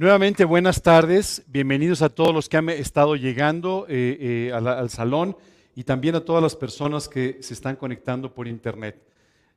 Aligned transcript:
Nuevamente, 0.00 0.46
buenas 0.46 0.80
tardes. 0.80 1.42
Bienvenidos 1.48 2.00
a 2.00 2.08
todos 2.08 2.32
los 2.32 2.48
que 2.48 2.56
han 2.56 2.70
estado 2.70 3.16
llegando 3.16 3.84
eh, 3.86 4.46
eh, 4.48 4.50
al, 4.50 4.66
al 4.66 4.88
salón 4.88 5.36
y 5.76 5.84
también 5.84 6.14
a 6.14 6.24
todas 6.24 6.42
las 6.42 6.56
personas 6.56 7.06
que 7.06 7.36
se 7.42 7.52
están 7.52 7.76
conectando 7.76 8.32
por 8.32 8.48
internet. 8.48 8.98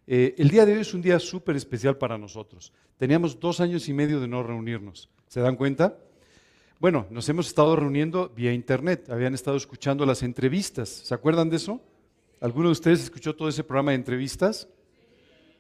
Eh, 0.06 0.36
el 0.38 0.50
día 0.50 0.66
de 0.66 0.74
hoy 0.74 0.82
es 0.82 0.94
un 0.94 1.02
día 1.02 1.18
súper 1.18 1.56
especial 1.56 1.96
para 1.96 2.18
nosotros. 2.18 2.74
Teníamos 2.98 3.40
dos 3.40 3.62
años 3.62 3.88
y 3.88 3.94
medio 3.94 4.20
de 4.20 4.28
no 4.28 4.44
reunirnos. 4.44 5.08
¿Se 5.30 5.40
dan 5.40 5.56
cuenta? 5.56 5.98
Bueno, 6.78 7.08
nos 7.10 7.30
hemos 7.30 7.48
estado 7.48 7.78
reuniendo 7.78 8.28
vía 8.28 8.52
internet. 8.52 9.10
Habían 9.10 9.36
estado 9.36 9.56
escuchando 9.56 10.06
las 10.06 10.24
entrevistas. 10.24 10.90
¿Se 10.90 11.14
acuerdan 11.14 11.50
de 11.50 11.56
eso? 11.56 11.80
¿Alguno 12.42 12.68
de 12.68 12.74
ustedes 12.74 13.02
escuchó 13.02 13.34
todo 13.34 13.48
ese 13.48 13.64
programa 13.64 13.92
de 13.92 13.96
entrevistas? 13.96 14.68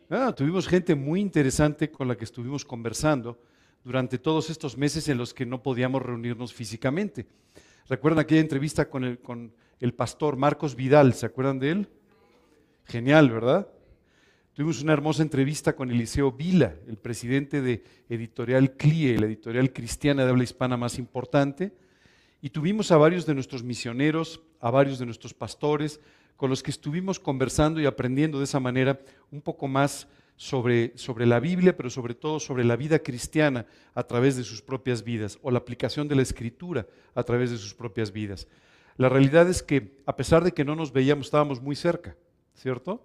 Ah, 0.09 0.33
tuvimos 0.35 0.67
gente 0.67 0.93
muy 0.93 1.21
interesante 1.21 1.89
con 1.89 2.09
la 2.09 2.17
que 2.17 2.25
estuvimos 2.25 2.65
conversando 2.65 3.39
durante 3.83 4.17
todos 4.17 4.49
estos 4.49 4.77
meses 4.77 5.07
en 5.09 5.17
los 5.17 5.33
que 5.33 5.45
no 5.45 5.61
podíamos 5.61 6.01
reunirnos 6.01 6.53
físicamente. 6.53 7.25
¿Recuerdan 7.87 8.19
aquella 8.19 8.41
entrevista 8.41 8.89
con 8.89 9.03
el, 9.03 9.19
con 9.19 9.53
el 9.79 9.93
pastor 9.93 10.37
Marcos 10.37 10.75
Vidal? 10.75 11.13
¿Se 11.13 11.25
acuerdan 11.25 11.59
de 11.59 11.71
él? 11.71 11.89
Genial, 12.85 13.29
¿verdad? 13.29 13.67
Tuvimos 14.53 14.81
una 14.83 14.93
hermosa 14.93 15.23
entrevista 15.23 15.75
con 15.75 15.89
Eliseo 15.89 16.31
Vila, 16.31 16.75
el 16.87 16.97
presidente 16.97 17.61
de 17.61 17.83
Editorial 18.07 18.77
CLIE, 18.77 19.17
la 19.17 19.25
editorial 19.25 19.73
cristiana 19.73 20.23
de 20.23 20.29
habla 20.29 20.43
hispana 20.43 20.77
más 20.77 20.99
importante, 20.99 21.73
y 22.39 22.51
tuvimos 22.51 22.91
a 22.91 22.97
varios 22.97 23.25
de 23.25 23.33
nuestros 23.33 23.63
misioneros, 23.63 24.41
a 24.59 24.69
varios 24.69 24.99
de 24.99 25.05
nuestros 25.05 25.33
pastores, 25.33 25.99
con 26.35 26.49
los 26.49 26.61
que 26.61 26.71
estuvimos 26.71 27.19
conversando 27.19 27.81
y 27.81 27.85
aprendiendo 27.85 28.37
de 28.37 28.43
esa 28.43 28.59
manera 28.59 28.99
un 29.31 29.41
poco 29.41 29.67
más 29.67 30.07
sobre, 30.35 30.97
sobre 30.97 31.25
la 31.25 31.39
Biblia, 31.39 31.75
pero 31.75 31.89
sobre 31.89 32.15
todo 32.15 32.39
sobre 32.39 32.63
la 32.63 32.75
vida 32.75 32.99
cristiana 32.99 33.65
a 33.93 34.03
través 34.03 34.35
de 34.35 34.43
sus 34.43 34.61
propias 34.61 35.03
vidas, 35.03 35.39
o 35.41 35.51
la 35.51 35.59
aplicación 35.59 36.07
de 36.07 36.15
la 36.15 36.21
escritura 36.21 36.87
a 37.13 37.23
través 37.23 37.51
de 37.51 37.57
sus 37.57 37.73
propias 37.73 38.11
vidas. 38.11 38.47
La 38.97 39.09
realidad 39.09 39.49
es 39.49 39.63
que 39.63 39.97
a 40.05 40.15
pesar 40.15 40.43
de 40.43 40.51
que 40.51 40.65
no 40.65 40.75
nos 40.75 40.91
veíamos, 40.91 41.27
estábamos 41.27 41.61
muy 41.61 41.75
cerca, 41.75 42.15
¿cierto? 42.55 43.03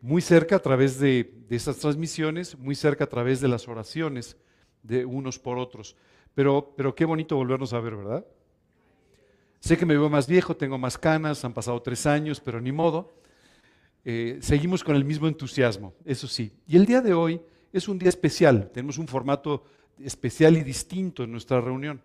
Muy 0.00 0.22
cerca 0.22 0.56
a 0.56 0.60
través 0.60 0.98
de, 0.98 1.32
de 1.48 1.56
esas 1.56 1.76
transmisiones, 1.78 2.58
muy 2.58 2.74
cerca 2.74 3.04
a 3.04 3.08
través 3.08 3.40
de 3.40 3.48
las 3.48 3.68
oraciones 3.68 4.36
de 4.82 5.04
unos 5.04 5.38
por 5.38 5.58
otros. 5.58 5.96
Pero, 6.34 6.74
pero 6.76 6.94
qué 6.94 7.04
bonito 7.04 7.36
volvernos 7.36 7.72
a 7.72 7.80
ver, 7.80 7.96
¿verdad? 7.96 8.26
Sé 9.60 9.76
que 9.76 9.84
me 9.84 9.96
veo 9.96 10.08
más 10.08 10.26
viejo, 10.26 10.56
tengo 10.56 10.78
más 10.78 10.96
canas, 10.96 11.44
han 11.44 11.52
pasado 11.52 11.80
tres 11.82 12.06
años, 12.06 12.40
pero 12.40 12.60
ni 12.60 12.72
modo. 12.72 13.12
Eh, 14.04 14.38
seguimos 14.40 14.82
con 14.82 14.96
el 14.96 15.04
mismo 15.04 15.28
entusiasmo, 15.28 15.94
eso 16.04 16.26
sí. 16.26 16.52
Y 16.66 16.76
el 16.76 16.86
día 16.86 17.00
de 17.00 17.12
hoy 17.12 17.40
es 17.72 17.88
un 17.88 17.98
día 17.98 18.08
especial, 18.08 18.70
tenemos 18.72 18.98
un 18.98 19.06
formato 19.06 19.64
especial 19.98 20.56
y 20.56 20.62
distinto 20.62 21.24
en 21.24 21.32
nuestra 21.32 21.60
reunión, 21.60 22.00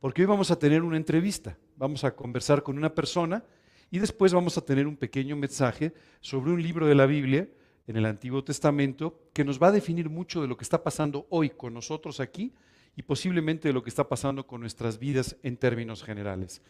porque 0.00 0.22
hoy 0.22 0.26
vamos 0.26 0.50
a 0.50 0.58
tener 0.58 0.82
una 0.82 0.96
entrevista, 0.96 1.56
vamos 1.76 2.04
a 2.04 2.14
conversar 2.14 2.62
con 2.62 2.78
una 2.78 2.94
persona 2.94 3.44
y 3.90 3.98
después 3.98 4.32
vamos 4.32 4.56
a 4.56 4.64
tener 4.64 4.86
un 4.86 4.96
pequeño 4.96 5.36
mensaje 5.36 5.92
sobre 6.20 6.50
un 6.50 6.62
libro 6.62 6.86
de 6.86 6.94
la 6.94 7.06
Biblia 7.06 7.48
en 7.86 7.96
el 7.96 8.06
Antiguo 8.06 8.42
Testamento 8.42 9.20
que 9.32 9.44
nos 9.44 9.62
va 9.62 9.68
a 9.68 9.72
definir 9.72 10.08
mucho 10.08 10.40
de 10.40 10.48
lo 10.48 10.56
que 10.56 10.64
está 10.64 10.82
pasando 10.82 11.26
hoy 11.30 11.50
con 11.50 11.74
nosotros 11.74 12.20
aquí 12.20 12.52
y 12.96 13.02
posiblemente 13.02 13.68
de 13.68 13.74
lo 13.74 13.82
que 13.82 13.90
está 13.90 14.08
pasando 14.08 14.46
con 14.46 14.60
nuestras 14.60 14.98
vidas 14.98 15.36
en 15.42 15.56
términos 15.56 16.02
generales. 16.02 16.62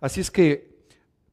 Así 0.00 0.20
es 0.20 0.30
que, 0.30 0.74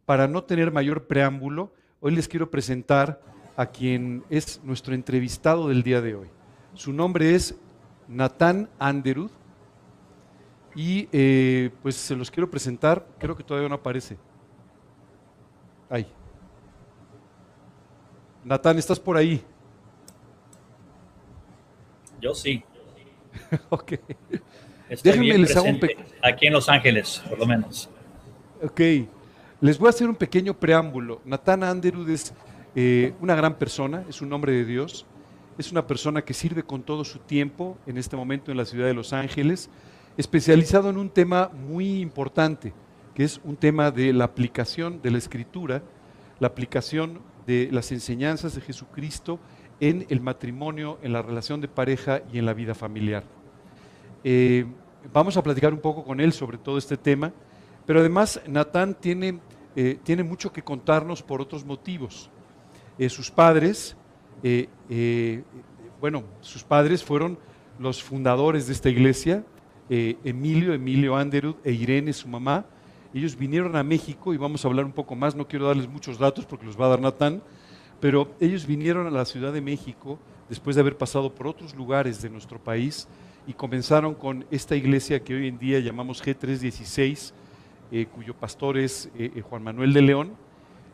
para 0.06 0.28
no 0.28 0.44
tener 0.44 0.72
mayor 0.72 1.08
preámbulo, 1.08 1.74
Hoy 2.06 2.14
les 2.14 2.28
quiero 2.28 2.52
presentar 2.52 3.22
a 3.56 3.68
quien 3.68 4.26
es 4.30 4.60
nuestro 4.62 4.94
entrevistado 4.94 5.70
del 5.70 5.84
día 5.84 6.02
de 6.02 6.16
hoy. 6.16 6.28
Su 6.74 6.92
nombre 6.92 7.34
es 7.34 7.56
Natán 8.10 8.70
Anderud 8.78 9.32
y 10.76 11.08
eh, 11.14 11.70
pues 11.82 11.96
se 11.96 12.14
los 12.18 12.30
quiero 12.30 12.52
presentar, 12.52 13.08
creo 13.18 13.38
que 13.38 13.44
todavía 13.46 13.70
no 13.70 13.76
aparece. 13.76 14.18
Ahí. 15.90 16.06
Natán, 18.44 18.78
¿estás 18.78 19.00
por 19.00 19.16
ahí? 19.16 19.42
Yo 22.20 22.34
sí. 22.34 22.66
ok. 23.70 23.94
Déjenme 25.02 25.38
les 25.38 25.56
hago 25.56 25.68
un 25.70 25.80
Aquí 26.22 26.48
en 26.48 26.54
Los 26.54 26.68
Ángeles, 26.68 27.24
por 27.30 27.40
lo 27.40 27.46
menos. 27.46 27.90
Ok. 28.62 28.82
Les 29.64 29.80
voy 29.80 29.88
a 29.88 29.92
hacer 29.92 30.10
un 30.10 30.16
pequeño 30.18 30.54
preámbulo. 30.56 31.22
Natán 31.24 31.64
Anderud 31.64 32.10
es 32.10 32.34
eh, 32.76 33.14
una 33.22 33.34
gran 33.34 33.58
persona, 33.58 34.04
es 34.10 34.22
un 34.22 34.34
hombre 34.34 34.52
de 34.52 34.66
Dios, 34.66 35.06
es 35.58 35.72
una 35.72 35.88
persona 35.88 36.22
que 36.22 36.34
sirve 36.34 36.64
con 36.64 36.84
todo 36.84 37.06
su 37.06 37.20
tiempo 37.20 37.78
en 37.88 37.98
este 37.98 38.18
momento 38.18 38.52
en 38.52 38.58
la 38.58 38.66
ciudad 38.66 38.88
de 38.88 38.94
Los 38.94 39.14
Ángeles, 39.14 39.70
especializado 40.18 40.90
en 40.90 40.98
un 40.98 41.10
tema 41.10 41.48
muy 41.48 42.02
importante, 42.02 42.74
que 43.16 43.24
es 43.24 43.40
un 43.46 43.56
tema 43.56 43.90
de 43.90 44.12
la 44.12 44.26
aplicación 44.26 45.02
de 45.02 45.12
la 45.12 45.18
escritura, 45.18 45.82
la 46.42 46.48
aplicación 46.48 47.22
de 47.48 47.70
las 47.72 47.94
enseñanzas 47.94 48.56
de 48.56 48.60
Jesucristo 48.60 49.40
en 49.80 50.06
el 50.10 50.20
matrimonio, 50.20 51.00
en 51.04 51.14
la 51.14 51.22
relación 51.22 51.62
de 51.62 51.70
pareja 51.70 52.22
y 52.34 52.38
en 52.38 52.46
la 52.46 52.54
vida 52.54 52.76
familiar. 52.76 53.24
Eh, 54.26 54.66
vamos 55.14 55.38
a 55.38 55.42
platicar 55.42 55.72
un 55.74 55.80
poco 55.80 56.04
con 56.04 56.20
él 56.20 56.34
sobre 56.34 56.58
todo 56.58 56.78
este 56.78 56.98
tema, 56.98 57.32
pero 57.86 58.02
además 58.02 58.42
Natán 58.48 58.94
tiene 58.94 59.40
eh, 59.76 59.98
tiene 60.04 60.24
mucho 60.24 60.52
que 60.52 60.62
contarnos 60.62 61.24
por 61.24 61.42
otros 61.42 61.66
motivos. 61.66 62.30
Eh, 62.98 63.10
sus 63.10 63.32
padres, 63.32 63.96
eh, 64.44 65.44
bueno, 66.00 66.24
sus 66.42 66.64
padres 66.64 67.04
fueron 67.04 67.38
los 67.80 68.04
fundadores 68.04 68.68
de 68.68 68.74
esta 68.74 68.90
iglesia, 68.90 69.44
Emilio, 69.90 70.74
Emilio 70.74 71.16
Anderud 71.16 71.56
e 71.64 71.72
Irene, 71.72 72.14
su 72.14 72.28
mamá. 72.28 72.66
Ellos 73.14 73.36
vinieron 73.36 73.76
a 73.76 73.84
México 73.84 74.34
y 74.34 74.38
vamos 74.38 74.66
a 74.66 74.68
hablar 74.68 74.86
un 74.86 74.92
poco 74.92 75.16
más, 75.16 75.36
no 75.36 75.48
quiero 75.48 75.68
darles 75.68 75.88
muchos 75.88 76.18
datos 76.18 76.46
porque 76.46 76.66
los 76.66 76.80
va 76.80 76.86
a 76.86 76.90
dar 76.90 77.02
Natán, 77.02 77.44
pero 78.00 78.34
ellos 78.40 78.66
vinieron 78.66 79.06
a 79.06 79.12
la 79.12 79.26
Ciudad 79.26 79.54
de 79.54 79.62
México 79.62 80.18
después 80.50 80.76
de 80.76 80.82
haber 80.82 80.98
pasado 80.98 81.34
por 81.34 81.48
otros 81.48 81.76
lugares 81.76 82.22
de 82.22 82.30
nuestro 82.30 82.60
país 82.60 83.08
y 83.46 83.54
comenzaron 83.54 84.16
con 84.16 84.46
esta 84.52 84.76
iglesia 84.76 85.24
que 85.24 85.36
hoy 85.36 85.48
en 85.48 85.60
día 85.60 85.80
llamamos 85.80 86.24
G316, 86.24 87.34
eh, 87.96 88.08
cuyo 88.08 88.34
pastor 88.34 88.80
es 88.80 89.08
eh, 89.20 89.30
eh, 89.36 89.42
Juan 89.42 89.62
Manuel 89.62 89.94
de 89.94 90.02
León. 90.02 90.36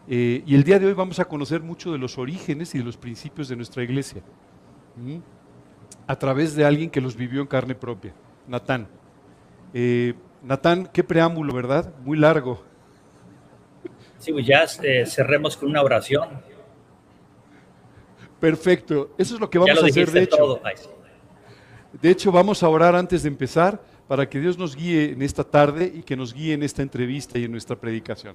y 0.06 0.54
el 0.54 0.66
día 0.66 0.80
de 0.80 0.88
hoy 0.88 0.92
vamos 0.92 1.18
a 1.20 1.26
conocer 1.26 1.62
mucho 1.62 1.94
de 1.94 1.98
los 1.98 2.18
orígenes 2.18 2.76
y 2.76 2.80
de 2.80 2.84
los 2.84 2.98
principios 2.98 3.48
de 3.48 3.56
nuestra 3.56 3.84
iglesia, 3.84 4.22
a 6.08 6.16
través 6.18 6.58
de 6.58 6.66
alguien 6.66 6.90
que 6.90 7.00
los 7.00 7.16
vivió 7.16 7.40
en 7.40 7.48
carne 7.48 7.74
propia, 7.74 8.14
Natán. 8.50 8.90
Natán, 10.44 10.90
qué 10.92 11.02
preámbulo, 11.02 11.54
¿verdad? 11.54 11.94
Muy 12.04 12.18
largo. 12.18 12.62
Sí, 14.18 14.34
pues 14.34 14.46
ya 14.46 14.68
cerremos 15.06 15.56
con 15.56 15.70
una 15.70 15.81
oración. 15.81 16.28
Perfecto, 18.42 19.12
eso 19.18 19.36
es 19.36 19.40
lo 19.40 19.50
que 19.50 19.58
vamos 19.58 19.81
a 19.81 19.86
hacer 19.86 20.12
de 20.12 20.24
hecho. 20.24 20.62
De 22.02 22.10
hecho, 22.10 22.30
vamos 22.30 22.62
a 22.62 22.68
orar 22.68 22.94
antes 22.94 23.24
de 23.24 23.30
empezar 23.30 23.80
para 24.09 24.28
que 24.28 24.40
Dios 24.40 24.58
nos 24.58 24.75
guíe 24.75 25.12
en 25.12 25.22
esta 25.22 25.44
tarde 25.44 25.94
y 25.96 26.02
que 26.02 26.18
nos 26.18 26.34
guíe 26.34 26.53
en 26.53 26.64
esta 26.64 26.81
entrevista 26.81 27.38
y 27.38 27.44
en 27.44 27.52
nuestra 27.52 27.75
predicación. 27.75 28.34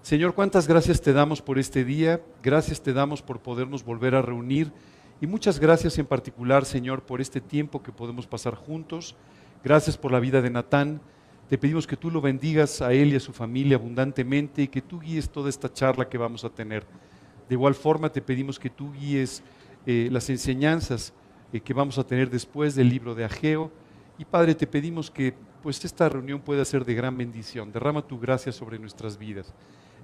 Señor, 0.00 0.32
cuántas 0.32 0.68
gracias 0.68 1.00
te 1.00 1.12
damos 1.12 1.42
por 1.42 1.58
este 1.58 1.84
día, 1.84 2.20
gracias 2.40 2.80
te 2.80 2.92
damos 2.92 3.20
por 3.20 3.40
podernos 3.40 3.84
volver 3.84 4.14
a 4.14 4.22
reunir 4.22 4.70
y 5.20 5.26
muchas 5.26 5.58
gracias 5.58 5.98
en 5.98 6.06
particular, 6.06 6.64
Señor, 6.64 7.02
por 7.02 7.20
este 7.20 7.40
tiempo 7.40 7.82
que 7.82 7.90
podemos 7.90 8.28
pasar 8.28 8.54
juntos. 8.54 9.16
Gracias 9.64 9.98
por 9.98 10.12
la 10.12 10.20
vida 10.20 10.40
de 10.40 10.50
Natán. 10.50 11.00
Te 11.48 11.58
pedimos 11.58 11.84
que 11.84 11.96
tú 11.96 12.08
lo 12.08 12.20
bendigas 12.20 12.80
a 12.80 12.92
él 12.92 13.12
y 13.12 13.16
a 13.16 13.20
su 13.20 13.32
familia 13.32 13.76
abundantemente 13.76 14.62
y 14.62 14.68
que 14.68 14.82
tú 14.82 15.00
guíes 15.00 15.30
toda 15.30 15.48
esta 15.48 15.72
charla 15.72 16.08
que 16.08 16.16
vamos 16.16 16.44
a 16.44 16.48
tener. 16.48 16.84
De 17.48 17.56
igual 17.56 17.74
forma 17.74 18.12
te 18.12 18.22
pedimos 18.22 18.60
que 18.60 18.70
tú 18.70 18.92
guíes 18.92 19.42
eh, 19.84 20.08
las 20.12 20.30
enseñanzas 20.30 21.12
eh, 21.52 21.58
que 21.58 21.74
vamos 21.74 21.98
a 21.98 22.04
tener 22.04 22.30
después 22.30 22.76
del 22.76 22.88
libro 22.88 23.16
de 23.16 23.24
Ageo 23.24 23.72
y 24.20 24.26
Padre, 24.26 24.54
te 24.54 24.66
pedimos 24.66 25.10
que 25.10 25.32
pues 25.62 25.82
esta 25.82 26.06
reunión 26.06 26.42
pueda 26.42 26.62
ser 26.66 26.84
de 26.84 26.92
gran 26.92 27.16
bendición. 27.16 27.72
Derrama 27.72 28.06
tu 28.06 28.20
gracia 28.20 28.52
sobre 28.52 28.78
nuestras 28.78 29.16
vidas. 29.16 29.54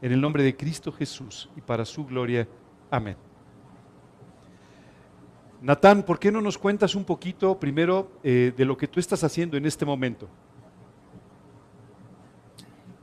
En 0.01 0.11
el 0.11 0.23
nombre 0.23 0.43
de 0.43 0.57
Cristo 0.57 0.91
Jesús 0.91 1.51
y 1.55 1.61
para 1.61 1.85
su 1.85 2.07
gloria. 2.07 2.49
Amén. 2.91 3.19
Natán, 5.61 6.03
¿por 6.03 6.19
qué 6.19 6.33
no 6.33 6.41
nos 6.41 6.57
cuentas 6.57 6.95
un 6.95 7.05
poquito 7.05 7.61
primero 7.61 8.11
eh, 8.25 8.55
de 8.57 8.65
lo 8.65 8.75
que 8.75 8.89
tú 8.89 9.01
estás 9.01 9.23
haciendo 9.23 9.59
en 9.59 9.67
este 9.67 9.85
momento? 9.85 10.31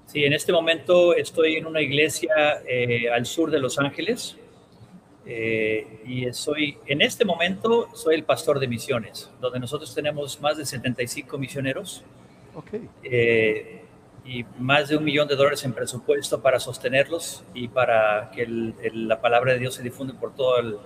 Sí, 0.08 0.24
en 0.24 0.34
este 0.34 0.52
momento 0.52 1.14
estoy 1.14 1.58
en 1.58 1.68
una 1.68 1.82
iglesia 1.82 2.64
eh, 2.68 3.08
al 3.12 3.28
sur 3.28 3.52
de 3.52 3.60
Los 3.60 3.78
Ángeles, 3.78 4.36
eh, 5.26 6.02
y 6.06 6.32
soy, 6.34 6.78
en 6.86 7.02
este 7.02 7.24
momento, 7.24 7.90
soy 7.94 8.16
el 8.16 8.24
pastor 8.24 8.60
de 8.60 8.68
misiones, 8.68 9.32
donde 9.40 9.60
nosotros 9.60 9.94
tenemos 9.96 10.40
más 10.42 10.58
de 10.58 10.66
75 10.66 11.38
misioneros 11.38 12.04
eh, 13.04 13.82
y 14.26 14.44
más 14.60 14.90
de 14.90 14.98
un 14.98 15.04
millón 15.04 15.28
de 15.28 15.36
dólares 15.36 15.64
en 15.64 15.74
presupuesto 15.74 16.42
para 16.42 16.60
sostenerlos 16.60 17.44
y 17.54 17.70
para 17.70 18.32
que 18.32 18.46
la 18.94 19.22
palabra 19.22 19.54
de 19.54 19.60
Dios 19.60 19.76
se 19.76 19.84
difunde 19.84 20.14
por 20.14 20.36
todo 20.36 20.60
el, 20.60 20.78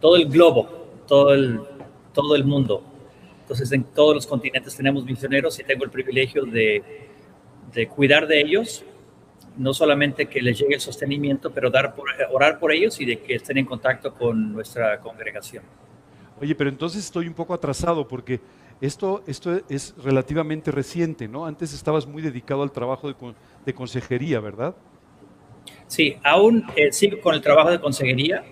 todo 0.00 0.16
el 0.16 0.28
globo, 0.28 0.88
todo 1.06 1.32
el, 1.32 1.60
todo 2.12 2.36
el 2.36 2.44
mundo. 2.44 2.82
Entonces, 3.40 3.72
en 3.72 3.84
todos 3.84 4.14
los 4.14 4.26
continentes 4.26 4.76
tenemos 4.76 5.04
misioneros 5.04 5.58
y 5.58 5.64
tengo 5.64 5.84
el 5.84 5.90
privilegio 5.90 6.44
de, 6.44 7.08
de 7.72 7.88
cuidar 7.88 8.26
de 8.26 8.40
ellos, 8.40 8.84
no 9.56 9.74
solamente 9.74 10.26
que 10.26 10.40
les 10.40 10.58
llegue 10.58 10.74
el 10.74 10.80
sostenimiento, 10.80 11.50
pero 11.50 11.70
dar 11.70 11.94
por, 11.94 12.08
orar 12.32 12.58
por 12.58 12.72
ellos 12.72 13.00
y 13.00 13.04
de 13.04 13.20
que 13.20 13.34
estén 13.34 13.58
en 13.58 13.66
contacto 13.66 14.14
con 14.14 14.52
nuestra 14.52 14.98
congregación. 15.00 15.64
Oye, 16.40 16.54
pero 16.54 16.70
entonces 16.70 17.04
estoy 17.04 17.28
un 17.28 17.34
poco 17.34 17.54
atrasado 17.54 18.08
porque 18.08 18.40
esto, 18.80 19.22
esto 19.26 19.60
es 19.68 19.94
relativamente 20.02 20.70
reciente, 20.70 21.28
¿no? 21.28 21.46
Antes 21.46 21.72
estabas 21.72 22.06
muy 22.06 22.20
dedicado 22.20 22.62
al 22.62 22.72
trabajo 22.72 23.08
de, 23.08 23.14
de 23.64 23.74
consejería, 23.74 24.40
¿verdad? 24.40 24.74
Sí, 25.86 26.16
aún 26.24 26.64
eh, 26.74 26.90
sigo 26.90 27.20
con 27.20 27.34
el 27.34 27.40
trabajo 27.40 27.70
de 27.70 27.80
consejería. 27.80 28.44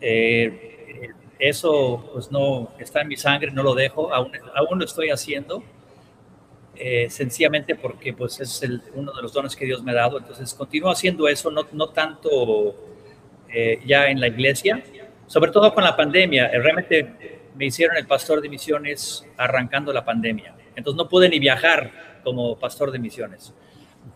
Eh, 0.00 1.10
eso 1.38 2.10
pues 2.12 2.30
no 2.30 2.70
está 2.78 3.00
en 3.00 3.08
mi 3.08 3.16
sangre, 3.16 3.50
no 3.50 3.62
lo 3.62 3.74
dejo, 3.74 4.14
aún, 4.14 4.30
aún 4.54 4.78
lo 4.78 4.84
estoy 4.84 5.10
haciendo, 5.10 5.62
eh, 6.84 7.08
sencillamente 7.10 7.76
porque 7.76 8.12
pues 8.12 8.40
es 8.40 8.62
uno 8.94 9.12
de 9.12 9.22
los 9.22 9.32
dones 9.32 9.54
que 9.54 9.64
Dios 9.64 9.82
me 9.82 9.92
ha 9.92 9.94
dado, 9.94 10.18
entonces 10.18 10.52
continúo 10.54 10.90
haciendo 10.90 11.28
eso, 11.28 11.50
no, 11.50 11.66
no 11.72 11.88
tanto 11.90 12.88
ya 13.84 14.08
en 14.08 14.18
la 14.18 14.28
iglesia, 14.28 14.82
sobre 15.26 15.50
todo 15.50 15.74
con 15.74 15.84
la 15.84 15.94
pandemia, 15.94 16.48
realmente 16.48 17.42
me 17.54 17.66
hicieron 17.66 17.98
el 17.98 18.06
pastor 18.06 18.40
de 18.40 18.48
misiones 18.48 19.26
arrancando 19.36 19.92
la 19.92 20.06
pandemia, 20.06 20.54
entonces 20.74 20.96
no 20.96 21.06
pude 21.06 21.28
ni 21.28 21.38
viajar 21.38 22.20
como 22.24 22.58
pastor 22.58 22.90
de 22.90 22.98
misiones 22.98 23.52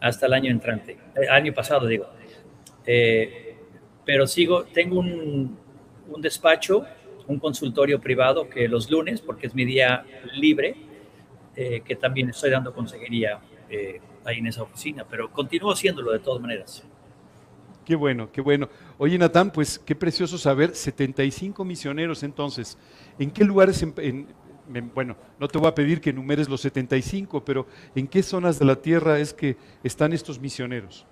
hasta 0.00 0.26
el 0.26 0.32
año 0.32 0.50
entrante, 0.50 0.96
año 1.30 1.52
pasado 1.52 1.86
digo. 1.86 2.06
Eh, 2.86 3.56
pero 4.04 4.26
sigo, 4.26 4.64
tengo 4.64 5.00
un, 5.00 5.58
un, 6.08 6.22
despacho, 6.22 6.84
un 7.26 7.38
consultorio 7.40 8.00
privado 8.00 8.48
que 8.48 8.68
los 8.68 8.88
lunes, 8.90 9.20
porque 9.20 9.48
es 9.48 9.54
mi 9.54 9.64
día 9.64 10.04
libre, 10.34 10.76
eh, 11.56 11.81
que 11.85 11.97
también 11.97 12.29
estoy 12.29 12.50
dando 12.50 12.73
consejería 12.73 13.41
eh, 13.70 14.00
ahí 14.25 14.38
en 14.38 14.47
esa 14.47 14.62
oficina, 14.62 15.05
pero 15.08 15.31
continúo 15.32 15.73
haciéndolo 15.73 16.12
de 16.12 16.19
todas 16.19 16.41
maneras. 16.41 16.85
Qué 17.85 17.94
bueno, 17.94 18.31
qué 18.32 18.41
bueno. 18.41 18.69
Oye, 18.99 19.17
Natán, 19.17 19.50
pues 19.53 19.79
qué 19.79 19.94
precioso 19.94 20.38
saber, 20.38 20.75
75 20.75 21.64
misioneros 21.64 22.23
entonces. 22.25 22.76
¿En 23.19 23.31
qué 23.31 23.44
lugares, 23.44 23.87
bueno, 24.94 25.17
no 25.38 25.49
te 25.49 25.58
voy 25.58 25.69
a 25.69 25.75
pedir 25.75 26.00
que 26.00 26.11
enumeres 26.11 26.49
los 26.49 26.61
75, 26.61 27.44
pero 27.44 27.67
¿en 27.94 28.09
qué 28.09 28.23
zonas 28.23 28.59
de 28.59 28.64
la 28.64 28.76
tierra 28.76 29.19
es 29.19 29.32
que 29.32 29.56
están 29.85 30.12
estos 30.12 30.41
misioneros? 30.41 31.06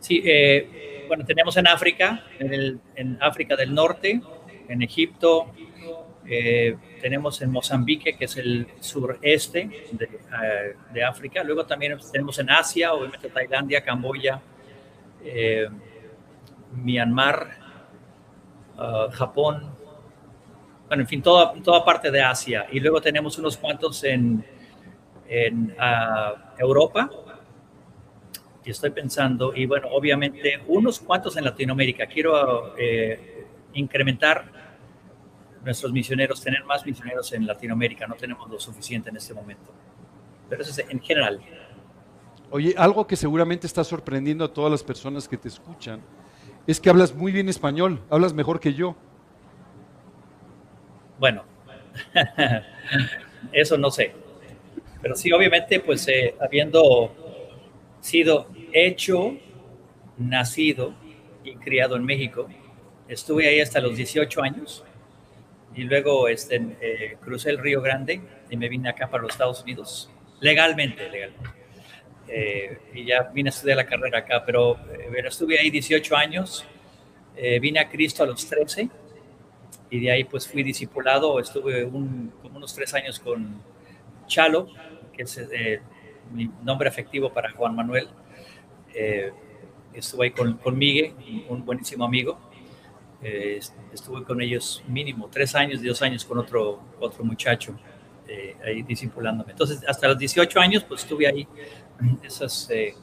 Sí, 0.00 0.22
eh, 0.24 1.06
bueno, 1.08 1.24
tenemos 1.24 1.56
en 1.56 1.66
África, 1.66 2.24
en, 2.38 3.18
África 3.20 3.56
del 3.56 3.74
Norte, 3.74 4.20
en 4.68 4.82
Egipto, 4.82 5.50
eh, 6.28 6.76
tenemos 7.00 7.40
en 7.42 7.50
Mozambique, 7.50 8.16
que 8.16 8.26
es 8.26 8.36
el 8.36 8.66
sureste 8.80 9.88
de, 9.92 10.04
eh, 10.04 10.76
de, 10.92 11.04
África. 11.04 11.42
Luego 11.42 11.64
también 11.64 11.96
tenemos 12.12 12.38
en 12.38 12.50
Asia, 12.50 12.92
obviamente 12.92 13.28
Tailandia, 13.28 13.82
Camboya, 13.82 14.40
Myanmar, 16.72 17.56
ah, 18.76 19.08
Japón, 19.12 19.74
bueno, 20.88 21.02
en 21.02 21.06
fin, 21.06 21.22
toda, 21.22 21.52
toda 21.62 21.84
parte 21.84 22.10
de 22.10 22.22
Asia. 22.22 22.66
Y 22.72 22.80
luego 22.80 23.00
tenemos 23.00 23.38
unos 23.38 23.56
cuantos 23.56 24.04
en, 24.04 24.44
en 25.28 25.74
ah, 25.78 26.54
Europa, 26.58 27.10
y 28.64 28.70
estoy 28.70 28.90
pensando, 28.90 29.54
y 29.54 29.64
bueno, 29.64 29.88
obviamente 29.92 30.60
unos 30.66 31.00
cuantos 31.00 31.36
en 31.36 31.44
Latinoamérica. 31.44 32.06
Quiero 32.06 32.74
eh, 32.76 33.46
incrementar 33.72 34.57
nuestros 35.64 35.92
misioneros, 35.92 36.42
tener 36.42 36.64
más 36.64 36.84
misioneros 36.86 37.32
en 37.32 37.46
Latinoamérica. 37.46 38.06
No 38.06 38.14
tenemos 38.14 38.48
lo 38.48 38.58
suficiente 38.58 39.10
en 39.10 39.16
este 39.16 39.34
momento. 39.34 39.72
Pero 40.48 40.62
eso 40.62 40.70
es 40.70 40.88
en 40.88 41.00
general. 41.00 41.40
Oye, 42.50 42.74
algo 42.76 43.06
que 43.06 43.16
seguramente 43.16 43.66
está 43.66 43.84
sorprendiendo 43.84 44.44
a 44.44 44.52
todas 44.52 44.70
las 44.70 44.82
personas 44.82 45.28
que 45.28 45.36
te 45.36 45.48
escuchan 45.48 46.00
es 46.66 46.80
que 46.80 46.90
hablas 46.90 47.14
muy 47.14 47.32
bien 47.32 47.48
español, 47.48 48.02
hablas 48.10 48.32
mejor 48.32 48.60
que 48.60 48.74
yo. 48.74 48.96
Bueno, 51.18 51.44
eso 53.52 53.76
no 53.76 53.90
sé. 53.90 54.14
Pero 55.00 55.14
sí, 55.14 55.32
obviamente, 55.32 55.80
pues 55.80 56.06
eh, 56.08 56.34
habiendo 56.40 57.12
sido 58.00 58.48
hecho, 58.72 59.36
nacido 60.16 60.94
y 61.44 61.54
criado 61.56 61.96
en 61.96 62.04
México. 62.04 62.48
Estuve 63.08 63.48
ahí 63.48 63.60
hasta 63.60 63.80
los 63.80 63.96
18 63.96 64.42
años 64.42 64.84
y 65.78 65.84
luego 65.84 66.26
este, 66.26 66.56
eh, 66.80 67.16
crucé 67.20 67.50
el 67.50 67.58
Río 67.58 67.80
Grande 67.80 68.20
y 68.50 68.56
me 68.56 68.68
vine 68.68 68.88
acá 68.88 69.08
para 69.08 69.22
los 69.22 69.30
Estados 69.30 69.62
Unidos, 69.62 70.10
legalmente, 70.40 71.08
legalmente. 71.08 71.50
Eh, 72.26 72.78
y 72.94 73.04
ya 73.04 73.30
vine 73.32 73.50
a 73.50 73.52
estudiar 73.52 73.76
la 73.76 73.86
carrera 73.86 74.18
acá, 74.18 74.42
pero, 74.44 74.76
eh, 74.90 75.22
estuve 75.24 75.56
ahí 75.56 75.70
18 75.70 76.16
años, 76.16 76.66
vine 77.60 77.78
a 77.78 77.88
Cristo 77.88 78.24
a 78.24 78.26
los 78.26 78.44
13 78.48 78.88
y 79.90 80.00
de 80.00 80.10
ahí 80.10 80.24
pues 80.24 80.48
fui 80.48 80.64
discipulado, 80.64 81.38
estuve 81.38 81.84
un, 81.84 82.32
como 82.42 82.56
unos 82.56 82.74
tres 82.74 82.92
años 82.94 83.20
con 83.20 83.62
Chalo, 84.26 84.66
que 85.12 85.22
es 85.22 85.40
mi 86.32 86.50
nombre 86.64 86.88
afectivo 86.88 87.32
para 87.32 87.52
Juan 87.52 87.76
Manuel. 87.76 88.08
Estuve 89.94 90.24
ahí 90.24 90.30
con, 90.32 90.54
con 90.54 90.76
Miguel, 90.76 91.14
un 91.48 91.64
buenísimo 91.64 92.04
amigo. 92.04 92.47
Eh, 93.20 93.58
estuve 93.92 94.22
con 94.22 94.40
ellos 94.40 94.82
mínimo 94.86 95.28
tres 95.30 95.54
años, 95.56 95.82
dos 95.82 96.02
años 96.02 96.24
con 96.24 96.38
otro, 96.38 96.80
otro 97.00 97.24
muchacho 97.24 97.76
eh, 98.28 98.56
ahí 98.64 98.82
discipulándome. 98.82 99.52
Entonces, 99.52 99.82
hasta 99.88 100.08
los 100.08 100.18
18 100.18 100.60
años, 100.60 100.84
pues 100.84 101.02
estuve 101.02 101.26
ahí. 101.26 101.48
Esas 102.22 102.70
eh, 102.70 102.94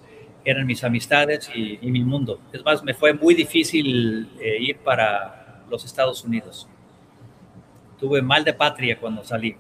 eran 0.46 0.66
mis 0.66 0.84
amistades 0.84 1.50
y, 1.54 1.80
mi 1.92 2.04
mundo. 2.04 2.40
Es 2.54 2.64
más, 2.64 2.84
me 2.84 2.94
fue 2.94 3.14
muy 3.14 3.34
difícil 3.34 4.30
ir 4.42 4.78
para 4.78 5.64
los 5.70 5.84
Estados 5.84 6.24
Unidos. 6.24 6.70
Tuve 8.00 8.22
mal 8.22 8.44
de 8.44 8.54
patria 8.54 8.98
cuando 9.00 9.24
salí. 9.24 9.56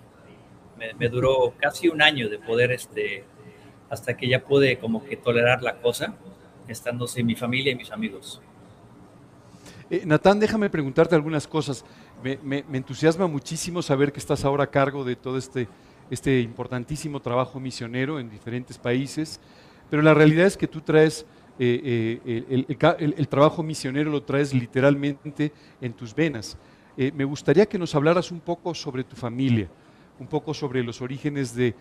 Me, 0.77 0.93
me 0.93 1.09
duró 1.09 1.53
casi 1.57 1.89
un 1.89 2.01
año 2.01 2.29
de 2.29 2.37
poder 2.37 2.71
este, 2.71 3.25
hasta 3.89 4.15
que 4.15 4.27
ya 4.27 4.43
pude 4.43 4.77
como 4.77 5.03
que 5.03 5.17
tolerar 5.17 5.63
la 5.63 5.77
cosa, 5.77 6.15
estando 6.67 7.07
sin 7.07 7.25
mi 7.25 7.35
familia 7.35 7.71
y 7.71 7.75
mis 7.75 7.91
amigos. 7.91 8.41
Eh, 9.89 10.01
Natán, 10.03 10.39
déjame 10.39 10.69
preguntarte 10.69 11.13
algunas 11.13 11.47
cosas. 11.47 11.85
Me, 12.23 12.63
entusiasma 12.73 13.27
muchísimo 13.27 13.81
saber 13.81 14.11
que 14.11 14.19
estás 14.19 14.43
ahora 14.43 14.63
a 14.63 14.71
cargo 14.71 15.03
de 15.03 15.15
todo 15.15 15.37
este, 15.37 15.67
este 16.09 16.39
importantísimo 16.39 17.19
trabajo 17.19 17.59
misionero 17.59 18.19
en 18.19 18.29
diferentes 18.29 18.79
países, 18.79 19.39
pero 19.89 20.01
la 20.01 20.15
realidad 20.15 20.47
es 20.47 20.57
que 20.57 20.67
tú 20.67 20.81
traes 20.81 21.25
eh, 21.59 22.19
eh, 22.25 22.65
el, 22.67 23.27
trabajo 23.27 23.61
misionero, 23.61 24.09
lo 24.09 24.23
traes 24.23 24.53
literalmente 24.53 25.51
en 25.79 25.93
tus 25.93 26.15
venas. 26.15 26.57
me 26.97 27.23
gustaría 27.23 27.67
que 27.67 27.77
nos 27.77 27.93
hablaras 27.93 28.31
un 28.31 28.39
poco 28.39 28.73
sobre 28.73 29.03
tu 29.03 29.15
familia, 29.15 29.69
un 30.19 30.27
poco 30.27 30.53
sobre 30.53 30.83
los 30.83 30.99
orígenes 31.01 31.55
de, 31.55 31.75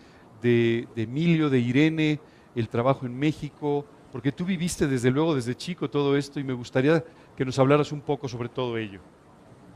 Emilio, 0.95 1.49
de 1.49 1.59
Irene, 1.59 2.19
el 2.55 2.69
trabajo 2.69 3.07
en 3.07 3.17
México, 3.17 3.83
porque 4.11 4.31
tú 4.31 4.45
viviste 4.45 4.87
desde 4.87 5.09
luego 5.11 5.35
desde 5.35 5.55
chico 5.55 5.89
todo 5.89 6.15
esto 6.15 6.39
y 6.39 6.43
me 6.43 6.53
gustaría 6.53 7.03
que 7.35 7.45
nos 7.45 7.57
hablaras 7.59 7.91
un 7.91 8.01
poco 8.01 8.27
sobre 8.27 8.49
todo 8.49 8.77
ello. 8.77 8.99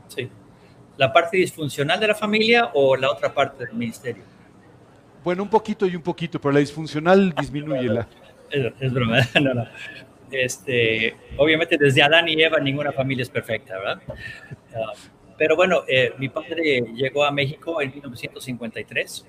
Sí. 0.08 0.28
¿La 0.96 1.12
parte 1.12 1.36
disfuncional 1.36 1.98
de 2.00 2.08
la 2.08 2.14
familia 2.14 2.70
o 2.74 2.96
la 2.96 3.10
otra 3.10 3.32
parte 3.32 3.64
del 3.64 3.74
ministerio? 3.74 4.24
Bueno, 5.22 5.42
un 5.42 5.50
poquito 5.50 5.86
y 5.86 5.96
un 5.96 6.02
poquito, 6.02 6.40
pero 6.40 6.52
la 6.52 6.60
disfuncional 6.60 7.34
disminúyela. 7.38 8.08
Es, 8.50 8.72
es 8.80 8.92
broma, 8.92 9.18
no, 9.40 9.54
no. 9.54 9.66
Este, 10.30 11.16
obviamente 11.36 11.76
desde 11.76 12.02
Adán 12.02 12.28
y 12.28 12.40
Eva 12.40 12.60
ninguna 12.60 12.92
familia 12.92 13.22
es 13.22 13.30
perfecta, 13.30 13.76
¿verdad? 13.78 14.00
Ah, 14.74 14.92
pero 15.36 15.56
bueno, 15.56 15.82
eh, 15.88 16.12
mi 16.18 16.28
padre 16.28 16.84
llegó 16.94 17.24
a 17.24 17.30
México 17.30 17.80
en 17.80 17.90
1953 17.90 19.26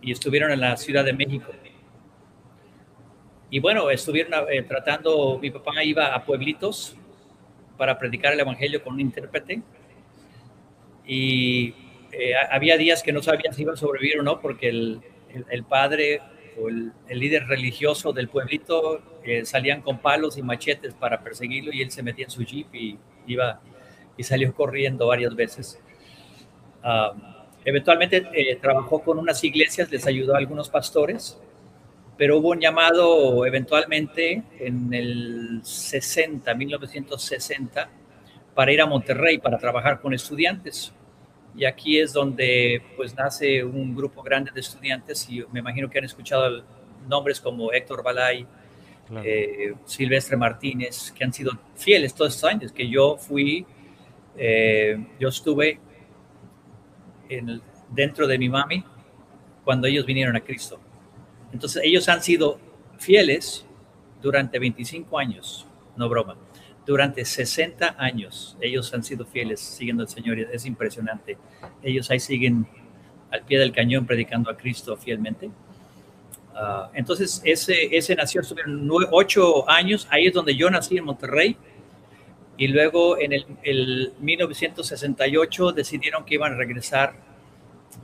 y 0.00 0.12
estuvieron 0.12 0.52
en 0.52 0.60
la 0.60 0.76
Ciudad 0.76 1.04
de 1.04 1.12
México. 1.12 1.50
Y 3.50 3.58
bueno, 3.58 3.90
estuvieron 3.90 4.32
eh, 4.50 4.62
tratando, 4.62 5.38
mi 5.40 5.50
papá 5.50 5.82
iba 5.82 6.14
a 6.14 6.24
pueblitos 6.24 6.96
para 7.76 7.98
predicar 7.98 8.32
el 8.32 8.40
Evangelio 8.40 8.82
con 8.82 8.94
un 8.94 9.00
intérprete 9.00 9.62
y 11.06 11.74
eh, 12.12 12.34
había 12.50 12.76
días 12.76 13.02
que 13.02 13.12
no 13.12 13.22
sabían 13.22 13.52
si 13.52 13.62
iba 13.62 13.72
a 13.72 13.76
sobrevivir 13.76 14.20
o 14.20 14.22
no 14.22 14.40
porque 14.40 14.68
el, 14.68 15.00
el, 15.48 15.64
padre 15.64 16.20
o 16.60 16.68
el, 16.68 16.92
líder 17.08 17.46
religioso 17.46 18.12
del 18.12 18.28
pueblito 18.28 19.02
eh, 19.24 19.44
salían 19.44 19.82
con 19.82 19.98
palos 19.98 20.36
y 20.38 20.42
machetes 20.42 20.94
para 20.94 21.22
perseguirlo 21.22 21.72
y 21.72 21.82
él 21.82 21.90
se 21.90 22.02
metía 22.02 22.26
en 22.26 22.30
su 22.30 22.44
jeep 22.44 22.72
y 22.74 22.98
iba 23.26 23.60
y 24.16 24.22
salió 24.22 24.54
corriendo 24.54 25.06
varias 25.06 25.34
veces. 25.34 25.80
Eventualmente 27.64 28.28
eh, 28.32 28.56
trabajó 28.56 29.02
con 29.02 29.18
unas 29.18 29.42
iglesias, 29.44 29.90
les 29.90 30.06
ayudó 30.06 30.34
a 30.34 30.38
algunos 30.38 30.68
pastores, 30.68 31.38
pero 32.20 32.36
hubo 32.36 32.50
un 32.50 32.60
llamado 32.60 33.46
eventualmente 33.46 34.42
en 34.58 34.92
el 34.92 35.60
60, 35.62 36.52
1960, 36.54 37.88
para 38.54 38.70
ir 38.70 38.82
a 38.82 38.84
Monterrey 38.84 39.38
para 39.38 39.56
trabajar 39.56 40.02
con 40.02 40.12
estudiantes. 40.12 40.92
y 41.56 41.64
aquí 41.64 41.98
es 41.98 42.12
donde 42.12 42.82
pues 42.94 43.16
nace 43.16 43.64
un 43.64 43.96
grupo 43.96 44.22
grande 44.22 44.50
de 44.52 44.60
estudiantes 44.60 45.30
y 45.30 45.42
me 45.50 45.60
imagino 45.60 45.88
que 45.88 45.98
han 45.98 46.04
escuchado 46.04 46.62
nombres 47.08 47.40
como 47.40 47.72
Héctor 47.72 48.02
Balay, 48.02 48.46
eh, 49.24 49.72
Silvestre 49.86 50.36
Martínez, 50.36 51.12
que 51.12 51.24
han 51.24 51.32
sido 51.32 51.52
fieles 51.74 52.14
todos 52.14 52.34
estos 52.34 52.50
años, 52.50 52.70
que 52.70 52.86
yo 52.86 53.16
fui, 53.16 53.64
eh, 54.36 55.06
yo 55.18 55.28
estuve 55.28 55.80
en 57.30 57.62
dentro 57.88 58.26
de 58.26 58.36
mi 58.36 58.50
mami 58.50 58.84
cuando 59.64 59.86
ellos 59.86 60.04
vinieron 60.04 60.36
a 60.36 60.40
Cristo. 60.40 60.78
Entonces 61.52 61.82
ellos 61.84 62.08
han 62.08 62.22
sido 62.22 62.58
fieles 62.98 63.64
durante 64.22 64.58
25 64.58 65.18
años, 65.18 65.66
no 65.96 66.08
broma 66.08 66.36
durante 66.90 67.24
60 67.24 67.94
años 67.98 68.56
ellos 68.60 68.92
han 68.92 69.04
sido 69.04 69.24
fieles 69.24 69.60
siguiendo 69.60 70.02
al 70.02 70.08
Señor. 70.08 70.40
Es 70.40 70.66
impresionante. 70.66 71.38
Ellos 71.82 72.10
ahí 72.10 72.18
siguen 72.18 72.66
al 73.30 73.44
pie 73.44 73.60
del 73.60 73.72
cañón 73.72 74.06
predicando 74.06 74.50
a 74.50 74.56
Cristo 74.56 74.96
fielmente. 74.96 75.50
Ah, 76.54 76.90
entonces, 76.94 77.42
ese, 77.44 77.96
ese 77.96 78.16
nació, 78.16 78.40
estuvieron 78.40 78.88
ocho 79.12 79.70
años, 79.70 80.08
ahí 80.10 80.26
es 80.26 80.34
donde 80.34 80.56
yo 80.56 80.68
nací 80.68 80.98
en 80.98 81.04
Monterrey, 81.04 81.56
y 82.56 82.66
luego 82.66 83.18
en 83.18 83.32
el, 83.32 83.46
el 83.62 84.12
1968 84.18 85.70
decidieron 85.72 86.24
que 86.24 86.34
iban 86.34 86.54
a 86.54 86.56
regresar 86.56 87.14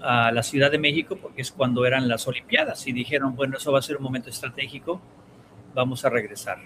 a 0.00 0.31
la 0.33 0.43
Ciudad 0.43 0.71
de 0.71 0.78
México, 0.78 1.16
porque 1.21 1.43
es 1.43 1.50
cuando 1.50 1.87
eran 1.87 2.09
las 2.09 2.26
Olimpiadas, 2.26 2.87
y 2.87 2.93
dijeron, 2.93 3.37
bueno, 3.37 3.57
eso 3.57 3.73
va 3.73 3.78
a 3.78 3.83
ser 3.83 3.97
un 3.97 4.02
momento 4.02 4.31
estratégico, 4.31 5.00
vamos 5.75 6.05
a 6.05 6.11
regresar. 6.11 6.59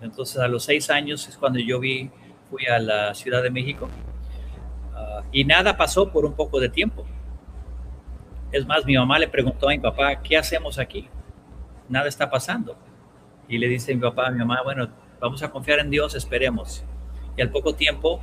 Entonces 0.00 0.38
a 0.38 0.48
los 0.48 0.64
seis 0.64 0.90
años 0.90 1.26
es 1.28 1.36
cuando 1.36 1.58
yo 1.58 1.80
vi, 1.80 2.10
fui 2.50 2.66
a 2.66 2.78
la 2.78 3.14
Ciudad 3.14 3.42
de 3.42 3.50
México 3.50 3.88
ah, 4.94 5.22
y 5.32 5.44
nada 5.44 5.76
pasó 5.76 6.10
por 6.12 6.24
un 6.24 6.34
poco 6.34 6.60
de 6.60 6.68
tiempo. 6.68 7.06
Es 8.52 8.66
más, 8.66 8.84
mi 8.84 8.96
mamá 8.96 9.18
le 9.18 9.28
preguntó 9.28 9.68
a 9.68 9.72
mi 9.72 9.78
papá, 9.78 10.22
¿qué 10.22 10.36
hacemos 10.36 10.78
aquí? 10.78 11.08
Nada 11.88 12.08
está 12.08 12.30
pasando. 12.30 12.76
Y 13.48 13.58
le 13.58 13.68
dice 13.68 13.94
mi 13.94 14.00
papá 14.00 14.28
a 14.28 14.30
mi 14.30 14.38
mamá, 14.38 14.62
bueno, 14.62 14.88
vamos 15.20 15.42
a 15.42 15.50
confiar 15.50 15.80
en 15.80 15.90
Dios, 15.90 16.14
esperemos. 16.14 16.84
Y 17.36 17.42
al 17.42 17.50
poco 17.50 17.74
tiempo 17.74 18.20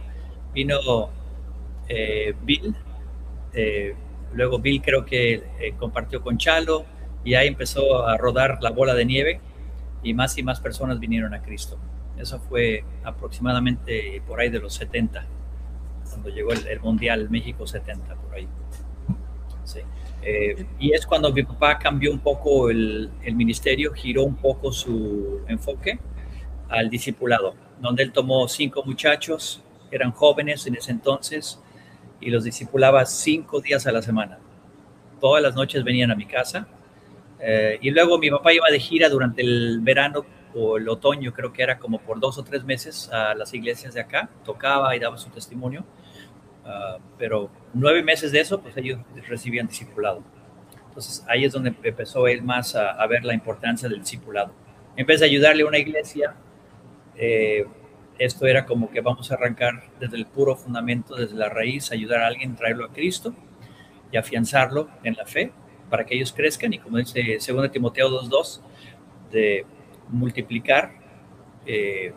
vino 0.53 1.09
eh, 1.87 2.33
Bill, 2.41 2.75
eh, 3.53 3.95
luego 4.33 4.59
Bill 4.59 4.81
creo 4.81 5.05
que 5.05 5.43
eh, 5.59 5.73
compartió 5.77 6.21
con 6.21 6.37
Chalo 6.37 6.85
y 7.23 7.35
ahí 7.35 7.47
empezó 7.47 8.05
a 8.05 8.17
rodar 8.17 8.59
la 8.61 8.71
bola 8.71 8.93
de 8.93 9.05
nieve 9.05 9.41
y 10.03 10.13
más 10.13 10.37
y 10.37 10.43
más 10.43 10.59
personas 10.59 10.99
vinieron 10.99 11.33
a 11.33 11.41
Cristo. 11.41 11.77
Eso 12.17 12.39
fue 12.39 12.83
aproximadamente 13.03 14.21
por 14.27 14.39
ahí 14.39 14.49
de 14.49 14.59
los 14.59 14.73
70, 14.75 15.25
cuando 16.09 16.29
llegó 16.29 16.51
el, 16.51 16.79
Mundial 16.81 17.29
México 17.29 17.65
70, 17.65 18.15
por 18.15 18.35
ahí. 18.35 18.47
Eh, 20.25 20.65
y 20.79 20.93
es 20.93 21.05
cuando 21.05 21.33
mi 21.33 21.43
papá 21.43 21.77
cambió 21.77 22.11
un 22.11 22.19
poco 22.19 22.69
el, 22.69 23.09
el, 23.23 23.35
ministerio, 23.35 23.91
giró 23.91 24.23
un 24.23 24.35
poco 24.35 24.71
su 24.71 25.41
enfoque 25.47 25.99
al 26.69 26.89
discipulado, 26.89 27.55
donde 27.81 28.03
él 28.03 28.13
tomó 28.13 28.47
cinco 28.47 28.83
muchachos, 28.85 29.61
eran 29.91 30.11
jóvenes 30.11 30.65
en 30.65 30.75
ese 30.75 30.91
entonces, 30.91 31.61
y 32.25 32.29
los 32.29 32.43
discipulaba 32.43 33.05
cinco 33.05 33.61
días 33.61 33.85
a 33.87 33.91
la 33.91 34.01
semana. 34.01 34.39
Todas 35.19 35.41
las 35.41 35.55
noches 35.55 35.83
venían 35.83 36.11
a 36.11 36.15
mi 36.15 36.25
casa 36.25 36.67
eh, 37.39 37.77
y 37.81 37.91
luego 37.91 38.17
mi 38.17 38.29
papá 38.29 38.53
iba 38.53 38.69
de 38.69 38.79
gira 38.79 39.09
durante 39.09 39.41
el 39.41 39.79
verano 39.81 40.25
o 40.55 40.77
el 40.77 40.87
otoño, 40.87 41.33
creo 41.33 41.51
que 41.51 41.63
era 41.63 41.77
como 41.77 41.99
por 41.99 42.19
dos 42.19 42.37
o 42.37 42.43
tres 42.43 42.63
meses 42.63 43.09
a 43.11 43.33
las 43.35 43.53
iglesias 43.53 43.93
de 43.93 44.01
acá, 44.01 44.29
tocaba 44.45 44.95
y 44.95 44.99
daba 44.99 45.17
su 45.17 45.29
testimonio. 45.29 45.83
Ah, 46.65 46.97
pero 47.17 47.49
nueve 47.73 48.01
meses 48.01 48.31
de 48.31 48.39
eso, 48.39 48.61
pues 48.61 48.77
ellos 48.77 48.99
recibían 49.27 49.67
discipulado. 49.67 50.23
Entonces 50.87 51.25
ahí 51.27 51.43
es 51.43 51.51
donde 51.51 51.73
empezó 51.83 52.27
él 52.27 52.43
más 52.43 52.75
a, 52.75 53.05
ver 53.07 53.25
la 53.25 53.33
importancia 53.33 53.89
del 53.89 53.99
discipulado. 53.99 54.53
En 54.95 55.05
vez 55.05 55.19
de 55.19 55.25
ayudarle 55.25 55.63
a 55.63 55.65
una 55.65 55.79
iglesia, 55.79 56.35
eh, 57.15 57.65
esto 58.23 58.45
era 58.47 58.65
como 58.65 58.89
que 58.89 59.01
vamos 59.01 59.31
a 59.31 59.35
arrancar 59.35 59.89
desde 59.99 60.17
el 60.17 60.25
puro 60.25 60.55
fundamento, 60.55 61.15
desde 61.15 61.35
la 61.35 61.49
raíz, 61.49 61.91
ayudar 61.91 62.21
a 62.21 62.27
alguien, 62.27 62.55
traerlo 62.55 62.85
a 62.85 62.93
Cristo 62.93 63.33
y 64.11 64.17
afianzarlo 64.17 64.89
en 65.03 65.15
la 65.15 65.25
fe 65.25 65.51
para 65.89 66.05
que 66.05 66.15
ellos 66.15 66.31
crezcan 66.31 66.73
y 66.73 66.79
como 66.79 66.97
dice 66.97 67.37
2 67.37 67.71
Timoteo 67.71 68.09
2.2, 68.09 68.61
de 69.31 69.65
multiplicar 70.09 70.91
eh, 71.65 72.13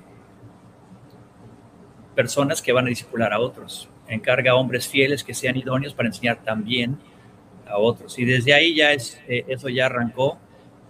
personas 2.14 2.62
que 2.62 2.72
van 2.72 2.86
a 2.86 2.88
discipular 2.88 3.32
a 3.32 3.40
otros. 3.40 3.88
Encarga 4.08 4.52
a 4.52 4.54
hombres 4.54 4.88
fieles 4.88 5.24
que 5.24 5.34
sean 5.34 5.56
idóneos 5.56 5.94
para 5.94 6.08
enseñar 6.08 6.42
también 6.42 6.98
a 7.66 7.78
otros. 7.78 8.18
Y 8.18 8.24
desde 8.24 8.54
ahí 8.54 8.74
ya 8.74 8.92
es, 8.92 9.20
eh, 9.28 9.44
eso 9.48 9.68
ya 9.68 9.86
arrancó 9.86 10.38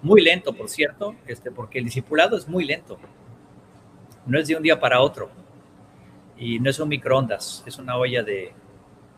muy 0.03 0.23
lento, 0.23 0.53
por 0.53 0.69
cierto, 0.69 1.17
este, 1.27 1.51
porque 1.51 1.79
el 1.79 1.87
discipulado 1.87 2.37
es 2.37 2.49
muy 2.49 2.65
lento. 2.65 2.99
No 4.27 4.39
es 4.39 4.49
de 4.49 4.57
un 4.57 4.63
día 4.63 4.79
para 4.79 5.01
otro. 5.01 5.31
Y 6.37 6.59
no 6.59 6.69
es 6.69 6.79
un 6.79 6.89
microondas, 6.89 7.63
es 7.67 7.79
una 7.79 7.97
olla 7.97 8.23
de, 8.23 8.53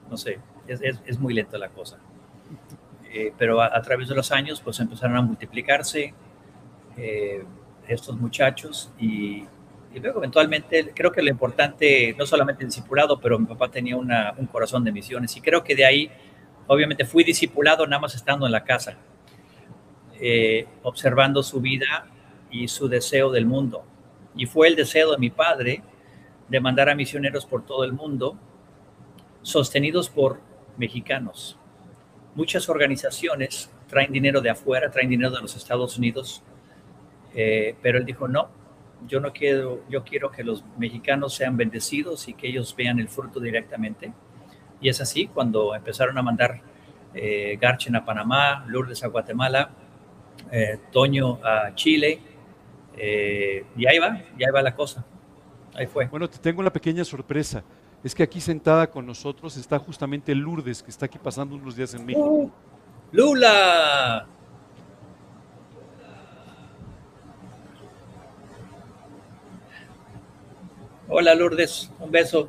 no 0.08 0.16
sé, 0.16 0.38
es, 0.68 1.18
muy 1.18 1.34
lenta 1.34 1.58
la 1.58 1.68
cosa. 1.68 1.98
Eh, 3.12 3.32
pero 3.36 3.60
a, 3.60 3.80
través 3.82 4.08
de 4.08 4.14
los 4.14 4.30
años 4.30 4.60
pues 4.60 4.78
empezaron 4.80 5.16
a 5.16 5.22
multiplicarse 5.22 6.14
eh, 6.96 7.42
estos 7.88 8.16
muchachos 8.16 8.92
y, 8.98 9.44
luego 10.00 10.18
eventualmente 10.18 10.92
creo 10.94 11.10
que 11.10 11.22
lo 11.22 11.28
importante, 11.28 12.14
no 12.16 12.24
solamente 12.24 12.62
el 12.62 12.68
discipulado, 12.68 13.18
pero 13.18 13.36
mi 13.36 13.46
papá 13.46 13.68
tenía 13.68 13.96
un 13.96 14.46
corazón 14.46 14.84
de 14.84 14.92
misiones 14.92 15.36
y 15.36 15.40
creo 15.40 15.64
que 15.64 15.74
de 15.74 15.84
ahí 15.84 16.10
obviamente 16.68 17.04
fui 17.04 17.24
discipulado 17.24 17.84
nada 17.86 18.00
más 18.00 18.14
estando 18.14 18.46
en 18.46 18.52
la 18.52 18.62
casa, 18.62 18.96
eh, 20.20 20.66
observando 20.82 21.42
su 21.42 21.60
vida 21.60 22.06
y 22.50 22.68
su 22.68 22.88
deseo 22.88 23.32
del 23.32 23.46
mundo. 23.46 23.84
Y 24.38 24.46
fue 24.46 24.68
el 24.68 24.76
deseo 24.76 25.10
de 25.12 25.18
mi 25.18 25.28
padre 25.28 25.82
de 26.48 26.60
mandar 26.60 26.88
a 26.88 26.94
misioneros 26.94 27.44
por 27.44 27.66
todo 27.66 27.84
el 27.84 27.92
mundo, 27.92 28.38
sostenidos 29.42 30.08
por 30.08 30.40
mexicanos 30.78 31.58
muchas 32.38 32.68
organizaciones 32.68 33.68
traen 33.88 34.12
dinero 34.12 34.40
de 34.40 34.48
afuera, 34.48 34.92
traen 34.92 35.08
dinero 35.08 35.32
de 35.32 35.40
los 35.40 35.56
Estados 35.56 35.98
Unidos, 35.98 36.40
eh, 37.34 37.74
pero 37.82 37.98
él 37.98 38.04
dijo, 38.04 38.28
no, 38.28 38.48
yo 39.08 39.18
no 39.18 39.32
quiero, 39.32 39.82
yo 39.88 40.04
quiero 40.04 40.30
que 40.30 40.44
los 40.44 40.64
mexicanos 40.78 41.34
sean 41.34 41.56
bendecidos 41.56 42.28
y 42.28 42.34
que 42.34 42.46
ellos 42.46 42.76
vean 42.76 43.00
el 43.00 43.08
fruto 43.08 43.40
directamente. 43.40 44.12
Y 44.80 44.88
es 44.88 45.00
así 45.00 45.26
cuando 45.26 45.74
empezaron 45.74 46.16
a 46.16 46.22
mandar 46.22 46.60
eh, 47.12 47.58
Garchen 47.60 47.96
a 47.96 48.04
Panamá, 48.04 48.64
Lourdes 48.68 49.02
a 49.02 49.08
Guatemala, 49.08 49.70
eh, 50.52 50.78
Toño 50.92 51.40
a 51.42 51.74
Chile, 51.74 52.20
y 53.76 53.86
ahí 53.86 53.98
va, 53.98 54.22
y 54.36 54.44
ahí 54.44 54.50
va 54.52 54.62
la 54.62 54.74
cosa. 54.74 55.04
Ahí 55.74 55.86
fue. 55.86 56.06
Bueno, 56.06 56.28
te 56.28 56.38
tengo 56.38 56.60
una 56.60 56.72
pequeña 56.72 57.04
sorpresa 57.04 57.62
es 58.02 58.14
que 58.14 58.22
aquí 58.22 58.40
sentada 58.40 58.88
con 58.88 59.06
nosotros 59.06 59.56
está 59.56 59.78
justamente 59.78 60.34
Lourdes, 60.34 60.82
que 60.82 60.90
está 60.90 61.06
aquí 61.06 61.18
pasando 61.18 61.56
unos 61.56 61.74
días 61.74 61.94
en 61.94 62.06
México. 62.06 62.28
Uh, 62.28 62.50
¡Lula! 63.12 64.26
Hola 71.08 71.34
Lourdes, 71.34 71.90
un 71.98 72.10
beso. 72.10 72.46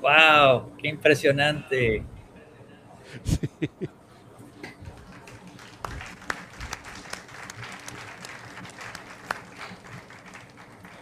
¡Wow! 0.00 0.72
¡Qué 0.76 0.88
impresionante! 0.88 2.04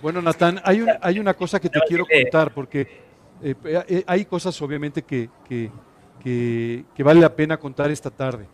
Bueno, 0.04 0.20
Natán, 0.20 0.60
hay, 0.64 0.84
hay 1.00 1.18
una 1.18 1.32
cosa 1.32 1.58
que 1.58 1.70
te 1.70 1.80
quiero 1.88 2.04
contar, 2.04 2.52
porque 2.52 2.86
eh, 3.42 3.54
eh, 3.64 4.04
hay 4.06 4.26
cosas 4.26 4.60
obviamente 4.60 5.00
que, 5.00 5.30
que, 5.48 7.02
vale 7.02 7.22
la 7.22 7.34
pena 7.34 7.56
contar 7.56 7.90
esta 7.90 8.10
tarde. 8.10 8.46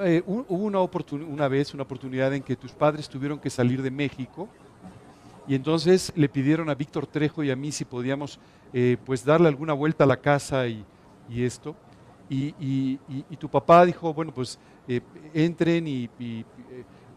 Eh, 0.00 0.24
hubo 0.26 0.64
una, 0.64 0.80
una 1.24 1.46
vez 1.46 1.72
una 1.72 1.84
oportunidad 1.84 2.34
en 2.34 2.42
que 2.42 2.56
tus 2.56 2.72
padres 2.72 3.08
tuvieron 3.08 3.38
que 3.38 3.48
salir 3.48 3.80
de 3.80 3.92
México 3.92 4.48
y 5.46 5.54
entonces 5.54 6.12
le 6.16 6.28
pidieron 6.28 6.68
a 6.68 6.74
Víctor 6.74 7.06
Trejo 7.06 7.44
y 7.44 7.52
a 7.52 7.54
mí 7.54 7.70
si 7.70 7.84
podíamos 7.84 8.40
pues 9.04 9.24
darle 9.24 9.46
alguna 9.46 9.72
vuelta 9.72 10.02
a 10.02 10.08
la 10.08 10.16
casa 10.16 10.66
y, 10.66 10.84
esto. 11.30 11.76
Y, 12.28 12.98
tu 13.38 13.48
papá 13.48 13.86
dijo, 13.86 14.12
bueno, 14.12 14.34
pues 14.34 14.58
entren 15.32 15.86
y 15.86 16.10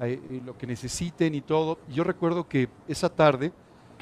eh, 0.02 0.42
lo 0.46 0.58
que 0.58 0.66
necesiten 0.66 1.36
y 1.36 1.42
todo. 1.42 1.78
yo 1.90 2.06
recuerdo 2.06 2.48
que 2.48 2.70
esa 2.88 3.10
tarde, 3.10 3.52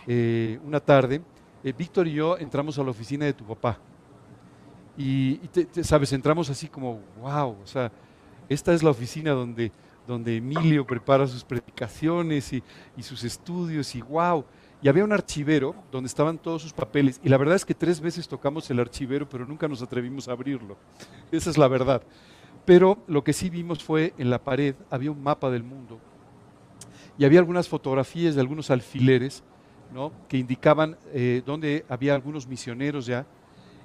eh, 0.06 0.60
una 0.64 0.80
tarde, 0.80 1.22
eh, 1.64 1.74
Víctor 1.76 2.08
y 2.08 2.14
yo 2.14 2.38
entramos 2.38 2.78
a 2.78 2.84
la 2.84 2.92
oficina 2.92 3.26
de 3.26 3.34
tu 3.34 3.44
papá. 3.44 3.80
Y, 4.96 5.40
sabes, 5.82 6.14
entramos 6.14 6.50
así 6.52 6.68
como, 6.68 7.00
wow, 7.20 7.58
o 7.64 7.66
sea, 7.66 7.92
esta 8.48 8.74
es 8.74 8.84
la 8.84 8.92
oficina 8.92 9.32
donde, 9.32 9.72
donde 10.08 10.38
Emilio 10.38 10.86
prepara 10.86 11.26
sus 11.26 11.44
predicaciones 11.44 12.54
y, 12.54 12.64
sus 13.02 13.24
estudios 13.24 13.96
y 13.96 14.02
wow. 14.02 14.46
y 14.82 14.90
había 14.90 15.04
un 15.04 15.14
archivero 15.14 15.76
donde 15.92 16.08
estaban 16.08 16.38
todos 16.38 16.62
sus 16.62 16.74
papeles. 16.74 17.20
Y 17.24 17.30
la 17.30 17.38
verdad 17.38 17.56
es 17.56 17.66
que 17.66 17.74
tres 17.74 18.00
veces 18.00 18.28
tocamos 18.28 18.70
el 18.70 18.80
archivero, 18.80 19.28
pero 19.28 19.48
nunca 19.48 19.68
nos 19.68 19.82
atrevimos 19.82 20.28
a 20.28 20.34
abrirlo. 20.34 20.78
Esa 21.32 21.50
es 21.50 21.58
la 21.58 21.68
verdad. 21.68 22.04
Pero 22.68 22.98
lo 23.08 23.24
que 23.24 23.32
sí 23.32 23.50
vimos 23.50 23.82
fue 23.82 24.14
en 24.18 24.30
la 24.30 24.44
pared, 24.44 24.76
había 24.90 25.10
un 25.10 25.24
mapa 25.24 25.50
del 25.50 25.64
mundo. 25.64 26.00
Y 27.18 27.24
había 27.24 27.40
algunas 27.40 27.70
fotografías 27.70 28.36
de 28.36 28.42
algunos 28.42 28.70
alfileres 28.70 29.42
¿no? 29.94 30.12
que 30.28 30.38
indicaban 30.38 30.98
eh, 31.14 31.42
dónde 31.46 31.86
había 31.88 32.14
algunos 32.14 32.46
misioneros 32.46 33.06
ya 33.06 33.26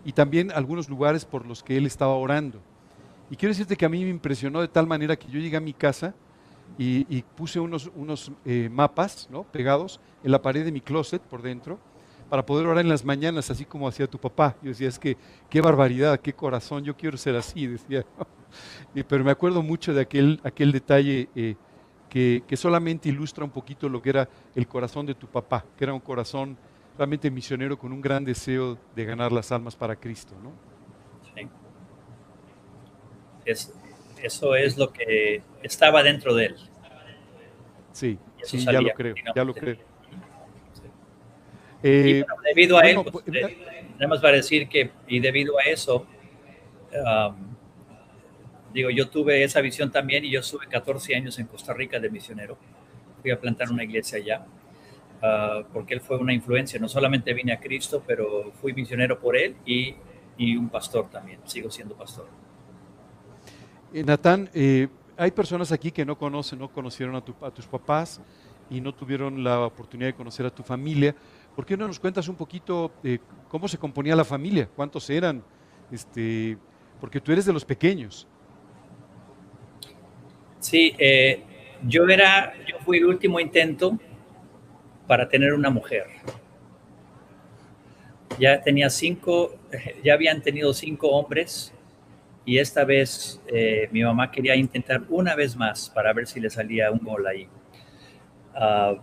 y 0.04 0.10
también 0.10 0.50
algunos 0.50 0.88
lugares 0.88 1.24
por 1.24 1.46
los 1.46 1.62
que 1.62 1.76
él 1.76 1.86
estaba 1.86 2.14
orando. 2.14 2.60
Y 3.30 3.36
quiero 3.36 3.52
decirte 3.52 3.76
que 3.76 3.84
a 3.86 3.88
mí 3.88 4.02
me 4.02 4.10
impresionó 4.10 4.60
de 4.60 4.66
tal 4.66 4.88
manera 4.88 5.14
que 5.14 5.28
yo 5.28 5.38
llegué 5.38 5.56
a 5.56 5.60
mi 5.60 5.74
casa 5.74 6.12
y, 6.76 7.22
puse 7.36 7.60
unos, 7.60 7.88
unos 7.94 8.32
eh, 8.44 8.68
mapas 8.68 9.28
¿no? 9.30 9.44
pegados 9.44 10.00
en 10.24 10.32
la 10.32 10.42
pared 10.42 10.64
de 10.64 10.72
mi 10.72 10.80
closet 10.80 11.22
por 11.22 11.40
dentro 11.40 11.78
para 12.32 12.46
poder 12.46 12.66
orar 12.66 12.82
en 12.82 12.88
las 12.88 13.04
mañanas, 13.04 13.50
así 13.50 13.66
como 13.66 13.86
hacía 13.86 14.06
tu 14.06 14.16
papá. 14.16 14.56
Yo 14.62 14.70
decía, 14.70 14.88
es 14.88 14.98
que 14.98 15.18
qué 15.50 15.60
barbaridad, 15.60 16.18
qué 16.18 16.32
corazón, 16.32 16.82
yo 16.82 16.96
quiero 16.96 17.18
ser 17.18 17.36
así, 17.36 17.66
decía. 17.66 18.06
Pero 19.06 19.22
me 19.22 19.30
acuerdo 19.30 19.62
mucho 19.62 19.92
de 19.92 20.00
aquel, 20.00 20.40
aquel 20.42 20.72
detalle 20.72 21.28
eh, 21.36 21.56
que, 22.08 22.42
que, 22.48 22.56
solamente 22.56 23.10
ilustra 23.10 23.44
un 23.44 23.50
poquito 23.50 23.86
lo 23.86 24.00
que 24.00 24.08
era 24.08 24.30
el 24.54 24.66
corazón 24.66 25.04
de 25.04 25.14
tu 25.14 25.26
papá, 25.26 25.66
que 25.76 25.84
era 25.84 25.92
un 25.92 26.00
corazón 26.00 26.56
realmente 26.96 27.30
misionero 27.30 27.78
con 27.78 27.92
un 27.92 28.00
gran 28.00 28.24
deseo 28.24 28.78
de 28.96 29.04
ganar 29.04 29.30
las 29.30 29.52
almas 29.52 29.76
para 29.76 29.94
Cristo. 29.94 30.32
¿no? 30.42 30.52
Sí. 31.34 31.46
Es, 33.44 33.74
eso 34.22 34.54
es 34.54 34.78
lo 34.78 34.90
que 34.90 35.42
estaba 35.62 36.02
dentro 36.02 36.34
de 36.34 36.46
él. 36.46 36.56
Sí, 37.92 38.18
sí 38.42 38.64
ya 38.64 38.80
lo 38.80 38.88
creo, 38.94 39.16
ya 39.36 39.44
lo 39.44 39.52
creo. 39.52 39.91
Eh, 41.82 42.24
debido 42.44 42.78
a 42.78 42.82
él, 42.82 43.00
pues, 43.02 43.24
pues, 43.24 43.36
eh, 43.36 43.86
nada 43.94 44.08
más 44.08 44.20
para 44.20 44.36
decir 44.36 44.68
que, 44.68 44.90
y 45.08 45.20
debido 45.20 45.58
a 45.58 45.62
eso, 45.62 46.06
um, 46.92 47.36
digo, 48.72 48.90
yo 48.90 49.08
tuve 49.08 49.42
esa 49.42 49.60
visión 49.60 49.90
también 49.90 50.24
y 50.24 50.30
yo 50.30 50.40
estuve 50.40 50.66
14 50.66 51.16
años 51.16 51.38
en 51.38 51.46
Costa 51.46 51.72
Rica 51.74 51.98
de 51.98 52.10
misionero. 52.10 52.56
Fui 53.20 53.30
a 53.30 53.40
plantar 53.40 53.70
una 53.70 53.84
iglesia 53.84 54.18
allá, 54.18 54.46
uh, 55.22 55.64
porque 55.72 55.94
él 55.94 56.00
fue 56.00 56.18
una 56.18 56.32
influencia. 56.32 56.78
No 56.78 56.88
solamente 56.88 57.32
vine 57.34 57.52
a 57.52 57.60
Cristo, 57.60 58.02
pero 58.06 58.52
fui 58.60 58.72
misionero 58.72 59.18
por 59.18 59.36
él 59.36 59.56
y, 59.66 59.94
y 60.36 60.56
un 60.56 60.68
pastor 60.68 61.10
también. 61.10 61.40
Sigo 61.44 61.70
siendo 61.70 61.94
pastor. 61.94 62.26
Eh, 63.92 64.02
Natán, 64.04 64.48
eh, 64.54 64.88
hay 65.16 65.30
personas 65.30 65.70
aquí 65.70 65.90
que 65.90 66.04
no 66.04 66.16
conocen, 66.16 66.58
no 66.58 66.68
conocieron 66.68 67.14
a, 67.14 67.20
tus 67.20 67.66
papás 67.66 68.20
y 68.70 68.80
no 68.80 68.94
tuvieron 68.94 69.44
la 69.44 69.60
oportunidad 69.66 70.08
de 70.08 70.14
conocer 70.14 70.46
a 70.46 70.50
tu 70.50 70.62
familia. 70.62 71.14
¿Por 71.54 71.66
qué 71.66 71.76
no 71.76 71.87
nos 71.87 71.99
cuentas 71.99 72.28
un 72.28 72.37
poquito 72.37 72.92
eh, 73.04 73.18
cómo 73.49 73.68
se 73.68 73.78
componía 73.78 74.16
la 74.16 74.25
familia? 74.25 74.68
¿Cuántos 74.75 75.09
eran? 75.11 75.44
Este, 75.90 76.56
porque 77.00 77.21
tú 77.21 77.32
eres 77.32 77.44
de 77.44 77.52
los 77.52 77.64
pequeños. 77.64 78.26
Sí, 80.59 80.94
yo 81.87 82.06
era, 82.09 82.54
yo 82.66 82.78
fui 82.85 82.99
el 82.99 83.06
último 83.06 83.40
intento 83.40 83.99
para 85.06 85.28
tener 85.28 85.52
una 85.52 85.71
mujer. 85.71 86.06
Ya 88.38 88.61
tenía 88.61 88.88
cinco, 88.88 89.54
ya 90.04 90.14
habían 90.14 90.42
tenido 90.42 90.73
cinco 90.73 91.09
hombres 91.09 91.73
y 92.44 92.59
esta 92.59 92.85
vez 92.85 93.40
eh, 93.47 93.88
mi 93.92 94.02
mamá 94.02 94.30
quería 94.30 94.56
intentar 94.56 95.02
una 95.09 95.35
vez 95.35 95.56
más 95.56 95.90
para 95.90 96.12
ver 96.12 96.26
si 96.26 96.40
le 96.40 96.50
salía 96.50 96.90
un 96.90 96.99
gol 96.99 97.26
ahí. 97.26 97.49
Ah, 98.54 98.94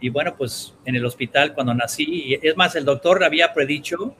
y 0.00 0.08
bueno, 0.10 0.34
pues 0.36 0.74
en 0.84 0.96
el 0.96 1.04
hospital 1.04 1.54
cuando 1.54 1.74
nací, 1.74 2.38
es 2.42 2.56
más, 2.56 2.76
el 2.76 2.84
doctor 2.84 3.24
había 3.24 3.54
predicho, 3.54 4.14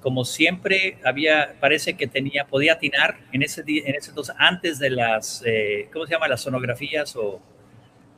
como 0.00 0.24
siempre, 0.24 0.98
había, 1.04 1.56
parece 1.60 1.94
que 1.94 2.06
tenía, 2.06 2.46
podía 2.46 2.74
atinar 2.74 3.18
en 3.32 3.42
ese, 3.42 3.62
en 3.66 3.94
ese 3.94 4.10
entonces, 4.10 4.34
antes 4.38 4.78
de 4.78 4.90
las, 4.90 5.42
eh, 5.44 5.88
¿cómo 5.92 6.06
se 6.06 6.12
llama? 6.12 6.26
Las 6.26 6.40
sonografías 6.40 7.14
o... 7.16 7.40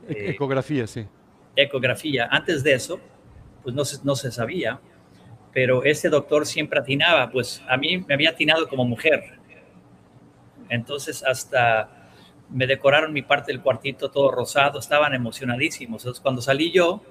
Eh, 0.09 0.31
ecografía, 0.31 0.87
sí. 0.87 1.07
Ecografía, 1.57 2.29
antes 2.31 2.63
de 2.63 2.75
eso, 2.75 3.01
pues 3.65 3.75
no 3.75 3.85
se, 3.85 3.99
no 4.05 4.15
se 4.15 4.31
sabía, 4.31 4.81
pero 5.53 5.83
ese 5.85 6.09
doctor 6.09 6.47
siempre 6.47 6.79
atinaba, 6.79 7.31
pues 7.31 7.63
a 7.69 7.77
mí 7.77 7.99
me 7.99 8.15
había 8.15 8.31
atinado 8.31 8.69
como 8.69 8.85
mujer, 8.85 9.39
entonces 10.69 11.23
hasta 11.25 12.02
me 12.53 12.67
decoraron 12.67 13.13
mi 13.13 13.23
parte 13.23 13.53
del 13.53 13.61
cuartito 13.61 14.11
todo 14.11 14.31
rosado, 14.31 14.79
estaban 14.79 15.15
emocionadísimos. 15.15 16.03
Entonces 16.03 16.21
cuando 16.21 16.43
salí 16.43 16.71
yo, 16.71 17.03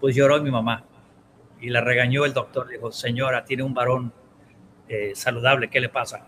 pues 0.00 0.14
lloró 0.14 0.40
mi 0.42 0.50
mamá 0.50 0.84
y 1.60 1.70
la 1.70 1.80
regañó 1.80 2.24
el 2.24 2.32
doctor. 2.32 2.68
Dijo, 2.68 2.92
señora, 2.92 3.44
tiene 3.44 3.62
un 3.62 3.74
varón 3.74 4.12
eh, 4.88 5.12
saludable, 5.14 5.68
¿qué 5.68 5.80
le 5.80 5.88
pasa? 5.88 6.26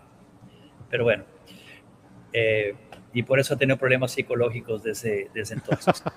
Pero 0.89 1.03
bueno, 1.03 1.23
eh, 2.33 2.75
y 3.13 3.23
por 3.23 3.39
eso 3.39 3.53
ha 3.53 3.57
tenido 3.57 3.77
problemas 3.77 4.11
psicológicos 4.11 4.83
desde, 4.83 5.29
desde 5.33 5.55
entonces. 5.55 6.03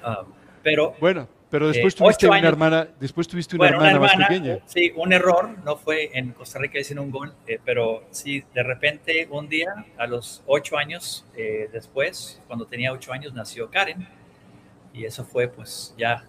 Ah, 0.00 0.22
pero 0.62 0.94
bueno, 1.00 1.28
pero 1.50 1.68
después 1.68 1.94
eh, 1.94 1.96
tuviste 1.96 2.28
una 2.28 2.46
hermana, 2.46 2.88
después 3.00 3.26
tuviste 3.26 3.56
una, 3.56 3.68
hermana, 3.68 3.98
más 3.98 4.16
pequeña. 4.16 4.58
Sí, 4.66 4.92
un 4.94 5.12
error, 5.12 5.56
no 5.64 5.76
fue 5.76 6.10
en 6.12 6.32
Costa 6.32 6.58
Rica 6.58 6.78
hicieron 6.78 7.06
un 7.06 7.10
gol, 7.10 7.34
eh, 7.46 7.58
pero 7.64 8.04
sí, 8.10 8.44
de 8.54 8.62
repente 8.62 9.26
un 9.30 9.48
día, 9.48 9.86
a 9.96 10.06
los 10.06 10.42
ocho 10.46 10.76
años 10.76 11.24
eh, 11.36 11.70
después, 11.72 12.42
cuando 12.46 12.66
tenía 12.66 12.92
ocho 12.92 13.12
años, 13.12 13.32
nació 13.32 13.70
Karen. 13.70 14.06
Y 14.92 15.04
eso 15.04 15.24
fue 15.24 15.48
pues 15.48 15.94
ya 15.96 16.24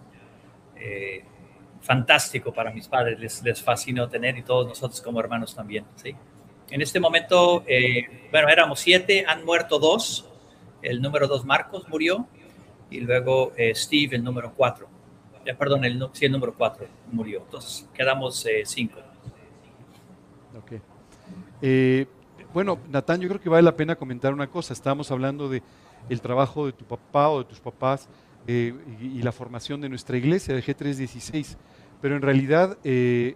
fantástico 1.82 2.54
para 2.54 2.70
mis 2.70 2.88
padres, 2.88 3.18
les, 3.18 3.42
les 3.42 3.60
fascinó 3.60 4.08
tener 4.08 4.38
y 4.38 4.42
todos 4.42 4.66
nosotros 4.66 5.00
como 5.02 5.20
hermanos 5.20 5.54
también, 5.54 5.84
¿sí? 5.96 6.14
En 6.70 6.80
este 6.80 7.00
momento, 7.00 7.64
bueno, 8.30 8.48
éramos 8.48 8.80
siete, 8.80 9.24
han 9.26 9.44
muerto 9.44 9.78
dos, 9.78 10.30
el 10.82 11.02
número 11.02 11.26
dos 11.26 11.44
Marcos 11.44 11.88
murió 11.88 12.26
y 12.90 13.00
luego 13.00 13.52
Steve, 13.74 14.16
el 14.16 14.24
número 14.24 14.52
cuatro 14.56 14.89
perdón, 15.58 15.84
el, 15.84 16.02
sí, 16.12 16.26
el 16.26 16.32
número 16.32 16.54
4 16.54 16.86
murió. 17.12 17.40
Entonces 17.40 17.88
quedamos 17.94 18.46
5. 18.64 18.98
Eh, 18.98 20.58
ok. 20.58 20.82
Eh, 21.62 22.06
bueno, 22.52 22.78
Natán, 22.88 23.20
yo 23.20 23.28
creo 23.28 23.40
que 23.40 23.48
vale 23.48 23.62
la 23.62 23.76
pena 23.76 23.96
comentar 23.96 24.32
una 24.32 24.48
cosa. 24.48 24.72
Estábamos 24.72 25.10
hablando 25.10 25.48
de 25.48 25.62
el 26.08 26.20
trabajo 26.20 26.66
de 26.66 26.72
tu 26.72 26.84
papá 26.84 27.28
o 27.28 27.38
de 27.38 27.44
tus 27.44 27.60
papás 27.60 28.08
eh, 28.46 28.74
y, 29.00 29.22
la 29.22 29.32
formación 29.32 29.80
de 29.80 29.88
nuestra 29.88 30.16
iglesia 30.16 30.54
de 30.54 30.62
G316, 30.62 31.56
pero 32.00 32.16
en 32.16 32.22
realidad 32.22 32.78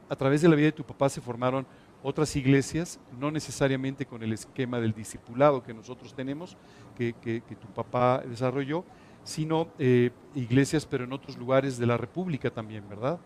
a 0.09 0.17
través 0.17 0.43
de 0.43 0.49
la 0.49 0.57
vida 0.57 0.67
de 0.67 0.73
tu 0.73 0.85
papá 0.85 1.09
se 1.09 1.21
formaron 1.21 1.67
otras 2.03 2.35
iglesias, 2.37 2.99
no 3.19 3.31
necesariamente 3.31 4.07
con 4.07 4.23
el 4.23 4.33
esquema 4.33 4.81
del 4.81 4.93
discipulado 4.93 5.63
que 5.63 5.73
nosotros 5.73 6.15
tenemos, 6.15 6.57
que, 6.97 7.15
que 7.23 7.57
tu 7.57 7.69
papá 7.69 8.23
desarrolló, 8.27 8.85
sino 9.25 9.69
eh, 9.79 10.11
iglesias, 10.35 10.87
pero 10.87 11.05
en 11.05 11.13
otros 11.13 11.37
lugares 11.37 11.79
de 11.79 11.87
la 11.87 11.97
República 11.97 12.51
también, 12.51 12.89
¿verdad? 12.89 13.19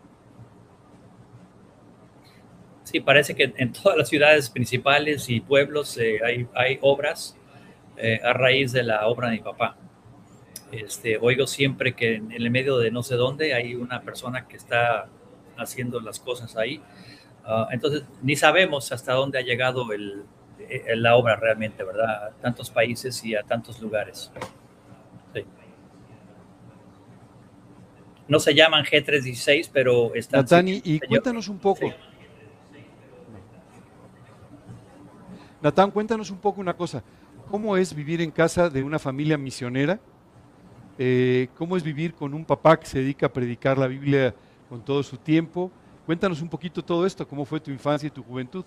Sí, 2.83 3.01
parece 3.01 3.35
que 3.35 3.53
en 3.55 3.71
todas 3.71 3.97
las 3.97 4.09
ciudades 4.09 4.49
principales 4.49 5.29
y 5.29 5.41
pueblos 5.41 5.97
eh, 5.97 6.19
hay, 6.25 6.47
hay, 6.55 6.79
obras 6.81 7.37
eh, 7.97 8.19
a 8.23 8.33
raíz 8.33 8.71
de 8.71 8.81
la 8.81 9.07
obra 9.07 9.29
de 9.29 9.35
mi 9.35 9.43
papá. 9.43 9.75
Este, 10.71 11.17
oigo 11.17 11.45
siempre 11.45 11.93
que 11.93 12.15
en 12.15 12.31
el 12.31 12.49
medio 12.49 12.77
de 12.77 12.91
no 12.91 13.03
sé 13.03 13.15
dónde 13.15 13.53
hay 13.53 13.75
una 13.75 14.01
persona 14.01 14.47
que 14.47 14.55
está 14.55 15.07
haciendo 15.57 15.99
las 15.99 16.19
cosas 16.19 16.55
ahí. 16.55 16.81
Ah, 17.43 17.67
entonces, 17.71 18.03
ni 18.21 18.35
sabemos 18.35 18.91
hasta 18.91 19.13
dónde 19.13 19.39
ha 19.39 19.41
llegado 19.41 19.91
el, 19.91 20.23
la 20.95 21.15
obra 21.15 21.35
realmente, 21.35 21.83
¿verdad? 21.83 22.27
A 22.27 22.31
tantos 22.41 22.69
países 22.69 23.23
y 23.23 23.35
a 23.35 23.43
tantos 23.43 23.81
lugares. 23.81 24.31
No 28.29 28.39
se 28.39 28.53
llaman 28.53 28.85
G316, 28.85 29.69
pero 29.73 30.13
están... 30.13 30.41
Natán, 30.41 30.67
y, 30.67 30.99
cuéntanos 30.99 31.47
un 31.49 31.57
poco. 31.57 31.91
Natán, 35.61 35.89
cuéntanos 35.89 36.29
un 36.29 36.37
poco 36.37 36.61
una 36.61 36.75
cosa. 36.75 37.03
¿Cómo 37.49 37.75
es 37.75 37.93
vivir 37.93 38.21
en 38.21 38.29
casa 38.29 38.69
de 38.69 38.83
una 38.83 38.99
familia 38.99 39.35
misionera? 39.35 39.99
Eh, 40.99 41.47
¿Cómo 41.57 41.75
es 41.75 41.81
vivir 41.81 42.13
con 42.13 42.35
un 42.35 42.45
papá 42.45 42.79
que 42.79 42.85
se 42.85 42.99
dedica 42.99 43.25
a 43.25 43.33
predicar 43.33 43.79
la 43.79 43.87
Biblia 43.87 44.35
con 44.69 44.85
todo 44.85 45.01
su 45.01 45.17
tiempo? 45.17 45.71
Cuéntanos 46.05 46.39
un 46.43 46.49
poquito 46.49 46.85
todo 46.85 47.07
esto. 47.07 47.27
¿Cómo 47.27 47.45
fue 47.45 47.59
tu 47.59 47.71
infancia 47.71 48.05
y 48.05 48.11
tu 48.11 48.21
juventud? 48.21 48.63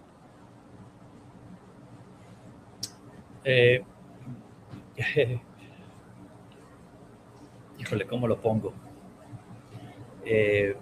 Eh, 3.44 3.84
híjole, 7.78 8.06
¿cómo 8.06 8.26
lo 8.26 8.40
pongo? 8.40 8.74
Eh, 10.34 10.74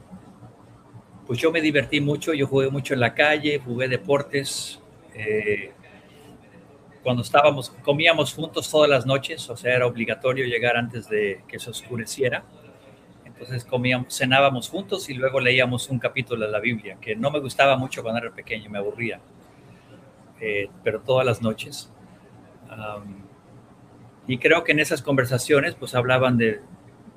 pues 1.27 1.41
yo 1.41 1.51
me 1.51 1.61
divertí 1.61 2.01
mucho, 2.01 2.33
yo 2.33 2.47
jugué 2.47 2.71
mucho 2.71 2.95
en 2.95 3.01
la 3.01 3.15
calle, 3.15 3.59
jugué 3.59 3.89
deportes. 3.89 4.81
Eh, 5.13 5.73
cuando 7.03 7.23
estábamos, 7.23 7.71
comíamos 7.83 8.33
juntos 8.33 8.71
todas 8.71 8.89
las 8.89 9.07
noches, 9.07 9.51
o 9.51 9.57
sea, 9.57 9.75
era 9.75 9.87
obligatorio 9.87 10.45
llegar 10.45 10.77
antes 10.77 11.09
de 11.09 11.43
que 11.49 11.59
se 11.59 11.69
oscureciera. 11.69 12.45
Entonces 13.25 13.65
comíamos, 13.65 14.17
cenábamos 14.17 14.69
juntos 14.69 15.11
y 15.11 15.15
luego 15.15 15.41
leíamos 15.41 15.89
un 15.89 15.99
capítulo 15.99 16.47
de 16.47 16.53
la 16.53 16.61
Biblia, 16.61 16.99
que 17.01 17.17
no 17.17 17.33
me 17.33 17.41
gustaba 17.41 17.77
mucho 17.77 18.03
cuando 18.03 18.21
era 18.21 18.33
pequeño, 18.33 18.71
me 18.71 18.79
aburría, 18.79 19.21
eh, 20.41 20.69
pero 20.85 21.01
todas 21.01 21.27
las 21.27 21.43
noches. 21.43 21.91
y 24.29 24.39
creo 24.39 24.63
que 24.63 24.71
en 24.71 24.79
esas 24.79 25.03
conversaciones 25.03 25.75
pues 25.75 25.97
hablaban 25.97 26.39
de 26.39 26.61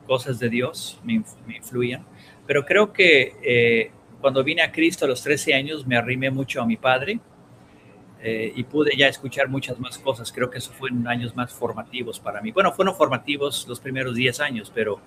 cosas 0.06 0.40
de 0.40 0.50
Dios, 0.50 1.00
me, 1.04 1.24
influían, 1.56 2.06
pero 2.46 2.66
creo 2.66 2.92
que 2.92 3.36
eh, 3.44 3.92
cuando 4.22 4.44
vine 4.44 4.62
a 4.62 4.72
Cristo 4.72 5.06
a 5.06 5.08
los 5.08 5.22
13 5.22 5.54
años 5.54 5.86
me 5.86 5.98
arrimé 5.98 6.32
mucho 6.32 6.62
a 6.62 6.66
mi 6.66 6.78
padre 6.78 7.20
eh, 8.26 8.54
y 8.56 8.64
pude 8.64 8.96
ya 8.96 9.08
escuchar 9.10 9.50
muchas 9.50 9.78
más 9.80 9.98
cosas. 9.98 10.32
Creo 10.32 10.50
que 10.50 10.60
eso 10.60 10.72
fue 10.72 10.90
en 10.90 11.06
años 11.08 11.36
más 11.36 11.54
formativos 11.54 12.22
para 12.22 12.42
mí. 12.42 12.52
Bueno, 12.54 12.72
fueron 12.72 12.96
formativos 12.96 13.68
los 13.68 13.82
primeros 13.82 14.16
10 14.16 14.40
años, 14.40 14.72
pero 14.74 15.02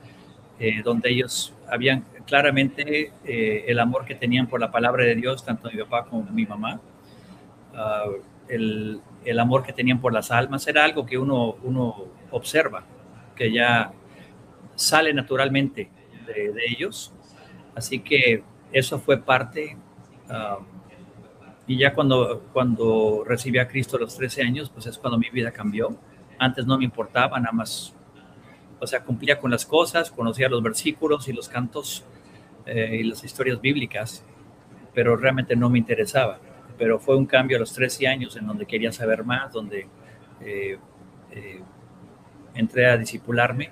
eh, 0.58 0.82
donde 0.84 1.08
ellos 1.10 1.54
habían 1.66 2.04
claramente 2.26 3.12
eh, 3.24 3.64
el 3.68 3.78
amor 3.78 4.04
que 4.04 4.14
tenían 4.14 4.46
por 4.46 4.60
la 4.60 4.70
palabra 4.70 5.04
de 5.04 5.14
Dios, 5.14 5.42
tanto 5.44 5.70
mi 5.70 5.78
papá 5.78 6.04
como 6.04 6.24
mi 6.30 6.44
mamá, 6.44 6.78
ah, 7.74 8.04
el, 8.48 9.00
el, 9.24 9.38
amor 9.38 9.62
que 9.62 9.72
tenían 9.72 9.98
por 9.98 10.12
las 10.12 10.30
almas, 10.30 10.66
era 10.66 10.84
algo 10.84 11.06
que 11.06 11.16
uno, 11.16 11.56
uno 11.62 12.04
observa, 12.30 12.84
que 13.34 13.50
ya 13.50 13.92
sale 14.74 15.14
naturalmente 15.14 15.90
de, 16.26 16.52
de 16.52 16.62
ellos. 16.68 17.14
Así 17.76 18.00
que 18.00 18.42
eso 18.72 18.98
fue 18.98 19.18
parte 19.18 19.76
uh, 20.28 20.64
y 21.66 21.78
ya 21.78 21.92
cuando, 21.92 22.44
cuando 22.52 23.24
recibí 23.26 23.58
a 23.58 23.66
Cristo 23.66 23.96
a 23.96 24.00
los 24.00 24.16
13 24.16 24.42
años, 24.42 24.70
pues 24.70 24.86
es 24.86 24.98
cuando 24.98 25.18
mi 25.18 25.28
vida 25.30 25.50
cambió. 25.50 25.96
Antes 26.38 26.64
no 26.64 26.78
me 26.78 26.84
importaba, 26.84 27.40
nada 27.40 27.52
más, 27.52 27.94
o 28.78 28.86
sea, 28.86 29.02
cumplía 29.02 29.38
con 29.40 29.50
las 29.50 29.66
cosas, 29.66 30.10
conocía 30.10 30.48
los 30.48 30.62
versículos 30.62 31.28
y 31.28 31.32
los 31.32 31.48
cantos 31.48 32.04
eh, 32.66 32.98
y 33.00 33.02
las 33.02 33.24
historias 33.24 33.60
bíblicas, 33.60 34.24
pero 34.94 35.16
realmente 35.16 35.56
no 35.56 35.68
me 35.68 35.78
interesaba. 35.78 36.38
Pero 36.78 37.00
fue 37.00 37.16
un 37.16 37.26
cambio 37.26 37.56
a 37.56 37.60
los 37.60 37.72
13 37.72 38.06
años 38.06 38.36
en 38.36 38.46
donde 38.46 38.64
quería 38.64 38.92
saber 38.92 39.24
más, 39.24 39.52
donde 39.52 39.88
eh, 40.40 40.78
eh, 41.32 41.62
entré 42.54 42.86
a 42.86 42.96
disipularme, 42.96 43.70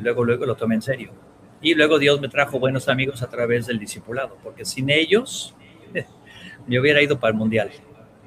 luego, 0.00 0.24
luego 0.24 0.44
lo 0.46 0.56
tomé 0.56 0.74
en 0.74 0.82
serio. 0.82 1.25
Y 1.60 1.74
luego 1.74 1.98
Dios 1.98 2.20
me 2.20 2.28
trajo 2.28 2.58
buenos 2.58 2.88
amigos 2.88 3.22
a 3.22 3.28
través 3.28 3.66
del 3.66 3.78
discipulado, 3.78 4.36
porque 4.42 4.64
sin 4.64 4.90
ellos 4.90 5.54
me 6.66 6.78
hubiera 6.78 7.02
ido 7.02 7.18
para 7.18 7.32
el 7.32 7.36
Mundial, 7.36 7.70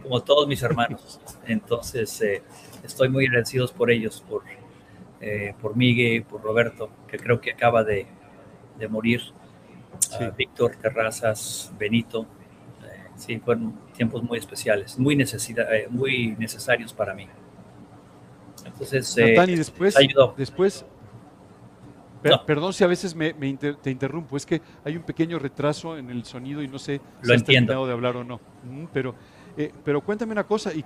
como 0.02 0.22
todos 0.24 0.48
mis 0.48 0.62
hermanos. 0.64 1.20
Entonces, 1.46 2.22
eh, 2.22 2.42
estoy 2.84 3.10
muy 3.10 3.28
agradecido 3.28 3.68
por 3.68 3.92
ellos, 3.92 4.24
por, 4.28 4.44
eh, 5.22 5.54
por 5.62 5.76
Miguel, 5.76 6.24
por 6.24 6.42
Roberto, 6.42 6.90
que 7.08 7.18
creo 7.18 7.40
que 7.40 7.52
acaba 7.52 7.84
de, 7.84 8.08
de 8.78 8.88
morir, 8.88 9.22
Víctor 10.36 10.76
Terrazas, 10.78 11.72
Benito. 11.78 12.26
Eh, 12.84 13.10
sí, 13.16 13.40
fueron 13.40 13.80
tiempos 13.94 14.24
muy 14.24 14.40
especiales, 14.40 14.98
muy, 14.98 15.16
necesidad, 15.16 15.68
muy 15.90 16.36
necesarios 16.40 16.94
para 16.94 17.14
mí. 17.14 17.28
Entonces, 18.66 19.16
Natán, 19.18 19.50
y 19.52 19.56
después, 19.56 19.96
ayudó. 19.96 20.34
después 20.36 20.86
Perdón 22.22 22.74
si 22.74 22.84
a 22.84 22.88
veces 22.88 23.16
me, 23.16 23.34
te 23.34 23.90
interrumpo, 23.90 24.36
es 24.36 24.46
que 24.46 24.62
hay 24.84 24.98
un 24.98 25.04
pequeño 25.04 25.40
retraso 25.40 25.98
en 25.98 26.10
el 26.10 26.26
sonido 26.26 26.62
y 26.62 26.68
no 26.68 26.78
sé 26.78 27.00
si 27.22 27.32
has 27.32 27.44
terminado 27.44 27.88
de 27.88 27.94
hablar 27.94 28.18
o 28.18 28.24
no. 28.24 28.40
pero, 28.92 29.16
eh, 29.58 29.72
pero 29.86 30.02
cuéntame 30.02 30.34
una 30.34 30.44
cosa, 30.44 30.74
y 30.74 30.84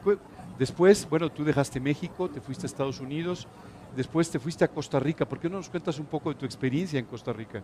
después, 0.60 1.08
bueno, 1.10 1.30
tú 1.30 1.43
dejaste 1.43 1.80
México, 1.80 2.30
te 2.30 2.39
fuiste 2.39 2.65
a 2.65 2.67
Estados 2.67 3.00
Unidos, 3.00 3.48
después 3.96 4.30
te 4.30 4.39
fuiste 4.39 4.63
a 4.63 4.67
Costa 4.67 5.00
Rica. 5.00 5.28
¿Por 5.28 5.39
qué 5.39 5.50
no 5.50 5.58
nos 5.58 5.69
cuentas 5.69 5.98
un 5.98 6.06
poco 6.06 6.30
de 6.30 6.36
tu 6.36 6.46
experiencia 6.46 7.00
en 7.00 7.06
Costa 7.06 7.34
Rica? 7.34 7.63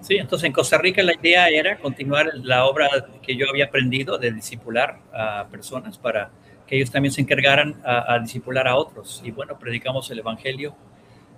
Sí, 0.00 0.16
entonces 0.16 0.46
en 0.46 0.52
Costa 0.52 0.76
Rica 0.76 1.02
la 1.02 1.14
idea 1.14 1.48
era 1.48 1.78
continuar 1.78 2.30
la 2.34 2.66
obra 2.66 2.90
que 3.22 3.36
yo 3.36 3.48
había 3.48 3.66
aprendido 3.66 4.18
de 4.18 4.32
discipular 4.32 4.98
a 5.14 5.46
personas 5.50 5.96
para 5.96 6.30
que 6.66 6.76
ellos 6.76 6.90
también 6.90 7.12
se 7.12 7.22
encargaran 7.22 7.80
a, 7.84 8.14
a 8.14 8.18
discipular 8.18 8.68
a 8.68 8.76
otros. 8.76 9.22
Y 9.24 9.30
bueno, 9.30 9.58
predicamos 9.58 10.10
el 10.10 10.18
Evangelio 10.18 10.74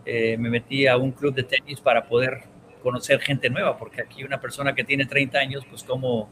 eh, 0.06 0.36
me 0.38 0.48
metí 0.48 0.86
a 0.86 0.96
un 0.96 1.10
club 1.10 1.34
de 1.34 1.42
tenis 1.42 1.80
para 1.80 2.06
poder 2.06 2.44
conocer 2.80 3.20
gente 3.20 3.50
nueva, 3.50 3.76
porque 3.76 4.00
aquí 4.00 4.22
una 4.22 4.40
persona 4.40 4.72
que 4.72 4.84
tiene 4.84 5.04
30 5.04 5.36
años, 5.36 5.66
pues 5.68 5.82
cómo, 5.82 6.30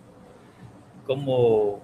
cómo 1.04 1.82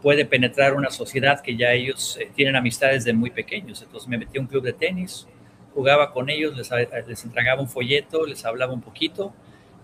puede 0.00 0.24
penetrar 0.24 0.74
una 0.74 0.90
sociedad 0.90 1.40
que 1.40 1.56
ya 1.56 1.72
ellos 1.72 2.16
eh, 2.20 2.30
tienen 2.32 2.54
amistades 2.54 3.04
de 3.04 3.12
muy 3.12 3.30
pequeños. 3.30 3.82
Entonces 3.82 4.08
me 4.08 4.16
metí 4.16 4.38
a 4.38 4.40
un 4.40 4.46
club 4.46 4.62
de 4.62 4.72
tenis, 4.72 5.26
jugaba 5.74 6.12
con 6.12 6.30
ellos, 6.30 6.56
les, 6.56 6.70
les 7.08 7.24
entregaba 7.24 7.60
un 7.60 7.68
folleto, 7.68 8.24
les 8.24 8.44
hablaba 8.44 8.72
un 8.72 8.80
poquito 8.80 9.34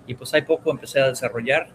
y 0.07 0.15
pues 0.15 0.33
ahí 0.35 0.43
poco 0.43 0.71
empecé 0.71 1.01
a 1.01 1.09
desarrollar. 1.09 1.71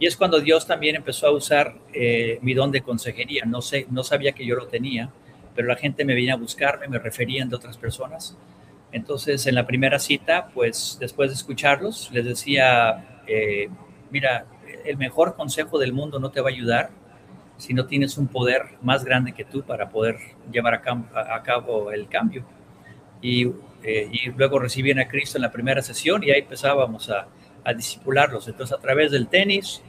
Y 0.00 0.06
es 0.06 0.16
cuando 0.16 0.40
Dios 0.40 0.66
también 0.66 0.96
empezó 0.96 1.28
a 1.28 1.30
usar 1.30 1.76
eh, 1.92 2.40
mi 2.42 2.54
don 2.54 2.72
de 2.72 2.80
consejería. 2.80 3.44
No, 3.44 3.62
sé, 3.62 3.86
no 3.90 4.02
sabía 4.02 4.32
que 4.32 4.44
yo 4.44 4.56
lo 4.56 4.66
tenía, 4.66 5.10
pero 5.54 5.68
la 5.68 5.76
gente 5.76 6.04
me 6.04 6.14
venía 6.14 6.34
a 6.34 6.36
buscarme, 6.36 6.88
me 6.88 6.98
referían 6.98 7.48
de 7.48 7.54
otras 7.54 7.76
personas 7.76 8.36
entonces, 8.92 9.46
en 9.46 9.54
la 9.54 9.66
primera 9.66 9.98
cita, 9.98 10.48
pues 10.52 10.96
después 11.00 11.30
de 11.30 11.34
escucharlos, 11.34 12.10
les 12.12 12.24
decía, 12.24 13.22
eh, 13.26 13.68
mira, 14.10 14.46
el 14.84 14.96
mejor 14.96 15.36
consejo 15.36 15.78
del 15.78 15.92
mundo 15.92 16.18
no 16.18 16.30
te 16.30 16.40
va 16.40 16.48
a 16.48 16.52
ayudar 16.52 16.90
si 17.56 17.74
no 17.74 17.86
tienes 17.86 18.18
un 18.18 18.26
poder 18.26 18.62
más 18.82 19.04
grande 19.04 19.32
que 19.32 19.44
tú 19.44 19.62
para 19.62 19.90
poder 19.90 20.16
llevar 20.50 20.74
a, 20.74 21.42
cabo 21.42 21.92
el 21.92 22.08
cambio. 22.08 22.44
Y, 23.22 23.52
eh, 23.82 24.10
luego 24.36 24.58
recibían 24.58 24.98
a 24.98 25.08
Cristo 25.08 25.38
en 25.38 25.42
la 25.42 25.52
primera 25.52 25.82
sesión 25.82 26.22
y 26.24 26.30
ahí 26.30 26.40
empezábamos 26.40 27.10
a, 27.10 27.28
a 27.64 27.74
disipularlos. 27.74 28.48
Entonces, 28.48 28.76
a 28.76 28.80
través 28.80 29.12
del 29.12 29.28
tenis 29.28 29.82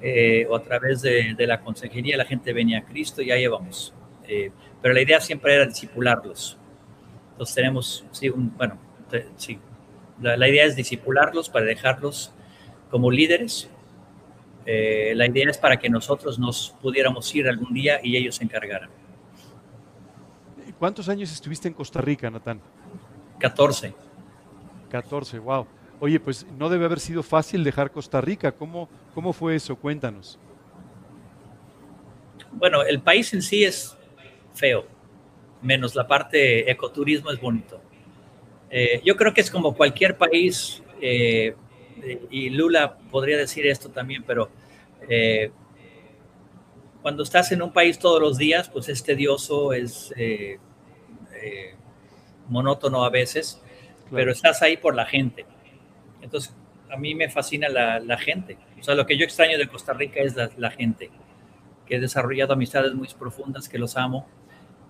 eh, 0.00 0.46
o 0.48 0.56
a 0.56 0.62
través 0.62 1.02
de, 1.02 1.34
la 1.38 1.60
consejería, 1.60 2.16
la 2.16 2.24
gente 2.24 2.52
venía 2.52 2.78
a 2.78 2.84
Cristo 2.84 3.20
y 3.20 3.30
ahí 3.30 3.42
íbamos. 3.42 3.92
pero 4.80 4.94
la 4.94 5.02
idea 5.02 5.20
siempre 5.20 5.54
era 5.54 5.66
disipularlos 5.66 6.58
entonces 7.38 7.54
tenemos, 7.54 8.04
sí, 8.10 8.28
un, 8.30 8.52
bueno, 8.56 8.76
sí, 9.36 9.60
la, 10.20 10.48
idea 10.48 10.64
es 10.64 10.74
disipularlos 10.74 11.48
para 11.48 11.64
dejarlos 11.66 12.32
como 12.90 13.12
líderes. 13.12 13.70
Eh, 14.66 15.12
la 15.14 15.24
idea 15.28 15.48
es 15.48 15.56
para 15.56 15.76
que 15.76 15.88
nosotros 15.88 16.36
nos 16.36 16.74
pudiéramos 16.82 17.32
ir 17.36 17.48
algún 17.48 17.72
día 17.72 18.00
y 18.02 18.16
ellos 18.16 18.34
se 18.34 18.42
encargaran. 18.42 18.90
¿Cuántos 20.80 21.08
años 21.08 21.30
estuviste 21.30 21.68
en 21.68 21.74
Costa 21.74 22.00
Rica, 22.00 22.28
Natán? 22.28 22.60
14. 23.38 23.94
14, 24.90 25.38
wow. 25.38 25.64
Oye, 26.00 26.18
pues 26.18 26.44
no 26.58 26.68
debe 26.68 26.86
haber 26.86 26.98
sido 26.98 27.22
fácil 27.22 27.62
dejar 27.62 27.92
Costa 27.92 28.20
Rica. 28.20 28.50
¿Cómo, 28.50 28.88
cómo 29.14 29.32
fue 29.32 29.54
eso? 29.54 29.76
Cuéntanos. 29.76 30.40
Bueno, 32.50 32.82
el 32.82 33.00
país 33.00 33.32
en 33.32 33.42
sí 33.42 33.62
es 33.62 33.96
feo 34.54 34.97
menos 35.62 35.94
la 35.94 36.06
parte 36.06 36.70
ecoturismo 36.70 37.30
es 37.30 37.40
bonito. 37.40 37.80
Eh, 38.70 39.00
yo 39.04 39.16
creo 39.16 39.32
que 39.32 39.40
es 39.40 39.50
como 39.50 39.74
cualquier 39.74 40.16
país, 40.16 40.82
eh, 41.00 41.54
y 42.30 42.50
Lula 42.50 42.96
podría 43.10 43.36
decir 43.36 43.66
esto 43.66 43.88
también, 43.88 44.22
pero 44.24 44.50
eh, 45.08 45.50
cuando 47.02 47.22
estás 47.22 47.50
en 47.52 47.62
un 47.62 47.72
país 47.72 47.98
todos 47.98 48.20
los 48.20 48.36
días, 48.36 48.68
pues 48.68 48.88
es 48.88 49.02
tedioso, 49.02 49.72
es 49.72 50.12
monótono 52.48 53.04
a 53.04 53.10
veces, 53.10 53.62
pero 54.10 54.32
estás 54.32 54.62
ahí 54.62 54.76
por 54.76 54.94
la 54.94 55.06
gente. 55.06 55.46
Entonces, 56.20 56.54
a 56.90 56.96
mí 56.96 57.14
me 57.14 57.28
fascina 57.28 57.68
la, 57.68 58.18
gente. 58.18 58.58
O 58.78 58.82
sea, 58.82 58.94
lo 58.94 59.06
que 59.06 59.16
yo 59.16 59.24
extraño 59.24 59.58
de 59.58 59.68
Costa 59.68 59.92
Rica 59.92 60.20
es 60.20 60.34
la, 60.36 60.50
la 60.56 60.70
gente, 60.70 61.10
que 61.86 61.96
he 61.96 62.00
desarrollado 62.00 62.52
amistades 62.52 62.94
muy 62.94 63.08
profundas, 63.08 63.68
que 63.68 63.78
los 63.78 63.96
amo 63.96 64.26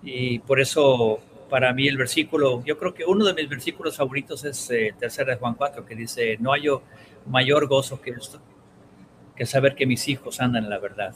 y 0.03 0.39
por 0.39 0.59
eso, 0.59 1.19
para 1.49 1.73
mí, 1.73 1.87
el 1.87 1.97
versículo, 1.97 2.63
yo 2.63 2.77
creo 2.77 2.93
que 2.93 3.05
uno 3.05 3.25
de 3.25 3.33
mis 3.33 3.49
versículos 3.49 3.97
favoritos 3.97 4.45
es 4.45 4.69
eh, 4.71 4.93
tercera 4.97 5.33
de 5.33 5.39
Juan 5.39 5.55
4, 5.55 5.85
que 5.85 5.95
dice: 5.95 6.37
No 6.39 6.53
hay 6.53 6.67
mayor 7.25 7.67
gozo 7.67 8.01
que 8.01 8.11
esto, 8.11 8.39
que 9.35 9.45
saber 9.45 9.75
que 9.75 9.85
mis 9.85 10.07
hijos 10.07 10.39
andan 10.39 10.63
en 10.65 10.69
la 10.69 10.79
verdad. 10.79 11.13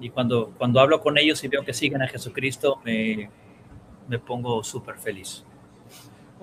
Y 0.00 0.10
cuando, 0.10 0.52
cuando 0.58 0.80
hablo 0.80 1.00
con 1.00 1.16
ellos 1.16 1.42
y 1.42 1.48
veo 1.48 1.64
que 1.64 1.72
siguen 1.72 2.02
a 2.02 2.08
Jesucristo, 2.08 2.80
me, 2.84 3.30
me 4.08 4.18
pongo 4.18 4.62
súper 4.62 4.98
feliz. 4.98 5.44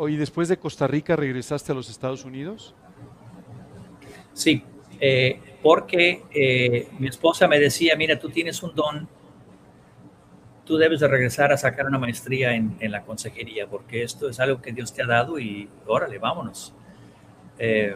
¿Y 0.08 0.16
después 0.16 0.48
de 0.50 0.58
Costa 0.58 0.88
Rica 0.88 1.16
regresaste 1.16 1.72
a 1.72 1.76
los 1.76 1.90
Estados 1.90 2.26
Unidos? 2.26 2.74
Sí, 4.34 4.64
eh, 5.00 5.40
porque 5.62 6.24
eh, 6.32 6.88
mi 6.98 7.08
esposa 7.08 7.48
me 7.48 7.60
decía, 7.60 7.96
mira, 7.96 8.18
tú 8.18 8.30
tienes 8.30 8.64
un 8.64 8.74
don 8.74 9.08
tú 10.66 10.78
debes 10.78 11.00
de 11.02 11.08
regresar 11.08 11.52
a 11.52 11.58
sacar 11.58 11.86
una 11.86 11.98
maestría 11.98 12.56
en, 12.56 12.78
la 12.92 13.04
consejería, 13.04 13.68
porque 13.68 14.04
esto 14.04 14.30
es 14.30 14.40
algo 14.40 14.62
que 14.62 14.72
Dios 14.72 14.94
te 14.94 15.04
ha 15.04 15.06
dado 15.06 15.40
y 15.40 15.68
órale, 15.86 16.18
vámonos. 16.18 16.74
Eh, 17.60 17.96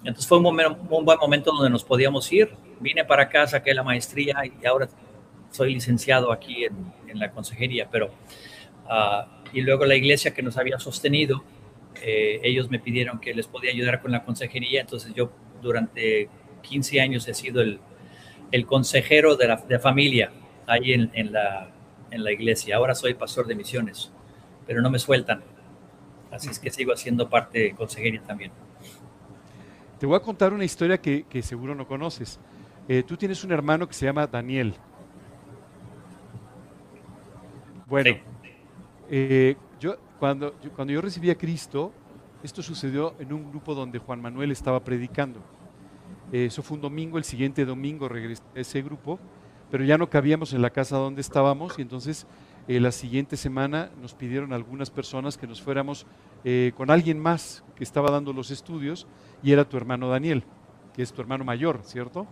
entonces 0.00 0.26
fue 0.26 0.38
un, 0.38 0.44
buen 0.44 1.18
momento 1.18 1.52
donde 1.52 1.70
nos 1.70 1.84
podíamos 1.84 2.30
ir. 2.32 2.50
Vine 2.80 3.04
para 3.04 3.24
acá, 3.24 3.46
saqué 3.46 3.72
la 3.72 3.82
maestría 3.82 4.36
y 4.44 4.66
ahora 4.66 4.88
soy 5.50 5.74
licenciado 5.74 6.32
aquí 6.32 6.64
en, 6.64 7.18
la 7.18 7.30
consejería, 7.30 7.88
pero 7.92 8.06
uh, 8.86 9.26
y 9.52 9.60
luego 9.60 9.84
la 9.84 9.94
iglesia 9.94 10.32
que 10.32 10.42
nos 10.42 10.56
había 10.56 10.78
sostenido, 10.78 11.44
eh, 12.02 12.40
ellos 12.42 12.70
me 12.70 12.78
pidieron 12.78 13.20
que 13.20 13.34
les 13.34 13.46
podía 13.46 13.70
ayudar 13.70 14.00
con 14.00 14.12
la 14.12 14.24
consejería, 14.24 14.80
entonces 14.80 15.12
yo 15.14 15.30
durante 15.60 16.30
15 16.62 17.02
años 17.02 17.28
he 17.28 17.34
sido 17.34 17.60
el, 17.60 17.80
el 18.50 18.64
consejero 18.64 19.36
de 19.36 19.46
la 19.46 19.56
de 19.56 19.78
familia 19.78 20.32
ahí 20.66 20.92
en, 20.92 21.10
en, 21.14 21.32
la, 21.32 21.70
en 22.10 22.24
la 22.24 22.32
iglesia. 22.32 22.76
Ahora 22.76 22.94
soy 22.94 23.14
pastor 23.14 23.46
de 23.46 23.54
misiones, 23.54 24.12
pero 24.66 24.82
no 24.82 24.90
me 24.90 24.98
sueltan. 24.98 25.42
Así 26.30 26.48
es 26.48 26.58
que 26.58 26.70
sigo 26.70 26.92
haciendo 26.92 27.28
parte 27.28 27.58
de 27.58 27.74
consejería 27.74 28.22
también. 28.22 28.52
Te 29.98 30.06
voy 30.06 30.16
a 30.16 30.20
contar 30.20 30.52
una 30.52 30.64
historia 30.64 31.00
que, 31.00 31.24
que 31.24 31.42
seguro 31.42 31.74
no 31.74 31.86
conoces. 31.86 32.40
Eh, 32.88 33.02
tú 33.02 33.16
tienes 33.16 33.44
un 33.44 33.52
hermano 33.52 33.86
que 33.86 33.94
se 33.94 34.06
llama 34.06 34.26
Daniel. 34.26 34.74
Bueno, 37.86 38.10
sí. 38.14 38.20
eh, 39.10 39.56
yo, 39.78 39.96
cuando, 40.18 40.58
yo, 40.60 40.72
cuando 40.72 40.92
yo 40.92 41.00
recibí 41.00 41.30
a 41.30 41.36
Cristo, 41.36 41.92
esto 42.42 42.62
sucedió 42.62 43.14
en 43.20 43.32
un 43.32 43.50
grupo 43.50 43.74
donde 43.74 43.98
Juan 43.98 44.20
Manuel 44.20 44.50
estaba 44.50 44.80
predicando. 44.80 45.40
Eh, 46.32 46.46
eso 46.46 46.62
fue 46.62 46.76
un 46.76 46.80
domingo, 46.80 47.18
el 47.18 47.24
siguiente 47.24 47.64
domingo 47.64 48.08
regresé 48.08 48.42
a 48.56 48.60
ese 48.60 48.80
grupo, 48.82 49.20
pero 49.72 49.84
ya 49.84 49.96
no 49.96 50.10
cabíamos 50.10 50.52
en 50.52 50.60
la 50.60 50.68
casa 50.68 50.98
donde 50.98 51.22
estábamos 51.22 51.78
y 51.78 51.82
entonces 51.82 52.26
eh, 52.68 52.78
la 52.78 52.92
siguiente 52.92 53.38
semana 53.38 53.90
nos 54.02 54.12
pidieron 54.12 54.52
algunas 54.52 54.90
personas 54.90 55.38
que 55.38 55.46
nos 55.46 55.62
fuéramos 55.62 56.06
eh, 56.44 56.72
con 56.76 56.90
alguien 56.90 57.18
más 57.18 57.64
que 57.74 57.82
estaba 57.82 58.10
dando 58.10 58.34
los 58.34 58.50
estudios 58.50 59.06
y 59.42 59.50
era 59.50 59.66
tu 59.66 59.78
hermano 59.78 60.10
Daniel, 60.10 60.44
que 60.92 61.00
es 61.00 61.10
tu 61.14 61.22
hermano 61.22 61.44
mayor, 61.44 61.80
¿cierto? 61.84 62.26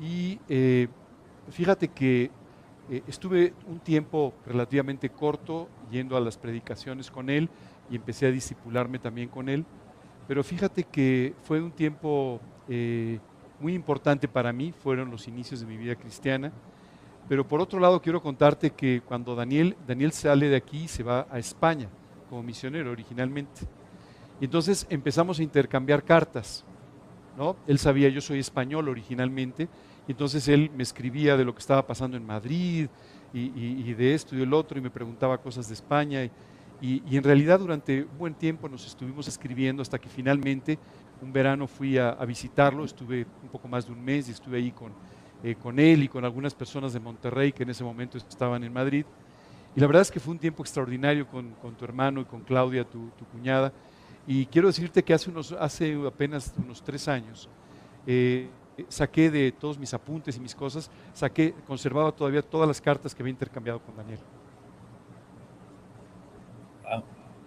Y 0.00 0.40
eh, 0.48 0.88
fíjate 1.50 1.86
que 1.86 2.32
estuve 3.06 3.54
un 3.68 3.78
tiempo 3.78 4.34
relativamente 4.44 5.08
corto 5.08 5.68
yendo 5.92 6.16
a 6.16 6.20
las 6.20 6.36
predicaciones 6.36 7.12
con 7.12 7.30
él 7.30 7.48
y 7.88 7.94
empecé 7.94 8.26
a 8.26 8.32
disipularme 8.32 8.98
también 8.98 9.28
con 9.28 9.48
él, 9.48 9.64
pero 10.26 10.42
fíjate 10.42 10.82
que 10.82 11.32
fue 11.44 11.62
un 11.62 11.70
tiempo 11.70 12.40
muy 13.60 13.74
importante 13.74 14.26
para 14.26 14.52
mí, 14.52 14.72
fueron 14.72 15.10
los 15.10 15.28
inicios 15.28 15.60
de 15.60 15.66
mi 15.66 15.76
vida 15.76 15.94
cristiana. 15.94 16.52
Pero 17.28 17.46
por 17.46 17.60
otro 17.60 17.78
lado 17.78 18.00
quiero 18.02 18.22
contarte 18.22 18.70
que 18.70 19.02
cuando 19.06 19.34
Daniel, 19.36 19.76
Daniel 19.86 20.12
sale 20.12 20.48
de 20.48 20.56
aquí 20.56 20.88
se 20.88 21.02
va 21.02 21.26
a 21.30 21.38
España 21.38 21.88
como 22.28 22.42
misionero 22.42 22.90
originalmente. 22.90 23.62
Y 24.40 24.46
entonces 24.46 24.86
empezamos 24.88 25.38
a 25.38 25.42
intercambiar 25.42 26.02
cartas. 26.02 26.64
¿no? 27.36 27.56
Él 27.66 27.78
sabía, 27.78 28.08
yo 28.08 28.20
soy 28.20 28.38
español 28.38 28.88
originalmente, 28.88 29.68
y 30.08 30.12
entonces 30.12 30.48
él 30.48 30.70
me 30.74 30.82
escribía 30.82 31.36
de 31.36 31.44
lo 31.44 31.54
que 31.54 31.60
estaba 31.60 31.86
pasando 31.86 32.16
en 32.16 32.26
Madrid 32.26 32.88
y, 33.32 33.40
y, 33.40 33.94
de 33.94 34.14
esto 34.14 34.34
y 34.34 34.38
del 34.38 34.52
otro, 34.52 34.78
y 34.78 34.80
me 34.80 34.90
preguntaba 34.90 35.38
cosas 35.38 35.68
de 35.68 35.74
España. 35.74 36.24
Y, 36.24 37.02
y, 37.08 37.16
en 37.16 37.22
realidad 37.22 37.60
durante 37.60 38.02
un 38.02 38.18
buen 38.18 38.34
tiempo 38.34 38.68
nos 38.68 38.86
estuvimos 38.86 39.28
escribiendo 39.28 39.82
hasta 39.82 39.98
que 39.98 40.08
finalmente 40.08 40.78
un 41.22 41.32
verano 41.32 41.66
fui 41.66 41.98
a, 41.98 42.10
a 42.10 42.24
visitarlo, 42.24 42.84
estuve 42.84 43.26
un 43.42 43.48
poco 43.48 43.68
más 43.68 43.86
de 43.86 43.92
un 43.92 44.02
mes 44.02 44.28
y 44.28 44.32
estuve 44.32 44.58
ahí 44.58 44.72
con, 44.72 44.92
eh, 45.42 45.54
con 45.54 45.78
él 45.78 46.02
y 46.02 46.08
con 46.08 46.24
algunas 46.24 46.54
personas 46.54 46.92
de 46.92 47.00
Monterrey 47.00 47.52
que 47.52 47.62
en 47.62 47.70
ese 47.70 47.82
momento 47.82 48.18
estaban 48.18 48.62
en 48.62 48.72
Madrid. 48.72 49.06
Y 49.74 49.80
la 49.80 49.86
verdad 49.86 50.02
es 50.02 50.10
que 50.10 50.20
fue 50.20 50.32
un 50.32 50.38
tiempo 50.38 50.62
extraordinario 50.62 51.26
con, 51.26 51.50
con 51.54 51.74
tu 51.74 51.84
hermano 51.84 52.20
y 52.20 52.24
con 52.24 52.40
Claudia, 52.42 52.84
tu, 52.84 53.08
tu, 53.10 53.24
cuñada. 53.26 53.72
Y 54.26 54.46
quiero 54.46 54.68
decirte 54.68 55.02
que 55.02 55.14
hace, 55.14 55.30
unos, 55.30 55.52
hace 55.52 55.98
apenas 56.06 56.52
unos 56.58 56.82
tres 56.82 57.08
años 57.08 57.48
eh, 58.06 58.50
saqué 58.88 59.30
de 59.30 59.52
todos 59.52 59.78
mis 59.78 59.94
apuntes 59.94 60.36
y 60.36 60.40
mis 60.40 60.54
cosas, 60.54 60.90
saqué, 61.14 61.54
conservaba 61.66 62.12
todavía 62.12 62.42
todas 62.42 62.68
las 62.68 62.80
cartas 62.80 63.14
que 63.14 63.22
había 63.22 63.30
intercambiado 63.30 63.80
con 63.80 63.96
Daniel. 63.96 64.18
Wow. 66.82 67.04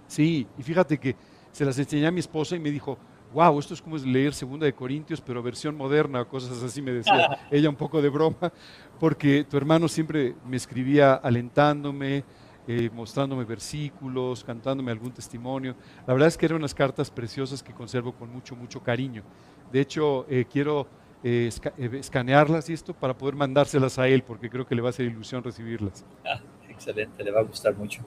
Sí, 0.08 0.48
y 0.58 0.64
fíjate 0.64 0.98
que 1.00 1.16
se 1.52 1.64
las 1.64 1.78
enseñé 1.78 2.08
a 2.08 2.12
mi 2.12 2.22
esposa 2.22 2.56
y 2.56 2.60
me 2.60 2.72
dijo, 2.72 2.98
wow, 3.34 3.58
esto 3.60 3.74
es 3.74 3.82
como 3.82 3.98
leer 3.98 4.34
Segunda 4.34 4.66
de 4.66 4.74
Corintios, 4.74 5.20
pero 5.20 5.42
versión 5.42 5.76
moderna, 5.76 6.24
cosas 6.26 6.62
así 6.62 6.82
me 6.82 6.92
decía 6.92 7.38
ella 7.52 7.70
un 7.70 7.76
poco 7.76 8.02
de 8.02 8.10
broma, 8.10 8.52
porque 9.00 9.46
tu 9.50 9.58
hermano 9.58 9.88
siempre 9.88 10.36
me 10.46 10.58
escribía 10.58 11.16
alentándome, 11.16 12.24
eh, 12.68 12.90
mostrándome 12.94 13.44
versículos, 13.44 14.44
cantándome 14.44 14.92
algún 14.92 15.12
testimonio. 15.12 15.76
La 16.08 16.14
verdad 16.14 16.30
es 16.30 16.38
que 16.38 16.46
eran 16.46 16.58
unas 16.58 16.74
cartas 16.74 17.12
preciosas 17.12 17.62
que 17.62 17.74
conservo 17.74 18.14
con 18.14 18.32
mucho, 18.32 18.56
mucho 18.56 18.82
cariño. 18.82 19.24
De 19.72 19.82
hecho, 19.82 20.26
eh, 20.30 20.46
quiero 20.50 20.88
eh, 21.24 21.48
esca 21.48 21.74
escanearlas 21.78 22.70
y 22.70 22.74
esto 22.74 22.94
para 22.94 23.18
poder 23.18 23.36
mandárselas 23.36 23.98
a 23.98 24.08
él, 24.08 24.24
porque 24.24 24.50
creo 24.50 24.66
que 24.66 24.76
le 24.76 24.82
va 24.82 24.90
a 24.90 24.92
hacer 24.92 25.06
ilusión 25.06 25.44
recibirlas. 25.44 26.06
Ah, 26.26 26.40
excelente, 26.70 27.24
le 27.24 27.32
va 27.32 27.42
a 27.42 27.44
gustar 27.44 27.76
mucho. 27.76 28.04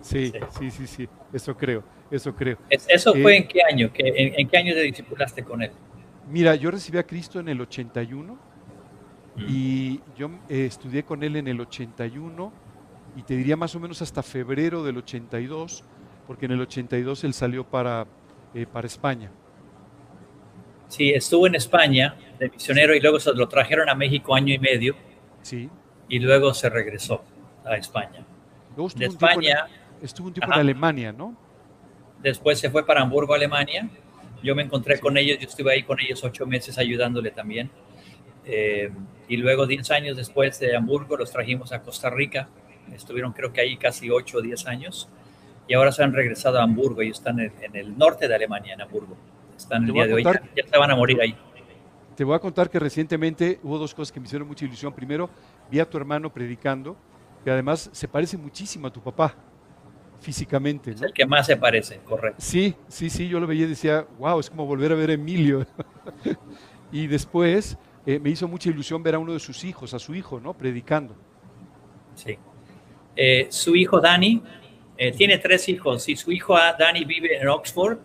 Sí, 0.00 0.32
sí, 0.58 0.70
sí, 0.70 0.86
sí, 0.86 1.08
eso 1.32 1.56
creo, 1.56 1.82
eso 2.10 2.34
creo. 2.34 2.58
¿Eso 2.70 3.12
fue 3.14 3.34
eh, 3.34 3.36
en 3.38 3.48
qué 3.48 3.62
año? 3.62 3.90
¿En, 3.94 4.40
en 4.40 4.48
qué 4.48 4.56
año 4.56 4.74
te 4.74 4.82
discipulaste 4.82 5.42
con 5.42 5.62
él? 5.62 5.70
Mira, 6.28 6.54
yo 6.54 6.70
recibí 6.70 6.98
a 6.98 7.02
Cristo 7.02 7.40
en 7.40 7.48
el 7.48 7.60
81 7.60 8.34
mm. 9.36 9.44
y 9.48 10.00
yo 10.16 10.30
eh, 10.48 10.66
estudié 10.66 11.02
con 11.02 11.22
él 11.22 11.36
en 11.36 11.48
el 11.48 11.60
81 11.60 12.52
y 13.16 13.22
te 13.22 13.36
diría 13.36 13.56
más 13.56 13.74
o 13.74 13.80
menos 13.80 14.00
hasta 14.02 14.22
febrero 14.22 14.82
del 14.82 14.96
82, 14.98 15.84
porque 16.26 16.46
en 16.46 16.52
el 16.52 16.60
82 16.62 17.24
él 17.24 17.34
salió 17.34 17.64
para, 17.64 18.06
eh, 18.54 18.66
para 18.66 18.86
España. 18.86 19.30
Sí, 20.88 21.10
estuvo 21.10 21.46
en 21.46 21.54
España 21.54 22.16
de 22.38 22.50
misionero 22.50 22.94
y 22.94 23.00
luego 23.00 23.20
se 23.20 23.32
lo 23.34 23.48
trajeron 23.48 23.88
a 23.88 23.94
México 23.94 24.34
año 24.34 24.54
y 24.54 24.58
medio. 24.58 24.94
Sí. 25.42 25.68
Y 26.08 26.18
luego 26.18 26.54
se 26.54 26.68
regresó 26.70 27.22
a 27.64 27.76
España. 27.76 28.24
Luego 28.76 28.88
estuvo 28.88 29.00
de 29.00 29.06
España. 29.06 29.66
En, 29.98 30.04
estuvo 30.04 30.26
un 30.28 30.34
tiempo 30.34 30.50
ajá, 30.50 30.60
en 30.60 30.66
Alemania, 30.66 31.12
¿no? 31.12 31.36
Después 32.22 32.58
se 32.58 32.70
fue 32.70 32.86
para 32.86 33.02
Hamburgo, 33.02 33.34
Alemania. 33.34 33.88
Yo 34.42 34.54
me 34.54 34.62
encontré 34.62 34.96
sí. 34.96 35.00
con 35.00 35.16
ellos, 35.16 35.38
yo 35.38 35.48
estuve 35.48 35.72
ahí 35.72 35.82
con 35.82 36.00
ellos 36.00 36.22
ocho 36.24 36.46
meses 36.46 36.78
ayudándole 36.78 37.30
también. 37.30 37.70
Eh, 38.44 38.90
y 39.28 39.36
luego, 39.36 39.66
diez 39.66 39.90
años 39.90 40.16
después 40.16 40.58
de 40.60 40.76
Hamburgo, 40.76 41.16
los 41.16 41.30
trajimos 41.30 41.72
a 41.72 41.82
Costa 41.82 42.10
Rica. 42.10 42.48
Estuvieron, 42.94 43.32
creo 43.32 43.52
que 43.52 43.60
ahí 43.60 43.76
casi 43.76 44.10
ocho 44.10 44.38
o 44.38 44.42
diez 44.42 44.66
años. 44.66 45.08
Y 45.66 45.74
ahora 45.74 45.92
se 45.92 46.02
han 46.02 46.12
regresado 46.12 46.58
a 46.58 46.62
Hamburgo 46.62 47.02
y 47.02 47.10
están 47.10 47.40
en, 47.40 47.52
en 47.62 47.74
el 47.74 47.96
norte 47.96 48.28
de 48.28 48.34
Alemania, 48.34 48.74
en 48.74 48.82
Hamburgo. 48.82 49.16
Están 49.56 49.84
el 49.84 49.92
día 49.92 50.06
de 50.06 50.14
hoy, 50.14 50.24
ya, 50.24 50.42
ya 50.54 50.66
se 50.66 50.78
van 50.78 50.90
a 50.90 50.96
morir 50.96 51.20
ahí. 51.20 51.34
Te 52.14 52.22
voy 52.22 52.36
a 52.36 52.38
contar 52.38 52.70
que 52.70 52.78
recientemente 52.78 53.58
hubo 53.62 53.78
dos 53.78 53.94
cosas 53.94 54.12
que 54.12 54.20
me 54.20 54.26
hicieron 54.26 54.46
mucha 54.46 54.64
ilusión. 54.64 54.92
Primero, 54.92 55.30
vi 55.70 55.80
a 55.80 55.88
tu 55.88 55.96
hermano 55.96 56.30
predicando 56.30 56.96
que 57.44 57.50
además 57.50 57.90
se 57.92 58.08
parece 58.08 58.38
muchísimo 58.38 58.86
a 58.86 58.92
tu 58.92 59.02
papá 59.02 59.36
físicamente. 60.20 60.92
Es 60.92 61.00
¿no? 61.00 61.06
el 61.06 61.12
que 61.12 61.26
más 61.26 61.46
se 61.46 61.56
parece, 61.56 61.98
correcto. 61.98 62.40
Sí, 62.40 62.74
sí, 62.88 63.10
sí, 63.10 63.28
yo 63.28 63.38
lo 63.38 63.46
veía 63.46 63.66
y 63.66 63.68
decía, 63.68 64.06
wow, 64.18 64.40
es 64.40 64.48
como 64.48 64.64
volver 64.64 64.90
a 64.92 64.94
ver 64.94 65.10
a 65.10 65.12
Emilio. 65.12 65.66
y 66.92 67.06
después 67.06 67.76
eh, 68.06 68.18
me 68.18 68.30
hizo 68.30 68.48
mucha 68.48 68.70
ilusión 68.70 69.02
ver 69.02 69.14
a 69.14 69.18
uno 69.18 69.34
de 69.34 69.40
sus 69.40 69.62
hijos, 69.64 69.92
a 69.92 69.98
su 69.98 70.14
hijo, 70.14 70.40
¿no? 70.40 70.54
Predicando. 70.54 71.14
Sí. 72.14 72.38
Eh, 73.14 73.46
su 73.50 73.76
hijo 73.76 74.00
Dani 74.00 74.42
eh, 74.96 75.12
tiene 75.12 75.38
tres 75.38 75.68
hijos 75.68 76.08
y 76.08 76.16
su 76.16 76.32
hijo 76.32 76.56
Dani 76.78 77.04
vive 77.04 77.36
en 77.36 77.46
Oxford 77.46 77.98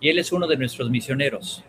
y 0.00 0.08
él 0.08 0.18
es 0.18 0.30
uno 0.30 0.46
de 0.46 0.56
nuestros 0.56 0.88
misioneros. 0.88 1.64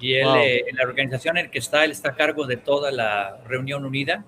Y 0.00 0.14
él, 0.14 0.24
wow. 0.24 0.36
en 0.36 0.76
la 0.76 0.84
organización 0.84 1.36
en 1.36 1.50
que 1.50 1.58
está, 1.58 1.84
él 1.84 1.90
está 1.90 2.10
a 2.10 2.14
cargo 2.14 2.46
de 2.46 2.56
toda 2.56 2.90
la 2.90 3.42
reunión 3.46 3.84
unida 3.84 4.24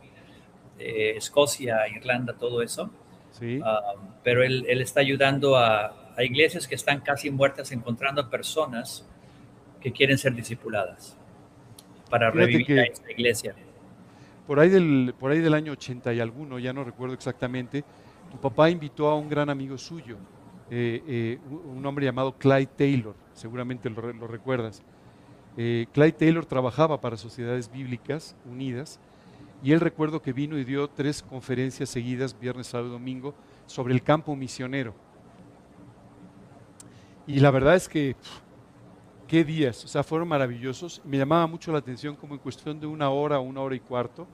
eh, 0.82 1.16
Escocia, 1.16 1.88
Irlanda, 1.88 2.34
todo 2.34 2.62
eso. 2.62 2.90
Sí. 3.32 3.58
Uh, 3.58 3.98
pero 4.22 4.42
él, 4.42 4.64
él, 4.68 4.80
está 4.82 5.00
ayudando 5.00 5.56
a, 5.56 6.12
a, 6.16 6.22
iglesias 6.22 6.68
que 6.68 6.74
están 6.74 7.00
casi 7.00 7.30
muertas, 7.30 7.72
encontrando 7.72 8.20
a 8.20 8.28
personas 8.28 9.06
que 9.80 9.92
quieren 9.92 10.18
ser 10.18 10.34
discipuladas 10.34 11.16
para 12.10 12.30
Fíjate 12.30 12.52
revivir 12.52 12.80
a 12.80 12.84
esta 12.84 13.10
iglesia. 13.10 13.54
Por 14.46 14.60
ahí, 14.60 14.68
del, 14.68 15.14
por 15.18 15.30
ahí 15.30 15.38
del 15.38 15.54
año 15.54 15.72
80 15.72 16.12
y 16.12 16.20
alguno, 16.20 16.58
ya 16.58 16.72
no 16.72 16.84
recuerdo 16.84 17.14
exactamente, 17.14 17.84
tu 18.30 18.38
papá 18.38 18.68
invitó 18.68 19.08
a 19.08 19.16
un 19.16 19.28
gran 19.28 19.48
amigo 19.48 19.78
suyo, 19.78 20.16
eh, 20.70 21.02
eh, 21.06 21.38
un 21.48 21.84
hombre 21.86 22.04
llamado 22.04 22.32
Clyde 22.32 22.66
Taylor, 22.76 23.14
seguramente 23.32 23.88
lo, 23.88 24.12
lo 24.12 24.26
recuerdas. 24.26 24.82
Eh, 25.56 25.86
Clyde 25.92 26.12
Taylor 26.12 26.46
trabajaba 26.46 27.00
para 27.00 27.16
Sociedades 27.16 27.70
Bíblicas 27.70 28.36
Unidas 28.44 29.00
y 29.62 29.72
él 29.72 29.80
recuerdo 29.80 30.20
que 30.20 30.32
vino 30.32 30.58
y 30.58 30.64
dio 30.64 30.88
tres 30.88 31.22
conferencias 31.22 31.88
seguidas, 31.88 32.38
viernes, 32.38 32.66
sábado 32.66 32.88
y 32.88 32.92
domingo, 32.92 33.34
sobre 33.66 33.94
el 33.94 34.02
campo 34.02 34.34
misionero. 34.34 34.94
Y 37.26 37.38
la 37.38 37.50
verdad 37.52 37.76
es 37.76 37.88
que, 37.88 38.16
qué 39.28 39.44
días, 39.44 39.84
o 39.84 39.88
sea, 39.88 40.02
fueron 40.02 40.26
maravillosos. 40.26 41.00
Me 41.04 41.16
llamaba 41.16 41.46
mucho 41.46 41.70
la 41.70 41.78
atención 41.78 42.16
como 42.16 42.34
en 42.34 42.40
cuestión 42.40 42.80
de 42.80 42.86
una 42.86 43.10
hora 43.10 43.38
una 43.38 43.60
hora 43.60 43.76
y 43.76 43.80
cuarto, 43.80 44.26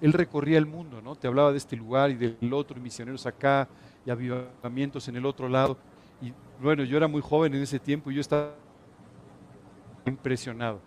él 0.00 0.12
recorría 0.12 0.58
el 0.58 0.66
mundo, 0.66 1.00
¿no? 1.00 1.16
Te 1.16 1.26
hablaba 1.26 1.50
de 1.50 1.58
este 1.58 1.76
lugar 1.76 2.10
y 2.10 2.14
del 2.14 2.52
otro, 2.52 2.78
y 2.78 2.82
misioneros 2.82 3.24
acá, 3.24 3.66
y 4.04 4.10
avivamientos 4.10 5.08
en 5.08 5.16
el 5.16 5.24
otro 5.24 5.48
lado. 5.48 5.78
Y 6.20 6.32
bueno, 6.62 6.84
yo 6.84 6.98
era 6.98 7.08
muy 7.08 7.22
joven 7.22 7.54
en 7.54 7.62
ese 7.62 7.78
tiempo 7.78 8.10
y 8.10 8.16
yo 8.16 8.20
estaba 8.20 8.54
impresionado. 10.04 10.80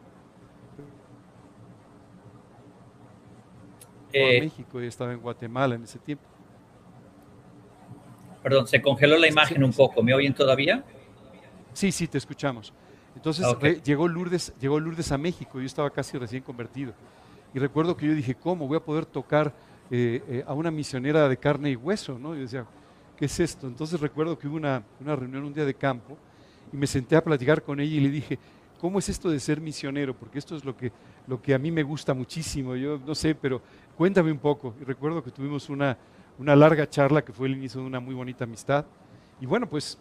Eh, 4.17 4.41
México 4.41 4.81
y 4.81 4.87
estaba 4.87 5.13
en 5.13 5.19
Guatemala 5.19 5.75
en 5.75 5.83
ese 5.83 5.99
tiempo. 5.99 6.23
perdón, 8.43 8.67
se 8.67 8.81
congeló 8.81 9.17
la 9.17 9.27
imagen 9.27 9.63
un 9.63 9.73
poco. 9.73 10.01
¿Me 10.01 10.13
oyen 10.13 10.33
todavía? 10.33 10.83
Sí, 11.73 11.91
sí, 11.91 12.07
te 12.07 12.17
escuchamos. 12.17 12.73
Entonces 13.15 13.45
llegó, 13.83 14.07
Lourdes, 14.07 14.53
llegó 14.59 14.79
Lourdes 14.79 15.11
a 15.11 15.17
México, 15.17 15.59
yo 15.59 15.65
estaba 15.65 15.89
casi 15.89 16.17
recién 16.17 16.43
convertido. 16.43 16.93
Y 17.53 17.59
recuerdo 17.59 17.97
que 17.97 18.05
yo 18.05 18.13
dije, 18.13 18.35
¿cómo 18.35 18.67
voy 18.67 18.77
a 18.77 18.79
poder 18.79 19.05
tocar 19.05 19.53
eh, 19.89 20.21
eh, 20.29 20.43
a 20.45 20.53
una 20.53 20.69
misionera 20.69 21.27
de 21.27 21.37
carne 21.37 21.71
y 21.71 21.75
hueso? 21.75 22.19
¿no? 22.19 22.35
Y 22.35 22.41
decía, 22.41 22.65
¿qué 23.17 23.25
es 23.25 23.39
esto? 23.39 23.67
Entonces 23.67 23.99
recuerdo 23.99 24.37
que 24.37 24.47
hubo 24.47 24.55
una, 24.55 24.83
una 25.01 25.15
reunión 25.15 25.43
un 25.43 25.53
día 25.53 25.65
de 25.65 25.73
campo 25.73 26.17
y 26.71 26.77
me 26.77 26.85
senté 26.85 27.15
a 27.15 27.23
platicar 27.23 27.63
con 27.63 27.79
ella 27.79 27.95
y 27.95 27.99
le 27.99 28.09
dije, 28.09 28.39
¿cómo 28.79 28.99
es 28.99 29.09
esto 29.09 29.29
de 29.29 29.39
ser 29.39 29.61
misionero? 29.61 30.13
Porque 30.15 30.39
esto 30.39 30.55
es 30.55 30.63
lo 30.63 30.75
que, 30.75 30.91
lo 31.27 31.41
que 31.41 31.53
a 31.53 31.59
mí 31.59 31.71
me 31.71 31.83
gusta 31.83 32.13
muchísimo. 32.13 32.75
Yo 32.75 32.99
no 33.05 33.15
sé, 33.15 33.35
pero 33.35 33.61
cuéntame 33.95 34.31
un 34.31 34.39
poco. 34.39 34.75
Y 34.79 34.83
recuerdo 34.83 35.23
que 35.23 35.31
tuvimos 35.31 35.69
una, 35.69 35.97
una 36.37 36.55
larga 36.55 36.89
charla 36.89 37.23
que 37.23 37.33
fue 37.33 37.47
el 37.47 37.53
inicio 37.53 37.81
de 37.81 37.87
una 37.87 37.99
muy 37.99 38.15
bonita 38.15 38.43
amistad. 38.43 38.85
Y 39.39 39.45
bueno, 39.45 39.67
pues 39.67 39.97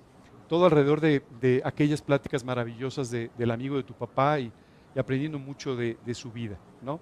todo 0.48 0.66
alrededor 0.66 1.00
de, 1.00 1.62
aquellas 1.64 2.02
pláticas 2.02 2.44
maravillosas 2.44 3.10
del 3.10 3.50
amigo 3.50 3.76
de 3.76 3.82
tu 3.82 3.94
papá 3.94 4.40
y, 4.40 4.52
aprendiendo 4.98 5.38
mucho 5.38 5.76
de, 5.76 5.96
su 6.14 6.32
vida. 6.32 6.56
¿no? 6.82 7.00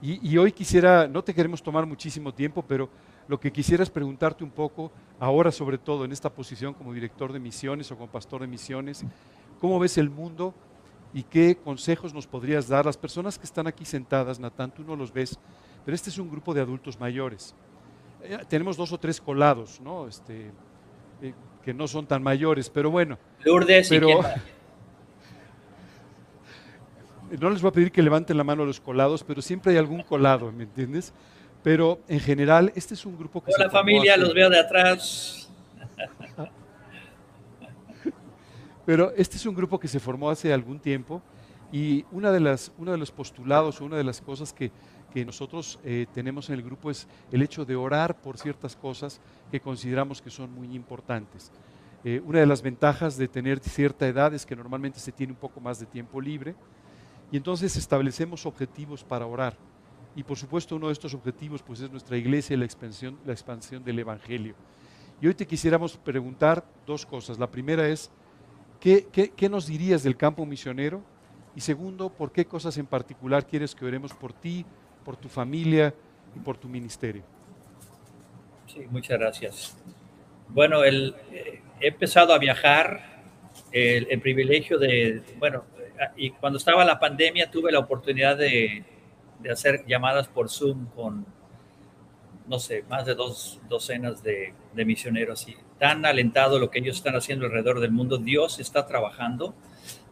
Y, 0.00 0.36
hoy 0.38 0.52
quisiera, 0.52 1.06
no 1.08 1.22
te 1.22 1.34
queremos 1.34 1.62
tomar 1.62 1.86
muchísimo 1.86 2.32
tiempo, 2.32 2.62
pero 2.66 2.88
lo 3.28 3.40
que 3.40 3.50
quisiera 3.50 3.82
es 3.82 3.90
preguntarte 3.90 4.44
un 4.44 4.50
poco, 4.50 4.92
ahora 5.18 5.50
sobre 5.50 5.78
todo 5.78 6.04
en 6.04 6.12
esta 6.12 6.30
posición 6.30 6.72
como 6.74 6.92
director 6.92 7.32
de 7.32 7.40
misiones 7.40 7.90
o 7.90 7.96
como 7.96 8.10
pastor 8.10 8.42
de 8.42 8.46
misiones, 8.46 9.04
¿cómo 9.60 9.78
ves 9.78 9.98
el 9.98 10.10
mundo 10.10 10.54
y 11.16 11.22
qué 11.22 11.56
consejos 11.56 12.12
nos 12.12 12.26
podrías 12.26 12.68
dar? 12.68 12.84
Las 12.84 12.98
personas 12.98 13.38
que 13.38 13.46
están 13.46 13.66
aquí 13.66 13.86
sentadas, 13.86 14.38
Natán, 14.38 14.70
tú 14.70 14.84
no 14.84 14.94
los 14.94 15.10
ves, 15.10 15.38
pero 15.82 15.94
este 15.94 16.10
es 16.10 16.18
un 16.18 16.30
grupo 16.30 16.52
de 16.52 16.60
adultos 16.60 17.00
mayores. 17.00 17.54
Eh, 18.22 18.36
tenemos 18.50 18.76
dos 18.76 18.92
o 18.92 18.98
tres 18.98 19.18
colados, 19.18 19.80
¿no? 19.80 20.06
Este, 20.06 20.50
eh, 21.22 21.32
que 21.64 21.72
no 21.72 21.88
son 21.88 22.06
tan 22.06 22.22
mayores, 22.22 22.68
pero 22.68 22.90
bueno. 22.90 23.18
Lourdes 23.42 23.88
pero, 23.88 24.08
No 27.40 27.48
les 27.48 27.62
voy 27.62 27.70
a 27.70 27.72
pedir 27.72 27.90
que 27.90 28.02
levanten 28.02 28.36
la 28.36 28.44
mano 28.44 28.64
a 28.64 28.66
los 28.66 28.78
colados, 28.78 29.24
pero 29.24 29.40
siempre 29.40 29.72
hay 29.72 29.78
algún 29.78 30.02
colado, 30.02 30.52
¿me 30.52 30.64
entiendes? 30.64 31.14
Pero 31.62 31.98
en 32.08 32.20
general, 32.20 32.72
este 32.74 32.92
es 32.92 33.06
un 33.06 33.16
grupo 33.16 33.42
que... 33.42 33.52
Hola 33.56 33.70
familia, 33.70 34.18
los 34.18 34.34
veo 34.34 34.50
de 34.50 34.60
atrás. 34.60 35.50
Pero 38.86 39.12
este 39.16 39.36
es 39.36 39.44
un 39.44 39.54
grupo 39.54 39.78
que 39.78 39.88
se 39.88 40.00
formó 40.00 40.30
hace 40.30 40.52
algún 40.52 40.78
tiempo 40.78 41.20
y 41.72 42.04
una 42.12 42.30
de 42.30 42.40
las, 42.40 42.72
uno 42.78 42.92
de 42.92 42.98
los 42.98 43.10
postulados, 43.10 43.80
una 43.80 43.96
de 43.96 44.04
las 44.04 44.20
cosas 44.20 44.52
que, 44.52 44.70
que 45.12 45.24
nosotros 45.24 45.80
eh, 45.84 46.06
tenemos 46.14 46.48
en 46.48 46.54
el 46.54 46.62
grupo 46.62 46.90
es 46.90 47.08
el 47.32 47.42
hecho 47.42 47.64
de 47.64 47.74
orar 47.74 48.20
por 48.20 48.38
ciertas 48.38 48.76
cosas 48.76 49.20
que 49.50 49.60
consideramos 49.60 50.22
que 50.22 50.30
son 50.30 50.52
muy 50.52 50.74
importantes. 50.74 51.50
Eh, 52.04 52.22
una 52.24 52.38
de 52.38 52.46
las 52.46 52.62
ventajas 52.62 53.16
de 53.16 53.26
tener 53.26 53.58
cierta 53.58 54.06
edad 54.06 54.32
es 54.32 54.46
que 54.46 54.54
normalmente 54.54 55.00
se 55.00 55.10
tiene 55.10 55.32
un 55.32 55.38
poco 55.38 55.60
más 55.60 55.80
de 55.80 55.86
tiempo 55.86 56.20
libre 56.20 56.54
y 57.32 57.36
entonces 57.36 57.76
establecemos 57.76 58.46
objetivos 58.46 59.02
para 59.02 59.26
orar. 59.26 59.56
Y 60.14 60.22
por 60.22 60.38
supuesto 60.38 60.76
uno 60.76 60.86
de 60.86 60.92
estos 60.92 61.12
objetivos 61.14 61.62
pues 61.62 61.80
es 61.80 61.90
nuestra 61.90 62.16
iglesia 62.16 62.54
y 62.54 62.58
la 62.58 62.64
expansión, 62.64 63.18
la 63.26 63.32
expansión 63.32 63.82
del 63.82 63.98
Evangelio. 63.98 64.54
Y 65.20 65.26
hoy 65.26 65.34
te 65.34 65.46
quisiéramos 65.46 65.96
preguntar 65.96 66.64
dos 66.86 67.04
cosas. 67.04 67.38
La 67.38 67.50
primera 67.50 67.88
es, 67.88 68.10
¿qué, 68.80 69.48
nos 69.50 69.66
dirías 69.66 70.02
del 70.02 70.16
campo 70.16 70.46
misionero? 70.46 71.02
Y 71.54 71.60
segundo, 71.60 72.10
¿por 72.10 72.32
qué 72.32 72.44
cosas 72.44 72.76
en 72.78 72.86
particular 72.86 73.46
quieres 73.46 73.74
que 73.74 73.84
oremos 73.84 74.12
por 74.12 74.32
ti, 74.32 74.64
por 75.04 75.16
tu 75.16 75.28
familia 75.28 75.94
y 76.34 76.40
por 76.40 76.56
tu 76.58 76.68
ministerio? 76.68 77.22
Sí, 78.66 78.86
muchas 78.90 79.18
gracias. 79.18 79.76
Bueno, 80.48 80.84
el, 80.84 81.14
eh, 81.32 81.60
he 81.80 81.88
empezado 81.88 82.32
a 82.32 82.38
viajar, 82.38 83.16
el, 83.72 84.20
privilegio 84.20 84.78
de, 84.78 85.22
bueno, 85.38 85.64
y 86.16 86.30
cuando 86.30 86.58
estaba 86.58 86.84
la 86.84 86.98
pandemia 86.98 87.50
tuve 87.50 87.72
la 87.72 87.78
oportunidad 87.78 88.36
de, 88.36 88.84
hacer 89.50 89.84
llamadas 89.86 90.28
por 90.28 90.48
Zoom 90.48 90.86
con, 90.86 91.26
no 92.46 92.58
sé, 92.58 92.84
más 92.88 93.06
de 93.06 93.14
dos 93.14 93.60
docenas 93.68 94.22
de, 94.22 94.52
misioneros 94.74 95.48
y 95.48 95.56
tan 95.78 96.04
alentado 96.06 96.58
lo 96.58 96.70
que 96.70 96.78
ellos 96.78 96.96
están 96.96 97.16
haciendo 97.16 97.46
alrededor 97.46 97.80
del 97.80 97.90
mundo. 97.90 98.18
Dios 98.18 98.58
está 98.58 98.86
trabajando. 98.86 99.54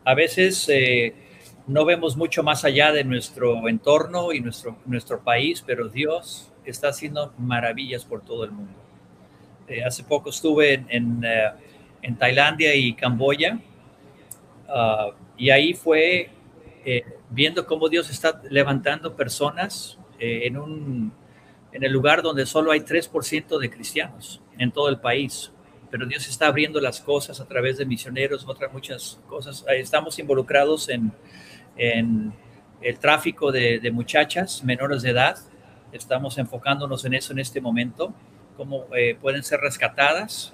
A 0.05 0.15
veces 0.15 0.69
eh, 0.69 1.15
no 1.67 1.85
vemos 1.85 2.17
mucho 2.17 2.43
más 2.43 2.65
allá 2.65 2.93
de 2.93 3.05
nuestro 3.05 3.69
entorno 3.69 4.33
y 4.33 4.41
nuestro, 4.41 4.77
nuestro 4.85 5.23
país, 5.23 5.63
pero 5.67 5.89
Dios 5.89 6.53
está 6.65 6.89
haciendo 6.89 7.33
maravillas 7.39 8.05
por 8.05 8.23
todo 8.23 8.45
el 8.45 8.53
mundo. 8.53 8.75
Eh, 9.67 9.83
hace 9.83 10.05
poco 10.05 10.31
estuve 10.31 10.75
en, 10.75 10.87
en, 10.91 11.25
eh, 11.25 12.15
Tailandia 12.19 12.75
y 12.75 12.93
Camboya 12.93 13.59
uh, 14.69 15.15
y 15.39 15.49
ahí 15.49 15.73
fue 15.73 16.31
viendo 17.31 17.67
cómo 17.67 17.89
Dios 17.89 18.11
está 18.11 18.43
levantando 18.51 19.17
personas 19.17 19.99
en, 20.19 20.59
un, 20.59 21.15
en 21.73 21.83
el 21.83 21.91
lugar 21.91 22.21
donde 22.21 22.45
solo 22.45 22.73
hay 22.73 22.81
3% 22.81 23.59
de 23.59 23.71
cristianos 23.71 24.43
en 24.59 24.71
todo 24.71 24.91
el 24.91 25.01
país. 25.01 25.54
Pero 25.95 26.07
Dios 26.07 26.27
está 26.27 26.49
abriendo 26.49 26.81
las 26.81 27.01
cosas 27.01 27.39
a 27.39 27.47
través 27.47 27.79
de 27.79 27.87
misioneros, 27.87 28.45
otras 28.49 28.73
muchas 28.73 29.21
cosas. 29.29 29.65
Estamos 29.69 30.19
involucrados 30.19 30.89
en, 30.89 31.13
el 31.77 32.99
tráfico 32.99 33.53
de, 33.53 33.89
muchachas 33.93 34.65
menores 34.65 35.03
de 35.03 35.11
edad. 35.11 35.39
Estamos 35.93 36.37
enfocándonos 36.39 37.05
en 37.05 37.15
eso 37.15 37.33
en 37.33 37.39
este 37.39 37.61
momento, 37.61 38.13
cómo 38.57 38.87
eh, 38.97 39.17
pueden 39.23 39.45
ser 39.45 39.61
rescatadas 39.61 40.53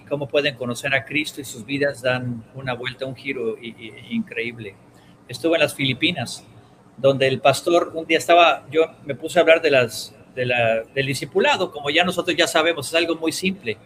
y 0.00 0.06
cómo 0.06 0.26
pueden 0.26 0.56
conocer 0.56 0.92
a 0.92 1.04
Cristo 1.04 1.40
y 1.40 1.44
sus 1.44 1.64
vidas 1.64 2.02
dan 2.02 2.44
una 2.56 2.74
vuelta, 2.74 3.06
un 3.06 3.14
giro 3.14 3.58
increíble. 4.10 4.74
Estuve 5.28 5.54
en 5.54 5.60
las 5.60 5.76
Filipinas, 5.76 6.44
donde 6.96 7.28
el 7.28 7.40
pastor 7.40 7.92
un 7.94 8.06
día 8.06 8.18
estaba, 8.18 8.66
yo 8.72 8.86
me 9.04 9.14
puse 9.14 9.38
a 9.38 9.42
hablar 9.42 9.62
de 9.62 9.70
las, 9.70 10.16
de 10.34 10.46
la, 10.46 10.82
del 10.82 11.06
discipulado, 11.06 11.70
como 11.70 11.90
ya 11.90 12.02
nosotros 12.02 12.36
ya 12.36 12.48
sabemos, 12.48 12.88
es 12.88 12.94
algo 12.96 13.14
muy 13.14 13.30
simple, 13.30 13.78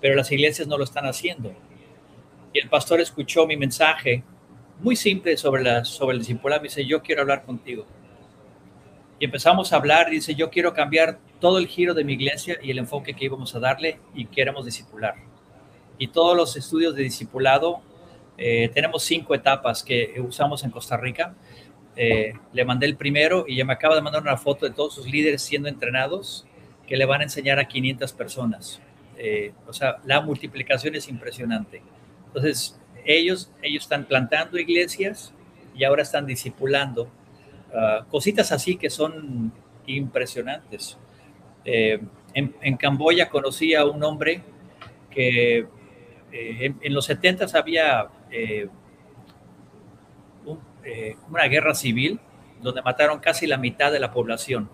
pero 0.00 0.14
las 0.14 0.30
iglesias 0.30 0.68
no 0.68 0.78
lo 0.78 0.84
están 0.84 1.06
haciendo. 1.06 1.52
Y 2.52 2.58
el 2.58 2.68
pastor 2.68 3.00
escuchó 3.00 3.46
mi 3.46 3.56
mensaje 3.56 4.22
muy 4.80 4.96
simple 4.96 5.36
sobre, 5.36 5.62
la, 5.62 5.84
sobre 5.84 6.14
el 6.14 6.20
discipulado. 6.20 6.62
Me 6.62 6.68
dice, 6.68 6.86
yo 6.86 7.02
quiero 7.02 7.22
hablar 7.22 7.44
contigo. 7.44 7.86
Y 9.18 9.24
empezamos 9.24 9.72
a 9.72 9.76
hablar, 9.76 10.10
dice, 10.10 10.34
yo 10.34 10.48
quiero 10.50 10.72
cambiar 10.72 11.18
todo 11.40 11.58
el 11.58 11.66
giro 11.66 11.94
de 11.94 12.04
mi 12.04 12.12
iglesia 12.12 12.58
y 12.62 12.70
el 12.70 12.78
enfoque 12.78 13.14
que 13.14 13.24
íbamos 13.24 13.54
a 13.54 13.60
darle 13.60 13.98
y 14.14 14.26
queremos 14.26 14.64
discipular. 14.64 15.14
Y 15.98 16.08
todos 16.08 16.36
los 16.36 16.56
estudios 16.56 16.94
de 16.94 17.02
discipulado, 17.02 17.80
eh, 18.36 18.70
tenemos 18.72 19.02
cinco 19.02 19.34
etapas 19.34 19.82
que 19.82 20.14
usamos 20.24 20.62
en 20.62 20.70
Costa 20.70 20.96
Rica. 20.96 21.34
Eh, 21.96 22.32
le 22.52 22.64
mandé 22.64 22.86
el 22.86 22.96
primero 22.96 23.44
y 23.48 23.56
ya 23.56 23.64
me 23.64 23.72
acaba 23.72 23.96
de 23.96 24.02
mandar 24.02 24.22
una 24.22 24.36
foto 24.36 24.66
de 24.66 24.72
todos 24.72 24.94
sus 24.94 25.06
líderes 25.10 25.42
siendo 25.42 25.68
entrenados 25.68 26.46
que 26.86 26.96
le 26.96 27.04
van 27.04 27.20
a 27.20 27.24
enseñar 27.24 27.58
a 27.58 27.66
500 27.66 28.12
personas. 28.12 28.80
Eh, 29.18 29.52
o 29.66 29.72
sea, 29.72 29.98
la 30.04 30.20
multiplicación 30.20 30.94
es 30.94 31.08
impresionante. 31.08 31.82
Entonces, 32.26 32.80
ellos, 33.04 33.50
ellos 33.62 33.82
están 33.82 34.04
plantando 34.04 34.58
iglesias 34.58 35.34
y 35.74 35.84
ahora 35.84 36.02
están 36.02 36.24
discipulando. 36.26 37.10
Uh, 37.70 38.08
cositas 38.08 38.50
así 38.50 38.76
que 38.76 38.88
son 38.88 39.52
impresionantes. 39.86 40.96
Eh, 41.64 42.00
en, 42.34 42.76
Camboya 42.76 43.28
conocí 43.28 43.74
a 43.74 43.84
un 43.84 44.02
hombre 44.04 44.42
que 45.10 45.58
eh, 45.58 45.66
en, 46.32 46.78
en, 46.80 46.94
los 46.94 47.06
70 47.06 47.46
había 47.58 48.08
eh, 48.30 48.68
una 51.28 51.44
guerra 51.44 51.74
civil 51.74 52.20
donde 52.62 52.80
mataron 52.80 53.18
casi 53.18 53.46
la 53.46 53.58
mitad 53.58 53.90
de 53.92 54.00
la 54.00 54.12
población. 54.12 54.70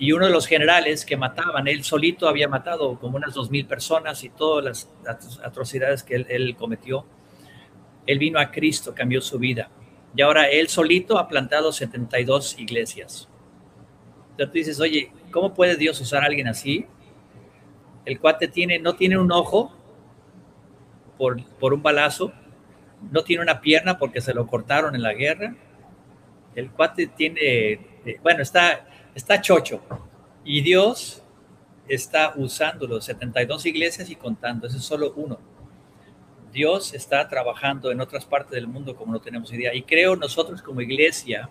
Y 0.00 0.12
uno 0.12 0.24
de 0.24 0.32
los 0.32 0.46
generales 0.46 1.04
que 1.04 1.18
mataban, 1.18 1.68
él 1.68 1.84
solito 1.84 2.26
había 2.26 2.48
matado 2.48 2.98
como 2.98 3.18
unas 3.18 3.34
dos 3.34 3.50
mil 3.50 3.66
personas 3.66 4.24
y 4.24 4.30
todas 4.30 4.88
las 5.04 5.40
atrocidades 5.44 6.02
que 6.02 6.14
él, 6.14 6.26
él, 6.30 6.56
cometió. 6.56 7.04
Él 8.06 8.18
vino 8.18 8.40
a 8.40 8.50
Cristo, 8.50 8.94
cambió 8.94 9.20
su 9.20 9.38
vida. 9.38 9.70
Y 10.16 10.22
ahora 10.22 10.48
él 10.48 10.68
solito 10.68 11.18
ha 11.18 11.28
plantado 11.28 11.70
72 11.70 12.58
iglesias. 12.58 13.28
Entonces 14.30 14.46
tú 14.46 14.52
dices, 14.52 14.80
oye, 14.80 15.12
¿cómo 15.30 15.52
puede 15.52 15.76
Dios 15.76 16.00
usar 16.00 16.22
a 16.22 16.26
alguien 16.28 16.48
así? 16.48 16.86
El 18.06 18.18
cuate 18.20 18.48
tiene, 18.48 18.78
no 18.78 18.94
tiene 18.94 19.18
un 19.18 19.30
ojo 19.30 19.70
por, 21.18 21.44
por 21.58 21.74
un 21.74 21.82
balazo, 21.82 22.32
no 23.12 23.22
tiene 23.22 23.42
una 23.42 23.60
pierna 23.60 23.98
porque 23.98 24.22
se 24.22 24.32
lo 24.32 24.46
cortaron 24.46 24.94
en 24.94 25.02
la 25.02 25.12
guerra. 25.12 25.54
El 26.54 26.70
cuate 26.70 27.06
tiene, 27.08 27.38
eh, 27.42 28.18
bueno, 28.22 28.40
está 28.40 28.86
está 29.20 29.40
chocho. 29.40 29.80
Y 30.44 30.62
Dios 30.62 31.22
está 31.88 32.32
usando 32.36 32.86
los 32.86 33.04
72 33.04 33.66
iglesias 33.66 34.10
y 34.10 34.16
contando, 34.16 34.66
ese 34.66 34.78
es 34.78 34.84
solo 34.84 35.12
uno. 35.14 35.38
Dios 36.52 36.94
está 36.94 37.28
trabajando 37.28 37.92
en 37.92 38.00
otras 38.00 38.24
partes 38.24 38.52
del 38.52 38.66
mundo 38.66 38.96
como 38.96 39.12
no 39.12 39.20
tenemos 39.20 39.52
idea. 39.52 39.74
Y 39.74 39.82
creo 39.82 40.16
nosotros 40.16 40.62
como 40.62 40.80
iglesia, 40.80 41.48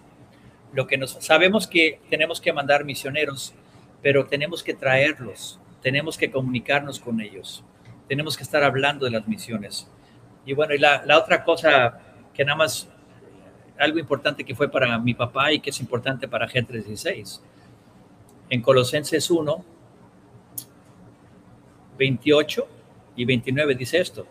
lo 0.74 0.88
que 0.88 0.97
nos 0.97 1.11
sabemos 1.22 1.67
que 1.67 2.01
tenemos 2.09 2.41
que 2.41 2.51
mandar 2.51 2.84
misioneros, 2.84 3.53
pero 4.01 4.26
tenemos 4.26 4.63
que 4.63 4.74
traerlos 4.74 5.59
tenemos 5.82 6.17
que 6.17 6.30
comunicarnos 6.30 6.99
con 6.99 7.22
ellos, 7.22 7.63
tenemos 8.07 8.36
que 8.38 8.43
estar 8.43 8.63
hablando 8.63 9.05
de 9.05 9.11
las 9.11 9.28
misiones. 9.28 9.89
Y 10.45 10.53
bueno, 10.53 10.74
y 10.74 10.78
la, 10.78 11.03
la 11.05 11.17
otra 11.17 11.43
cosa 11.43 11.99
que 12.34 12.43
nada 12.43 12.57
más, 12.57 12.89
algo 13.78 13.99
importante 13.99 14.43
que 14.43 14.55
fue 14.55 14.70
para 14.70 14.97
mi 14.97 15.13
papá 15.13 15.51
y 15.53 15.59
que 15.59 15.70
es 15.70 15.80
importante 15.80 16.28
para 16.28 16.47
G316. 16.47 17.41
En 18.50 18.62
Colosenses 18.62 19.30
1, 19.30 19.66
28 21.97 22.68
y 23.16 23.26
29 23.26 23.76
dice 23.76 24.00
esto, 24.00 24.26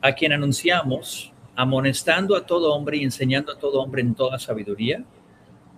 a 0.00 0.12
quien 0.12 0.32
anunciamos, 0.32 1.32
amonestando 1.56 2.36
a 2.36 2.46
todo 2.46 2.72
hombre 2.72 2.98
y 2.98 3.02
enseñando 3.02 3.52
a 3.52 3.58
todo 3.58 3.80
hombre 3.80 4.02
en 4.02 4.14
toda 4.14 4.38
sabiduría, 4.38 5.04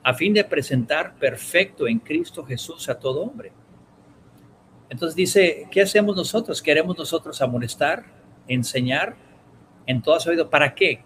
a 0.03 0.13
fin 0.13 0.35
de 0.35 0.45
presentar 0.45 1.15
perfecto 1.15 1.87
en 1.87 2.01
Cristo 2.01 2.45
Jesús 2.45 2.89
a 2.91 2.99
todo 2.99 3.23
hombre. 3.23 3.53
Entonces 4.91 5.15
dice, 5.15 5.67
¿qué 5.71 5.83
hacemos 5.83 6.17
nosotros? 6.17 6.61
Queremos 6.61 6.99
nosotros 6.99 7.41
amonestar, 7.41 8.05
enseñar 8.47 9.17
en 9.87 10.03
toda 10.03 10.21
sabiduría. 10.21 10.51
¿Para 10.51 10.75
qué? 10.75 11.01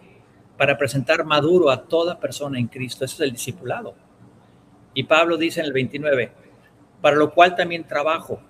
Para 0.57 0.77
presentar 0.77 1.25
maduro 1.25 1.71
a 1.71 1.83
toda 1.85 2.19
persona 2.19 2.59
en 2.59 2.67
Cristo. 2.67 3.05
Eso 3.05 3.17
es 3.17 3.21
el 3.21 3.33
discipulado. 3.33 3.95
Y 4.95 5.05
Pablo 5.05 5.37
dice 5.37 5.61
en 5.61 5.67
el 5.67 5.73
29, 5.73 6.33
para 7.05 7.17
lo 7.17 7.35
cual 7.35 7.55
también 7.55 7.85
trabajo, 7.85 8.41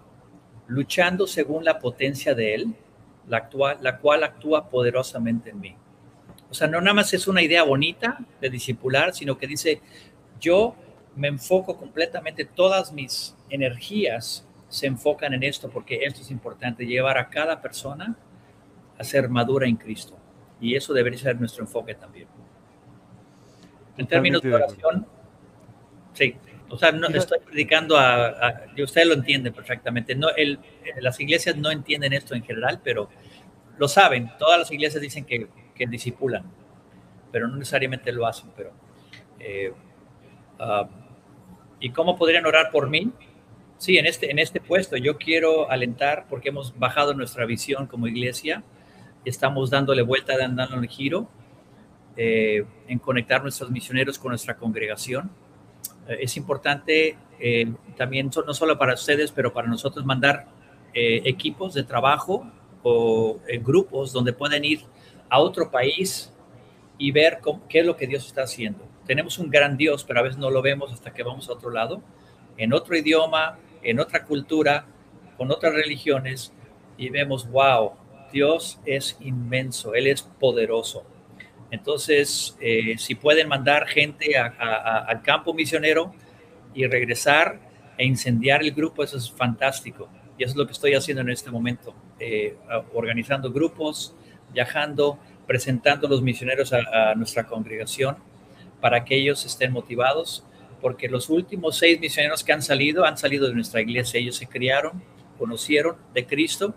luchando 0.69 1.27
según 1.27 1.65
la 1.65 1.81
potencia 1.81 2.37
de 2.37 2.55
Él, 2.55 2.77
la, 3.27 3.39
actual, 3.39 3.79
la 3.81 3.99
cual 3.99 4.23
actúa 4.23 4.71
poderosamente 4.71 5.51
en 5.51 5.59
mí. 5.59 5.77
O 6.49 6.55
sea, 6.55 6.69
no 6.69 6.81
nada 6.81 6.95
más 6.95 7.13
es 7.15 7.27
una 7.27 7.43
idea 7.43 7.65
bonita 7.65 8.17
de 8.41 8.51
discipular, 8.51 9.13
sino 9.13 9.37
que 9.37 9.49
dice, 9.49 9.81
yo 10.39 10.77
me 11.17 11.27
enfoco 11.27 11.77
completamente, 11.77 12.45
todas 12.45 12.93
mis 12.93 13.37
energías 13.51 14.47
se 14.69 14.87
enfocan 14.87 15.35
en 15.35 15.43
esto, 15.43 15.69
porque 15.69 16.05
esto 16.05 16.21
es 16.21 16.31
importante, 16.31 16.87
llevar 16.87 17.19
a 17.19 17.31
cada 17.31 17.61
persona 17.61 18.17
a 18.97 19.03
ser 19.03 19.29
madura 19.29 19.67
en 19.67 19.75
Cristo. 19.75 20.17
Y 20.61 20.77
eso 20.77 20.93
debería 20.93 21.19
ser 21.19 21.41
nuestro 21.41 21.65
enfoque 21.65 21.97
también. 21.97 22.29
En 23.97 24.07
términos 24.07 24.43
de 24.43 24.55
oración, 24.55 25.09
sí, 26.13 26.37
o 26.75 26.79
sea, 26.79 26.93
no 26.93 27.07
estoy 27.09 27.39
predicando 27.41 27.97
a, 27.97 28.27
a 28.27 28.63
usted 28.83 29.07
lo 29.07 29.15
entiende 29.15 29.53
perfectamente. 29.53 30.15
No, 30.15 30.29
el, 30.37 30.59
las 31.01 31.19
iglesias 31.21 31.57
no 31.57 31.71
entienden 31.71 32.13
esto 32.13 32.35
en 32.35 32.45
general, 32.45 32.81
pero 32.83 33.09
lo 33.79 33.89
saben. 33.89 34.31
Todas 34.39 34.59
las 34.59 34.71
iglesias 34.71 35.03
dicen 35.03 35.25
que, 35.25 35.49
que 35.75 35.87
disipulan, 35.87 36.45
pero 37.33 37.49
no 37.49 37.57
necesariamente 37.57 38.13
lo 38.13 38.27
hacen. 38.27 38.51
Pero 38.57 38.73
eh, 39.39 39.73
Ah, 40.59 40.89
¿Y 41.81 41.91
cómo 41.91 42.17
podrían 42.17 42.47
orar 42.47 42.71
por 42.71 42.89
mí? 42.89 43.11
Sí, 43.77 43.99
en 43.99 44.07
este, 44.07 44.31
en 44.31 44.39
este 44.39 44.61
puesto 44.61 44.97
yo 44.97 45.19
quiero 45.19 45.71
alentar 45.71 46.27
porque 46.29 46.49
hemos 46.49 46.79
bajado 46.79 47.13
nuestra 47.13 47.45
visión 47.45 47.87
como 47.87 48.07
iglesia 48.07 48.63
y 49.25 49.31
estamos 49.31 49.71
dándole 49.71 50.03
vuelta, 50.03 50.39
dando 50.39 50.81
el 50.81 50.89
giro 50.89 51.29
eh, 52.17 52.65
en 52.87 52.99
conectar 52.99 53.43
nuestros 53.43 53.71
misioneros 53.71 54.19
con 54.19 54.31
nuestra 54.31 54.57
congregación. 54.57 55.31
Eh, 56.09 56.19
es 56.21 56.37
importante 56.37 57.17
eh, 57.39 57.73
también, 57.97 58.31
no 58.47 58.55
solo 58.55 58.79
para 58.79 58.95
ustedes, 58.95 59.33
pero 59.33 59.53
para 59.53 59.69
nosotros 59.69 60.05
mandar 60.05 60.47
equipos 60.97 61.75
de 61.75 61.83
trabajo 61.83 62.49
o 62.85 63.41
grupos 63.63 64.13
donde 64.13 64.33
pueden 64.33 64.65
ir 64.65 64.83
a 65.29 65.41
otro 65.41 65.69
país 65.69 66.33
y 66.99 67.11
ver 67.11 67.41
qué 67.69 67.81
es 67.81 67.87
lo 67.87 67.97
que 67.97 68.07
Dios 68.07 68.25
está 68.25 68.45
haciendo 68.45 68.87
tenemos 69.07 69.39
un 69.39 69.51
gran 69.51 69.77
Dios, 69.77 70.05
pero 70.05 70.21
a 70.21 70.23
veces 70.23 70.39
no 70.39 70.51
lo 70.51 70.63
vemos 70.63 70.93
hasta 70.93 71.13
que 71.13 71.23
vamos 71.23 71.49
a 71.49 71.53
otro 71.53 71.71
lado, 71.71 72.03
en 72.57 72.73
otro 72.73 72.97
idioma, 72.97 73.59
en 73.83 74.01
otra 74.01 74.25
cultura, 74.25 74.87
con 75.37 75.51
otras 75.51 75.75
religiones, 75.75 76.53
y 76.97 77.11
vemos, 77.11 77.49
wow, 77.51 77.93
Dios 78.33 78.81
es 78.85 79.17
inmenso, 79.21 79.95
Él 79.95 80.07
es 80.07 80.23
poderoso. 80.23 81.05
Entonces, 81.75 82.57
eh, 82.61 82.95
si 82.99 83.17
pueden 83.17 83.49
mandar 83.49 83.87
gente 83.87 84.37
al 84.39 85.23
campo 85.23 85.53
misionero 85.53 86.15
y 86.73 86.87
regresar 86.87 87.61
e 87.99 88.05
incendiar 88.07 88.63
el 88.63 88.73
grupo, 88.73 89.03
eso 89.03 89.17
es 89.17 89.31
fantástico. 89.31 90.09
Y 90.39 90.45
eso 90.45 90.53
es 90.53 90.57
lo 90.57 90.67
que 90.67 90.73
estoy 90.73 90.95
haciendo 90.95 91.23
en 91.23 91.31
este 91.31 91.51
momento, 91.51 91.95
eh, 92.21 92.57
organizando 92.93 93.53
grupos, 93.53 94.15
viajando, 94.53 95.19
presentando 95.49 96.07
a 96.07 96.11
los 96.11 96.23
misioneros 96.23 96.73
a 96.73 97.15
nuestra 97.17 97.45
congregación 97.45 98.17
para 98.81 99.05
que 99.05 99.17
ellos 99.17 99.45
estén 99.45 99.73
motivados, 99.73 100.45
porque 100.81 101.09
los 101.09 101.29
últimos 101.29 101.77
seis 101.77 101.99
misioneros 101.99 102.45
que 102.45 102.53
han 102.53 102.63
salido 102.63 103.05
han 103.05 103.19
salido 103.19 103.49
de 103.49 103.55
nuestra 103.55 103.81
iglesia. 103.81 104.21
Ellos 104.21 104.37
se 104.37 104.47
criaron, 104.47 105.03
conocieron 105.39 105.97
de 106.13 106.25
Cristo, 106.25 106.75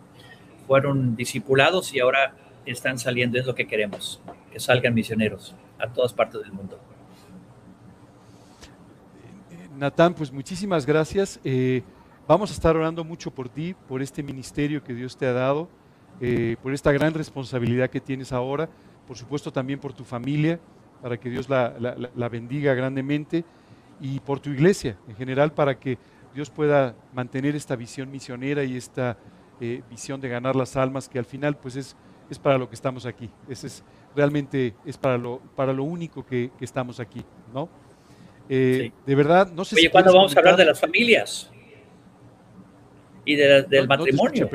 fueron 0.65 1.15
discipulados 1.15 1.93
y 1.93 1.99
ahora 1.99 2.33
están 2.71 2.99
saliendo. 2.99 3.37
Es 3.37 3.45
lo 3.45 3.55
que 3.55 3.67
queremos, 3.67 4.21
que 4.51 4.59
salgan 4.59 4.93
misioneros 4.93 5.55
a 5.79 5.87
todas 5.87 6.13
partes 6.13 6.41
del 6.41 6.51
mundo. 6.51 6.79
Natán, 9.77 10.13
pues 10.13 10.31
muchísimas 10.31 10.85
gracias. 10.85 11.39
Eh, 11.43 11.83
vamos 12.27 12.49
a 12.49 12.53
estar 12.53 12.75
orando 12.75 13.03
mucho 13.03 13.31
por 13.31 13.47
ti, 13.47 13.75
por 13.87 14.01
este 14.01 14.23
ministerio 14.23 14.83
que 14.83 14.93
Dios 14.93 15.15
te 15.15 15.27
ha 15.27 15.33
dado, 15.33 15.69
eh, 16.19 16.57
por 16.63 16.73
esta 16.73 16.91
gran 16.91 17.13
responsabilidad 17.13 17.89
que 17.89 18.01
tienes 18.01 18.33
ahora, 18.33 18.69
por 19.07 19.17
supuesto 19.17 19.51
también 19.51 19.79
por 19.79 19.93
tu 19.93 20.03
familia 20.03 20.59
para 21.01 21.17
que 21.17 21.29
Dios 21.29 21.47
la, 21.49 22.29
bendiga 22.29 22.73
grandemente 22.73 23.45
y 24.01 24.19
por 24.19 24.39
tu 24.39 24.49
iglesia 24.49 24.97
en 25.07 25.15
general 25.15 25.53
para 25.53 25.79
que 25.79 25.97
Dios 26.33 26.49
pueda 26.49 26.95
mantener 27.13 27.55
esta 27.55 27.75
visión 27.75 28.11
misionera 28.11 28.63
y 28.63 28.77
esta 28.77 29.17
eh, 29.59 29.81
visión 29.89 30.19
de 30.21 30.29
ganar 30.29 30.55
las 30.55 30.75
almas 30.75 31.07
que 31.09 31.19
al 31.19 31.25
final 31.25 31.57
pues 31.57 31.75
es, 31.75 31.95
es 32.29 32.39
para 32.39 32.57
lo 32.57 32.67
que 32.69 32.75
estamos 32.75 33.05
aquí. 33.05 33.29
Ese 33.49 33.67
es 33.67 33.83
realmente 34.15 34.73
es 34.85 34.97
para 34.97 35.17
lo, 35.17 35.39
para 35.55 35.71
lo 35.73 35.83
único 35.83 36.25
que, 36.25 36.51
estamos 36.59 36.99
aquí, 36.99 37.23
¿no? 37.53 37.69
Eh, 38.49 38.91
de 39.05 39.15
verdad, 39.15 39.51
no 39.51 39.63
sé 39.63 39.75
Oye, 39.75 39.91
¿cuándo 39.91 40.13
vamos 40.13 40.35
a 40.35 40.39
hablar 40.39 40.55
de 40.55 40.65
las 40.65 40.79
familias? 40.79 41.51
Y 43.25 43.35
del 43.35 43.87
matrimonio. 43.87 44.49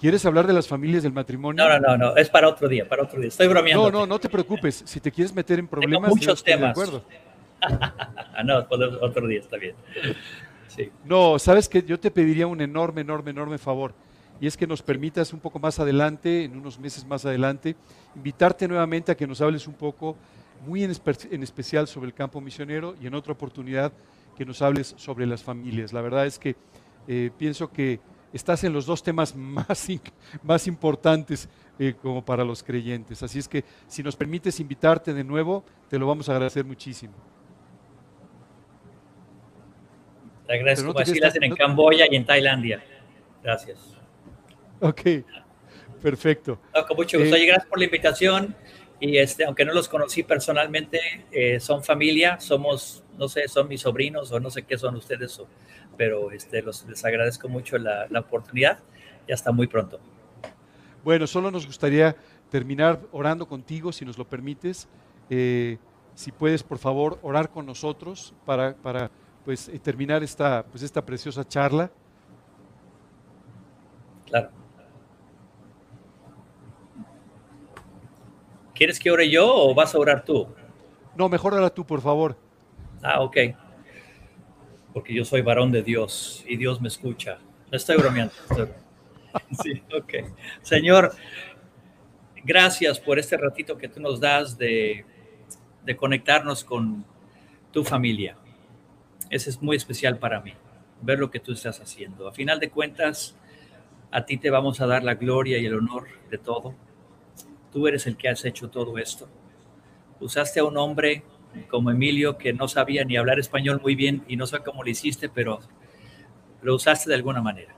¿Quieres 0.00 0.24
hablar 0.24 0.46
de 0.46 0.52
las 0.52 0.68
familias 0.68 1.02
del 1.02 1.12
matrimonio? 1.12 1.64
No, 1.64 1.78
no, 1.78 1.80
no, 1.80 1.96
no, 1.96 2.16
es 2.16 2.28
para 2.28 2.48
otro 2.48 2.68
día, 2.68 2.88
para 2.88 3.02
otro 3.02 3.18
día. 3.18 3.28
Estoy 3.28 3.48
bromeando. 3.48 3.90
No, 3.90 4.00
no, 4.00 4.06
no 4.06 4.18
te 4.18 4.28
preocupes. 4.28 4.82
Si 4.86 5.00
te 5.00 5.10
quieres 5.10 5.34
meter 5.34 5.58
en 5.58 5.66
problemas, 5.66 6.10
muchos 6.10 6.44
temas. 6.44 6.76
De 6.76 6.82
acuerdo. 6.82 7.04
no, 8.44 8.66
otro 9.00 9.26
día 9.26 9.40
está 9.40 9.56
bien. 9.56 9.74
Sí. 10.68 10.90
No, 11.04 11.38
sabes 11.38 11.68
que 11.68 11.82
yo 11.82 11.98
te 11.98 12.10
pediría 12.10 12.46
un 12.46 12.60
enorme, 12.60 13.00
enorme, 13.00 13.30
enorme 13.30 13.58
favor. 13.58 13.94
Y 14.40 14.46
es 14.46 14.56
que 14.56 14.66
nos 14.66 14.82
permitas 14.82 15.32
un 15.32 15.40
poco 15.40 15.58
más 15.58 15.78
adelante, 15.78 16.44
en 16.44 16.56
unos 16.56 16.78
meses 16.78 17.04
más 17.06 17.24
adelante, 17.24 17.76
invitarte 18.14 18.68
nuevamente 18.68 19.12
a 19.12 19.16
que 19.16 19.26
nos 19.26 19.40
hables 19.40 19.66
un 19.66 19.74
poco, 19.74 20.16
muy 20.66 20.84
en, 20.84 20.90
especial 21.42 21.86
sobre 21.86 22.06
el 22.08 22.14
campo 22.14 22.40
misionero 22.40 22.94
y 23.00 23.06
en 23.06 23.14
otra 23.14 23.32
oportunidad 23.32 23.92
que 24.36 24.44
nos 24.44 24.60
hables 24.62 24.94
sobre 24.98 25.26
las 25.26 25.42
familias. 25.42 25.92
La 25.92 26.00
verdad 26.02 26.26
es 26.26 26.38
que 26.38 26.56
eh, 27.08 27.30
pienso 27.36 27.70
que 27.70 28.00
estás 28.32 28.64
en 28.64 28.72
los 28.72 28.86
dos 28.86 29.02
temas 29.02 29.34
más, 29.36 29.88
más 30.42 30.66
importantes 30.66 31.48
eh, 31.78 31.94
como 32.00 32.24
para 32.24 32.44
los 32.44 32.62
creyentes. 32.62 33.22
Así 33.22 33.38
es 33.38 33.48
que 33.48 33.64
si 33.86 34.02
nos 34.02 34.16
permites 34.16 34.60
invitarte 34.60 35.14
de 35.14 35.24
nuevo, 35.24 35.64
te 35.88 35.98
lo 35.98 36.06
vamos 36.06 36.28
a 36.28 36.32
agradecer 36.32 36.64
muchísimo. 36.64 37.14
Te 40.46 40.54
agradezco. 40.54 40.92
No 40.92 40.98
Así 40.98 41.18
lo 41.18 41.26
hacen 41.26 41.42
en 41.42 41.54
Camboya 41.54 42.06
y 42.10 42.16
en 42.16 42.24
Tailandia. 42.24 42.82
Gracias. 43.42 43.95
Ok, 44.80 45.02
perfecto. 46.02 46.58
con 46.86 46.96
mucho 46.96 47.18
gusto. 47.18 47.34
Eh, 47.34 47.46
gracias 47.46 47.66
por 47.66 47.78
la 47.78 47.84
invitación. 47.84 48.56
Y 48.98 49.18
este, 49.18 49.44
aunque 49.44 49.64
no 49.66 49.74
los 49.74 49.88
conocí 49.88 50.22
personalmente, 50.22 50.98
eh, 51.30 51.60
son 51.60 51.84
familia, 51.84 52.40
somos, 52.40 53.04
no 53.18 53.28
sé, 53.28 53.46
son 53.46 53.68
mis 53.68 53.82
sobrinos 53.82 54.32
o 54.32 54.40
no 54.40 54.48
sé 54.48 54.62
qué 54.62 54.78
son 54.78 54.96
ustedes, 54.96 55.38
pero 55.98 56.30
este, 56.30 56.62
los, 56.62 56.86
les 56.86 57.04
agradezco 57.04 57.46
mucho 57.46 57.76
la, 57.76 58.06
la 58.08 58.20
oportunidad 58.20 58.78
y 59.28 59.32
hasta 59.32 59.52
muy 59.52 59.66
pronto. 59.66 60.00
Bueno, 61.04 61.26
solo 61.26 61.50
nos 61.50 61.66
gustaría 61.66 62.16
terminar 62.50 63.00
orando 63.12 63.46
contigo, 63.46 63.92
si 63.92 64.04
nos 64.04 64.16
lo 64.16 64.26
permites. 64.26 64.88
Eh, 65.30 65.78
si 66.14 66.32
puedes, 66.32 66.62
por 66.62 66.78
favor, 66.78 67.18
orar 67.22 67.50
con 67.50 67.66
nosotros 67.66 68.34
para, 68.44 68.74
para 68.74 69.10
pues, 69.44 69.68
eh, 69.68 69.78
terminar 69.78 70.22
esta, 70.22 70.64
pues, 70.64 70.82
esta 70.82 71.04
preciosa 71.04 71.46
charla. 71.46 71.90
Claro. 74.26 74.50
¿Quieres 78.76 78.98
que 78.98 79.10
ore 79.10 79.28
yo 79.30 79.46
o 79.52 79.74
vas 79.74 79.94
a 79.94 79.98
orar 79.98 80.24
tú? 80.24 80.46
No, 81.16 81.28
mejor 81.28 81.54
ora 81.54 81.70
tú, 81.70 81.84
por 81.86 82.00
favor. 82.02 82.36
Ah, 83.02 83.22
ok. 83.22 83.36
Porque 84.92 85.14
yo 85.14 85.24
soy 85.24 85.40
varón 85.42 85.72
de 85.72 85.82
Dios 85.82 86.44
y 86.46 86.56
Dios 86.56 86.80
me 86.80 86.88
escucha. 86.88 87.38
No 87.70 87.76
estoy 87.76 87.96
bromeando. 87.96 88.32
Sí, 89.62 89.82
ok. 89.94 90.14
Señor, 90.62 91.12
gracias 92.42 92.98
por 92.98 93.18
este 93.18 93.36
ratito 93.36 93.76
que 93.76 93.86
tú 93.86 94.00
nos 94.00 94.18
das 94.18 94.56
de, 94.56 95.04
de 95.84 95.94
conectarnos 95.94 96.64
con 96.64 97.04
tu 97.70 97.84
familia. 97.84 98.38
Ese 99.28 99.50
es 99.50 99.60
muy 99.60 99.76
especial 99.76 100.18
para 100.18 100.40
mí. 100.40 100.54
ver 101.02 101.18
lo 101.18 101.30
que 101.30 101.38
tú 101.38 101.52
estás 101.52 101.80
haciendo. 101.80 102.26
A 102.28 102.32
final 102.32 102.60
de 102.60 102.70
cuentas, 102.70 103.36
a 104.10 104.24
ti 104.24 104.38
te 104.38 104.48
vamos 104.48 104.80
a 104.80 104.86
dar 104.86 105.04
la 105.04 105.16
gloria 105.16 105.58
y 105.58 105.66
el 105.66 105.74
honor 105.74 106.06
de 106.30 106.38
todo. 106.38 106.74
Tú 107.76 107.86
eres 107.86 108.06
el 108.06 108.16
que 108.16 108.30
has 108.30 108.42
hecho 108.46 108.70
todo 108.70 108.96
esto. 108.96 109.28
Usaste 110.18 110.60
a 110.60 110.64
un 110.64 110.78
hombre 110.78 111.24
como 111.68 111.90
Emilio 111.90 112.38
que 112.38 112.54
no 112.54 112.68
sabía 112.68 113.04
ni 113.04 113.18
hablar 113.18 113.38
español 113.38 113.82
muy 113.82 113.94
bien 113.94 114.24
y 114.26 114.36
no 114.36 114.46
sé 114.46 114.60
cómo 114.60 114.82
lo 114.82 114.88
hiciste, 114.88 115.28
pero 115.28 115.60
lo 116.62 116.74
usaste 116.74 117.10
de 117.10 117.16
alguna 117.16 117.42
manera, 117.42 117.76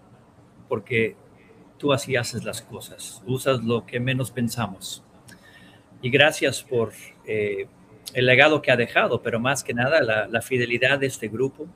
porque 0.68 1.16
tú 1.78 1.92
así 1.92 2.14
haces 2.14 2.44
las 2.44 2.62
cosas, 2.62 3.24
usas 3.26 3.64
lo 3.64 3.86
que 3.86 3.98
menos 3.98 4.30
pensamos. 4.30 5.02
Y 6.00 6.10
gracias 6.10 6.62
por 6.62 6.92
eh, 7.26 7.66
el 8.14 8.26
legado 8.26 8.62
que 8.62 8.70
ha 8.70 8.76
dejado, 8.76 9.20
pero 9.20 9.40
más 9.40 9.64
que 9.64 9.74
nada 9.74 10.00
la, 10.00 10.42
fidelidad 10.42 11.00
de 11.00 11.08
este 11.08 11.26
grupo, 11.26 11.66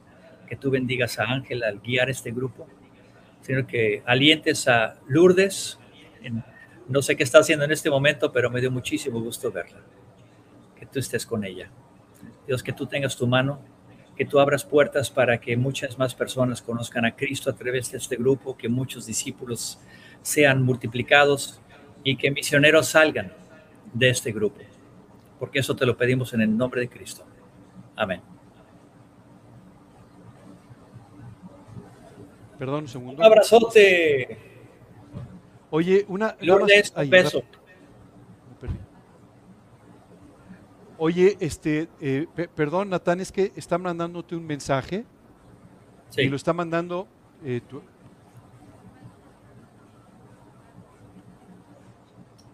que 0.47 0.55
tú 0.55 0.71
bendigas 0.71 1.19
a 1.19 1.25
Ángel 1.25 1.65
al 1.65 1.81
guiar 1.81 2.09
este 2.09 2.31
grupo, 2.31 2.69
sino 3.41 3.67
que 3.67 4.05
alientes 4.07 4.69
a 4.69 5.01
Lourdes. 5.09 5.81
No 6.89 7.03
sé 7.03 7.17
qué 7.17 7.23
está 7.23 7.39
haciendo 7.39 7.65
en 7.65 7.73
este 7.73 7.91
momento, 7.91 8.33
pero 8.33 8.51
me 8.51 8.61
dio 8.61 8.71
muchísimo 8.71 9.21
gusto 9.21 9.51
verla. 9.51 9.81
Que 10.77 10.87
tú 10.87 10.99
estés 10.99 11.27
con 11.27 11.45
ella. 11.45 11.71
Dios, 12.47 12.63
que 12.63 12.73
tú 12.73 12.87
tengas 12.87 13.17
tu 13.17 13.27
mano, 13.27 13.61
que 14.17 14.25
tú 14.25 14.41
abras 14.41 14.65
puertas 14.65 15.11
para 15.11 15.41
que 15.41 15.57
muchas 15.57 15.99
más 15.99 16.15
personas 16.15 16.61
conozcan 16.61 17.05
a 17.05 17.17
Cristo 17.17 17.51
a 17.51 17.55
través 17.55 17.93
de 17.93 17.99
este 17.99 18.17
grupo, 18.17 18.57
que 18.57 18.69
muchos 18.69 19.07
discípulos 19.07 19.79
sean 20.23 20.63
multiplicados 20.63 21.61
y 22.05 22.17
que 22.17 22.31
misioneros 22.31 22.89
salgan 22.89 23.33
de 23.93 24.11
este 24.11 24.33
grupo. 24.33 24.61
Porque 25.39 25.61
eso 25.61 25.75
te 25.75 25.87
lo 25.87 25.97
pedimos 25.97 26.33
en 26.35 26.43
el 26.43 26.57
nombre 26.57 26.81
de 26.83 26.89
Cristo. 26.89 27.25
Amén. 27.97 28.21
Perdón 32.59 32.85
un 32.85 32.89
segundo. 32.89 33.21
Un 33.21 33.25
abrazote. 33.25 34.52
Oye, 35.73 36.05
una. 36.07 36.37
Lourdes, 36.41 36.93
beso. 37.09 37.43
Oye, 40.99 41.37
este, 41.41 41.89
eh, 41.99 42.27
perdón, 42.55 42.91
Natán, 42.91 43.21
es 43.21 43.33
que 43.33 43.53
está 43.57 43.79
mandándote 43.79 44.37
un 44.37 44.47
mensaje 44.47 45.05
y 46.17 46.29
lo 46.29 46.37
está 46.37 46.53
mandando 46.53 47.09
eh, 47.43 47.61
tu... 47.67 47.83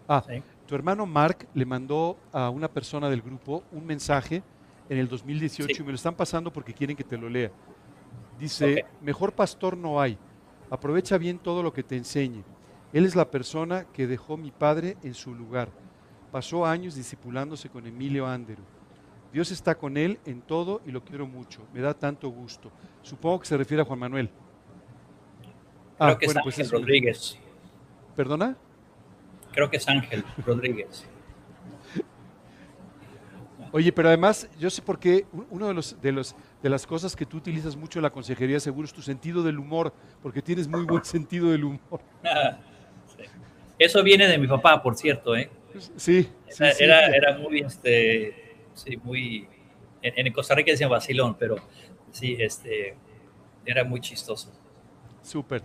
Ah, 0.07 0.23
tu 0.65 0.73
hermano 0.73 1.05
Mark 1.05 1.47
le 1.53 1.65
mandó 1.65 2.17
a 2.31 2.49
una 2.49 2.71
persona 2.71 3.09
del 3.09 3.21
grupo 3.21 3.63
un 3.71 3.85
mensaje 3.85 4.41
en 4.87 4.97
el 4.97 5.07
2018 5.09 5.83
y 5.83 5.85
me 5.85 5.91
lo 5.91 5.95
están 5.95 6.15
pasando 6.15 6.51
porque 6.51 6.73
quieren 6.73 6.95
que 6.95 7.03
te 7.03 7.17
lo 7.17 7.29
lea. 7.29 7.51
Dice, 8.39 8.85
mejor 9.01 9.33
pastor 9.33 9.77
no 9.77 10.01
hay, 10.01 10.17
aprovecha 10.71 11.17
bien 11.17 11.37
todo 11.37 11.61
lo 11.61 11.73
que 11.73 11.83
te 11.83 11.97
enseñe. 11.97 12.43
Él 12.93 13.05
es 13.05 13.15
la 13.15 13.29
persona 13.29 13.85
que 13.93 14.07
dejó 14.07 14.37
mi 14.37 14.51
padre 14.51 14.97
en 15.03 15.13
su 15.13 15.35
lugar 15.35 15.69
Pasó 16.31 16.65
años 16.65 16.95
discipulándose 16.95 17.69
con 17.69 17.87
Emilio 17.87 18.27
Andero. 18.27 18.61
Dios 19.33 19.51
está 19.51 19.75
con 19.75 19.97
él 19.97 20.19
en 20.25 20.41
todo 20.41 20.81
y 20.85 20.91
lo 20.91 21.03
quiero 21.03 21.25
mucho. 21.27 21.61
Me 21.73 21.81
da 21.81 21.93
tanto 21.93 22.29
gusto. 22.29 22.71
Supongo 23.01 23.39
que 23.39 23.47
se 23.47 23.57
refiere 23.57 23.81
a 23.81 23.85
Juan 23.85 23.99
Manuel. 23.99 24.29
Creo 25.97 26.11
ah, 26.11 26.17
que 26.17 26.25
es 26.27 26.33
pues 26.43 26.59
Ángel 26.59 26.71
Rodríguez. 26.71 27.39
¿Perdona? 28.15 28.55
Creo 29.51 29.69
que 29.69 29.77
es 29.77 29.87
Ángel 29.87 30.23
Rodríguez. 30.45 31.05
Oye, 33.71 33.91
pero 33.91 34.07
además, 34.07 34.47
yo 34.59 34.69
sé 34.69 34.81
por 34.81 34.99
qué 34.99 35.25
uno 35.49 35.67
de 35.67 35.73
los, 35.73 35.99
de 36.01 36.11
los 36.11 36.35
de 36.61 36.69
las 36.69 36.85
cosas 36.85 37.15
que 37.15 37.25
tú 37.25 37.37
utilizas 37.37 37.75
mucho 37.75 37.99
en 37.99 38.03
la 38.03 38.09
consejería 38.09 38.59
seguro 38.59 38.85
es 38.85 38.93
tu 38.93 39.01
sentido 39.01 39.43
del 39.43 39.59
humor, 39.59 39.93
porque 40.21 40.41
tienes 40.41 40.67
muy 40.67 40.83
buen 40.83 41.03
sentido 41.05 41.49
del 41.51 41.63
humor. 41.63 42.01
Eso 43.79 44.03
viene 44.03 44.27
de 44.27 44.37
mi 44.37 44.45
papá, 44.45 44.83
por 44.83 44.95
cierto, 44.95 45.35
¿eh? 45.35 45.49
Sí. 45.95 46.29
Era, 46.79 47.07
era, 47.07 47.37
muy, 47.37 47.61
este, 47.61 48.57
sí, 48.73 48.97
muy, 48.97 49.47
en, 50.01 50.33
Costa 50.33 50.53
Rica 50.53 50.71
decían 50.71 50.89
vacilón, 50.89 51.35
pero 51.35 51.55
sí, 52.11 52.35
este, 52.37 52.95
era 53.65 53.85
muy 53.85 54.01
chistoso. 54.01 54.51
Súper. 55.23 55.63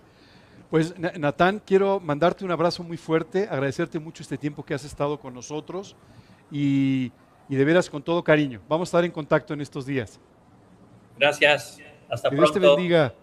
Pues 0.70 0.96
Natán, 0.98 1.60
quiero 1.64 2.00
mandarte 2.00 2.44
un 2.44 2.50
abrazo 2.50 2.82
muy 2.82 2.96
fuerte, 2.96 3.48
agradecerte 3.50 3.98
mucho 3.98 4.22
este 4.22 4.38
tiempo 4.38 4.64
que 4.64 4.74
has 4.74 4.84
estado 4.84 5.18
con 5.18 5.34
nosotros 5.34 5.96
y, 6.50 7.12
y 7.48 7.56
de 7.56 7.64
veras 7.64 7.90
con 7.90 8.02
todo 8.02 8.22
cariño. 8.22 8.60
Vamos 8.68 8.88
a 8.88 8.90
estar 8.90 9.04
en 9.04 9.10
contacto 9.10 9.54
en 9.54 9.60
estos 9.60 9.86
días. 9.86 10.20
Gracias. 11.18 11.80
Hasta 12.08 12.30
que 12.30 12.36
pronto. 12.36 12.58
Dios 12.58 12.76
te 12.76 12.76
bendiga. 12.76 13.14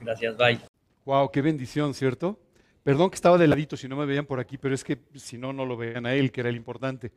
Gracias, 0.00 0.36
bye. 0.36 0.60
Wow, 1.04 1.30
qué 1.30 1.42
bendición, 1.42 1.92
¿cierto? 1.94 2.38
Perdón 2.82 3.10
que 3.10 3.16
estaba 3.16 3.36
de 3.36 3.46
ladito 3.46 3.76
si 3.76 3.88
no 3.88 3.96
me 3.96 4.06
veían 4.06 4.24
por 4.24 4.40
aquí, 4.40 4.56
pero 4.56 4.74
es 4.74 4.82
que 4.82 4.98
si 5.14 5.36
no, 5.36 5.52
no 5.52 5.66
lo 5.66 5.76
veían 5.76 6.06
a 6.06 6.14
él, 6.14 6.32
que 6.32 6.40
era 6.40 6.48
el 6.48 6.56
importante. 6.56 7.12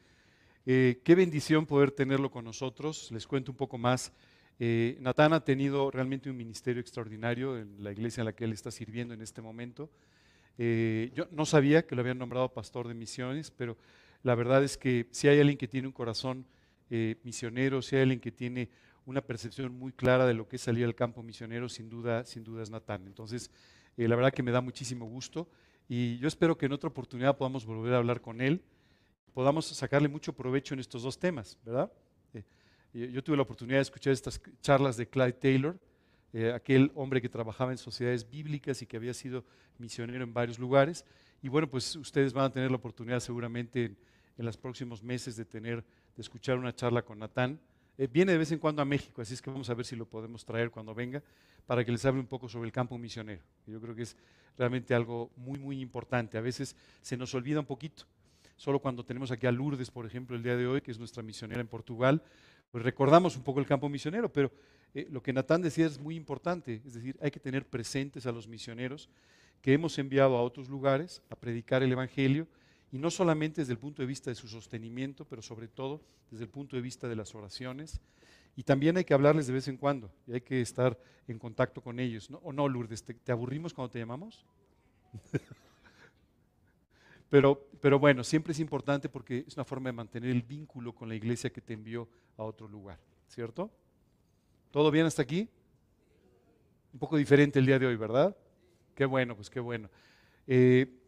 Eh, 0.66 1.00
qué 1.06 1.16
bendición 1.16 1.66
poder 1.66 1.92
tenerlo 1.92 2.30
con 2.30 2.44
nosotros. 2.44 3.10
Les 3.12 3.26
cuento 3.26 3.52
un 3.52 3.58
poco 3.58 3.78
más. 3.78 4.12
Eh, 4.60 4.98
Natán 5.00 5.32
ha 5.32 5.44
tenido 5.44 5.90
realmente 5.90 6.30
un 6.30 6.36
ministerio 6.36 6.82
extraordinario 6.82 7.58
en 7.58 7.82
la 7.82 7.94
iglesia 7.94 8.22
en 8.22 8.26
la 8.26 8.34
que 8.34 8.44
él 8.44 8.52
está 8.52 8.72
sirviendo 8.72 9.14
en 9.14 9.22
este 9.22 9.42
momento. 9.42 9.90
Eh, 10.58 11.12
yo 11.16 11.28
no 11.32 11.46
sabía 11.46 11.86
que 11.88 11.96
lo 11.96 12.02
habían 12.02 12.18
nombrado 12.18 12.50
pastor 12.50 12.90
de 12.90 12.94
misiones, 12.94 13.50
pero 13.50 13.78
la 14.22 14.36
verdad 14.36 14.66
es 14.66 14.78
que 14.78 15.08
si 15.12 15.30
hay 15.30 15.40
alguien 15.40 15.58
que 15.58 15.68
tiene 15.68 15.88
un 15.88 15.94
corazón 15.94 16.46
misionero, 17.24 17.82
si 17.82 17.96
hay 17.96 18.04
alguien 18.04 18.20
que 18.20 18.32
tiene 18.32 18.70
una 19.08 19.22
percepción 19.22 19.74
muy 19.74 19.92
clara 19.94 20.28
de 20.28 20.36
lo 20.36 20.48
que 20.48 20.58
es 20.58 20.62
salir 20.62 20.86
al 20.86 20.94
campo 20.94 21.24
misionero, 21.24 21.68
sin 21.68 21.90
duda, 21.90 22.24
sin 22.24 22.44
duda 22.44 22.62
es 22.62 22.70
Natán. 22.70 23.08
Entonces, 23.08 23.50
eh, 23.98 24.08
la 24.08 24.16
verdad 24.16 24.34
que 24.34 24.44
me 24.44 24.52
da 24.52 24.62
muchísimo 24.62 25.06
gusto 25.06 25.48
y 25.88 26.18
yo 26.18 26.28
espero 26.28 26.58
que 26.58 26.66
en 26.66 26.74
otra 26.74 26.90
oportunidad 26.90 27.38
podamos 27.38 27.66
volver 27.66 27.94
a 27.94 27.98
hablar 27.98 28.22
con 28.22 28.42
él, 28.42 28.62
podamos 29.34 29.66
sacarle 29.66 30.08
mucho 30.08 30.34
provecho 30.34 30.74
en 30.74 30.80
estos 30.80 31.04
dos 31.04 31.20
temas, 31.20 31.58
¿verdad? 31.66 31.92
Eh, 32.94 33.10
yo 33.12 33.24
tuve 33.24 33.36
la 33.36 33.44
oportunidad 33.44 33.78
de 33.78 33.84
escuchar 33.84 34.14
estas 34.14 34.40
charlas 34.62 34.98
de 34.98 35.08
Clyde 35.08 35.34
Taylor, 35.34 35.80
eh, 36.32 36.52
aquel 36.52 36.92
hombre 36.96 37.22
que 37.22 37.30
trabajaba 37.30 37.72
en 37.72 37.78
sociedades 37.78 38.30
bíblicas 38.30 38.82
y 38.82 38.86
que 38.86 38.98
había 38.98 39.14
sido 39.14 39.44
misionero 39.78 40.24
en 40.24 40.34
varios 40.34 40.60
lugares. 40.60 41.06
Y 41.42 41.50
bueno, 41.50 41.70
pues 41.70 41.96
ustedes 41.96 42.34
van 42.34 42.46
a 42.46 42.50
tener 42.52 42.72
la 42.72 42.78
oportunidad 42.78 43.20
seguramente 43.20 43.86
en, 43.86 43.98
los 44.38 44.58
próximos 44.58 45.04
meses 45.04 45.36
de 45.36 45.46
tener, 45.46 45.84
de 46.16 46.22
escuchar 46.22 46.58
una 46.58 46.74
charla 46.74 47.04
con 47.04 47.20
Natán. 47.20 47.60
Viene 48.12 48.32
de 48.32 48.38
vez 48.38 48.52
en 48.52 48.60
cuando 48.60 48.82
a 48.82 48.86
México, 48.86 49.22
así 49.22 49.34
es 49.34 49.42
que 49.42 49.50
vamos 49.50 49.70
a 49.70 49.74
ver 49.74 49.86
si 49.86 49.96
lo 49.96 50.06
podemos 50.06 50.44
traer 50.44 50.72
cuando 50.72 50.94
venga 50.94 51.22
para 51.66 51.86
que 51.86 51.92
les 51.92 52.04
hable 52.06 52.20
un 52.20 52.28
poco 52.28 52.50
sobre 52.50 52.66
el 52.66 52.72
campo 52.72 52.98
misionero. 52.98 53.42
Yo 53.68 53.80
creo 53.80 53.96
que 53.96 54.04
es 54.04 54.18
realmente 54.58 54.94
algo 54.94 55.32
muy, 55.36 55.60
muy 55.60 55.80
importante. 55.80 56.38
A 56.38 56.42
veces 56.42 56.76
se 57.02 57.18
nos 57.18 57.34
olvida 57.34 57.60
un 57.60 57.66
poquito. 57.66 58.04
Solo 58.58 58.80
cuando 58.80 59.04
tenemos 59.04 59.32
aquí 59.32 59.48
a 59.48 59.52
Lourdes, 59.52 59.90
por 59.90 60.06
ejemplo, 60.06 60.36
el 60.36 60.44
día 60.44 60.56
de 60.56 60.68
hoy, 60.68 60.82
que 60.82 60.92
es 60.92 61.00
nuestra 61.00 61.24
misionera 61.24 61.62
en 61.62 61.68
Portugal, 61.68 62.22
pues 62.72 62.84
recordamos 62.84 63.36
un 63.36 63.44
poco 63.44 63.60
el 63.60 63.66
campo 63.66 63.90
misionero, 63.90 64.32
pero 64.32 64.52
eh, 64.94 65.08
lo 65.12 65.22
que 65.22 65.34
Natán 65.34 65.62
decía 65.62 65.86
es 65.86 66.00
muy 66.00 66.16
importante, 66.16 66.82
es 66.86 66.94
decir, 66.94 67.18
hay 67.22 67.32
que 67.32 67.40
tener 67.40 67.66
presentes 67.66 68.26
a 68.26 68.32
los 68.32 68.48
misioneros 68.48 69.10
que 69.62 69.74
hemos 69.74 69.98
enviado 69.98 70.36
a 70.38 70.42
otros 70.42 70.70
lugares 70.70 71.22
a 71.30 71.36
predicar 71.36 71.84
el 71.84 71.92
Evangelio, 71.92 72.48
y 72.94 73.00
no 73.00 73.10
solamente 73.10 73.62
desde 73.62 73.74
el 73.74 73.80
punto 73.80 74.04
de 74.04 74.06
vista 74.06 74.30
de 74.30 74.36
su 74.36 74.48
sostenimiento, 74.48 75.26
pero 75.26 75.42
sobre 75.42 75.68
todo 75.68 76.00
desde 76.30 76.44
el 76.44 76.50
punto 76.52 76.76
de 76.76 76.82
vista 76.84 77.08
de 77.08 77.16
las 77.16 77.34
oraciones, 77.34 78.00
y 78.56 78.62
también 78.62 78.96
hay 78.96 79.04
que 79.04 79.16
hablarles 79.16 79.48
de 79.48 79.54
vez 79.54 79.68
en 79.68 79.78
cuando 79.78 80.12
y 80.28 80.34
hay 80.34 80.42
que 80.42 80.62
estar 80.62 80.96
en 81.28 81.40
contacto 81.40 81.82
con 81.82 82.00
ellos. 82.00 82.30
¿no? 82.30 82.38
¿O 82.44 82.54
no, 82.54 82.70
Lourdes? 82.70 83.04
¿Te, 83.04 83.32
aburrimos 83.32 83.74
cuando 83.74 83.90
te 83.90 83.98
llamamos? 83.98 84.46
pero, 87.32 87.68
pero 87.82 87.98
bueno, 87.98 88.24
siempre 88.24 88.52
es 88.52 88.60
importante 88.60 89.10
porque 89.10 89.44
es 89.48 89.56
una 89.56 89.66
forma 89.66 89.90
de 89.90 89.94
mantener 89.94 90.30
el 90.30 90.44
vínculo 90.44 90.94
con 90.94 91.10
la 91.10 91.16
iglesia 91.16 91.50
que 91.50 91.62
te 91.62 91.74
envió 91.74 92.08
a 92.38 92.44
otro 92.44 92.68
lugar, 92.68 93.00
¿cierto? 93.28 93.72
¿Todo 94.70 94.92
bien 94.92 95.08
hasta 95.08 95.24
aquí? 95.24 95.50
Un 96.94 97.00
poco 97.00 97.18
diferente 97.18 97.58
el 97.58 97.66
día 97.66 97.80
de 97.80 97.88
hoy, 97.88 97.96
¿verdad? 97.96 98.38
Qué 98.94 99.06
bueno, 99.06 99.36
pues 99.36 99.50
qué 99.50 99.60
bueno. 99.60 99.90
Eh, 100.46 101.00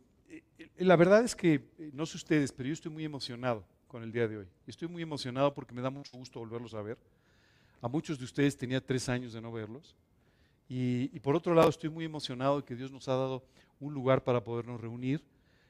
la 0.78 0.96
verdad 0.96 1.24
es 1.24 1.36
que, 1.36 1.56
eh, 1.78 1.92
no 1.94 2.06
sé 2.06 2.18
ustedes, 2.18 2.52
pero 2.52 2.68
yo 2.68 2.74
estoy 2.74 2.92
muy 2.92 3.06
emocionado 3.06 3.64
con 3.88 4.04
el 4.04 4.12
día 4.12 4.28
de 4.28 4.38
hoy. 4.38 4.48
Estoy 4.68 4.88
muy 4.88 5.02
emocionado 5.02 5.54
porque 5.54 5.74
me 5.74 5.82
da 5.82 5.90
mucho 5.90 6.18
gusto 6.18 6.40
volverlos 6.40 6.74
a 6.74 6.82
ver. 6.82 6.98
A 7.82 7.88
muchos 7.88 8.18
de 8.18 8.26
ustedes 8.26 8.58
tenía 8.58 8.86
tres 8.86 9.08
años 9.10 9.34
de 9.34 9.42
no 9.42 9.52
verlos. 9.52 9.96
Y, 10.68 11.20
por 11.20 11.36
otro 11.36 11.54
lado, 11.54 11.70
estoy 11.70 11.90
muy 11.90 12.06
emocionado 12.06 12.58
de 12.58 12.66
que 12.66 12.76
Dios 12.76 12.92
nos 12.92 13.08
ha 13.08 13.14
dado 13.14 13.44
un 13.80 13.94
lugar 13.94 14.24
para 14.24 14.44
podernos 14.44 14.82
reunir. 14.82 15.24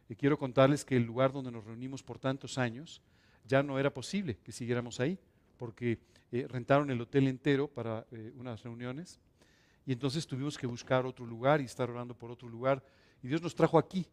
Y 0.08 0.16
quiero 0.16 0.38
contarles 0.38 0.86
que 0.86 0.96
el 0.96 1.04
lugar 1.04 1.34
donde 1.34 1.52
nos 1.52 1.66
reunimos 1.66 2.02
por 2.02 2.18
tantos 2.18 2.58
años 2.58 3.02
ya 3.46 3.62
no 3.62 3.78
era 3.78 3.94
posible 3.94 4.38
que 4.44 4.52
siguiéramos 4.52 5.00
ahí, 5.00 5.20
porque 5.58 6.00
eh, 6.32 6.48
rentaron 6.48 6.90
el 6.90 7.02
hotel 7.02 7.28
entero 7.28 7.68
para 7.68 8.06
eh, 8.12 8.32
unas 8.38 8.64
reuniones. 8.64 9.20
Y 9.86 9.92
entonces 9.92 10.26
tuvimos 10.26 10.58
que 10.58 10.66
buscar 10.66 11.06
otro 11.06 11.26
lugar 11.26 11.62
y 11.62 11.66
estar 11.66 11.90
orando 11.90 12.16
por 12.16 12.32
otro 12.32 12.48
lugar. 12.48 12.84
Y 13.22 13.28
Dios 13.28 13.42
nos 13.42 13.54
trajo 13.54 13.78
aquí. 13.78 14.08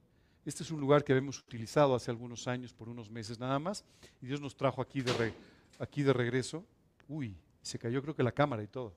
Este 0.45 0.63
es 0.63 0.71
un 0.71 0.81
lugar 0.81 1.05
que 1.05 1.13
habíamos 1.13 1.39
utilizado 1.39 1.95
hace 1.95 2.11
algunos 2.11 2.49
años, 2.49 2.73
por 2.73 2.89
unos 2.89 3.11
meses 3.11 3.39
nada 3.39 3.59
más. 3.59 3.85
Y 4.21 4.27
Dios 4.27 4.41
nos 4.41 4.57
trajo 4.57 4.83
aquí 4.83 5.01
de, 5.01 5.33
aquí 5.79 6.03
de 6.03 6.13
regreso. 6.13 6.65
Uy, 7.09 7.37
se 7.63 7.79
cayó 7.79 8.03
creo 8.03 8.17
que 8.17 8.23
la 8.23 8.33
cámara 8.33 8.63
y 8.63 8.67
todo. 8.67 8.93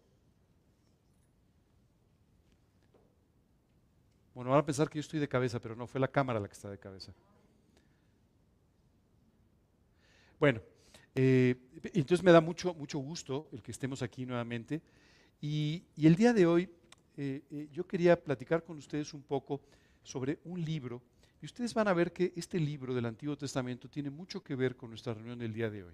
Bueno, 4.34 4.52
van 4.52 4.60
a 4.60 4.66
pensar 4.66 4.90
que 4.90 4.98
yo 4.98 5.02
estoy 5.02 5.20
de 5.20 5.30
cabeza, 5.30 5.62
pero 5.62 5.76
no, 5.76 5.88
fue 5.88 6.02
la 6.02 6.10
cámara 6.10 6.40
la 6.40 6.48
que 6.48 6.54
está 6.54 6.70
de 6.70 6.78
cabeza. 6.78 7.14
Bueno, 10.40 10.62
eh, 11.16 11.56
entonces 11.94 12.22
me 12.22 12.34
da 12.34 12.42
mucho, 12.42 12.74
mucho 12.74 13.00
gusto 13.00 13.48
el 13.54 13.62
que 13.62 13.72
estemos 13.72 14.02
aquí 14.02 14.26
nuevamente. 14.26 14.82
Y, 15.40 15.84
el 15.96 16.16
día 16.16 16.34
de 16.34 16.46
hoy 16.46 16.70
eh, 17.16 17.44
eh, 17.50 17.70
yo 17.72 17.88
quería 17.88 18.22
platicar 18.22 18.64
con 18.64 18.78
ustedes 18.78 19.14
un 19.14 19.22
poco 19.22 19.62
sobre 20.04 20.40
un 20.44 20.62
libro. 20.62 21.02
Y 21.42 21.46
ustedes 21.46 21.74
van 21.74 21.88
a 21.88 21.94
ver 21.94 22.12
que 22.12 22.34
este 22.36 22.60
libro 22.60 22.94
del 22.94 23.06
Antiguo 23.06 23.38
Testamento 23.38 23.90
tiene 23.90 24.10
mucho 24.10 24.44
que 24.44 24.56
ver 24.56 24.76
con 24.76 24.90
nuestra 24.90 25.14
reunión 25.14 25.38
del 25.38 25.54
día 25.54 25.70
de 25.70 25.84
hoy. 25.84 25.94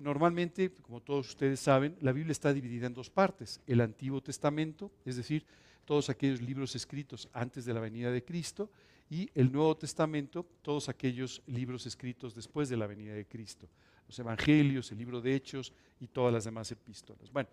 Normalmente, 0.00 0.72
como 0.72 1.00
todos 1.00 1.28
ustedes 1.28 1.60
saben, 1.60 1.96
la 2.00 2.12
Biblia 2.12 2.32
está 2.32 2.52
dividida 2.52 2.86
en 2.86 2.94
dos 2.94 3.10
partes. 3.10 3.60
El 3.66 3.80
Antiguo 3.80 4.22
Testamento, 4.22 4.90
es 5.04 5.16
decir, 5.16 5.44
todos 5.84 6.08
aquellos 6.08 6.40
libros 6.40 6.74
escritos 6.74 7.28
antes 7.32 7.64
de 7.64 7.74
la 7.74 7.80
venida 7.80 8.10
de 8.10 8.24
Cristo, 8.24 8.70
y 9.10 9.28
el 9.34 9.52
Nuevo 9.52 9.76
Testamento, 9.76 10.46
todos 10.62 10.88
aquellos 10.88 11.42
libros 11.46 11.84
escritos 11.84 12.34
después 12.34 12.70
de 12.70 12.78
la 12.78 12.86
venida 12.86 13.12
de 13.12 13.26
Cristo. 13.26 13.68
Los 14.06 14.18
Evangelios, 14.18 14.90
el 14.90 14.98
libro 14.98 15.20
de 15.20 15.34
Hechos 15.34 15.70
y 16.00 16.06
todas 16.06 16.32
las 16.32 16.44
demás 16.44 16.70
epístolas. 16.72 17.30
Bueno, 17.30 17.50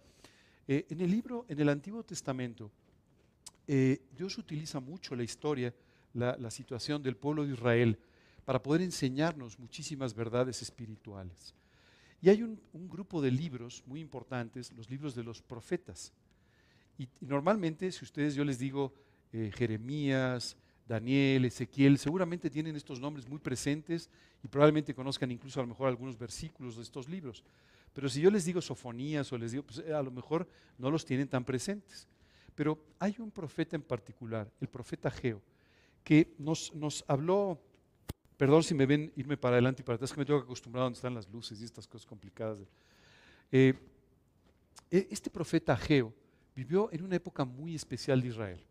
eh, 0.65 0.85
en 0.89 1.01
el 1.01 1.11
libro, 1.11 1.45
en 1.49 1.59
el 1.59 1.67
Antiguo 1.67 2.01
Testamento, 2.03 2.71
eh, 3.67 3.99
Dios 4.15 4.37
utiliza 4.37 4.79
mucho 4.79 5.17
la 5.17 5.23
historia, 5.23 5.73
la 6.13 6.51
situación 6.51 7.01
del 7.03 7.15
pueblo 7.15 7.45
de 7.45 7.53
Israel 7.53 7.99
para 8.45 8.63
poder 8.63 8.81
enseñarnos 8.81 9.59
muchísimas 9.59 10.13
verdades 10.13 10.61
espirituales. 10.61 11.53
Y 12.21 12.29
hay 12.29 12.43
un, 12.43 12.59
grupo 12.89 13.21
de 13.21 13.31
libros 13.31 13.83
muy 13.85 14.01
importantes, 14.01 14.73
los 14.73 14.89
libros 14.89 15.15
de 15.15 15.23
los 15.23 15.41
profetas. 15.41 16.11
Y, 16.97 17.07
normalmente, 17.21 17.91
si 17.91 18.03
ustedes 18.03 18.35
yo 18.35 18.43
les 18.43 18.59
digo 18.59 18.93
eh, 19.31 19.51
Jeremías, 19.55 20.57
Daniel, 20.87 21.45
Ezequiel, 21.45 21.97
seguramente 21.97 22.49
tienen 22.49 22.75
estos 22.75 22.99
nombres 22.99 23.27
muy 23.27 23.39
presentes 23.39 24.09
y 24.43 24.47
probablemente 24.47 24.93
conozcan 24.93 25.31
incluso 25.31 25.59
a 25.59 25.63
lo 25.63 25.69
mejor 25.69 25.87
algunos 25.87 26.17
versículos 26.17 26.75
de 26.75 26.81
estos 26.81 27.07
libros. 27.07 27.43
Pero 27.93 28.09
si 28.09 28.19
yo 28.19 28.29
les 28.31 28.45
digo 28.45 28.61
Sofonías 28.61 29.31
o 29.31 29.37
les 29.37 29.51
digo, 29.51 29.63
pues 29.63 29.79
a 29.79 30.01
lo 30.01 30.11
mejor 30.11 30.47
no 30.77 30.91
los 30.91 31.05
tienen 31.05 31.27
tan 31.27 31.45
presentes. 31.45 32.07
Pero 32.55 32.83
hay 32.97 33.15
un 33.19 33.31
profeta 33.31 33.75
en 33.75 33.83
particular, 33.83 34.51
el 34.59 34.67
profeta 34.67 35.09
Geo, 35.09 35.41
que 36.03 36.33
nos, 36.37 36.73
nos 36.73 37.03
habló 37.07 37.59
Perdón 38.39 38.63
si 38.63 38.73
me 38.73 38.85
ven 38.85 39.11
irme 39.17 39.35
para 39.35 39.55
adelante 39.55 39.81
y 39.81 39.83
para 39.83 39.97
atrás, 39.97 40.13
que 40.13 40.19
me 40.21 40.25
tengo 40.25 40.39
que 40.39 40.45
acostumbrar 40.45 40.83
a 40.83 40.85
donde 40.85 40.95
están 40.95 41.13
las 41.13 41.27
luces 41.27 41.59
y 41.59 41.65
estas 41.65 41.85
cosas 41.85 42.05
complicadas. 42.05 42.57
Eh, 43.51 43.73
e, 44.89 45.07
este 45.11 45.29
profeta 45.29 45.73
Ageo 45.73 46.13
vivió 46.55 46.89
en 46.93 47.03
una 47.03 47.17
época 47.17 47.43
muy 47.43 47.75
especial 47.75 48.21
de 48.21 48.29
Israel. 48.29 48.63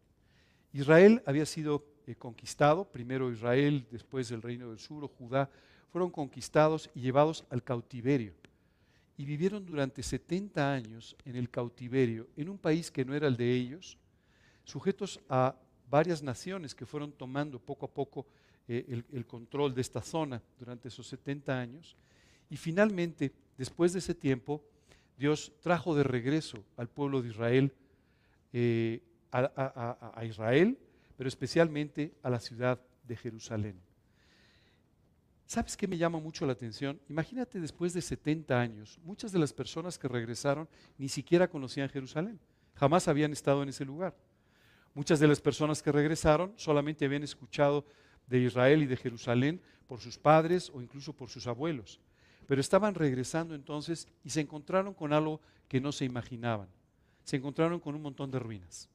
Israel 0.72 1.22
había 1.26 1.44
sido 1.44 1.84
eh, 2.06 2.14
conquistado, 2.14 2.90
primero 2.90 3.30
Israel, 3.30 3.86
después 3.90 4.30
el 4.30 4.40
reino 4.40 4.70
del 4.70 4.78
sur 4.78 5.04
o 5.04 5.08
Judá, 5.08 5.50
fueron 5.92 6.10
conquistados 6.10 6.88
y 6.94 7.02
llevados 7.02 7.44
al 7.50 7.62
cautiverio. 7.62 8.32
Y 9.18 9.26
vivieron 9.26 9.66
durante 9.66 10.02
70 10.02 10.72
años 10.72 11.14
en 11.26 11.36
el 11.36 11.50
cautiverio, 11.50 12.26
en 12.38 12.48
un 12.48 12.56
país 12.56 12.90
que 12.90 13.04
no 13.04 13.14
era 13.14 13.28
el 13.28 13.36
de 13.36 13.52
ellos, 13.52 13.98
sujetos 14.64 15.20
a 15.28 15.54
varias 15.90 16.22
naciones 16.22 16.74
que 16.74 16.86
fueron 16.86 17.12
tomando 17.12 17.58
poco 17.58 17.86
a 17.86 17.90
poco 17.90 18.26
eh, 18.66 19.02
el, 19.12 19.26
control 19.26 19.74
de 19.74 19.80
esta 19.80 20.02
zona 20.02 20.42
durante 20.58 20.88
esos 20.88 21.06
70 21.06 21.58
años. 21.58 21.96
Y 22.50 22.56
finalmente, 22.56 23.32
después 23.56 23.92
de 23.92 24.00
ese 24.00 24.14
tiempo, 24.14 24.62
Dios 25.16 25.52
trajo 25.60 25.94
de 25.94 26.02
regreso 26.02 26.62
al 26.76 26.88
pueblo 26.88 27.22
de 27.22 27.30
Israel, 27.30 27.72
eh, 28.52 29.02
a, 29.32 30.22
Israel, 30.24 30.78
pero 31.16 31.28
especialmente 31.28 32.14
a 32.22 32.30
la 32.30 32.40
ciudad 32.40 32.80
de 33.04 33.16
Jerusalén. 33.16 33.80
¿Sabes 35.46 35.76
qué 35.76 35.88
me 35.88 35.96
llama 35.96 36.20
mucho 36.20 36.44
la 36.44 36.52
atención? 36.52 37.00
Imagínate 37.08 37.58
después 37.58 37.94
de 37.94 38.02
70 38.02 38.60
años, 38.60 38.98
muchas 39.02 39.32
de 39.32 39.38
las 39.38 39.52
personas 39.52 39.98
que 39.98 40.08
regresaron 40.08 40.68
ni 40.98 41.08
siquiera 41.08 41.48
conocían 41.48 41.88
Jerusalén, 41.88 42.38
jamás 42.74 43.08
habían 43.08 43.32
estado 43.32 43.62
en 43.62 43.70
ese 43.70 43.86
lugar. 43.86 44.14
Muchas 44.94 45.20
de 45.20 45.28
las 45.28 45.40
personas 45.40 45.82
que 45.82 45.92
regresaron 45.92 46.52
solamente 46.56 47.04
habían 47.04 47.22
escuchado 47.22 47.84
de 48.26 48.40
Israel 48.40 48.82
y 48.82 48.86
de 48.86 48.96
Jerusalén 48.96 49.60
por 49.86 50.00
sus 50.00 50.18
padres 50.18 50.70
o 50.74 50.82
incluso 50.82 51.12
por 51.12 51.30
sus 51.30 51.46
abuelos. 51.46 52.00
Pero 52.46 52.60
estaban 52.60 52.94
regresando 52.94 53.54
entonces 53.54 54.08
y 54.24 54.30
se 54.30 54.40
encontraron 54.40 54.94
con 54.94 55.12
algo 55.12 55.40
que 55.68 55.80
no 55.80 55.92
se 55.92 56.04
imaginaban. 56.04 56.68
Se 57.24 57.36
encontraron 57.36 57.80
con 57.80 57.94
un 57.94 58.02
montón 58.02 58.30
de 58.30 58.38
ruinas. 58.38 58.88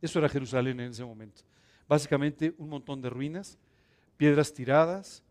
Eso 0.00 0.18
era 0.18 0.28
Jerusalén 0.28 0.80
en 0.80 0.90
ese 0.90 1.04
momento. 1.04 1.42
Básicamente 1.88 2.54
un 2.58 2.68
montón 2.68 3.02
de 3.02 3.10
ruinas, 3.10 3.58
piedras 4.16 4.52
tiradas, 4.52 5.22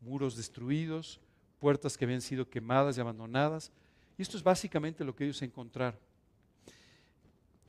muros 0.00 0.36
destruidos, 0.36 1.20
puertas 1.58 1.96
que 1.96 2.04
habían 2.04 2.22
sido 2.22 2.48
quemadas 2.48 2.96
y 2.96 3.00
abandonadas. 3.00 3.70
Y 4.16 4.22
esto 4.22 4.36
es 4.36 4.42
básicamente 4.42 5.04
lo 5.04 5.14
que 5.14 5.24
ellos 5.24 5.42
encontraron. 5.42 6.00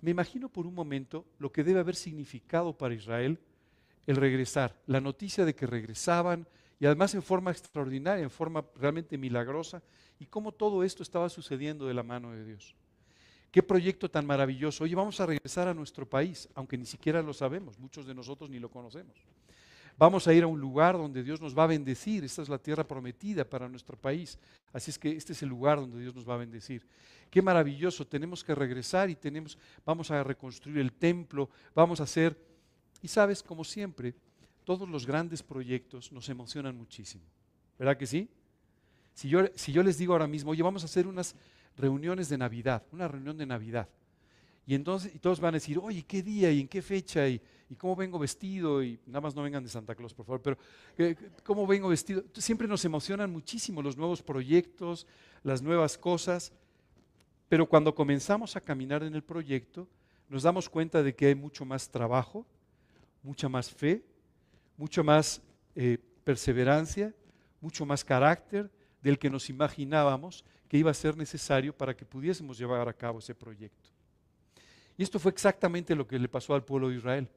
Me 0.02 0.12
imagino 0.12 0.50
por 0.50 0.68
un 0.68 0.76
momento 0.76 1.26
lo 1.40 1.52
que 1.52 1.64
debe 1.64 1.80
haber 1.80 1.96
significado 1.96 2.78
para 2.78 2.94
Israel 2.94 3.40
el 4.06 4.16
regresar, 4.16 4.76
la 4.86 5.02
noticia 5.02 5.46
de 5.46 5.54
que 5.54 5.68
regresaban 5.68 6.48
y 6.80 6.86
además 6.86 7.14
en 7.16 7.24
forma 7.24 7.52
extraordinaria, 7.52 8.24
en 8.24 8.30
forma 8.30 8.64
realmente 8.76 9.18
milagrosa, 9.18 9.82
y 10.20 10.26
cómo 10.26 10.52
todo 10.52 10.84
esto 10.84 11.04
estaba 11.04 11.30
sucediendo 11.30 11.88
de 11.88 11.94
la 11.94 12.04
mano 12.04 12.32
de 12.32 12.46
Dios. 12.46 12.76
Qué 13.52 13.64
proyecto 13.64 14.10
tan 14.10 14.26
maravilloso. 14.26 14.84
Oye, 14.84 14.96
vamos 14.96 15.20
a 15.20 15.26
regresar 15.26 15.68
a 15.68 15.74
nuestro 15.74 16.08
país, 16.08 16.48
aunque 16.54 16.78
ni 16.78 16.86
siquiera 16.86 17.22
lo 17.22 17.34
sabemos, 17.34 17.80
muchos 17.80 18.06
de 18.06 18.14
nosotros 18.14 18.50
ni 18.50 18.60
lo 18.60 18.70
conocemos. 18.70 19.16
Vamos 19.98 20.28
a 20.28 20.34
ir 20.34 20.44
a 20.44 20.48
un 20.48 20.60
lugar 20.60 20.96
donde 20.96 21.24
Dios 21.24 21.42
nos 21.42 21.58
va 21.58 21.64
a 21.64 21.68
bendecir. 21.68 22.24
Esta 22.24 22.44
es 22.44 22.50
la 22.50 22.60
tierra 22.60 22.88
prometida 22.88 23.44
para 23.44 23.68
nuestro 23.68 23.98
país. 23.98 24.38
Así 24.72 24.92
es 24.92 25.00
que 25.00 25.12
este 25.12 25.34
es 25.34 25.42
el 25.42 25.50
lugar 25.50 25.80
donde 25.80 26.00
Dios 26.00 26.14
nos 26.14 26.28
va 26.28 26.36
a 26.36 26.38
bendecir. 26.38 26.86
Qué 27.32 27.42
maravilloso. 27.42 28.06
Tenemos 28.06 28.44
que 28.44 28.54
regresar 28.54 29.10
y 29.10 29.16
tenemos, 29.16 29.58
vamos 29.84 30.12
a 30.12 30.24
reconstruir 30.24 30.78
el 30.78 30.94
templo, 30.94 31.50
vamos 31.74 32.00
a 32.00 32.04
hacer 32.04 32.38
y 33.02 33.08
sabes, 33.08 33.42
como 33.42 33.64
siempre, 33.64 34.14
todos 34.64 34.88
los 34.88 35.06
grandes 35.06 35.42
proyectos 35.42 36.12
nos 36.12 36.30
emocionan 36.30 36.78
muchísimo. 36.78 37.24
¿Verdad 37.80 37.98
que 37.98 38.06
sí? 38.06 38.30
Si 39.14 39.30
yo, 39.30 39.42
si 39.56 39.72
yo 39.72 39.82
les 39.82 39.98
digo 39.98 40.14
ahora 40.14 40.28
mismo, 40.28 40.52
oye, 40.52 40.62
vamos 40.62 40.84
a 40.84 40.86
hacer 40.86 41.08
unas 41.08 41.36
reuniones 41.76 42.30
de 42.30 42.38
Navidad, 42.38 42.84
una 42.92 43.08
reunión 43.08 43.38
de 43.38 43.46
Navidad. 43.46 43.90
Y 44.68 44.76
entonces 44.76 45.16
y 45.16 45.20
todos 45.20 45.40
van 45.40 45.54
a 45.54 45.58
decir, 45.58 45.80
oye, 45.82 46.04
¿qué 46.04 46.22
día 46.22 46.52
y 46.52 46.60
en 46.60 46.68
qué 46.68 46.82
fecha 46.82 47.26
y, 47.28 47.42
cómo 47.78 47.96
vengo 47.96 48.20
vestido? 48.20 48.84
Y 48.84 49.00
nada 49.06 49.22
más 49.22 49.34
no 49.34 49.42
vengan 49.42 49.64
de 49.64 49.70
Santa 49.70 49.96
Claus, 49.96 50.14
por 50.14 50.26
favor, 50.26 50.42
pero 50.42 50.58
eh, 50.98 51.16
¿cómo 51.46 51.66
vengo 51.66 51.88
vestido? 51.88 52.22
Siempre 52.34 52.68
nos 52.68 52.84
emocionan 52.84 53.32
muchísimo 53.32 53.82
los 53.82 53.96
nuevos 53.96 54.22
proyectos, 54.22 55.08
las 55.42 55.62
nuevas 55.62 55.98
cosas, 55.98 56.52
pero 57.48 57.66
cuando 57.66 57.96
comenzamos 57.96 58.58
a 58.58 58.62
caminar 58.62 59.04
en 59.04 59.16
el 59.16 59.24
proyecto, 59.24 59.88
nos 60.28 60.44
damos 60.44 60.68
cuenta 60.68 61.02
de 61.02 61.16
que 61.16 61.28
hay 61.28 61.36
mucho 61.36 61.64
más 61.64 61.90
trabajo, 61.90 62.46
mucha 63.24 63.48
más 63.48 63.72
fe, 63.72 64.04
mucho 64.76 65.02
más 65.02 65.42
eh, 65.76 65.98
perseverancia, 66.26 67.16
mucho 67.62 67.86
más 67.86 68.04
carácter 68.04 68.70
del 69.02 69.18
que 69.18 69.30
nos 69.30 69.50
imaginábamos 69.50 70.44
que 70.68 70.78
iba 70.78 70.92
a 70.92 70.94
ser 70.94 71.16
necesario 71.16 71.72
para 71.72 71.96
que 71.96 72.06
pudiésemos 72.06 72.58
llevar 72.58 72.90
a 72.90 72.94
cabo 72.94 73.20
ese 73.20 73.34
proyecto. 73.34 73.97
Y 74.98 75.04
esto 75.04 75.20
fue 75.20 75.32
exactamente 75.32 75.96
lo 75.96 76.08
que 76.08 76.20
le 76.20 76.28
pasó 76.28 76.56
al 76.56 76.64
pueblo 76.64 76.90
de 76.90 76.96
Israel. 76.96 77.28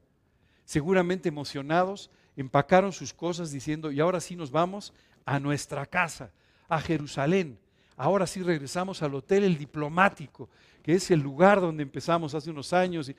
Seguramente 0.65 1.29
emocionados, 1.29 2.09
empacaron 2.35 2.91
sus 2.91 3.13
cosas 3.13 3.51
diciendo, 3.51 3.91
y 3.91 3.99
ahora 3.99 4.19
sí 4.19 4.35
nos 4.35 4.51
vamos 4.51 4.93
a 5.25 5.39
nuestra 5.39 5.85
casa, 5.85 6.31
a 6.67 6.81
Jerusalén. 6.81 7.59
Ahora 7.95 8.25
sí 8.25 8.41
regresamos 8.41 9.03
al 9.03 9.13
hotel 9.13 9.43
El 9.43 9.57
Diplomático, 9.57 10.49
que 10.81 10.93
es 10.93 11.11
el 11.11 11.19
lugar 11.19 11.61
donde 11.61 11.83
empezamos 11.83 12.33
hace 12.33 12.49
unos 12.49 12.73
años. 12.73 13.11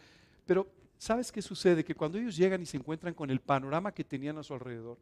Pero 0.44 0.66
¿Sabes 1.02 1.32
qué 1.32 1.42
sucede? 1.42 1.82
Que 1.84 1.96
cuando 1.96 2.16
ellos 2.16 2.36
llegan 2.36 2.62
y 2.62 2.66
se 2.66 2.76
encuentran 2.76 3.12
con 3.12 3.28
el 3.28 3.40
panorama 3.40 3.90
que 3.90 4.04
tenían 4.04 4.38
a 4.38 4.44
su 4.44 4.54
alrededor, 4.54 4.96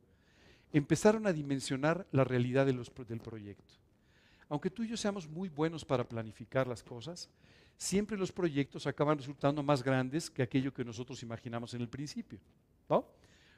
empezaron 0.73 1.27
a 1.27 1.33
dimensionar 1.35 2.07
la 2.11 2.25
realidad 2.25 2.65
del 2.65 2.81
proyecto. 3.21 3.75
Aunque 4.49 4.71
tú 4.71 4.83
y 4.83 4.89
yo 4.89 4.97
seamos 4.97 5.29
muy 5.29 5.51
buenos 5.51 5.85
para 5.85 6.09
planificar 6.09 6.67
las 6.67 6.83
cosas, 6.83 7.29
siempre 7.81 8.19
los 8.19 8.31
proyectos 8.31 8.87
acaban 8.87 9.17
resultando 9.17 9.63
más 9.63 9.83
grandes 9.83 10.29
que 10.29 10.43
aquello 10.43 10.73
que 10.73 10.85
nosotros 10.85 11.23
imaginamos 11.23 11.73
en 11.73 11.81
el 11.81 11.89
principio. 11.89 12.39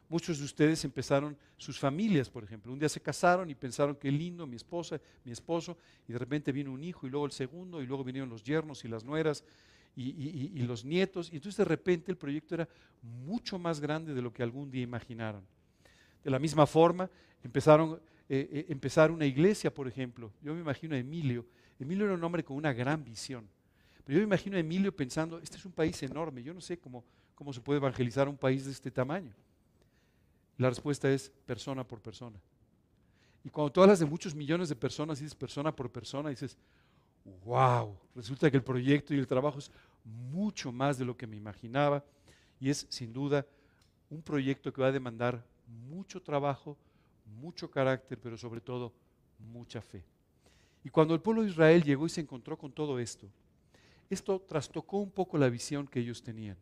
Muchos 0.09 0.39
de 0.39 0.45
ustedes 0.45 0.85
empezaron 0.85 1.37
sus 1.57 1.79
familias, 1.79 2.31
por 2.31 2.45
ejemplo. 2.45 2.73
Un 2.73 2.79
día 2.79 2.89
se 2.89 3.01
casaron 3.01 3.51
y 3.51 3.55
pensaron 3.57 3.97
que 3.97 4.13
lindo, 4.13 4.47
mi 4.47 4.57
esposa, 4.57 5.01
mi 5.25 5.33
esposo, 5.33 5.77
y 6.07 6.13
de 6.13 6.19
repente 6.19 6.53
vino 6.53 6.71
un 6.71 6.85
hijo 6.85 7.07
y 7.07 7.11
luego 7.11 7.27
el 7.27 7.33
segundo, 7.33 7.83
y 7.83 7.87
luego 7.87 8.05
vinieron 8.05 8.29
los 8.29 8.45
yernos 8.45 8.85
y 8.85 8.89
las 8.89 9.05
nueras, 9.05 9.43
y, 9.97 10.63
los 10.63 10.85
nietos. 10.85 11.33
Y 11.33 11.37
entonces 11.37 11.57
de 11.57 11.65
repente 11.65 12.13
el 12.13 12.17
proyecto 12.17 12.55
era 12.55 12.69
mucho 13.03 13.59
más 13.59 13.81
grande 13.81 14.15
de 14.15 14.23
lo 14.23 14.33
que 14.33 14.45
algún 14.45 14.71
día 14.71 14.83
imaginaron. 14.83 15.45
De 16.23 16.31
la 16.31 16.39
misma 16.39 16.67
forma, 16.67 17.11
empezaron, 17.43 18.01
eh, 18.29 18.49
eh, 18.53 18.67
empezar 18.69 19.11
una 19.11 19.27
iglesia, 19.27 19.75
por 19.75 19.89
ejemplo. 19.89 20.31
Yo 20.43 20.55
me 20.55 20.61
imagino 20.61 20.95
a 20.95 20.99
Emilio. 20.99 21.45
Emilio 21.81 22.05
era 22.05 22.15
un 22.15 22.23
hombre 22.23 22.45
con 22.45 22.57
una 22.57 22.73
gran 22.73 23.03
visión. 23.03 23.49
Pero 24.05 24.19
yo 24.19 24.21
me 24.21 24.35
imagino 24.35 24.57
a 24.57 24.61
Emilio 24.61 24.95
pensando, 24.95 25.39
este 25.39 25.57
es 25.57 25.65
un 25.65 25.73
país 25.73 26.03
enorme, 26.03 26.43
yo 26.43 26.53
no 26.53 26.61
sé 26.61 26.79
cómo, 26.79 27.05
cómo 27.35 27.53
se 27.53 27.61
puede 27.61 27.79
evangelizar 27.79 28.29
un 28.29 28.37
país 28.37 28.65
de 28.65 28.73
este 28.73 28.91
tamaño. 28.91 29.33
La 30.59 30.69
respuesta 30.69 31.11
es 31.11 31.31
persona 31.47 31.87
por 31.87 32.01
persona. 32.01 32.39
Y 33.45 33.51
cuando 33.51 33.73
tú 33.73 33.83
hablas 33.83 33.99
de 33.99 34.07
muchos 34.07 34.35
millones 34.35 34.69
de 34.69 34.77
personas 34.77 35.21
y 35.21 35.25
dices 35.25 35.35
persona 35.35 35.75
por 35.75 35.91
persona, 35.91 36.31
dices, 36.31 36.57
wow, 37.45 37.97
resulta 38.15 38.51
que 38.51 38.57
el 38.57 38.63
proyecto 38.63 39.15
y 39.15 39.19
el 39.19 39.27
trabajo 39.27 39.59
es 39.59 39.71
mucho 40.05 40.73
más 40.73 40.99
de 40.99 41.05
lo 41.05 41.17
que 41.17 41.27
me 41.27 41.37
imaginaba 41.37 42.05
y 42.61 42.71
es 42.71 42.87
sin 42.89 43.13
duda 43.13 43.47
un 44.11 44.23
proyecto 44.23 44.73
que 44.73 44.83
va 44.83 44.89
a 44.89 44.93
demandar 44.93 45.45
mucho 45.67 46.21
trabajo, 46.21 46.77
mucho 47.41 47.71
carácter, 47.71 48.19
pero 48.21 48.37
sobre 48.37 48.61
todo 48.61 48.93
mucha 49.39 49.81
fe. 49.81 50.05
Y 50.85 50.91
cuando 50.91 51.15
el 51.15 51.21
pueblo 51.21 51.43
de 51.43 51.51
Israel 51.51 51.83
llegó 51.83 52.07
y 52.07 52.11
se 52.11 52.21
encontró 52.21 52.59
con 52.59 52.73
todo 52.73 52.99
esto, 52.99 53.27
esto 54.13 54.41
trastocó 54.41 54.99
un 54.99 55.11
poco 55.11 55.39
la 55.39 55.49
visión 55.49 55.87
que 55.87 56.01
ellos 56.01 56.23
tenían. 56.23 56.57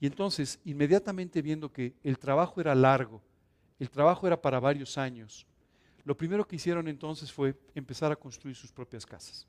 Y 0.00 0.06
entonces, 0.06 0.58
inmediatamente 0.64 1.40
viendo 1.40 1.72
que 1.72 1.94
el 2.02 2.18
trabajo 2.18 2.60
era 2.60 2.74
largo, 2.74 3.22
el 3.78 3.88
trabajo 3.90 4.26
era 4.26 4.40
para 4.40 4.60
varios 4.60 4.98
años, 4.98 5.46
lo 6.04 6.16
primero 6.16 6.46
que 6.46 6.56
hicieron 6.56 6.86
entonces 6.88 7.32
fue 7.32 7.54
empezar 7.74 8.12
a 8.12 8.16
construir 8.16 8.56
sus 8.56 8.70
propias 8.70 9.06
casas. 9.06 9.46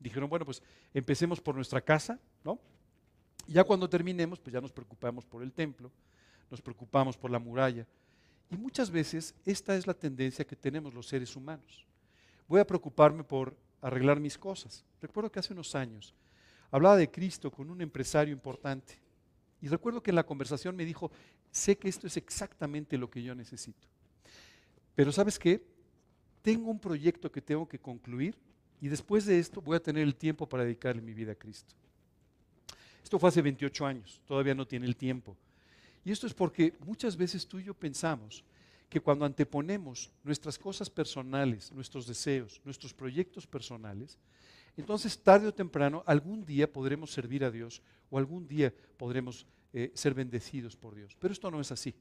Dijeron, 0.00 0.30
bueno, 0.30 0.44
pues 0.44 0.62
empecemos 0.94 1.40
por 1.40 1.54
nuestra 1.54 1.80
casa, 1.80 2.18
¿no? 2.42 2.58
Ya 3.46 3.64
cuando 3.64 3.88
terminemos, 3.88 4.38
pues 4.38 4.52
ya 4.52 4.60
nos 4.60 4.72
preocupamos 4.72 5.26
por 5.26 5.42
el 5.42 5.52
templo, 5.52 5.90
nos 6.50 6.62
preocupamos 6.62 7.16
por 7.18 7.30
la 7.30 7.38
muralla. 7.38 7.86
Y 8.50 8.56
muchas 8.56 8.90
veces 8.90 9.34
esta 9.44 9.76
es 9.76 9.86
la 9.86 9.94
tendencia 9.94 10.46
que 10.46 10.56
tenemos 10.56 10.94
los 10.94 11.06
seres 11.06 11.36
humanos. 11.36 11.84
Voy 12.46 12.60
a 12.60 12.66
preocuparme 12.66 13.24
por 13.24 13.56
arreglar 13.84 14.18
mis 14.18 14.38
cosas. 14.38 14.82
Recuerdo 15.00 15.30
que 15.30 15.38
hace 15.38 15.52
unos 15.52 15.74
años 15.74 16.14
hablaba 16.70 16.96
de 16.96 17.10
Cristo 17.10 17.50
con 17.50 17.70
un 17.70 17.82
empresario 17.82 18.32
importante. 18.32 18.98
Y 19.60 19.68
recuerdo 19.68 20.02
que 20.02 20.10
en 20.10 20.16
la 20.16 20.26
conversación 20.26 20.74
me 20.74 20.86
dijo, 20.86 21.10
sé 21.50 21.76
que 21.76 21.88
esto 21.88 22.06
es 22.06 22.16
exactamente 22.16 22.96
lo 22.96 23.10
que 23.10 23.22
yo 23.22 23.34
necesito. 23.34 23.86
Pero 24.94 25.12
sabes 25.12 25.38
qué? 25.38 25.62
Tengo 26.40 26.70
un 26.70 26.78
proyecto 26.78 27.30
que 27.30 27.42
tengo 27.42 27.68
que 27.68 27.78
concluir 27.78 28.34
y 28.80 28.88
después 28.88 29.26
de 29.26 29.38
esto 29.38 29.60
voy 29.60 29.76
a 29.76 29.82
tener 29.82 30.02
el 30.02 30.14
tiempo 30.14 30.48
para 30.48 30.64
dedicarle 30.64 31.02
mi 31.02 31.12
vida 31.12 31.32
a 31.32 31.36
Cristo. 31.36 31.74
Esto 33.02 33.18
fue 33.18 33.28
hace 33.28 33.42
28 33.42 33.86
años, 33.86 34.20
todavía 34.26 34.54
no 34.54 34.66
tiene 34.66 34.86
el 34.86 34.96
tiempo. 34.96 35.36
Y 36.04 36.10
esto 36.10 36.26
es 36.26 36.32
porque 36.32 36.74
muchas 36.86 37.16
veces 37.16 37.46
tú 37.46 37.58
y 37.58 37.64
yo 37.64 37.74
pensamos 37.74 38.44
que 38.94 39.00
cuando 39.00 39.24
anteponemos 39.24 40.12
nuestras 40.22 40.56
cosas 40.56 40.88
personales, 40.88 41.72
nuestros 41.72 42.06
deseos, 42.06 42.60
nuestros 42.64 42.94
proyectos 42.94 43.44
personales, 43.44 44.20
entonces 44.76 45.18
tarde 45.18 45.48
o 45.48 45.52
temprano 45.52 46.04
algún 46.06 46.44
día 46.46 46.72
podremos 46.72 47.10
servir 47.10 47.42
a 47.42 47.50
Dios 47.50 47.82
o 48.08 48.18
algún 48.18 48.46
día 48.46 48.72
podremos 48.96 49.46
eh, 49.72 49.90
ser 49.94 50.14
bendecidos 50.14 50.76
por 50.76 50.94
Dios. 50.94 51.16
Pero 51.18 51.32
esto 51.32 51.50
no 51.50 51.60
es 51.60 51.72
así. 51.72 51.92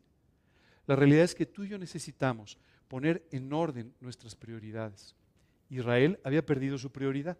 La 0.85 0.95
realidad 0.95 1.23
es 1.23 1.33
que 1.33 1.47
tú 1.47 1.63
y 1.63 1.69
yo 1.69 1.79
necesitamos 1.79 2.59
poner 2.87 3.27
en 3.31 3.51
orden 3.51 3.91
nuestras 3.99 4.35
prioridades. 4.35 5.15
Israel 5.71 6.19
había 6.23 6.45
perdido 6.45 6.77
su 6.77 6.91
prioridad 6.91 7.39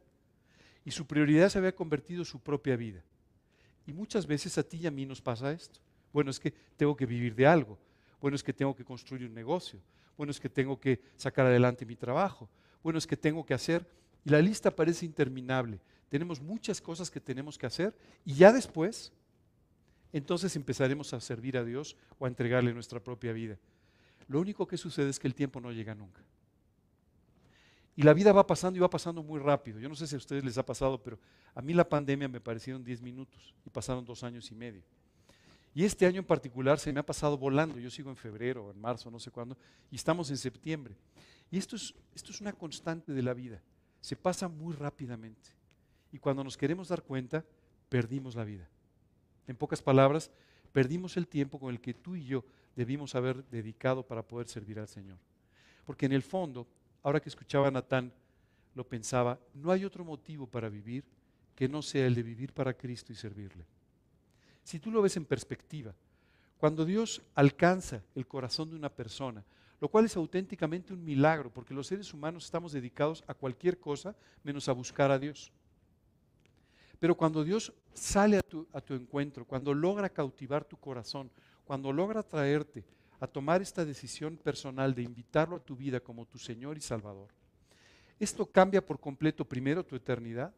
y 0.84 0.89
su 0.89 1.06
prioridad 1.06 1.49
se 1.49 1.60
había 1.60 1.76
convertido 1.76 2.22
en 2.22 2.26
su 2.26 2.39
propia 2.39 2.76
vida. 2.76 3.04
Y 3.86 3.93
muchas 3.93 4.26
veces 4.26 4.58
a 4.58 4.64
ti 4.64 4.78
y 4.78 4.88
a 4.88 4.91
mí 4.91 5.06
nos 5.06 5.22
pasa 5.22 5.51
esto. 5.51 5.80
Bueno, 6.12 6.32
es 6.32 6.39
que 6.39 6.49
tengo 6.76 6.95
que 6.95 7.06
vivir 7.06 7.36
de 7.36 7.45
algo. 7.45 7.78
Bueno, 8.24 8.38
es 8.38 8.44
que 8.44 8.54
tengo 8.54 8.74
que 8.74 8.86
construir 8.86 9.28
un 9.28 9.34
negocio. 9.34 9.82
Bueno, 10.16 10.32
es 10.32 10.40
que 10.40 10.48
tengo 10.48 10.80
que 10.80 11.02
sacar 11.18 11.46
adelante 11.46 11.86
mi 11.86 11.98
trabajo. 11.98 12.50
Bueno, 12.82 12.98
es 12.98 13.06
que 13.06 13.18
tengo 13.18 13.46
que 13.46 13.54
hacer. 13.54 13.86
Y 14.24 14.30
la 14.30 14.42
lista 14.42 14.74
parece 14.74 15.06
interminable. 15.06 15.82
Tenemos 16.08 16.40
muchas 16.40 16.80
cosas 16.80 17.12
que 17.12 17.20
tenemos 17.20 17.58
que 17.58 17.66
hacer 17.66 17.94
y 18.24 18.36
ya 18.36 18.54
después, 18.54 19.12
entonces 20.14 20.56
empezaremos 20.56 21.14
a 21.14 21.20
servir 21.20 21.58
a 21.58 21.66
Dios 21.66 21.98
o 22.18 22.24
a 22.24 22.30
entregarle 22.30 22.74
nuestra 22.74 23.04
propia 23.04 23.34
vida. 23.34 23.60
Lo 24.30 24.40
único 24.40 24.66
que 24.66 24.78
sucede 24.78 25.10
es 25.10 25.20
que 25.20 25.28
el 25.28 25.36
tiempo 25.36 25.60
no 25.60 25.74
llega 25.74 25.94
nunca. 25.94 26.22
Y 27.94 28.04
la 28.04 28.14
vida 28.14 28.32
va 28.32 28.48
pasando 28.48 28.78
y 28.78 28.80
va 28.80 28.90
pasando 28.90 29.22
muy 29.22 29.42
rápido. 29.42 29.82
Yo 29.82 29.90
no 29.90 29.96
sé 29.96 30.08
si 30.08 30.16
a 30.16 30.20
ustedes 30.20 30.46
les 30.46 30.58
ha 30.58 30.66
pasado, 30.66 31.04
pero 31.04 31.20
a 31.54 31.62
mí 31.62 31.74
la 31.74 31.90
pandemia 31.90 32.30
me 32.30 32.40
parecieron 32.40 32.86
10 32.86 33.02
minutos 33.02 33.54
y 33.66 33.70
pasaron 33.70 34.06
dos 34.06 34.24
años 34.24 34.50
y 34.50 34.56
medio. 34.56 34.82
Y 35.74 35.84
este 35.84 36.06
año 36.06 36.20
en 36.20 36.26
particular 36.26 36.80
se 36.80 36.94
me 36.94 37.00
ha 37.00 37.06
pasado 37.06 37.38
volando. 37.38 37.80
Yo 37.80 37.90
sigo 37.90 38.10
en 38.10 38.16
febrero, 38.16 38.72
en 38.72 38.80
marzo, 38.80 39.10
no 39.10 39.20
sé 39.20 39.32
cuándo, 39.32 39.58
y 39.90 39.96
estamos 39.96 40.30
en 40.30 40.38
septiembre. 40.38 40.96
Y 41.50 41.58
esto 41.58 41.76
es, 41.76 41.94
esto 42.14 42.32
es 42.32 42.42
una 42.42 42.54
constante 42.54 43.12
de 43.12 43.22
la 43.22 43.34
vida. 43.34 43.62
Se 44.02 44.16
pasa 44.16 44.48
muy 44.48 44.74
rápidamente. 44.74 45.50
Y 46.12 46.20
cuando 46.20 46.44
nos 46.44 46.58
queremos 46.58 46.90
dar 46.90 47.02
cuenta, 47.02 47.44
perdimos 47.90 48.36
la 48.36 48.44
vida. 48.44 48.70
En 49.48 49.56
pocas 49.56 49.82
palabras, 49.82 50.30
perdimos 50.72 51.18
el 51.18 51.28
tiempo 51.28 51.60
con 51.60 51.72
el 51.72 51.82
que 51.82 51.94
tú 51.94 52.16
y 52.16 52.26
yo 52.26 52.44
debimos 52.76 53.16
haber 53.16 53.44
dedicado 53.50 54.06
para 54.06 54.28
poder 54.28 54.48
servir 54.48 54.80
al 54.80 54.88
Señor. 54.88 55.18
Porque 55.86 56.06
en 56.06 56.14
el 56.14 56.22
fondo, 56.22 56.68
ahora 57.02 57.20
que 57.20 57.30
escuchaba 57.30 57.68
a 57.68 57.72
Natán, 57.72 58.14
lo 58.76 58.88
pensaba, 58.88 59.40
no 59.54 59.72
hay 59.72 59.86
otro 59.86 60.04
motivo 60.04 60.48
para 60.48 60.70
vivir 60.70 61.04
que 61.56 61.68
no 61.68 61.82
sea 61.82 62.08
el 62.08 62.16
de 62.16 62.24
vivir 62.24 62.54
para 62.54 62.74
Cristo 62.74 63.12
y 63.14 63.16
servirle. 63.16 63.66
Si 64.64 64.80
tú 64.80 64.91
lo 64.91 65.01
ves 65.01 65.18
en 65.18 65.26
perspectiva, 65.26 65.93
cuando 66.57 66.86
Dios 66.86 67.22
alcanza 67.36 68.01
el 68.16 68.26
corazón 68.26 68.70
de 68.70 68.78
una 68.78 68.89
persona, 68.89 69.43
lo 69.82 69.89
cual 69.89 70.05
es 70.05 70.16
auténticamente 70.16 70.93
un 70.93 71.03
milagro, 71.03 71.49
porque 71.51 71.74
los 71.74 71.88
seres 71.88 72.14
humanos 72.14 72.45
estamos 72.45 72.72
dedicados 72.72 73.22
a 73.28 73.34
cualquier 73.34 73.78
cosa 73.80 74.16
menos 74.41 74.70
a 74.70 74.72
buscar 74.72 75.11
a 75.11 75.20
Dios. 75.20 75.51
Pero 76.99 77.18
cuando 77.18 77.43
Dios 77.43 77.74
sale 77.93 78.38
a 78.38 78.41
tu, 78.41 78.93
encuentro, 78.93 79.43
cuando 79.43 79.74
logra 79.74 80.07
cautivar 80.07 80.64
tu 80.64 80.78
corazón, 80.78 81.30
cuando 81.66 81.91
logra 81.91 82.24
traerte 82.24 82.86
a 83.20 83.28
tomar 83.28 83.61
esta 83.61 83.84
decisión 83.84 84.38
personal 84.38 84.95
de 84.95 85.03
invitarlo 85.03 85.57
a 85.57 85.59
tu 85.59 85.76
vida 85.76 85.99
como 85.99 86.26
tu 86.26 86.38
Señor 86.38 86.78
y 86.78 86.80
Salvador, 86.80 87.28
esto 88.22 88.45
cambia 88.45 88.86
por 88.86 89.01
completo 89.01 89.43
primero 89.43 89.86
tu 89.86 89.97
eternidad, 89.97 90.53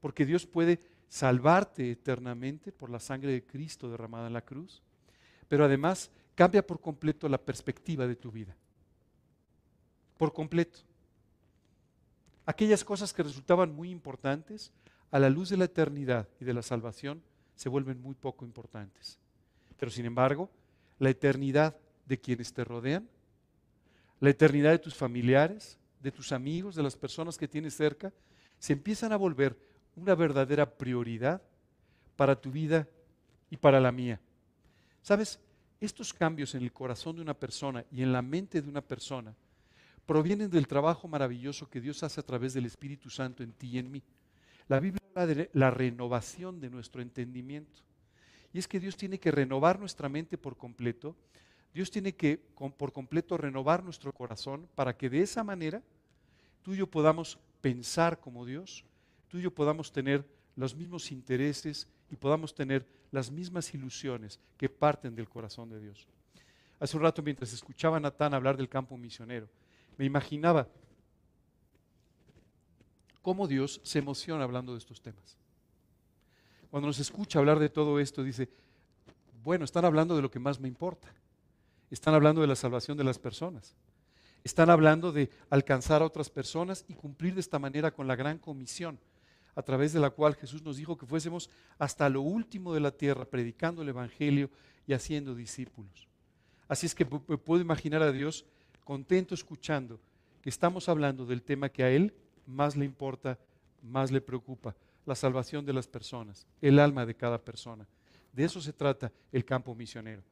porque 0.00 0.24
Dios 0.24 0.46
puede 0.46 0.80
salvarte 1.08 1.90
eternamente 1.90 2.72
por 2.72 2.90
la 2.90 3.00
sangre 3.00 3.32
de 3.32 3.44
Cristo 3.44 3.90
derramada 3.90 4.26
en 4.26 4.34
la 4.34 4.44
cruz, 4.44 4.82
pero 5.48 5.64
además 5.64 6.10
cambia 6.34 6.66
por 6.66 6.80
completo 6.80 7.28
la 7.28 7.38
perspectiva 7.38 8.06
de 8.06 8.16
tu 8.16 8.30
vida. 8.30 8.56
Por 10.16 10.32
completo. 10.32 10.80
Aquellas 12.44 12.84
cosas 12.84 13.12
que 13.12 13.22
resultaban 13.22 13.74
muy 13.74 13.90
importantes, 13.90 14.72
a 15.10 15.18
la 15.18 15.30
luz 15.30 15.48
de 15.48 15.56
la 15.56 15.64
eternidad 15.64 16.28
y 16.40 16.44
de 16.44 16.54
la 16.54 16.62
salvación, 16.62 17.22
se 17.54 17.68
vuelven 17.68 18.00
muy 18.00 18.14
poco 18.14 18.44
importantes. 18.44 19.18
Pero 19.78 19.90
sin 19.90 20.04
embargo, 20.04 20.50
la 20.98 21.10
eternidad 21.10 21.76
de 22.06 22.18
quienes 22.18 22.52
te 22.52 22.64
rodean, 22.64 23.08
la 24.20 24.30
eternidad 24.30 24.70
de 24.70 24.78
tus 24.78 24.94
familiares, 24.94 25.78
de 26.00 26.12
tus 26.12 26.32
amigos, 26.32 26.74
de 26.74 26.82
las 26.82 26.96
personas 26.96 27.36
que 27.38 27.48
tienes 27.48 27.76
cerca, 27.76 28.12
se 28.58 28.72
empiezan 28.72 29.12
a 29.12 29.16
volver 29.16 29.58
una 29.98 30.14
verdadera 30.14 30.70
prioridad 30.70 31.42
para 32.16 32.40
tu 32.40 32.50
vida 32.50 32.88
y 33.50 33.56
para 33.56 33.80
la 33.80 33.92
mía. 33.92 34.20
¿Sabes? 35.02 35.40
Estos 35.80 36.12
cambios 36.12 36.54
en 36.54 36.62
el 36.62 36.72
corazón 36.72 37.16
de 37.16 37.22
una 37.22 37.34
persona 37.34 37.84
y 37.90 38.02
en 38.02 38.12
la 38.12 38.22
mente 38.22 38.60
de 38.60 38.68
una 38.68 38.80
persona 38.80 39.34
provienen 40.06 40.50
del 40.50 40.66
trabajo 40.66 41.06
maravilloso 41.06 41.68
que 41.68 41.80
Dios 41.80 42.02
hace 42.02 42.20
a 42.20 42.26
través 42.26 42.54
del 42.54 42.66
Espíritu 42.66 43.10
Santo 43.10 43.42
en 43.42 43.52
ti 43.52 43.68
y 43.68 43.78
en 43.78 43.90
mí. 43.90 44.02
La 44.66 44.80
Biblia 44.80 45.00
habla 45.14 45.26
de 45.26 45.50
la 45.52 45.70
renovación 45.70 46.60
de 46.60 46.70
nuestro 46.70 47.02
entendimiento. 47.02 47.82
Y 48.52 48.58
es 48.58 48.66
que 48.66 48.80
Dios 48.80 48.96
tiene 48.96 49.20
que 49.20 49.30
renovar 49.30 49.78
nuestra 49.78 50.08
mente 50.08 50.38
por 50.38 50.56
completo. 50.56 51.14
Dios 51.74 51.90
tiene 51.90 52.14
que 52.14 52.38
por 52.38 52.92
completo 52.92 53.36
renovar 53.36 53.84
nuestro 53.84 54.12
corazón 54.12 54.68
para 54.74 54.96
que 54.96 55.10
de 55.10 55.20
esa 55.20 55.44
manera 55.44 55.82
tú 56.62 56.74
y 56.74 56.78
yo 56.78 56.86
podamos 56.86 57.38
pensar 57.60 58.18
como 58.18 58.46
Dios, 58.46 58.84
tú 59.28 59.38
y 59.38 59.42
yo 59.42 59.54
podamos 59.54 59.92
tener 59.92 60.24
los 60.56 60.74
mismos 60.74 61.12
intereses 61.12 61.86
y 62.10 62.16
podamos 62.16 62.54
tener 62.54 62.86
las 63.10 63.30
mismas 63.30 63.72
ilusiones 63.74 64.40
que 64.56 64.68
parten 64.68 65.14
del 65.14 65.28
corazón 65.28 65.70
de 65.70 65.80
Dios. 65.80 66.06
Hace 66.80 66.96
un 66.96 67.02
rato 67.02 67.22
mientras 67.22 67.52
escuchaba 67.52 67.96
a 67.96 68.00
Natán 68.00 68.34
hablar 68.34 68.56
del 68.56 68.68
campo 68.68 68.96
misionero, 68.96 69.48
me 69.96 70.04
imaginaba 70.04 70.68
cómo 73.22 73.46
Dios 73.46 73.80
se 73.82 73.98
emociona 73.98 74.44
hablando 74.44 74.72
de 74.72 74.78
estos 74.78 75.00
temas 75.00 75.38
cuando 76.70 76.88
nos 76.88 76.98
escucha 76.98 77.38
hablar 77.38 77.58
de 77.58 77.70
todo 77.70 77.98
esto, 77.98 78.22
dice, 78.22 78.48
bueno, 79.42 79.64
están 79.64 79.84
hablando 79.84 80.14
de 80.16 80.22
lo 80.22 80.30
que 80.30 80.38
más 80.38 80.60
me 80.60 80.68
importa. 80.68 81.08
Están 81.90 82.14
hablando 82.14 82.42
de 82.42 82.46
la 82.46 82.56
salvación 82.56 82.98
de 82.98 83.04
las 83.04 83.18
personas. 83.18 83.74
Están 84.44 84.68
hablando 84.70 85.10
de 85.10 85.30
alcanzar 85.50 86.02
a 86.02 86.04
otras 86.04 86.28
personas 86.28 86.84
y 86.88 86.94
cumplir 86.94 87.34
de 87.34 87.40
esta 87.40 87.58
manera 87.58 87.90
con 87.90 88.06
la 88.06 88.16
gran 88.16 88.38
comisión, 88.38 88.98
a 89.58 89.62
través 89.62 89.92
de 89.92 89.98
la 89.98 90.10
cual 90.10 90.36
Jesús 90.36 90.62
nos 90.62 90.76
dijo 90.76 90.96
que 90.96 91.04
fuésemos 91.04 91.50
hasta 91.80 92.08
lo 92.08 92.22
último 92.22 92.72
de 92.72 92.78
la 92.78 92.92
tierra, 92.92 93.24
predicando 93.24 93.82
el 93.82 93.88
Evangelio 93.88 94.50
y 94.86 94.92
haciendo 94.92 95.34
discípulos. 95.34 96.06
Así 96.68 96.86
es 96.86 96.94
que 96.94 97.04
puedo 97.04 97.60
imaginar 97.60 98.00
a 98.00 98.12
Dios 98.12 98.46
contento 98.84 99.34
escuchando 99.34 99.98
que 100.42 100.48
estamos 100.48 100.88
hablando 100.88 101.26
del 101.26 101.42
tema 101.42 101.70
que 101.70 101.82
a 101.82 101.90
Él 101.90 102.14
más 102.46 102.76
le 102.76 102.84
importa, 102.84 103.36
más 103.82 104.12
le 104.12 104.20
preocupa, 104.20 104.76
la 105.04 105.16
salvación 105.16 105.66
de 105.66 105.72
las 105.72 105.88
personas, 105.88 106.46
el 106.62 106.78
alma 106.78 107.04
de 107.04 107.16
cada 107.16 107.38
persona. 107.38 107.84
De 108.32 108.44
eso 108.44 108.60
se 108.60 108.72
trata 108.72 109.10
el 109.32 109.44
campo 109.44 109.74
misionero. 109.74 110.22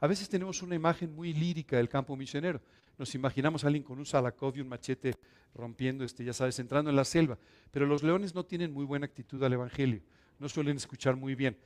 A 0.00 0.08
veces 0.08 0.28
tenemos 0.28 0.60
una 0.60 0.74
imagen 0.74 1.14
muy 1.14 1.32
lírica 1.32 1.76
del 1.76 1.88
campo 1.88 2.16
misionero. 2.16 2.60
Nos 3.02 3.16
imaginamos 3.16 3.64
a 3.64 3.66
alguien 3.66 3.82
con 3.82 3.98
un 3.98 4.06
salacov 4.06 4.56
y 4.56 4.60
un 4.60 4.68
machete 4.68 5.16
rompiendo, 5.56 6.04
este, 6.04 6.24
ya 6.24 6.32
sabes, 6.32 6.56
entrando 6.60 6.88
en 6.88 6.94
la 6.94 7.04
selva. 7.04 7.36
Pero 7.72 7.84
los 7.84 8.04
leones 8.04 8.32
no 8.32 8.44
tienen 8.44 8.72
muy 8.72 8.84
buena 8.84 9.06
actitud 9.06 9.42
al 9.42 9.52
Evangelio, 9.52 10.02
no 10.38 10.48
suelen 10.48 10.76
escuchar 10.76 11.16
muy 11.16 11.34
bien. 11.34 11.56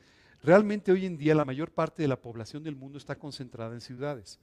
Realmente 0.43 0.93
hoy 0.93 1.05
en 1.05 1.19
día 1.19 1.35
la 1.35 1.45
mayor 1.45 1.71
parte 1.71 2.01
de 2.01 2.09
la 2.09 2.17
población 2.17 2.63
del 2.63 2.75
mundo 2.75 2.97
está 2.97 3.17
concentrada 3.17 3.75
en 3.75 3.83
ciudades 3.83 4.41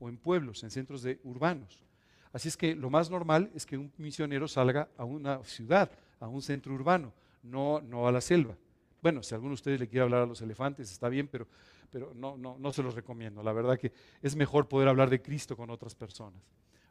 o 0.00 0.08
en 0.08 0.16
pueblos, 0.16 0.64
en 0.64 0.72
centros 0.72 1.04
de, 1.04 1.20
urbanos. 1.22 1.84
Así 2.32 2.48
es 2.48 2.56
que 2.56 2.74
lo 2.74 2.90
más 2.90 3.08
normal 3.08 3.48
es 3.54 3.64
que 3.64 3.78
un 3.78 3.92
misionero 3.96 4.48
salga 4.48 4.88
a 4.98 5.04
una 5.04 5.44
ciudad, 5.44 5.92
a 6.18 6.26
un 6.26 6.42
centro 6.42 6.74
urbano, 6.74 7.12
no, 7.44 7.80
no 7.80 8.08
a 8.08 8.10
la 8.10 8.20
selva. 8.20 8.56
Bueno, 9.00 9.22
si 9.22 9.32
alguno 9.32 9.50
de 9.50 9.54
ustedes 9.54 9.78
le 9.78 9.86
quiere 9.86 10.02
hablar 10.02 10.22
a 10.22 10.26
los 10.26 10.42
elefantes, 10.42 10.90
está 10.90 11.08
bien, 11.08 11.28
pero, 11.28 11.46
pero 11.92 12.12
no, 12.14 12.38
no, 12.38 12.56
no 12.58 12.72
se 12.72 12.82
los 12.82 12.94
recomiendo. 12.94 13.42
La 13.42 13.52
verdad 13.52 13.78
que 13.78 13.92
es 14.22 14.34
mejor 14.34 14.66
poder 14.66 14.88
hablar 14.88 15.10
de 15.10 15.20
Cristo 15.20 15.56
con 15.56 15.68
otras 15.68 15.94
personas. 15.94 16.42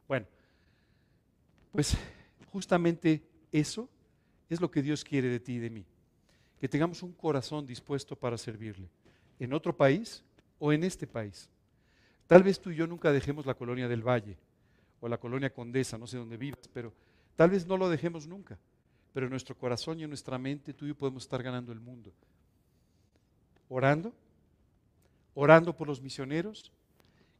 Bueno, 0.06 0.26
pues 1.72 1.96
justamente 2.52 3.20
eso 3.50 3.88
es 4.48 4.60
lo 4.60 4.70
que 4.70 4.80
Dios 4.80 5.02
quiere 5.02 5.28
de 5.28 5.40
ti 5.40 5.54
y 5.54 5.58
de 5.58 5.70
mí. 5.70 5.84
Que 6.60 6.68
tengamos 6.68 7.02
un 7.02 7.12
corazón 7.12 7.66
dispuesto 7.66 8.14
para 8.14 8.38
servirle, 8.38 8.88
en 9.40 9.52
otro 9.52 9.76
país 9.76 10.22
o 10.60 10.72
en 10.72 10.84
este 10.84 11.08
país. 11.08 11.50
Tal 12.28 12.44
vez 12.44 12.60
tú 12.60 12.70
y 12.70 12.76
yo 12.76 12.86
nunca 12.86 13.10
dejemos 13.10 13.44
la 13.44 13.54
colonia 13.54 13.88
del 13.88 14.06
Valle 14.06 14.38
o 15.00 15.08
la 15.08 15.18
colonia 15.18 15.52
Condesa, 15.52 15.98
no 15.98 16.06
sé 16.06 16.16
dónde 16.16 16.36
vivas, 16.36 16.68
pero 16.72 16.92
tal 17.34 17.50
vez 17.50 17.66
no 17.66 17.76
lo 17.76 17.88
dejemos 17.90 18.28
nunca. 18.28 18.56
Pero 19.12 19.26
en 19.26 19.30
nuestro 19.30 19.56
corazón 19.58 19.98
y 19.98 20.04
en 20.04 20.10
nuestra 20.10 20.38
mente 20.38 20.72
tú 20.72 20.84
y 20.84 20.88
yo 20.88 20.94
podemos 20.94 21.24
estar 21.24 21.42
ganando 21.42 21.72
el 21.72 21.80
mundo. 21.80 22.12
Orando, 23.68 24.14
orando 25.34 25.74
por 25.74 25.88
los 25.88 26.00
misioneros 26.00 26.72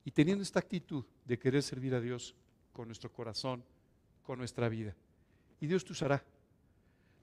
y 0.05 0.11
teniendo 0.11 0.43
esta 0.43 0.61
actitud 0.61 1.05
de 1.24 1.38
querer 1.38 1.62
servir 1.62 1.95
a 1.95 2.01
Dios 2.01 2.34
con 2.72 2.88
nuestro 2.88 3.12
corazón, 3.12 3.64
con 4.22 4.38
nuestra 4.38 4.68
vida. 4.68 4.95
Y 5.61 5.66
Dios 5.66 5.84
te 5.84 5.93
usará. 5.93 6.24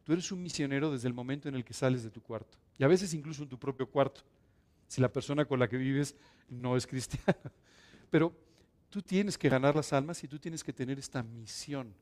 Tú 0.03 0.13
eres 0.13 0.32
un 0.32 0.41
misionero 0.41 0.91
desde 0.91 1.07
el 1.07 1.13
momento 1.13 1.49
en 1.49 1.55
el 1.55 1.65
que 1.65 1.74
sales 1.74 2.03
de 2.03 2.09
tu 2.09 2.22
cuarto. 2.22 2.57
Y 2.78 2.84
a 2.84 2.88
veces 2.88 3.13
incluso 3.13 3.43
en 3.43 3.49
tu 3.49 3.59
propio 3.59 3.89
cuarto, 3.89 4.22
si 4.88 5.01
la 5.01 5.11
persona 5.11 5.45
con 5.45 5.59
la 5.59 5.67
que 5.67 5.78
vives 5.78 6.15
no 6.49 6.76
es 6.76 6.88
cristiana. 6.88 7.38
Pero 8.09 8.34
tú 8.89 9.01
tienes 9.01 9.38
que 9.38 9.49
ganar 9.49 9.76
las 9.76 9.93
almas 9.93 10.24
y 10.24 10.28
tú 10.28 10.39
tienes 10.39 10.63
que 10.63 10.74
tener 10.74 10.97
esta 10.97 11.22
misión 11.22 11.93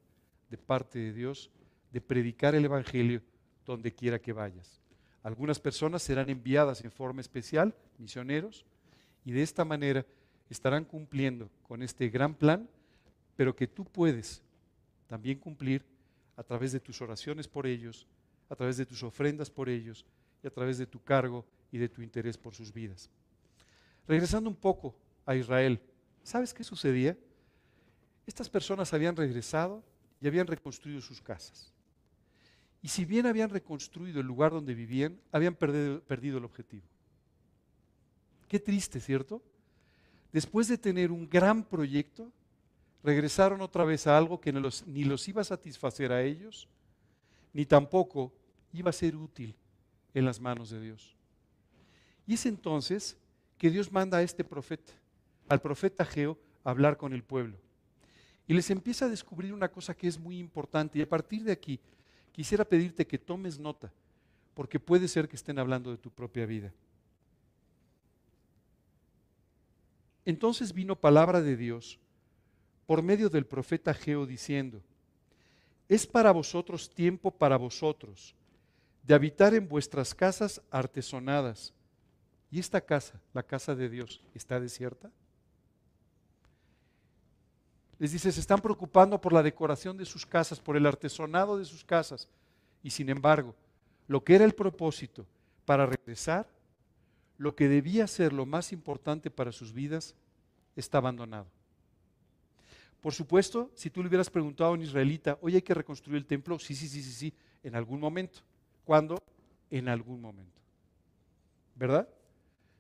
de 0.50 0.58
parte 0.58 1.00
de 1.00 1.14
Dios 1.14 1.50
de 1.92 2.02
predicar 2.02 2.56
el 2.56 2.66
Evangelio 2.66 3.22
donde 3.66 3.94
quiera 3.94 4.20
que 4.20 4.32
vayas. 4.32 4.80
Algunas 5.28 5.60
personas 5.60 6.04
serán 6.04 6.30
enviadas 6.30 6.86
en 6.86 6.90
forma 6.90 7.20
especial, 7.20 7.76
misioneros, 7.98 8.66
y 9.26 9.34
de 9.34 9.44
esta 9.44 9.66
manera 9.66 10.06
estarán 10.50 10.86
cumpliendo 10.86 11.50
con 11.64 11.84
este 11.84 12.08
gran 12.08 12.34
plan, 12.34 12.70
pero 13.36 13.54
que 13.54 13.68
tú 13.68 13.84
puedes 13.84 14.42
también 15.06 15.38
cumplir 15.38 15.84
a 16.38 16.44
través 16.44 16.72
de 16.72 16.80
tus 16.80 17.02
oraciones 17.02 17.46
por 17.46 17.68
ellos, 17.68 18.08
a 18.48 18.56
través 18.56 18.78
de 18.78 18.86
tus 18.86 19.04
ofrendas 19.04 19.50
por 19.50 19.68
ellos 19.68 20.06
y 20.42 20.48
a 20.48 20.50
través 20.50 20.78
de 20.78 20.88
tu 20.88 21.04
cargo 21.04 21.44
y 21.74 21.78
de 21.78 21.90
tu 21.90 22.02
interés 22.02 22.38
por 22.38 22.56
sus 22.56 22.72
vidas. 22.72 23.10
Regresando 24.08 24.50
un 24.50 24.56
poco 24.56 24.96
a 25.26 25.36
Israel, 25.36 25.82
¿sabes 26.24 26.54
qué 26.54 26.64
sucedía? 26.64 27.18
Estas 28.26 28.50
personas 28.50 28.94
habían 28.94 29.18
regresado 29.18 29.84
y 30.22 30.28
habían 30.28 30.48
reconstruido 30.48 31.02
sus 31.02 31.22
casas. 31.22 31.74
Y 32.82 32.90
si 32.90 33.06
bien 33.06 33.26
habían 33.26 33.50
reconstruido 33.50 34.20
el 34.20 34.28
lugar 34.28 34.52
donde 34.52 34.74
vivían, 34.74 35.20
habían 35.32 35.56
perdido, 35.56 36.02
el 36.38 36.46
objetivo. 36.46 36.84
Qué 38.48 38.60
triste, 38.60 39.00
¿cierto? 39.00 39.42
Después 40.32 40.68
de 40.68 40.78
tener 40.78 41.12
un 41.12 41.30
gran 41.30 41.64
proyecto, 41.64 42.32
regresaron 43.04 43.62
otra 43.62 43.84
vez 43.84 44.08
a 44.08 44.18
algo 44.18 44.40
que 44.40 44.54
ni 44.54 45.04
los 45.04 45.28
iba 45.28 45.42
a 45.42 45.46
satisfacer 45.46 46.12
a 46.12 46.22
ellos, 46.22 46.68
ni 47.54 47.66
tampoco 47.66 48.34
iba 48.74 48.90
a 48.90 48.94
ser 48.94 49.16
útil 49.16 49.56
en 50.14 50.26
las 50.26 50.40
manos 50.40 50.70
de 50.70 50.82
Dios. 50.82 51.16
Y 52.26 52.36
es 52.36 52.46
entonces 52.46 53.18
que 53.58 53.70
Dios 53.70 53.92
manda 53.92 54.20
a 54.20 54.22
este 54.22 54.44
profeta, 54.44 54.94
al 55.50 55.62
profeta 55.62 56.06
Geo, 56.06 56.38
a 56.64 56.70
hablar 56.70 56.98
con 56.98 57.14
el 57.14 57.24
pueblo. 57.24 57.58
Y 58.48 58.54
les 58.54 58.70
empieza 58.70 59.06
a 59.06 59.10
descubrir 59.10 59.54
una 59.54 59.70
cosa 59.70 59.94
que 59.94 60.08
es 60.08 60.20
muy 60.20 60.38
importante. 60.38 61.00
Y 61.00 61.02
a 61.02 61.10
partir 61.10 61.44
de 61.44 61.52
aquí, 61.52 61.80
quisiera 62.38 62.64
pedirte 62.64 63.08
que 63.08 63.18
tomes 63.18 63.58
nota, 63.58 63.92
porque 64.54 64.80
puede 64.80 65.08
ser 65.08 65.28
que 65.28 65.36
estén 65.36 65.58
hablando 65.58 65.90
de 65.90 65.98
tu 65.98 66.12
propia 66.12 66.46
vida. 66.46 66.72
Entonces 70.24 70.72
vino 70.72 70.96
palabra 70.96 71.42
de 71.42 71.58
Dios 71.58 71.98
por 72.86 73.02
medio 73.02 73.28
del 73.32 73.48
profeta 73.48 73.92
Geo 73.92 74.28
diciendo, 74.28 74.84
es 75.90 76.06
para 76.06 76.32
vosotros 76.32 76.92
tiempo 76.92 77.32
para 77.32 77.58
vosotros 77.58 78.36
de 79.02 79.16
habitar 79.16 79.56
en 79.56 79.68
vuestras 79.68 80.14
casas 80.14 80.62
artesonadas. 80.70 81.74
¿Y 82.52 82.60
esta 82.60 82.82
casa, 82.82 83.20
la 83.34 83.42
casa 83.42 83.74
de 83.74 83.90
Dios, 83.90 84.22
está 84.36 84.60
desierta? 84.60 85.10
Les 88.00 88.12
dice, 88.12 88.32
se 88.32 88.40
están 88.40 88.62
preocupando 88.62 89.20
por 89.20 89.34
la 89.34 89.42
decoración 89.42 89.98
de 89.98 90.06
sus 90.06 90.26
casas, 90.26 90.60
por 90.60 90.78
el 90.78 90.86
artesonado 90.86 91.58
de 91.58 91.66
sus 91.66 91.84
casas. 91.84 92.28
Y 92.84 92.92
sin 92.92 93.10
embargo, 93.10 93.56
lo 94.08 94.24
que 94.24 94.36
era 94.36 94.46
el 94.46 94.54
propósito 94.54 95.26
para 95.66 95.86
regresar, 95.86 96.48
lo 97.38 97.56
que 97.56 97.68
debía 97.68 98.08
ser 98.08 98.34
lo 98.34 98.46
más 98.46 98.72
importante 98.72 99.32
para 99.32 99.52
sus 99.52 99.74
vidas, 99.74 100.16
está 100.76 101.00
abandonado. 101.00 101.48
Por 103.02 103.14
supuesto, 103.14 103.72
si 103.74 103.90
tú 103.90 104.02
le 104.02 104.10
hubieras 104.10 104.30
preguntado 104.30 104.72
a 104.72 104.74
un 104.74 104.82
israelita, 104.82 105.38
oye, 105.42 105.58
hay 105.58 105.62
que 105.62 105.74
reconstruir 105.74 106.18
el 106.18 106.26
templo, 106.26 106.60
sí, 106.60 106.76
sí, 106.76 106.88
sí, 106.88 107.02
sí, 107.02 107.12
sí, 107.12 107.34
en 107.64 107.76
algún 107.76 108.00
momento. 108.00 108.40
¿Cuándo? 108.86 109.18
En 109.70 109.90
algún 109.90 110.22
momento. 110.22 110.62
¿Verdad? 111.76 112.08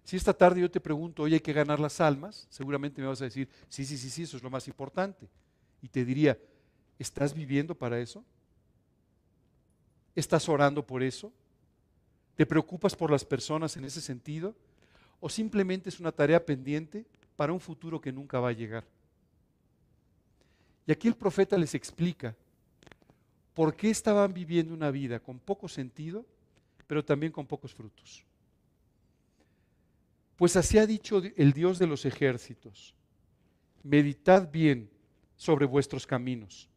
Si 0.08 0.16
esta 0.16 0.34
tarde 0.34 0.62
yo 0.62 0.72
te 0.72 0.80
pregunto, 0.80 1.24
oye, 1.24 1.36
hay 1.36 1.42
que 1.42 1.52
ganar 1.52 1.82
las 1.82 2.00
almas, 2.00 2.48
seguramente 2.50 3.02
me 3.02 3.10
vas 3.10 3.20
a 3.20 3.26
decir, 3.26 3.50
sí, 3.68 3.86
sí, 3.86 3.98
sí, 3.98 4.10
sí, 4.10 4.24
eso 4.24 4.38
es 4.38 4.44
lo 4.44 4.50
más 4.50 4.66
importante. 4.70 5.28
Y 5.82 5.90
te 5.90 6.06
diría, 6.06 6.38
¿estás 6.98 7.34
viviendo 7.34 7.76
para 7.76 8.00
eso? 8.00 8.24
¿Estás 10.16 10.48
orando 10.48 10.82
por 10.82 11.04
eso? 11.04 11.34
¿Te 12.38 12.46
preocupas 12.46 12.96
por 12.96 13.12
las 13.12 13.26
personas 13.26 13.76
en 13.76 13.84
ese 13.84 14.00
sentido? 14.00 14.56
¿O 15.20 15.28
simplemente 15.28 15.90
es 15.90 16.00
una 16.00 16.14
tarea 16.14 16.46
pendiente 16.46 17.06
para 17.36 17.52
un 17.52 17.60
futuro 17.60 18.00
que 18.00 18.14
nunca 18.14 18.40
va 18.40 18.48
a 18.48 18.54
llegar? 18.54 18.86
Y 20.86 20.94
aquí 20.94 21.10
el 21.10 21.16
profeta 21.16 21.58
les 21.58 21.76
explica 21.76 22.34
por 23.54 23.76
qué 23.76 23.90
estaban 23.90 24.34
viviendo 24.34 24.74
una 24.74 24.90
vida 24.90 25.20
con 25.20 25.38
poco 25.38 25.68
sentido, 25.68 26.26
pero 26.88 27.04
también 27.04 27.34
con 27.34 27.46
pocos 27.46 27.74
frutos. 27.74 28.24
Pues 30.38 30.56
así 30.56 30.78
ha 30.78 30.86
dicho 30.86 31.22
el 31.36 31.52
Dios 31.52 31.80
de 31.80 31.88
los 31.88 32.06
ejércitos, 32.06 32.94
meditad 33.84 34.50
bien 34.50 34.90
sobre 35.36 35.66
vuestros 35.66 36.06
caminos. 36.06 36.70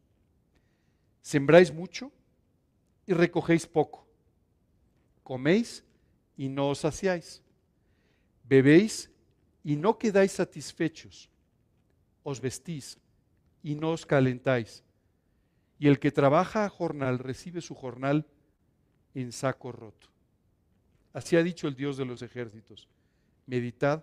Sembráis 1.21 1.71
mucho 1.71 2.11
y 3.05 3.13
recogéis 3.13 3.67
poco. 3.67 4.07
Coméis 5.23 5.83
y 6.35 6.49
no 6.49 6.69
os 6.69 6.79
saciáis. 6.79 7.43
Bebéis 8.43 9.11
y 9.63 9.75
no 9.75 9.97
quedáis 9.99 10.31
satisfechos. 10.31 11.29
Os 12.23 12.41
vestís 12.41 12.97
y 13.61 13.75
no 13.75 13.91
os 13.91 14.07
calentáis. 14.07 14.83
Y 15.77 15.87
el 15.87 15.99
que 15.99 16.11
trabaja 16.11 16.65
a 16.65 16.69
jornal 16.69 17.19
recibe 17.19 17.61
su 17.61 17.75
jornal 17.75 18.25
en 19.13 19.31
saco 19.31 19.71
roto. 19.71 20.07
Así 21.13 21.35
ha 21.35 21.43
dicho 21.43 21.67
el 21.67 21.75
Dios 21.75 21.97
de 21.97 22.05
los 22.05 22.23
ejércitos. 22.23 22.87
Meditad 23.51 24.01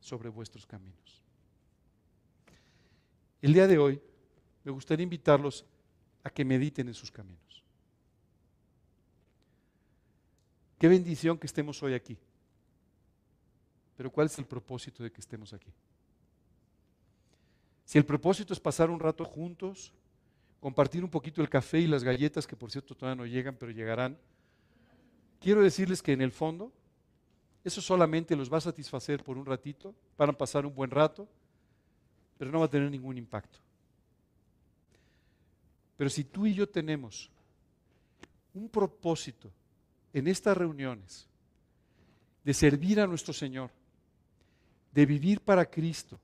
sobre 0.00 0.30
vuestros 0.30 0.64
caminos. 0.64 1.22
El 3.42 3.52
día 3.52 3.66
de 3.66 3.76
hoy 3.76 4.00
me 4.64 4.72
gustaría 4.72 5.02
invitarlos 5.02 5.66
a 6.24 6.30
que 6.30 6.42
mediten 6.42 6.88
en 6.88 6.94
sus 6.94 7.10
caminos. 7.10 7.62
Qué 10.78 10.88
bendición 10.88 11.36
que 11.36 11.46
estemos 11.46 11.82
hoy 11.82 11.92
aquí. 11.92 12.16
Pero 13.94 14.10
¿cuál 14.10 14.28
es 14.28 14.38
el 14.38 14.46
propósito 14.46 15.02
de 15.02 15.12
que 15.12 15.20
estemos 15.20 15.52
aquí? 15.52 15.70
Si 17.84 17.98
el 17.98 18.06
propósito 18.06 18.54
es 18.54 18.58
pasar 18.58 18.88
un 18.88 19.00
rato 19.00 19.22
juntos, 19.26 19.92
compartir 20.60 21.04
un 21.04 21.10
poquito 21.10 21.42
el 21.42 21.50
café 21.50 21.78
y 21.78 21.86
las 21.86 22.02
galletas, 22.04 22.46
que 22.46 22.56
por 22.56 22.70
cierto 22.70 22.94
todavía 22.94 23.22
no 23.22 23.26
llegan, 23.26 23.54
pero 23.54 23.70
llegarán, 23.70 24.16
quiero 25.42 25.60
decirles 25.60 26.00
que 26.00 26.12
en 26.12 26.22
el 26.22 26.32
fondo, 26.32 26.72
eso 27.64 27.80
solamente 27.80 28.36
los 28.36 28.52
va 28.52 28.58
a 28.58 28.62
satisfacer 28.62 29.22
por 29.22 29.38
un 29.38 29.46
ratito, 29.46 29.94
van 30.18 30.30
a 30.30 30.32
pasar 30.32 30.66
un 30.66 30.74
buen 30.74 30.90
rato, 30.90 31.28
pero 32.38 32.50
no 32.50 32.60
va 32.60 32.66
a 32.66 32.70
tener 32.70 32.90
ningún 32.90 33.16
impacto. 33.16 33.58
Pero 35.96 36.10
si 36.10 36.24
tú 36.24 36.46
y 36.46 36.54
yo 36.54 36.68
tenemos 36.68 37.30
un 38.54 38.68
propósito 38.68 39.50
en 40.12 40.26
estas 40.26 40.56
reuniones 40.56 41.28
de 42.44 42.52
servir 42.52 43.00
a 43.00 43.06
nuestro 43.06 43.32
Señor, 43.32 43.70
de 44.92 45.06
vivir 45.06 45.40
para 45.40 45.64
Cristo, 45.64 46.18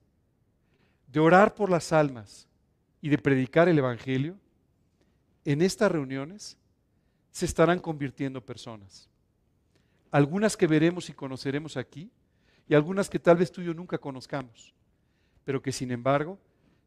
de 1.06 1.20
orar 1.20 1.54
por 1.54 1.70
las 1.70 1.92
almas 1.92 2.46
y 3.00 3.08
de 3.08 3.18
predicar 3.18 3.68
el 3.68 3.78
Evangelio, 3.78 4.36
en 5.44 5.62
estas 5.62 5.90
reuniones 5.90 6.58
se 7.30 7.46
estarán 7.46 7.78
convirtiendo 7.78 8.44
personas. 8.44 9.08
Algunas 10.10 10.56
que 10.56 10.66
veremos 10.66 11.08
y 11.08 11.12
conoceremos 11.12 11.76
aquí 11.76 12.10
y 12.68 12.74
algunas 12.74 13.08
que 13.08 13.18
tal 13.18 13.36
vez 13.36 13.50
tú 13.50 13.60
y 13.60 13.66
yo 13.66 13.74
nunca 13.74 13.98
conozcamos, 13.98 14.74
pero 15.44 15.62
que 15.62 15.72
sin 15.72 15.90
embargo 15.90 16.38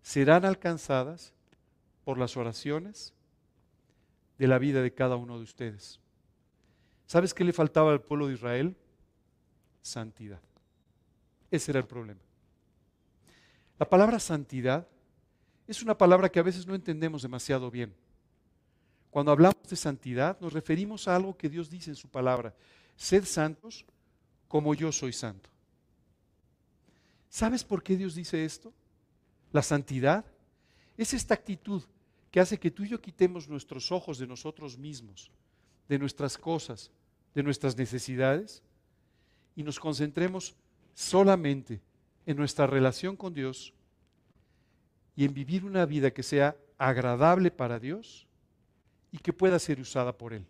serán 0.01 0.45
alcanzadas 0.45 1.34
por 2.03 2.17
las 2.17 2.38
oraciones 2.38 3.13
de 4.38 4.47
la 4.47 4.57
vida 4.57 4.82
de 4.82 4.93
cada 4.93 5.15
uno 5.15 5.38
de 5.38 5.43
ustedes. 5.43 5.99
¿Sabes 7.05 7.34
qué 7.34 7.43
le 7.43 7.53
faltaba 7.53 7.91
al 7.91 8.01
pueblo 8.01 8.28
de 8.28 8.34
Israel? 8.34 8.76
Santidad. 9.82 10.39
Ese 11.51 11.72
era 11.72 11.80
el 11.80 11.86
problema. 11.86 12.22
La 13.78 13.89
palabra 13.89 14.19
santidad 14.19 14.88
es 15.67 15.82
una 15.84 15.97
palabra 15.97 16.30
que 16.30 16.39
a 16.39 16.43
veces 16.43 16.65
no 16.65 16.76
entendemos 16.76 17.22
demasiado 17.22 17.69
bien. 17.69 17.93
Cuando 19.09 19.32
hablamos 19.32 19.61
de 19.69 19.76
santidad 19.76 20.39
nos 20.39 20.53
referimos 20.53 21.07
a 21.07 21.15
algo 21.15 21.38
que 21.38 21.49
Dios 21.49 21.69
dice 21.69 21.89
en 21.89 21.95
su 21.95 22.07
palabra. 22.07 22.55
Sed 22.95 23.25
santos 23.25 23.85
como 24.47 24.73
yo 24.73 24.91
soy 24.91 25.13
santo. 25.13 25.49
¿Sabes 27.29 27.63
por 27.63 27.81
qué 27.81 27.95
Dios 27.95 28.15
dice 28.15 28.43
esto? 28.43 28.73
La 29.51 29.61
santidad 29.61 30.25
es 30.97 31.13
esta 31.13 31.33
actitud 31.33 31.83
que 32.29 32.39
hace 32.39 32.59
que 32.59 32.71
tú 32.71 32.83
y 32.83 32.89
yo 32.89 33.01
quitemos 33.01 33.47
nuestros 33.47 33.91
ojos 33.91 34.17
de 34.17 34.27
nosotros 34.27 34.77
mismos, 34.77 35.31
de 35.87 35.99
nuestras 35.99 36.37
cosas, 36.37 36.91
de 37.33 37.43
nuestras 37.43 37.77
necesidades 37.77 38.61
y 39.55 39.63
nos 39.63 39.79
concentremos 39.79 40.55
solamente 40.93 41.81
en 42.25 42.37
nuestra 42.37 42.67
relación 42.67 43.15
con 43.15 43.33
Dios 43.33 43.73
y 45.15 45.25
en 45.25 45.33
vivir 45.33 45.65
una 45.65 45.85
vida 45.85 46.11
que 46.11 46.23
sea 46.23 46.55
agradable 46.77 47.51
para 47.51 47.79
Dios 47.79 48.27
y 49.11 49.17
que 49.17 49.33
pueda 49.33 49.59
ser 49.59 49.79
usada 49.79 50.17
por 50.17 50.33
Él. 50.33 50.45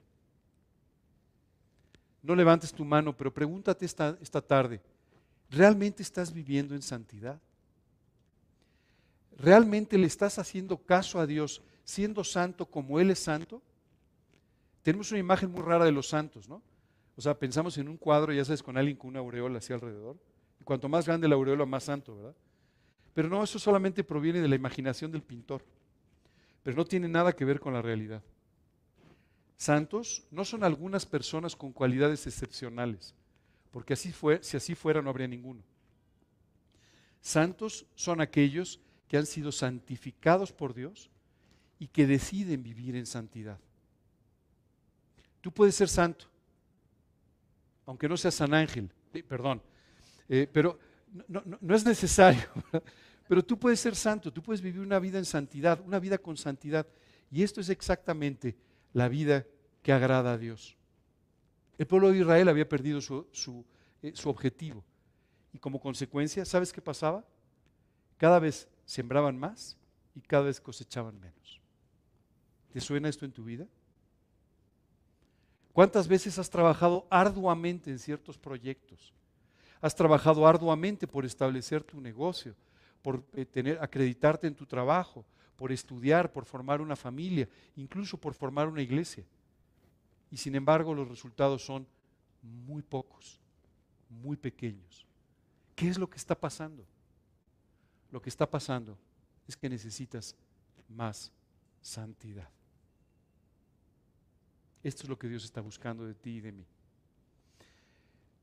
No 2.22 2.36
levantes 2.36 2.74
tu 2.74 2.86
mano, 2.86 3.16
pero 3.16 3.34
pregúntate 3.34 3.86
esta, 3.86 4.18
esta 4.22 4.42
tarde, 4.42 4.82
¿realmente 5.50 6.04
estás 6.04 6.32
viviendo 6.32 6.76
en 6.76 6.82
santidad? 6.82 7.40
¿Realmente 9.38 9.98
le 9.98 10.08
estás 10.08 10.38
haciendo 10.38 10.78
caso 10.78 11.20
a 11.20 11.26
Dios 11.26 11.62
siendo 11.84 12.24
santo 12.24 12.66
como 12.66 13.00
Él 13.00 13.10
es 13.10 13.20
santo? 13.20 13.62
Tenemos 14.84 15.12
una 15.12 15.20
imagen 15.20 15.52
muy 15.52 15.62
rara 15.62 15.86
de 15.86 15.92
los 15.92 16.08
santos, 16.08 16.48
¿no? 16.48 16.62
O 17.16 17.22
sea, 17.22 17.38
pensamos 17.38 17.78
en 17.78 17.88
un 17.88 17.98
cuadro, 17.98 18.34
ya 18.34 18.46
sabes, 18.46 18.64
con 18.64 18.78
alguien 18.78 18.98
con 18.98 19.10
una 19.10 19.20
aureola 19.20 19.58
así 19.58 19.74
alrededor. 19.74 20.18
Y 20.60 20.64
cuanto 20.64 20.88
más 20.90 21.06
grande 21.06 21.28
la 21.28 21.36
aureola, 21.36 21.66
más 21.66 21.84
santo, 21.84 22.16
¿verdad? 22.16 22.36
Pero 23.14 23.30
no, 23.30 23.44
eso 23.44 23.60
solamente 23.60 24.04
proviene 24.04 24.42
de 24.42 24.48
la 24.48 24.56
imaginación 24.56 25.12
del 25.12 25.22
pintor. 25.22 25.64
Pero 26.64 26.78
no 26.78 26.86
tiene 26.86 27.08
nada 27.08 27.34
que 27.34 27.46
ver 27.46 27.60
con 27.60 27.74
la 27.74 27.82
realidad. 27.82 28.22
Santos 29.62 30.24
no 30.32 30.44
son 30.44 30.64
algunas 30.64 31.06
personas 31.06 31.56
con 31.56 31.72
cualidades 31.72 32.26
excepcionales, 32.26 33.14
porque 33.70 33.94
así 33.94 34.12
fue, 34.12 34.42
si 34.42 34.58
así 34.58 34.74
fuera 34.74 35.04
no 35.04 35.12
habría 35.12 35.28
ninguno. 35.28 35.62
Santos 37.20 37.86
son 37.94 38.22
aquellos 38.22 38.80
que 39.08 39.18
han 39.18 39.28
sido 39.28 39.52
santificados 39.52 40.52
por 40.52 40.74
Dios 40.74 41.12
y 41.78 41.86
que 41.86 42.08
deciden 42.08 42.64
vivir 42.64 42.96
en 42.96 43.06
santidad. 43.06 43.60
Tú 45.42 45.52
puedes 45.52 45.76
ser 45.76 45.90
santo, 45.90 46.26
aunque 47.86 48.10
no 48.10 48.18
seas 48.18 48.34
San 48.34 48.56
Ángel, 48.56 48.90
perdón, 49.28 49.62
eh, 50.28 50.50
pero 50.52 50.80
no, 51.28 51.44
no 51.62 51.76
es 51.76 51.86
necesario. 51.86 52.50
Pero 53.28 53.46
tú 53.46 53.58
puedes 53.58 53.80
ser 53.80 53.96
santo, 53.96 54.34
tú 54.34 54.42
puedes 54.42 54.60
vivir 54.60 54.82
una 54.82 55.00
vida 55.00 55.18
en 55.18 55.24
santidad, 55.24 55.80
una 55.86 56.00
vida 56.00 56.18
con 56.18 56.36
santidad. 56.36 56.86
Y 57.30 57.44
esto 57.44 57.62
es 57.62 57.70
exactamente 57.70 58.58
la 58.94 59.08
vida 59.08 59.46
que 59.82 59.92
agrada 59.92 60.34
a 60.34 60.38
Dios. 60.38 60.78
El 61.78 61.88
pueblo 61.88 62.12
de 62.12 62.20
Israel 62.20 62.50
había 62.50 62.68
perdido 62.68 63.02
su, 63.02 63.26
eh, 64.02 64.12
su 64.14 64.30
objetivo. 64.30 64.84
Y 65.54 65.60
como 65.60 65.80
consecuencia, 65.80 66.46
¿sabes 66.46 66.72
qué 66.72 66.82
pasaba? 66.82 67.26
Cada 68.18 68.40
vez 68.40 68.68
sembraban 68.86 69.38
más 69.38 69.78
y 70.16 70.22
cada 70.22 70.44
vez 70.44 70.62
cosechaban 70.62 71.20
menos. 71.20 71.60
¿Te 72.72 72.80
suena 72.80 73.10
esto 73.10 73.26
en 73.26 73.32
tu 73.32 73.44
vida? 73.44 73.68
¿Cuántas 75.74 76.08
veces 76.08 76.38
has 76.38 76.50
trabajado 76.50 77.08
arduamente 77.10 77.90
en 77.90 78.00
ciertos 78.00 78.38
proyectos? 78.38 79.14
Has 79.82 79.96
trabajado 79.96 80.46
arduamente 80.46 81.08
por 81.08 81.26
establecer 81.26 81.84
tu 81.84 82.00
negocio, 82.00 82.56
por 83.02 83.24
eh, 83.34 83.46
tener, 83.46 83.80
acreditarte 83.82 84.48
en 84.48 84.56
tu 84.56 84.66
trabajo, 84.66 85.26
por 85.56 85.72
estudiar, 85.72 86.32
por 86.32 86.46
formar 86.46 86.82
una 86.82 86.96
familia, 86.96 87.48
incluso 87.76 88.18
por 88.18 88.34
formar 88.34 88.68
una 88.68 88.82
iglesia. 88.82 89.24
Y 90.32 90.38
sin 90.38 90.56
embargo 90.56 90.96
los 90.96 91.08
resultados 91.08 91.64
son 91.64 91.86
muy 92.42 92.82
pocos, 92.82 93.40
muy 94.10 94.38
pequeños. 94.38 95.06
¿Qué 95.76 95.90
es 95.90 95.98
lo 95.98 96.10
que 96.10 96.18
está 96.18 96.40
pasando? 96.40 96.86
Lo 98.12 98.22
que 98.22 98.30
está 98.30 98.50
pasando 98.50 98.98
es 99.48 99.56
que 99.56 99.70
necesitas 99.70 100.36
más 100.88 101.32
santidad. 101.82 102.50
Esto 104.84 105.04
es 105.04 105.10
lo 105.10 105.18
que 105.18 105.28
Dios 105.28 105.44
está 105.44 105.62
buscando 105.62 106.06
de 106.06 106.16
ti 106.16 106.38
y 106.38 106.42
de 106.42 106.52
mí. 106.52 106.66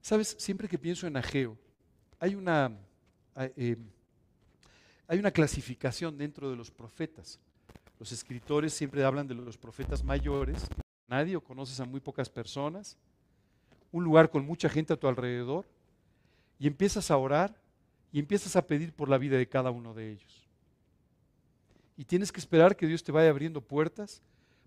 Sabes, 0.00 0.36
siempre 0.38 0.68
que 0.68 0.78
pienso 0.78 1.06
en 1.06 1.16
Ageo, 1.16 1.58
hay 2.20 2.34
una, 2.34 2.76
eh, 3.36 3.76
hay 5.06 5.18
una 5.18 5.30
clasificación 5.30 6.16
dentro 6.16 6.50
de 6.50 6.56
los 6.56 6.70
profetas. 6.70 7.40
Los 7.98 8.12
escritores 8.12 8.72
siempre 8.72 9.04
hablan 9.04 9.26
de 9.26 9.34
los 9.34 9.58
profetas 9.58 10.04
mayores, 10.04 10.66
nadie 11.08 11.36
o 11.36 11.40
conoces 11.40 11.80
a 11.80 11.84
muy 11.84 12.00
pocas 12.00 12.28
personas, 12.28 12.96
un 13.90 14.04
lugar 14.04 14.30
con 14.30 14.44
mucha 14.44 14.68
gente 14.68 14.92
a 14.92 14.96
tu 14.96 15.08
alrededor, 15.08 15.66
y 16.58 16.66
empiezas 16.66 17.10
a 17.10 17.16
orar 17.16 17.54
y 18.12 18.18
empiezas 18.18 18.56
a 18.56 18.66
pedir 18.66 18.92
por 18.92 19.08
la 19.08 19.18
vida 19.18 19.36
de 19.36 19.48
cada 19.48 19.70
uno 19.70 19.94
de 19.94 20.12
ellos. 20.12 20.48
Y 21.96 22.04
tienes 22.04 22.30
que 22.30 22.40
esperar 22.40 22.76
que 22.76 22.86
Dios 22.86 23.02
te 23.02 23.12
vaya 23.12 23.30
abriendo 23.30 23.60
puertas 23.60 24.22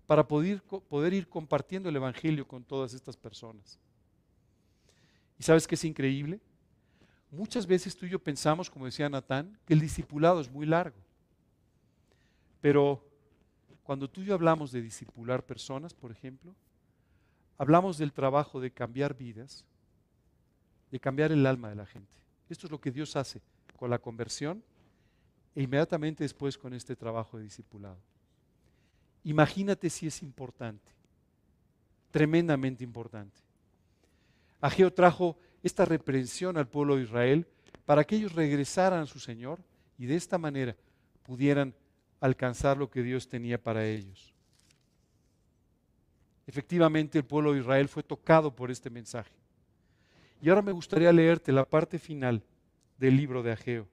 para 0.06 0.26
poder, 0.26 0.62
poder 0.62 1.14
ir 1.14 1.28
compartiendo 1.28 1.88
el 1.88 1.96
Evangelio 1.96 2.46
con 2.46 2.62
todas 2.62 2.94
estas 2.94 3.16
personas. 3.16 3.78
¿Y 5.38 5.42
sabes 5.42 5.66
qué 5.66 5.74
es 5.74 5.84
increíble? 5.84 6.40
Muchas 7.30 7.66
veces 7.66 7.96
tú 7.96 8.04
y 8.06 8.10
yo 8.10 8.18
pensamos, 8.18 8.68
como 8.68 8.84
decía 8.84 9.08
Natán, 9.08 9.58
que 9.64 9.72
el 9.72 9.80
discipulado 9.80 10.40
es 10.40 10.50
muy 10.50 10.66
largo. 10.66 10.96
Pero 12.60 13.02
cuando 13.82 14.08
tú 14.08 14.22
y 14.22 14.26
yo 14.26 14.34
hablamos 14.34 14.72
de 14.72 14.80
discipular 14.80 15.44
personas, 15.44 15.94
por 15.94 16.12
ejemplo, 16.12 16.54
hablamos 17.58 17.98
del 17.98 18.12
trabajo 18.12 18.60
de 18.60 18.70
cambiar 18.70 19.16
vidas, 19.16 19.64
de 20.90 21.00
cambiar 21.00 21.32
el 21.32 21.46
alma 21.46 21.68
de 21.68 21.76
la 21.76 21.86
gente. 21.86 22.12
Esto 22.48 22.66
es 22.66 22.70
lo 22.70 22.80
que 22.80 22.90
Dios 22.90 23.16
hace 23.16 23.40
con 23.76 23.90
la 23.90 23.98
conversión 23.98 24.62
e 25.54 25.62
inmediatamente 25.62 26.24
después 26.24 26.56
con 26.56 26.74
este 26.74 26.94
trabajo 26.94 27.38
de 27.38 27.44
discipulado. 27.44 27.98
Imagínate 29.24 29.90
si 29.90 30.06
es 30.06 30.22
importante, 30.22 30.92
tremendamente 32.10 32.84
importante. 32.84 33.40
Ageo 34.60 34.92
trajo 34.92 35.36
esta 35.62 35.84
reprensión 35.84 36.56
al 36.56 36.68
pueblo 36.68 36.96
de 36.96 37.02
Israel 37.02 37.46
para 37.84 38.04
que 38.04 38.16
ellos 38.16 38.32
regresaran 38.32 39.00
a 39.00 39.06
su 39.06 39.18
Señor 39.18 39.60
y 39.98 40.06
de 40.06 40.16
esta 40.16 40.38
manera 40.38 40.76
pudieran 41.22 41.74
alcanzar 42.22 42.78
lo 42.78 42.88
que 42.88 43.02
Dios 43.02 43.28
tenía 43.28 43.60
para 43.60 43.84
ellos. 43.84 44.32
Efectivamente, 46.46 47.18
el 47.18 47.24
pueblo 47.24 47.52
de 47.52 47.58
Israel 47.58 47.88
fue 47.88 48.04
tocado 48.04 48.54
por 48.54 48.70
este 48.70 48.88
mensaje. 48.90 49.32
Y 50.40 50.48
ahora 50.48 50.62
me 50.62 50.70
gustaría 50.72 51.12
leerte 51.12 51.50
la 51.50 51.64
parte 51.64 51.98
final 51.98 52.40
del 52.96 53.16
libro 53.16 53.42
de 53.42 53.50
Ageo. 53.50 53.88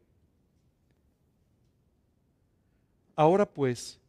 Ahora 3.16 3.48
pues, 3.48 4.00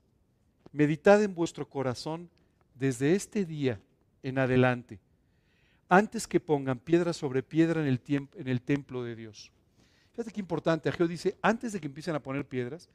meditad 0.71 1.23
en 1.23 1.35
vuestro 1.35 1.67
corazón 1.67 2.29
desde 2.75 3.15
este 3.15 3.47
día 3.47 3.81
en 4.23 4.39
adelante, 4.39 5.01
antes 5.89 6.27
que 6.27 6.41
pongan 6.41 6.79
piedra 6.79 7.15
sobre 7.15 7.43
piedra 7.43 7.81
en 7.81 7.89
el, 7.89 8.61
templo 8.61 9.03
de 9.03 9.17
Dios. 9.17 9.51
Fíjate 10.13 10.31
qué 10.31 10.41
importante, 10.41 10.91
Ageo 10.91 11.09
dice, 11.09 11.39
antes 11.41 11.73
de 11.73 11.81
que 11.81 11.87
empiecen 11.87 12.15
a 12.15 12.23
poner 12.23 12.47
piedras, 12.47 12.89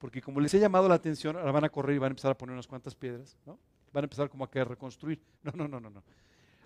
porque 0.00 0.22
como 0.22 0.40
les 0.40 0.54
he 0.54 0.58
llamado 0.58 0.88
la 0.88 0.94
atención, 0.94 1.36
ahora 1.36 1.52
van 1.52 1.64
a 1.64 1.68
correr 1.68 1.94
y 1.94 1.98
van 1.98 2.08
a 2.08 2.12
empezar 2.12 2.30
a 2.30 2.38
poner 2.38 2.54
unas 2.54 2.66
cuantas 2.66 2.94
piedras, 2.94 3.36
¿no? 3.44 3.58
Van 3.92 4.02
a 4.02 4.06
empezar 4.06 4.30
como 4.30 4.44
a 4.44 4.50
querer 4.50 4.66
reconstruir. 4.68 5.20
No, 5.42 5.52
no, 5.54 5.68
no, 5.68 5.78
no, 5.78 5.90
no. 5.90 6.02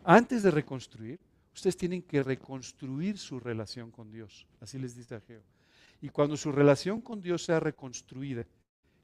Antes 0.05 0.45
de 0.45 0.53
reconstruir, 0.53 1.18
ustedes 1.53 1.76
tienen 1.76 2.03
que 2.03 2.22
reconstruir 2.22 3.18
su 3.18 3.41
relación 3.41 3.91
con 3.91 4.12
Dios. 4.12 4.47
Así 4.61 4.78
les 4.78 4.95
dice 4.95 5.16
Ageo. 5.16 5.43
Y 6.01 6.11
cuando 6.11 6.37
su 6.37 6.53
relación 6.53 7.01
con 7.01 7.20
Dios 7.20 7.45
sea 7.45 7.59
reconstruida 7.59 8.47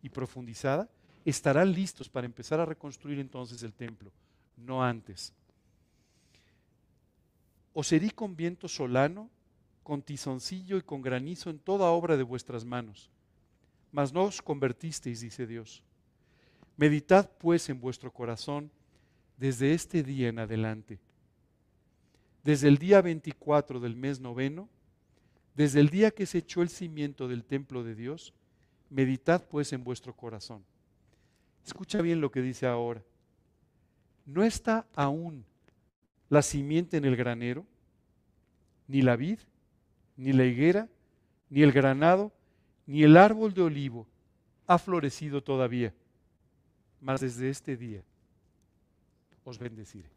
y 0.01 0.09
profundizada, 0.11 0.89
estarán 1.25 1.73
listos 1.73 2.09
para 2.09 2.27
empezar 2.27 2.61
a 2.61 2.67
reconstruir 2.67 3.19
entonces 3.19 3.65
el 3.65 3.73
templo, 3.73 4.13
no 4.57 4.83
antes. 4.83 5.35
os 7.73 7.91
herí 7.93 8.11
con 8.11 8.37
viento 8.37 8.69
solano, 8.69 9.29
con 9.83 10.03
tizoncillo 10.03 10.77
y 10.77 10.83
con 10.83 11.03
granizo 11.03 11.51
en 11.51 11.59
toda 11.59 11.91
obra 11.91 12.17
de 12.17 12.23
vuestras 12.23 12.65
manos. 12.65 13.11
Mas 13.93 14.13
no 14.13 14.25
os 14.25 14.41
convertisteis, 14.41 15.21
dice 15.21 15.47
Dios. 15.47 15.83
Meditad 16.77 17.31
pues 17.39 17.69
en 17.69 17.81
vuestro 17.81 18.13
corazón 18.13 18.71
desde 19.37 19.73
este 19.73 20.03
día 20.03 20.29
en 20.29 20.39
adelante. 20.39 20.99
Desde 22.45 22.69
el 22.69 22.79
día 22.79 23.03
24 23.03 23.81
del 23.81 23.97
mes 23.97 24.21
noveno, 24.21 24.69
desde 25.55 25.81
el 25.81 25.91
día 25.91 26.11
que 26.11 26.27
se 26.27 26.39
echó 26.39 26.63
el 26.63 26.69
cimiento 26.69 27.29
del 27.29 27.45
templo 27.45 27.83
de 27.83 27.95
Dios, 27.95 28.33
meditad 28.89 29.45
pues 29.49 29.73
en 29.73 29.85
vuestro 29.85 30.15
corazón. 30.15 30.65
Escucha 31.67 32.01
bien 32.01 32.21
lo 32.21 32.31
que 32.31 32.43
dice 32.43 32.67
ahora. 32.67 33.03
¿No 34.25 34.45
está 34.45 34.87
aún 34.95 35.45
la 36.29 36.43
simiente 36.43 36.97
en 36.97 37.05
el 37.05 37.17
granero? 37.17 37.67
Ni 38.87 39.03
la 39.03 39.17
vid, 39.17 39.39
ni 40.17 40.33
la 40.33 40.45
higuera, 40.45 40.89
ni 41.49 41.63
el 41.63 41.73
granado, 41.73 42.33
ni 42.91 43.05
el 43.05 43.17
árbol 43.17 43.55
de 43.55 43.63
olivo 43.63 44.05
ha 44.67 44.77
florecido 44.77 45.41
todavía. 45.41 45.95
Mas 47.01 47.21
desde 47.21 47.49
este 47.49 47.77
día 47.77 48.03
os 49.45 49.61
bendeciré. 49.61 50.11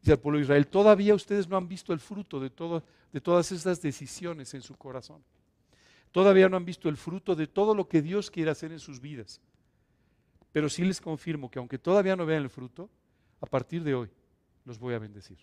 Dice 0.00 0.12
al 0.12 0.20
pueblo 0.20 0.38
de 0.38 0.44
Israel, 0.44 0.68
todavía 0.68 1.16
ustedes 1.16 1.48
no 1.48 1.56
han 1.56 1.66
visto 1.66 1.92
el 1.92 1.98
fruto 1.98 2.38
de, 2.38 2.52
de 3.12 3.20
todas 3.20 3.50
esas 3.50 3.82
decisiones 3.82 4.54
en 4.54 4.62
su 4.62 4.76
corazón. 4.76 5.24
Todavía 6.12 6.48
no 6.48 6.56
han 6.56 6.64
visto 6.64 6.88
el 6.88 6.96
fruto 6.96 7.34
de 7.34 7.48
todo 7.48 7.74
lo 7.74 7.88
que 7.88 8.00
Dios 8.00 8.30
quiere 8.30 8.52
hacer 8.52 8.70
en 8.70 8.78
sus 8.78 9.00
vidas. 9.00 9.40
Pero 10.52 10.68
sí 10.68 10.84
les 10.84 11.00
confirmo 11.00 11.50
que 11.50 11.58
aunque 11.58 11.78
todavía 11.78 12.14
no 12.14 12.26
vean 12.26 12.44
el 12.44 12.50
fruto, 12.50 12.88
a 13.40 13.46
partir 13.46 13.82
de 13.82 13.96
hoy 13.96 14.08
los 14.64 14.78
voy 14.78 14.94
a 14.94 15.00
bendecir. 15.00 15.38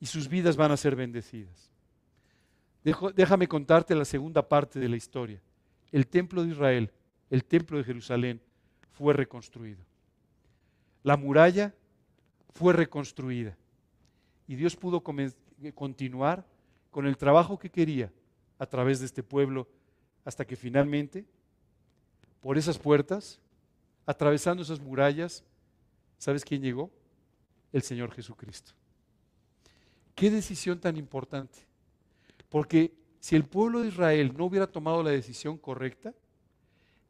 Y 0.00 0.04
sus 0.04 0.28
vidas 0.28 0.54
van 0.54 0.70
a 0.70 0.76
ser 0.76 0.94
bendecidas. 0.94 1.73
Déjame 3.14 3.48
contarte 3.48 3.94
la 3.94 4.04
segunda 4.04 4.46
parte 4.46 4.78
de 4.78 4.88
la 4.88 4.96
historia. 4.96 5.40
El 5.90 6.06
templo 6.06 6.42
de 6.42 6.50
Israel, 6.50 6.92
el 7.30 7.44
templo 7.44 7.78
de 7.78 7.84
Jerusalén, 7.84 8.40
fue 8.92 9.14
reconstruido. 9.14 9.84
La 11.02 11.16
muralla 11.16 11.74
fue 12.50 12.72
reconstruida. 12.72 13.56
Y 14.46 14.54
Dios 14.56 14.76
pudo 14.76 15.02
continuar 15.74 16.46
con 16.90 17.06
el 17.06 17.16
trabajo 17.16 17.58
que 17.58 17.70
quería 17.70 18.12
a 18.58 18.66
través 18.66 19.00
de 19.00 19.06
este 19.06 19.22
pueblo 19.22 19.66
hasta 20.24 20.44
que 20.44 20.56
finalmente 20.56 21.24
por 22.40 22.58
esas 22.58 22.78
puertas, 22.78 23.40
atravesando 24.04 24.62
esas 24.62 24.78
murallas, 24.78 25.42
¿sabes 26.18 26.44
quién 26.44 26.60
llegó? 26.60 26.90
El 27.72 27.82
Señor 27.82 28.12
Jesucristo. 28.12 28.72
Qué 30.14 30.30
decisión 30.30 30.78
tan 30.78 30.96
importante. 30.96 31.66
Porque 32.54 32.94
si 33.18 33.34
el 33.34 33.44
pueblo 33.46 33.80
de 33.80 33.88
Israel 33.88 34.32
no 34.38 34.44
hubiera 34.44 34.68
tomado 34.68 35.02
la 35.02 35.10
decisión 35.10 35.58
correcta, 35.58 36.14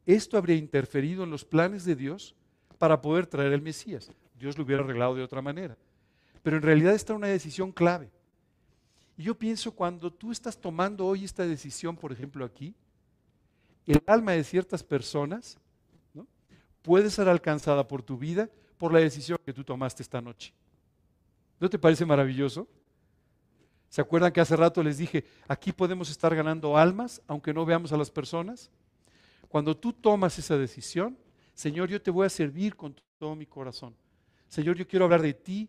esto 0.06 0.38
habría 0.38 0.56
interferido 0.56 1.22
en 1.22 1.28
los 1.28 1.44
planes 1.44 1.84
de 1.84 1.94
Dios 1.94 2.34
para 2.78 3.02
poder 3.02 3.26
traer 3.26 3.52
el 3.52 3.60
Mesías. 3.60 4.10
Dios 4.38 4.56
lo 4.56 4.64
hubiera 4.64 4.82
arreglado 4.82 5.14
de 5.14 5.22
otra 5.22 5.42
manera. 5.42 5.76
Pero 6.42 6.56
en 6.56 6.62
realidad 6.62 6.94
está 6.94 7.12
una 7.12 7.26
decisión 7.26 7.72
clave. 7.72 8.10
Y 9.18 9.24
yo 9.24 9.34
pienso 9.34 9.72
cuando 9.72 10.10
tú 10.10 10.32
estás 10.32 10.58
tomando 10.58 11.04
hoy 11.04 11.24
esta 11.24 11.46
decisión, 11.46 11.94
por 11.94 12.10
ejemplo 12.10 12.42
aquí, 12.42 12.74
el 13.84 14.02
alma 14.06 14.32
de 14.32 14.44
ciertas 14.44 14.82
personas 14.82 15.58
puede 16.80 17.10
ser 17.10 17.28
alcanzada 17.28 17.86
por 17.86 18.02
tu 18.02 18.16
vida 18.16 18.48
por 18.78 18.94
la 18.94 19.00
decisión 19.00 19.36
que 19.44 19.52
tú 19.52 19.62
tomaste 19.62 20.02
esta 20.02 20.22
noche. 20.22 20.54
¿No 21.60 21.68
te 21.68 21.78
parece 21.78 22.06
maravilloso? 22.06 22.66
¿Se 23.94 24.00
acuerdan 24.00 24.32
que 24.32 24.40
hace 24.40 24.56
rato 24.56 24.82
les 24.82 24.98
dije, 24.98 25.24
aquí 25.46 25.70
podemos 25.70 26.10
estar 26.10 26.34
ganando 26.34 26.76
almas 26.76 27.22
aunque 27.28 27.54
no 27.54 27.64
veamos 27.64 27.92
a 27.92 27.96
las 27.96 28.10
personas? 28.10 28.68
Cuando 29.46 29.76
tú 29.76 29.92
tomas 29.92 30.36
esa 30.36 30.58
decisión, 30.58 31.16
Señor, 31.54 31.88
yo 31.88 32.02
te 32.02 32.10
voy 32.10 32.26
a 32.26 32.28
servir 32.28 32.74
con 32.74 32.96
todo 33.20 33.36
mi 33.36 33.46
corazón. 33.46 33.94
Señor, 34.48 34.74
yo 34.74 34.88
quiero 34.88 35.04
hablar 35.04 35.22
de 35.22 35.32
ti. 35.32 35.68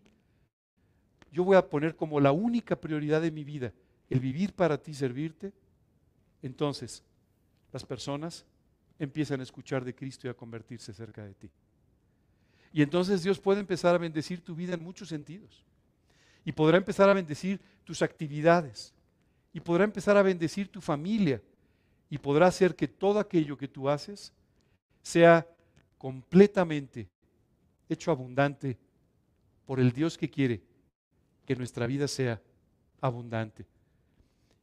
Yo 1.32 1.44
voy 1.44 1.56
a 1.56 1.70
poner 1.70 1.96
como 1.96 2.20
la 2.20 2.32
única 2.32 2.76
prioridad 2.76 3.22
de 3.22 3.30
mi 3.30 3.44
vida 3.44 3.72
el 4.10 4.20
vivir 4.20 4.54
para 4.54 4.82
ti, 4.82 4.96
servirte. 4.96 5.54
Entonces, 6.42 7.04
las 7.72 7.86
personas 7.86 8.44
empiezan 8.98 9.40
a 9.40 9.44
escuchar 9.44 9.86
de 9.86 9.94
Cristo 9.94 10.26
y 10.26 10.32
a 10.32 10.34
convertirse 10.34 10.96
cerca 10.96 11.24
de 11.24 11.36
ti. 11.36 11.52
Y 12.74 12.82
entonces 12.82 13.22
Dios 13.22 13.40
puede 13.40 13.60
empezar 13.60 13.94
a 13.94 14.00
bendecir 14.00 14.44
tu 14.44 14.56
vida 14.56 14.74
en 14.74 14.84
muchos 14.84 15.10
sentidos. 15.10 15.64
Y 16.46 16.52
podrá 16.52 16.78
empezar 16.78 17.10
a 17.10 17.14
bendecir 17.14 17.60
tus 17.84 18.02
actividades. 18.02 18.93
Y 19.52 19.60
podrá 19.60 19.84
empezar 19.84 20.16
a 20.16 20.22
bendecir 20.22 20.72
tu 20.72 20.80
familia. 20.80 21.41
Y 22.10 22.18
podrá 22.20 22.48
hacer 22.48 22.76
que 22.76 22.88
todo 22.88 23.20
aquello 23.20 23.58
que 23.58 23.68
tú 23.68 23.89
haces 23.89 24.32
sea 25.02 25.48
completamente 25.98 27.10
hecho 27.89 28.12
abundante 28.12 28.78
por 29.66 29.80
el 29.80 29.91
Dios 29.91 30.18
que 30.18 30.30
quiere 30.30 30.62
que 31.46 31.56
nuestra 31.56 31.88
vida 31.88 32.08
sea 32.08 32.41
abundante. 33.02 33.66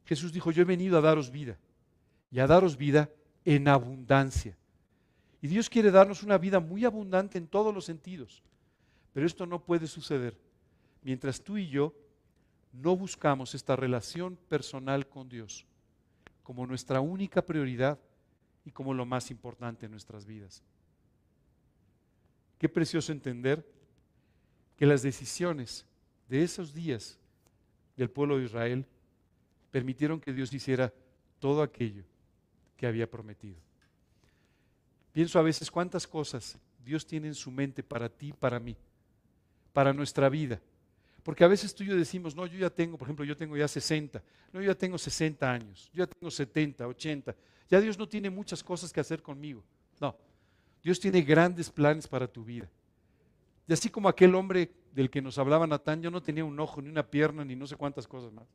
Jesús 0.05 0.31
dijo, 0.31 0.51
yo 0.51 0.61
he 0.61 0.65
venido 0.65 0.97
a 0.97 1.01
daros 1.01 1.31
vida 1.31 1.57
y 2.31 2.39
a 2.39 2.47
daros 2.47 2.77
vida 2.77 3.09
en 3.45 3.67
abundancia. 3.67 4.57
Y 5.41 5.47
Dios 5.47 5.69
quiere 5.69 5.91
darnos 5.91 6.23
una 6.23 6.37
vida 6.37 6.59
muy 6.59 6.85
abundante 6.85 7.37
en 7.37 7.47
todos 7.47 7.73
los 7.73 7.85
sentidos. 7.85 8.41
Pero 9.13 9.25
esto 9.25 9.45
no 9.45 9.63
puede 9.63 9.87
suceder 9.87 10.37
mientras 11.03 11.41
tú 11.41 11.57
y 11.57 11.67
yo 11.67 11.93
no 12.71 12.95
buscamos 12.95 13.53
esta 13.53 13.75
relación 13.75 14.37
personal 14.49 15.07
con 15.07 15.29
Dios 15.29 15.65
como 16.43 16.67
nuestra 16.67 16.99
única 16.99 17.41
prioridad 17.41 17.97
y 18.65 18.71
como 18.71 18.93
lo 18.93 19.05
más 19.05 19.31
importante 19.31 19.85
en 19.85 19.91
nuestras 19.91 20.25
vidas. 20.25 20.61
Qué 22.59 22.69
precioso 22.69 23.11
entender 23.11 23.65
que 24.77 24.85
las 24.85 25.01
decisiones 25.01 25.85
de 26.29 26.43
esos 26.43 26.73
días 26.73 27.17
del 27.95 28.09
pueblo 28.09 28.37
de 28.37 28.45
Israel 28.45 28.85
permitieron 29.71 30.19
que 30.19 30.33
Dios 30.33 30.53
hiciera 30.53 30.93
todo 31.39 31.61
aquello 31.61 32.03
que 32.77 32.87
había 32.87 33.09
prometido. 33.09 33.57
Pienso 35.11 35.39
a 35.39 35.43
veces 35.43 35.69
cuántas 35.69 36.07
cosas 36.07 36.57
Dios 36.83 37.05
tiene 37.05 37.27
en 37.27 37.35
su 37.35 37.51
mente 37.51 37.83
para 37.83 38.09
ti, 38.09 38.33
para 38.33 38.59
mí, 38.59 38.75
para 39.71 39.93
nuestra 39.93 40.27
vida. 40.29 40.59
Porque 41.23 41.45
a 41.45 41.47
veces 41.47 41.73
tú 41.73 41.83
y 41.83 41.87
yo 41.87 41.95
decimos, 41.95 42.35
no, 42.35 42.45
yo 42.45 42.59
ya 42.59 42.69
tengo, 42.69 42.97
por 42.97 43.07
ejemplo, 43.07 43.23
yo 43.23 43.35
tengo 43.37 43.55
ya 43.55 43.67
60, 43.67 44.21
no, 44.51 44.61
yo 44.61 44.67
ya 44.67 44.77
tengo 44.77 44.97
60 44.97 45.49
años, 45.49 45.89
yo 45.93 46.05
ya 46.05 46.07
tengo 46.07 46.29
70, 46.29 46.85
80, 46.85 47.35
ya 47.69 47.79
Dios 47.79 47.97
no 47.97 48.07
tiene 48.07 48.29
muchas 48.29 48.61
cosas 48.61 48.91
que 48.91 48.99
hacer 48.99 49.21
conmigo. 49.21 49.63
No, 50.01 50.15
Dios 50.83 50.99
tiene 50.99 51.21
grandes 51.21 51.69
planes 51.69 52.07
para 52.07 52.27
tu 52.27 52.43
vida. 52.43 52.69
Y 53.67 53.71
así 53.73 53.89
como 53.89 54.09
aquel 54.09 54.35
hombre 54.35 54.69
del 54.93 55.09
que 55.09 55.21
nos 55.21 55.37
hablaba 55.37 55.65
Natán, 55.65 56.01
yo 56.01 56.11
no 56.11 56.21
tenía 56.21 56.43
un 56.43 56.59
ojo, 56.59 56.81
ni 56.81 56.89
una 56.89 57.09
pierna, 57.09 57.45
ni 57.45 57.55
no 57.55 57.65
sé 57.65 57.77
cuántas 57.77 58.05
cosas 58.05 58.33
más, 58.33 58.47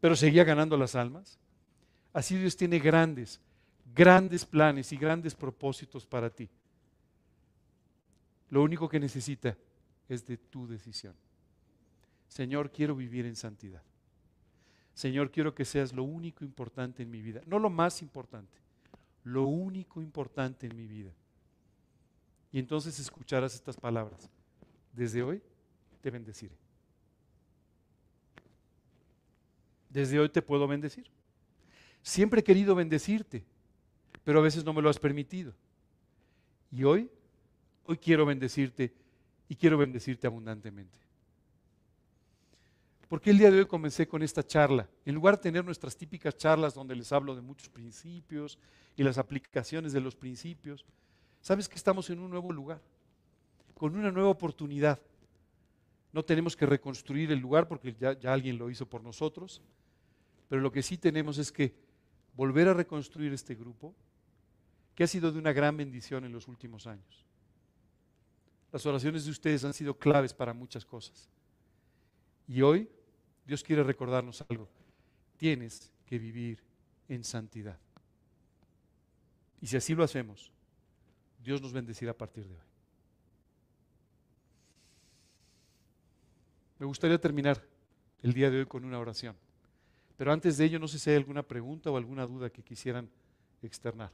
pero 0.00 0.16
seguía 0.16 0.42
ganando 0.42 0.76
las 0.76 0.96
almas. 0.96 1.38
Así 2.12 2.36
Dios 2.36 2.56
tiene 2.56 2.80
grandes, 2.80 3.40
grandes 3.94 4.44
planes 4.44 4.92
y 4.92 4.96
grandes 4.96 5.36
propósitos 5.36 6.04
para 6.04 6.28
ti. 6.28 6.50
Lo 8.50 8.62
único 8.62 8.88
que 8.88 8.98
necesita 8.98 9.56
es 10.08 10.26
de 10.26 10.38
tu 10.38 10.66
decisión. 10.66 11.14
Señor, 12.28 12.70
quiero 12.70 12.94
vivir 12.94 13.26
en 13.26 13.34
santidad. 13.34 13.82
Señor, 14.94 15.30
quiero 15.30 15.54
que 15.54 15.64
seas 15.64 15.92
lo 15.92 16.02
único 16.02 16.44
importante 16.44 17.02
en 17.02 17.10
mi 17.10 17.22
vida. 17.22 17.40
No 17.46 17.58
lo 17.58 17.70
más 17.70 18.02
importante, 18.02 18.58
lo 19.24 19.44
único 19.44 20.02
importante 20.02 20.66
en 20.66 20.76
mi 20.76 20.86
vida. 20.86 21.12
Y 22.52 22.58
entonces 22.58 22.98
escucharás 22.98 23.54
estas 23.54 23.76
palabras. 23.76 24.28
Desde 24.92 25.22
hoy 25.22 25.42
te 26.00 26.10
bendeciré. 26.10 26.56
Desde 29.88 30.18
hoy 30.18 30.28
te 30.28 30.42
puedo 30.42 30.66
bendecir. 30.66 31.06
Siempre 32.02 32.40
he 32.40 32.44
querido 32.44 32.74
bendecirte, 32.74 33.44
pero 34.24 34.40
a 34.40 34.42
veces 34.42 34.64
no 34.64 34.72
me 34.72 34.82
lo 34.82 34.90
has 34.90 34.98
permitido. 34.98 35.54
Y 36.70 36.84
hoy, 36.84 37.10
hoy 37.84 37.96
quiero 37.96 38.26
bendecirte 38.26 38.92
y 39.48 39.56
quiero 39.56 39.78
bendecirte 39.78 40.26
abundantemente. 40.26 40.98
Porque 43.08 43.30
el 43.30 43.38
día 43.38 43.50
de 43.50 43.60
hoy 43.60 43.66
comencé 43.66 44.06
con 44.06 44.22
esta 44.22 44.46
charla? 44.46 44.86
En 45.06 45.14
lugar 45.14 45.36
de 45.36 45.42
tener 45.42 45.64
nuestras 45.64 45.96
típicas 45.96 46.36
charlas 46.36 46.74
donde 46.74 46.94
les 46.94 47.10
hablo 47.10 47.34
de 47.34 47.40
muchos 47.40 47.70
principios 47.70 48.58
y 48.96 49.02
las 49.02 49.16
aplicaciones 49.16 49.94
de 49.94 50.00
los 50.00 50.14
principios, 50.14 50.84
sabes 51.40 51.68
que 51.68 51.76
estamos 51.76 52.10
en 52.10 52.18
un 52.18 52.30
nuevo 52.30 52.52
lugar, 52.52 52.82
con 53.74 53.96
una 53.96 54.12
nueva 54.12 54.28
oportunidad. 54.28 55.00
No 56.12 56.22
tenemos 56.22 56.54
que 56.54 56.66
reconstruir 56.66 57.32
el 57.32 57.38
lugar 57.38 57.66
porque 57.66 57.94
ya, 57.98 58.18
ya 58.18 58.32
alguien 58.32 58.58
lo 58.58 58.68
hizo 58.68 58.84
por 58.84 59.02
nosotros, 59.02 59.62
pero 60.48 60.60
lo 60.60 60.70
que 60.70 60.82
sí 60.82 60.98
tenemos 60.98 61.38
es 61.38 61.50
que 61.50 61.74
volver 62.34 62.68
a 62.68 62.74
reconstruir 62.74 63.32
este 63.32 63.54
grupo, 63.54 63.94
que 64.94 65.04
ha 65.04 65.06
sido 65.06 65.32
de 65.32 65.38
una 65.38 65.52
gran 65.52 65.76
bendición 65.76 66.24
en 66.24 66.32
los 66.32 66.46
últimos 66.46 66.86
años. 66.86 67.24
Las 68.70 68.84
oraciones 68.84 69.24
de 69.24 69.30
ustedes 69.30 69.64
han 69.64 69.72
sido 69.72 69.96
claves 69.96 70.34
para 70.34 70.52
muchas 70.52 70.84
cosas. 70.84 71.30
Y 72.46 72.62
hoy 72.62 72.88
Dios 73.48 73.64
quiere 73.64 73.82
recordarnos 73.82 74.44
algo. 74.50 74.68
Tienes 75.38 75.90
que 76.04 76.18
vivir 76.18 76.62
en 77.08 77.24
santidad. 77.24 77.78
Y 79.62 79.66
si 79.66 79.78
así 79.78 79.94
lo 79.94 80.04
hacemos, 80.04 80.52
Dios 81.42 81.62
nos 81.62 81.72
bendecirá 81.72 82.10
a 82.10 82.16
partir 82.16 82.46
de 82.46 82.54
hoy. 82.54 82.60
Me 86.78 86.84
gustaría 86.84 87.18
terminar 87.18 87.64
el 88.22 88.34
día 88.34 88.50
de 88.50 88.58
hoy 88.58 88.66
con 88.66 88.84
una 88.84 88.98
oración. 88.98 89.34
Pero 90.18 90.30
antes 90.30 90.58
de 90.58 90.66
ello, 90.66 90.78
no 90.78 90.86
sé 90.86 90.98
si 90.98 91.08
hay 91.08 91.16
alguna 91.16 91.42
pregunta 91.42 91.90
o 91.90 91.96
alguna 91.96 92.26
duda 92.26 92.50
que 92.50 92.62
quisieran 92.62 93.08
externar. 93.62 94.12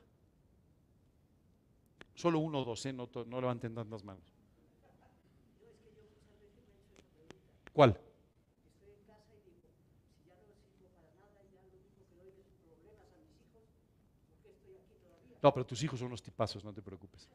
Solo 2.14 2.38
uno 2.38 2.60
o 2.60 2.64
dos, 2.64 2.86
¿eh? 2.86 2.92
no, 2.92 3.10
no 3.26 3.40
levanten 3.40 3.74
tantas 3.74 4.04
manos. 4.04 4.32
¿Cuál? 7.72 7.98
No, 15.44 15.52
pero 15.52 15.66
tus 15.66 15.82
hijos 15.82 16.00
son 16.00 16.06
unos 16.06 16.22
tipazos, 16.22 16.64
no 16.64 16.72
te 16.72 16.80
preocupes. 16.80 17.28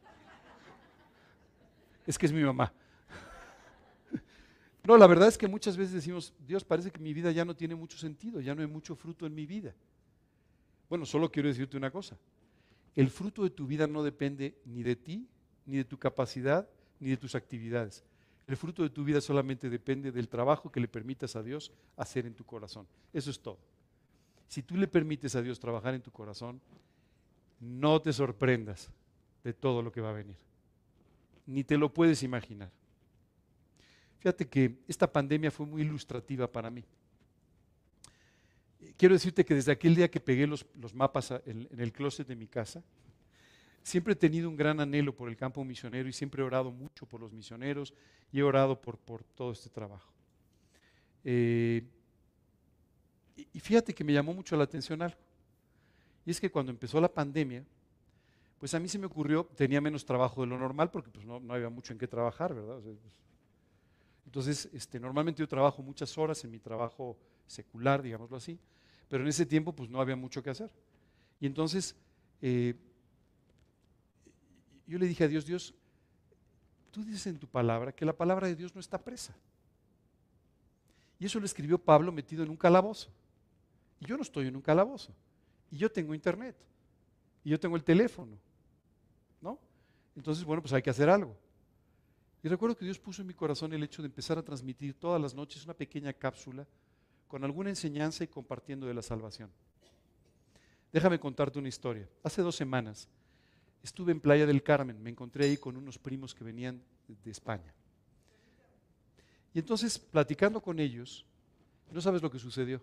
Es 2.08 2.18
que 2.18 2.26
es 2.26 2.34
mi 2.34 2.42
mamá. 2.42 2.74
No, 4.84 4.98
la 4.98 5.06
verdad 5.06 5.28
es 5.28 5.38
que 5.38 5.48
muchas 5.48 5.78
veces 5.78 5.94
decimos, 5.94 6.34
Dios, 6.40 6.64
parece 6.64 6.90
que 6.90 7.00
mi 7.00 7.14
vida 7.14 7.30
ya 7.30 7.46
no 7.46 7.56
tiene 7.56 7.76
mucho 7.76 8.00
sentido, 8.00 8.42
ya 8.42 8.56
no 8.56 8.62
hay 8.62 8.68
mucho 8.68 8.96
fruto 8.96 9.28
en 9.28 9.36
mi 9.36 9.46
vida. 9.46 9.76
Bueno, 10.90 11.06
solo 11.06 11.30
quiero 11.30 11.50
decirte 11.50 11.78
una 11.78 11.92
cosa. 11.92 12.18
El 12.96 13.12
fruto 13.12 13.44
de 13.44 13.52
tu 13.52 13.68
vida 13.68 13.86
no 13.86 14.02
depende 14.02 14.58
ni 14.66 14.82
de 14.82 14.96
ti, 14.96 15.30
ni 15.68 15.78
de 15.78 15.86
tu 15.86 16.00
capacidad, 16.00 16.68
ni 17.00 17.12
de 17.12 17.18
tus 17.18 17.36
actividades. 17.36 18.04
El 18.48 18.58
fruto 18.58 18.82
de 18.82 18.90
tu 18.90 19.04
vida 19.04 19.22
solamente 19.22 19.70
depende 19.70 20.12
del 20.12 20.30
trabajo 20.30 20.72
que 20.72 20.80
le 20.80 20.88
permitas 20.88 21.36
a 21.36 21.44
Dios 21.44 21.72
hacer 21.96 22.26
en 22.26 22.34
tu 22.34 22.44
corazón. 22.44 22.88
Eso 23.14 23.30
es 23.30 23.40
todo. 23.40 23.60
Si 24.48 24.64
tú 24.64 24.78
le 24.78 24.88
permites 24.88 25.36
a 25.36 25.44
Dios 25.44 25.60
trabajar 25.60 25.94
en 25.94 26.02
tu 26.02 26.10
corazón, 26.10 26.60
no 27.60 28.02
te 28.02 28.14
sorprendas 28.14 28.90
de 29.44 29.54
todo 29.54 29.82
lo 29.82 29.92
que 29.92 30.02
va 30.02 30.10
a 30.10 30.14
venir. 30.14 30.38
Ni 31.46 31.64
te 31.64 31.78
lo 31.78 31.94
puedes 31.94 32.24
imaginar. 32.24 32.72
Fíjate 34.20 34.48
que 34.48 34.80
esta 34.88 35.12
pandemia 35.12 35.52
fue 35.52 35.66
muy 35.66 35.82
ilustrativa 35.82 36.52
para 36.52 36.70
mí. 36.70 36.84
Quiero 38.98 39.16
decirte 39.16 39.46
que 39.46 39.56
desde 39.56 39.72
aquel 39.72 39.96
día 39.96 40.10
que 40.10 40.20
pegué 40.20 40.46
los, 40.46 40.66
mapas 40.94 41.32
en, 41.46 41.68
el 41.78 41.92
closet 41.92 42.28
de 42.28 42.36
mi 42.36 42.48
casa, 42.48 42.84
siempre 43.82 44.14
he 44.14 44.16
tenido 44.16 44.50
un 44.50 44.56
gran 44.56 44.80
anhelo 44.80 45.16
por 45.16 45.30
el 45.30 45.38
campo 45.38 45.64
misionero 45.64 46.08
y 46.08 46.14
siempre 46.14 46.42
he 46.42 46.46
orado 46.46 46.72
mucho 46.72 47.06
por 47.06 47.22
los 47.22 47.32
misioneros 47.32 47.94
y 48.32 48.40
he 48.40 48.44
orado 48.44 48.80
por, 48.80 48.98
por 48.98 49.24
todo 49.24 49.52
este 49.52 49.70
trabajo. 49.70 50.12
Eh, 51.24 51.84
y 53.54 53.60
fíjate 53.60 53.94
que 53.94 54.04
me 54.04 54.14
llamó 54.14 54.34
mucho 54.34 54.56
la 54.56 54.66
atención 54.66 55.02
algo. 55.02 55.29
Y 56.30 56.32
es 56.32 56.40
que 56.40 56.52
cuando 56.52 56.72
empezó 56.72 57.02
la 57.02 57.12
pandemia, 57.12 57.66
pues 58.60 58.76
a 58.76 58.80
mí 58.80 58.88
se 58.88 59.00
me 59.00 59.08
ocurrió, 59.08 59.46
tenía 59.56 59.82
menos 59.82 60.06
trabajo 60.06 60.42
de 60.42 60.46
lo 60.46 60.60
normal 60.60 60.92
porque 60.92 61.10
pues 61.10 61.26
no, 61.26 61.42
había 61.52 61.70
mucho 61.70 61.92
en 61.92 61.98
qué 61.98 62.08
trabajar, 62.08 62.54
¿verdad? 62.54 62.78
Pues, 62.84 63.00
entonces, 64.28 64.70
este, 64.72 65.00
normalmente 65.00 65.40
yo 65.40 65.48
trabajo 65.48 65.82
muchas 65.82 66.16
horas 66.20 66.44
en 66.44 66.52
mi 66.52 66.60
trabajo 66.60 67.18
secular, 67.48 68.04
digámoslo 68.04 68.38
así, 68.38 68.60
pero 69.08 69.24
en 69.24 69.30
ese 69.30 69.44
tiempo 69.44 69.74
pues 69.74 69.90
no 69.90 70.00
había 70.00 70.16
mucho 70.16 70.44
que 70.44 70.52
hacer. 70.52 70.70
Y 71.40 71.48
entonces 71.48 71.96
eh, 72.44 72.76
yo 74.86 75.00
le 75.00 75.08
dije 75.08 75.24
a 75.24 75.28
Dios, 75.28 75.48
Dios, 75.48 75.74
tú 76.92 77.04
dices 77.04 77.26
en 77.26 77.40
tu 77.40 77.48
palabra 77.48 77.92
que 77.92 78.06
la 78.06 78.14
palabra 78.14 78.46
de 78.46 78.56
Dios 78.56 78.76
no 78.76 78.82
está 78.82 79.04
presa. 79.04 79.36
Y 81.18 81.26
eso 81.26 81.40
lo 81.40 81.48
escribió 81.48 81.80
Pablo 81.80 82.12
metido 82.12 82.44
en 82.44 82.52
un 82.52 82.56
calabozo. 82.56 83.10
Y 84.00 84.06
yo 84.06 84.16
no 84.16 84.22
estoy 84.22 84.46
en 84.46 84.56
un 84.56 84.62
calabozo. 84.62 85.12
Y 85.72 85.78
yo 85.78 85.92
tengo 85.92 86.14
internet. 86.14 86.56
Y 87.44 87.50
yo 87.50 87.60
tengo 87.60 87.76
el 87.76 87.84
teléfono. 87.84 88.38
¿No? 89.42 89.60
Entonces, 90.16 90.44
bueno, 90.44 90.62
pues 90.62 90.74
hay 90.74 90.82
que 90.82 90.90
hacer 90.90 91.10
algo. 91.10 91.36
Y 92.42 92.48
recuerdo 92.48 92.76
que 92.76 92.86
Dios 92.86 93.00
puso 93.00 93.22
en 93.22 93.28
mi 93.28 93.34
corazón 93.34 93.74
el 93.74 93.84
hecho 93.84 94.02
de 94.02 94.08
empezar 94.08 94.38
a 94.38 94.44
transmitir 94.44 94.94
todas 94.94 95.22
las 95.22 95.34
noches 95.34 95.66
una 95.66 95.74
pequeña 95.74 96.14
cápsula 96.14 96.66
con 97.28 97.44
alguna 97.44 97.70
enseñanza 97.70 98.24
y 98.24 98.28
compartiendo 98.28 98.88
de 98.88 98.94
la 98.94 99.02
salvación. 99.02 99.52
Déjame 100.92 101.20
contarte 101.20 101.60
una 101.60 101.68
historia. 101.68 102.08
Hace 102.24 102.42
dos 102.42 102.56
semanas 102.56 103.08
estuve 103.84 104.12
en 104.12 104.20
Playa 104.20 104.46
del 104.46 104.64
Carmen, 104.64 105.02
me 105.02 105.10
encontré 105.10 105.46
ahí 105.46 105.58
con 105.58 105.78
unos 105.78 105.98
primos 106.00 106.34
que 106.34 106.44
venían 106.44 106.82
de 107.08 107.32
España. 107.32 107.74
Y 109.54 109.60
entonces, 109.60 110.00
platicando 110.00 110.62
con 110.62 110.80
ellos, 110.80 111.26
no 111.92 112.02
sabes 112.02 112.22
lo 112.22 112.32
que 112.32 112.40
sucedió. 112.40 112.82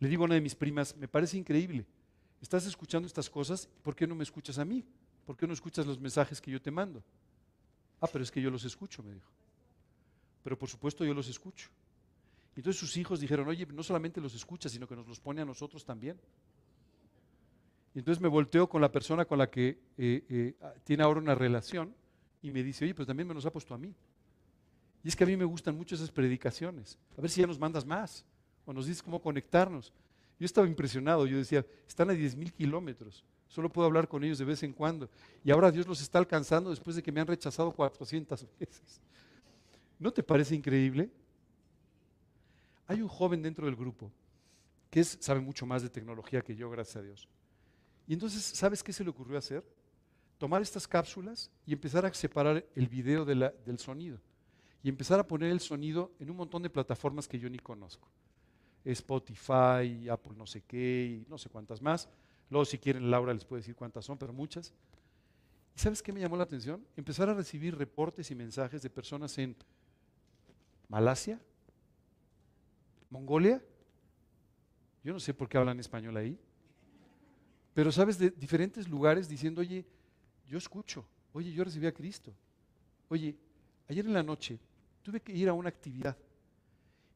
Le 0.00 0.08
digo 0.08 0.24
a 0.24 0.26
una 0.26 0.34
de 0.34 0.40
mis 0.40 0.54
primas, 0.54 0.96
me 0.96 1.06
parece 1.06 1.36
increíble, 1.36 1.84
estás 2.40 2.66
escuchando 2.66 3.06
estas 3.06 3.28
cosas, 3.28 3.68
¿por 3.82 3.94
qué 3.94 4.06
no 4.06 4.14
me 4.14 4.24
escuchas 4.24 4.58
a 4.58 4.64
mí? 4.64 4.84
¿Por 5.26 5.36
qué 5.36 5.46
no 5.46 5.52
escuchas 5.52 5.86
los 5.86 6.00
mensajes 6.00 6.40
que 6.40 6.50
yo 6.50 6.60
te 6.60 6.70
mando? 6.70 7.02
Ah, 8.00 8.08
pero 8.10 8.24
es 8.24 8.30
que 8.30 8.40
yo 8.40 8.50
los 8.50 8.64
escucho, 8.64 9.02
me 9.02 9.12
dijo. 9.12 9.30
Pero 10.42 10.58
por 10.58 10.70
supuesto 10.70 11.04
yo 11.04 11.12
los 11.12 11.28
escucho. 11.28 11.68
Entonces 12.56 12.80
sus 12.80 12.96
hijos 12.96 13.20
dijeron, 13.20 13.46
oye, 13.46 13.66
no 13.66 13.82
solamente 13.82 14.20
los 14.20 14.34
escucha, 14.34 14.68
sino 14.68 14.88
que 14.88 14.96
nos 14.96 15.06
los 15.06 15.20
pone 15.20 15.42
a 15.42 15.44
nosotros 15.44 15.84
también. 15.84 16.18
Y 17.94 17.98
entonces 17.98 18.22
me 18.22 18.28
volteo 18.28 18.68
con 18.68 18.80
la 18.80 18.90
persona 18.90 19.26
con 19.26 19.38
la 19.38 19.50
que 19.50 19.78
eh, 19.98 20.24
eh, 20.28 20.54
tiene 20.84 21.02
ahora 21.02 21.20
una 21.20 21.34
relación 21.34 21.94
y 22.40 22.50
me 22.50 22.62
dice, 22.62 22.84
oye, 22.84 22.94
pues 22.94 23.06
también 23.06 23.28
me 23.28 23.34
los 23.34 23.44
ha 23.44 23.52
puesto 23.52 23.74
a 23.74 23.78
mí. 23.78 23.94
Y 25.04 25.08
es 25.08 25.14
que 25.14 25.24
a 25.24 25.26
mí 25.26 25.36
me 25.36 25.44
gustan 25.44 25.76
mucho 25.76 25.94
esas 25.94 26.10
predicaciones. 26.10 26.98
A 27.18 27.20
ver 27.20 27.30
si 27.30 27.40
ya 27.40 27.46
nos 27.46 27.58
mandas 27.58 27.84
más 27.84 28.24
o 28.64 28.72
nos 28.72 28.86
dices 28.86 29.02
cómo 29.02 29.20
conectarnos. 29.20 29.92
Yo 30.38 30.46
estaba 30.46 30.66
impresionado, 30.66 31.26
yo 31.26 31.36
decía, 31.36 31.64
están 31.86 32.08
a 32.10 32.14
10 32.14 32.36
mil 32.36 32.52
kilómetros, 32.52 33.24
solo 33.46 33.68
puedo 33.70 33.86
hablar 33.86 34.08
con 34.08 34.24
ellos 34.24 34.38
de 34.38 34.44
vez 34.46 34.62
en 34.62 34.72
cuando. 34.72 35.08
Y 35.44 35.50
ahora 35.50 35.70
Dios 35.70 35.86
los 35.86 36.00
está 36.00 36.18
alcanzando 36.18 36.70
después 36.70 36.96
de 36.96 37.02
que 37.02 37.12
me 37.12 37.20
han 37.20 37.26
rechazado 37.26 37.72
400 37.72 38.46
veces. 38.58 39.00
¿No 39.98 40.10
te 40.12 40.22
parece 40.22 40.54
increíble? 40.54 41.10
Hay 42.86 43.02
un 43.02 43.08
joven 43.08 43.42
dentro 43.42 43.66
del 43.66 43.76
grupo 43.76 44.10
que 44.90 45.04
sabe 45.04 45.40
mucho 45.40 45.66
más 45.66 45.82
de 45.82 45.90
tecnología 45.90 46.42
que 46.42 46.56
yo, 46.56 46.70
gracias 46.70 46.96
a 46.96 47.02
Dios. 47.02 47.28
Y 48.08 48.14
entonces, 48.14 48.42
¿sabes 48.42 48.82
qué 48.82 48.92
se 48.92 49.04
le 49.04 49.10
ocurrió 49.10 49.38
hacer? 49.38 49.62
Tomar 50.38 50.62
estas 50.62 50.88
cápsulas 50.88 51.50
y 51.66 51.72
empezar 51.72 52.04
a 52.04 52.12
separar 52.12 52.66
el 52.74 52.88
video 52.88 53.24
del 53.24 53.78
sonido. 53.78 54.18
Y 54.82 54.88
empezar 54.88 55.20
a 55.20 55.26
poner 55.26 55.52
el 55.52 55.60
sonido 55.60 56.10
en 56.18 56.30
un 56.30 56.36
montón 56.38 56.62
de 56.62 56.70
plataformas 56.70 57.28
que 57.28 57.38
yo 57.38 57.48
ni 57.48 57.58
conozco. 57.58 58.08
Spotify, 58.84 60.08
Apple 60.08 60.32
no 60.36 60.46
sé 60.46 60.62
qué, 60.62 61.22
y 61.22 61.30
no 61.30 61.38
sé 61.38 61.48
cuántas 61.48 61.82
más. 61.82 62.08
Luego, 62.48 62.64
si 62.64 62.78
quieren, 62.78 63.10
Laura 63.10 63.32
les 63.32 63.44
puede 63.44 63.60
decir 63.60 63.76
cuántas 63.76 64.04
son, 64.04 64.18
pero 64.18 64.32
muchas. 64.32 64.72
¿Y 65.76 65.78
sabes 65.78 66.02
qué 66.02 66.12
me 66.12 66.20
llamó 66.20 66.36
la 66.36 66.44
atención? 66.44 66.84
Empezar 66.96 67.28
a 67.28 67.34
recibir 67.34 67.76
reportes 67.76 68.30
y 68.30 68.34
mensajes 68.34 68.82
de 68.82 68.90
personas 68.90 69.36
en 69.38 69.54
Malasia, 70.88 71.40
Mongolia. 73.08 73.62
Yo 75.04 75.12
no 75.12 75.20
sé 75.20 75.32
por 75.32 75.48
qué 75.48 75.58
hablan 75.58 75.78
español 75.78 76.16
ahí. 76.16 76.38
Pero 77.72 77.92
sabes, 77.92 78.18
de 78.18 78.30
diferentes 78.30 78.88
lugares 78.88 79.28
diciendo, 79.28 79.60
oye, 79.60 79.86
yo 80.46 80.58
escucho, 80.58 81.04
oye, 81.32 81.52
yo 81.52 81.62
recibí 81.62 81.86
a 81.86 81.92
Cristo. 81.92 82.34
Oye, 83.08 83.36
ayer 83.88 84.04
en 84.04 84.12
la 84.12 84.22
noche 84.22 84.58
tuve 85.02 85.20
que 85.20 85.32
ir 85.32 85.48
a 85.48 85.52
una 85.52 85.68
actividad 85.68 86.16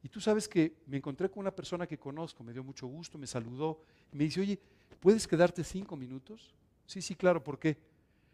y 0.05 0.07
tú 0.07 0.21
sabes 0.21 0.47
que 0.47 0.83
me 0.85 0.97
encontré 0.97 1.31
con 1.31 1.39
una 1.39 1.49
persona 1.49 1.87
que 1.87 1.97
conozco, 1.97 2.43
me 2.43 2.53
dio 2.53 2.63
mucho 2.63 2.85
gusto, 2.85 3.17
me 3.17 3.25
saludó 3.25 3.81
y 4.13 4.15
me 4.15 4.25
dice, 4.25 4.39
oye, 4.39 4.59
¿puedes 4.99 5.27
quedarte 5.27 5.63
cinco 5.63 5.95
minutos? 5.95 6.53
Sí, 6.85 7.01
sí, 7.01 7.15
claro, 7.15 7.43
¿por 7.43 7.57
qué? 7.57 7.75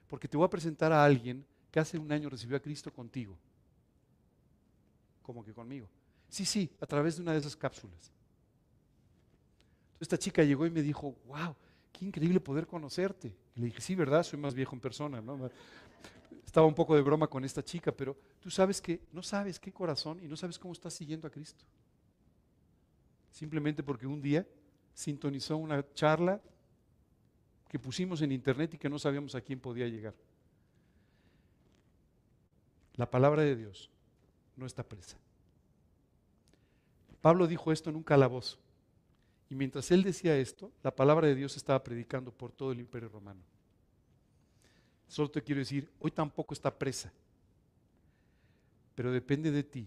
Porque 0.10 0.28
te 0.28 0.36
voy 0.36 0.46
a 0.46 0.50
presentar 0.50 0.92
a 0.92 1.02
alguien 1.02 1.46
que 1.72 1.80
hace 1.80 1.98
un 1.98 2.12
año 2.12 2.30
recibió 2.30 2.58
a 2.58 2.60
Cristo 2.60 2.92
contigo. 2.92 3.38
Como 5.22 5.46
que 5.46 5.54
conmigo. 5.54 5.88
Sí, 6.28 6.44
sí, 6.44 6.70
a 6.82 6.86
través 6.86 7.16
de 7.16 7.22
una 7.22 7.32
de 7.32 7.38
esas 7.38 7.56
cápsulas. 7.56 8.12
esta 9.98 10.18
chica 10.18 10.44
llegó 10.44 10.66
y 10.66 10.72
me 10.72 10.82
dijo, 10.82 11.16
wow, 11.26 11.56
qué 11.94 12.04
increíble 12.04 12.42
poder 12.42 12.68
conocerte. 12.68 13.34
Y 13.56 13.62
le 13.62 13.68
dije, 13.68 13.80
sí, 13.80 13.96
¿verdad? 13.96 14.24
Soy 14.24 14.38
más 14.38 14.54
viejo 14.54 14.76
en 14.76 14.82
persona. 14.82 15.22
¿no? 15.22 15.50
Estaba 16.52 16.68
un 16.68 16.76
poco 16.76 16.98
de 16.98 17.02
broma 17.02 17.28
con 17.28 17.46
esta 17.46 17.64
chica, 17.64 17.94
pero 17.94 18.18
tú 18.42 18.52
sabes 18.52 18.82
que 18.82 19.00
no 19.14 19.24
sabes 19.24 19.58
qué 19.58 19.72
corazón 19.72 20.20
y 20.22 20.28
no 20.28 20.36
sabes 20.36 20.60
cómo 20.60 20.74
estás 20.74 20.94
siguiendo 20.94 21.26
a 21.26 21.32
Cristo. 21.32 21.64
Simplemente 23.32 23.82
porque 23.84 24.06
un 24.06 24.22
día 24.22 24.46
sintonizó 24.94 25.56
una 25.56 25.82
charla 25.94 26.42
que 27.70 27.80
pusimos 27.80 28.22
en 28.22 28.34
internet 28.34 28.74
y 28.74 28.78
que 28.78 28.90
no 28.90 29.00
sabíamos 29.00 29.34
a 29.34 29.40
quién 29.40 29.62
podía 29.62 29.88
llegar. 29.88 30.14
La 32.96 33.10
palabra 33.10 33.44
de 33.44 33.56
Dios 33.56 33.90
no 34.58 34.66
está 34.66 34.84
presa. 34.84 35.16
Pablo 37.22 37.48
dijo 37.48 37.72
esto 37.72 37.90
en 37.90 37.96
un 37.96 38.04
calabozo. 38.04 38.58
Y 39.50 39.56
mientras 39.56 39.90
él 39.92 40.04
decía 40.04 40.36
esto, 40.36 40.70
la 40.84 40.94
palabra 40.94 41.28
de 41.28 41.36
Dios 41.36 41.56
estaba 41.56 41.82
predicando 41.82 42.30
por 42.30 42.52
todo 42.52 42.74
el 42.74 42.82
imperio 42.82 43.08
romano. 43.08 43.40
Solo 45.12 45.30
te 45.30 45.42
quiero 45.42 45.60
decir, 45.60 45.92
hoy 46.00 46.10
tampoco 46.10 46.54
está 46.54 46.74
presa, 46.74 47.12
pero 48.96 49.12
depende 49.12 49.52
de 49.52 49.62
ti 49.62 49.86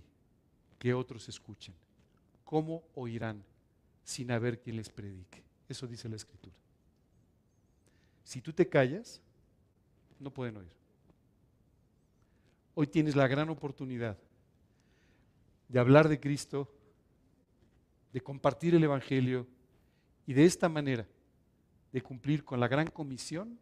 que 0.79 0.93
otros 0.93 1.27
escuchen. 1.31 1.75
¿Cómo 2.45 2.83
oirán 2.95 3.43
sin 4.05 4.31
haber 4.31 4.61
quien 4.61 4.77
les 4.77 4.91
predique? 4.91 5.43
Eso 5.67 5.87
dice 5.87 6.11
la 6.11 6.17
Escritura. 6.17 6.55
Si 8.23 8.43
tú 8.43 8.53
te 8.53 8.69
callas, 8.69 9.19
no 10.21 10.31
pueden 10.31 10.59
oír. 10.59 10.73
Hoy 12.75 12.87
tienes 12.87 13.17
la 13.17 13.27
gran 13.27 13.49
oportunidad 13.49 14.19
de 15.71 15.79
hablar 15.79 16.07
de 16.07 16.21
Cristo, 16.21 16.71
de 18.13 18.21
compartir 18.21 18.75
el 18.75 18.85
Evangelio 18.85 19.47
y 20.27 20.35
de 20.35 20.45
esta 20.45 20.69
manera 20.69 21.09
de 21.93 22.03
cumplir 22.03 22.45
con 22.45 22.61
la 22.61 22.69
gran 22.69 22.89
comisión 22.89 23.59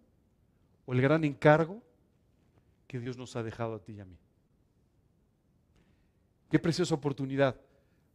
o 0.84 0.92
el 0.92 1.00
gran 1.00 1.24
encargo 1.24 1.82
que 2.86 2.98
Dios 2.98 3.16
nos 3.16 3.36
ha 3.36 3.42
dejado 3.42 3.74
a 3.74 3.78
ti 3.78 3.92
y 3.92 4.00
a 4.00 4.04
mí. 4.04 4.18
Qué 6.50 6.58
preciosa 6.58 6.94
oportunidad. 6.94 7.58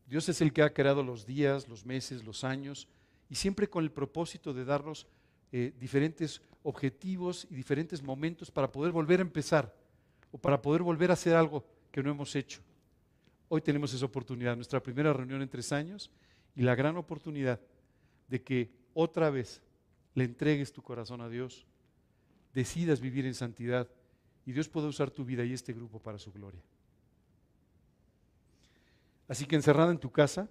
Dios 0.06 0.30
es 0.30 0.42
el 0.42 0.54
que 0.54 0.62
ha 0.62 0.74
creado 0.74 1.04
los 1.04 1.26
días, 1.26 1.68
los 1.68 1.86
meses, 1.86 2.24
los 2.24 2.44
años, 2.44 2.88
y 3.30 3.36
siempre 3.36 3.70
con 3.70 3.84
el 3.84 3.92
propósito 3.92 4.54
de 4.54 4.64
darnos 4.64 5.08
eh, 5.52 5.74
diferentes 5.80 6.42
objetivos 6.64 7.48
y 7.50 7.56
diferentes 7.56 8.04
momentos 8.04 8.52
para 8.52 8.72
poder 8.72 8.92
volver 8.92 9.20
a 9.20 9.24
empezar 9.24 9.74
o 10.32 10.38
para 10.38 10.62
poder 10.62 10.82
volver 10.82 11.10
a 11.10 11.14
hacer 11.14 11.36
algo 11.36 11.66
que 11.92 12.04
no 12.04 12.12
hemos 12.12 12.36
hecho. 12.36 12.62
Hoy 13.50 13.62
tenemos 13.62 13.94
esa 13.94 14.06
oportunidad, 14.06 14.56
nuestra 14.56 14.84
primera 14.84 15.14
reunión 15.14 15.42
en 15.42 15.50
tres 15.50 15.72
años 15.72 16.12
y 16.56 16.62
la 16.62 16.76
gran 16.76 16.98
oportunidad 16.98 17.60
de 18.28 18.44
que 18.44 18.70
otra 18.94 19.30
vez 19.30 19.62
le 20.14 20.26
entregues 20.26 20.74
tu 20.74 20.82
corazón 20.82 21.22
a 21.22 21.30
Dios, 21.30 21.66
decidas 22.54 23.00
vivir 23.00 23.26
en 23.26 23.34
santidad 23.34 23.88
y 24.46 24.52
Dios 24.52 24.70
pueda 24.70 24.88
usar 24.88 25.12
tu 25.12 25.26
vida 25.26 25.44
y 25.44 25.54
este 25.54 25.74
grupo 25.74 26.00
para 26.00 26.18
su 26.18 26.32
gloria. 26.32 26.62
Así 29.28 29.46
que 29.46 29.56
encerrada 29.56 29.92
en 29.92 30.00
tu 30.00 30.10
casa, 30.10 30.50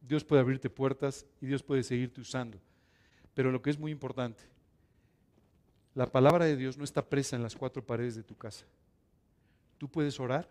Dios 0.00 0.24
puede 0.24 0.42
abrirte 0.42 0.68
puertas 0.68 1.26
y 1.40 1.46
Dios 1.46 1.62
puede 1.62 1.82
seguirte 1.82 2.20
usando. 2.20 2.58
Pero 3.34 3.50
lo 3.50 3.62
que 3.62 3.70
es 3.70 3.78
muy 3.78 3.92
importante, 3.92 4.42
la 5.94 6.06
palabra 6.06 6.44
de 6.44 6.56
Dios 6.56 6.76
no 6.76 6.84
está 6.84 7.08
presa 7.08 7.36
en 7.36 7.42
las 7.42 7.54
cuatro 7.54 7.84
paredes 7.84 8.16
de 8.16 8.22
tu 8.22 8.36
casa. 8.36 8.66
Tú 9.78 9.88
puedes 9.88 10.18
orar 10.18 10.48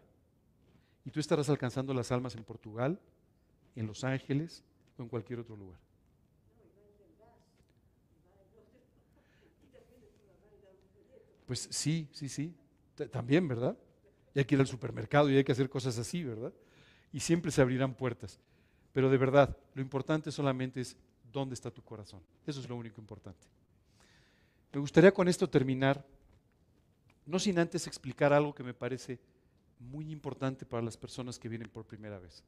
y 1.06 1.11
tú 1.11 1.19
estarás 1.19 1.49
alcanzando 1.49 1.94
las 1.94 2.11
almas 2.11 2.35
en 2.35 2.44
Portugal, 2.44 2.99
en 3.76 3.88
Los 3.88 4.03
Ángeles 4.03 4.64
o 4.98 5.03
en 5.03 5.10
cualquier 5.10 5.40
otro 5.40 5.56
lugar. 5.56 5.80
Pues 11.54 11.68
sí, 11.70 12.10
sí, 12.12 12.30
sí. 12.30 12.52
También, 13.12 13.48
¿verdad? 13.48 13.78
Y 14.34 14.40
hay 14.40 14.46
que 14.46 14.56
ir 14.56 14.62
al 14.62 14.66
supermercado 14.66 15.30
y 15.30 15.38
hay 15.38 15.44
que 15.44 15.52
hacer 15.52 15.70
cosas 15.70 16.00
así, 16.00 16.24
¿verdad? 16.24 16.52
Y 17.12 17.20
siempre 17.20 17.52
se 17.52 17.62
abrirán 17.62 17.94
puertas. 17.94 18.40
Pero 18.92 19.08
de 19.08 19.18
verdad, 19.20 19.56
lo 19.76 19.84
importante 19.84 20.32
solamente 20.32 20.82
es 20.82 20.98
dónde 21.32 21.54
está 21.54 21.70
tu 21.70 21.84
corazón. 21.84 22.22
Eso 22.48 22.60
es 22.60 22.68
lo 22.68 22.76
único 22.76 23.00
importante. 23.00 23.46
Me 24.72 24.80
gustaría 24.80 25.14
con 25.14 25.28
esto 25.28 25.48
terminar, 25.48 26.04
no 27.28 27.38
sin 27.38 27.60
antes 27.60 27.86
explicar 27.86 28.34
algo 28.34 28.56
que 28.56 28.64
me 28.64 28.74
parece 28.74 29.20
muy 29.78 30.12
importante 30.12 30.66
para 30.66 30.82
las 30.82 30.98
personas 30.98 31.38
que 31.38 31.50
vienen 31.50 31.70
por 31.70 31.86
primera 31.86 32.18
vez. 32.18 32.44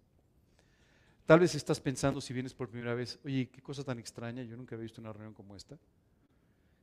Tal 1.27 1.41
vez 1.41 1.53
estás 1.53 1.79
pensando 1.79 2.19
si 2.21 2.33
vienes 2.33 2.55
por 2.55 2.69
primera 2.69 2.95
vez, 2.95 3.19
oye, 3.23 3.49
qué 3.49 3.61
cosa 3.61 3.83
tan 3.83 3.99
extraña, 3.99 4.41
yo 4.41 4.57
nunca 4.57 4.73
había 4.73 4.85
visto 4.85 4.99
una 4.99 5.13
reunión 5.13 5.35
como 5.35 5.55
esta. 5.55 5.77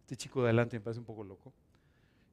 Este 0.03 0.17
chico 0.17 0.41
de 0.41 0.51
adelante 0.51 0.77
me 0.79 0.85
parece 0.85 1.01
un 1.01 1.07
poco 1.07 1.25
loco. 1.25 1.53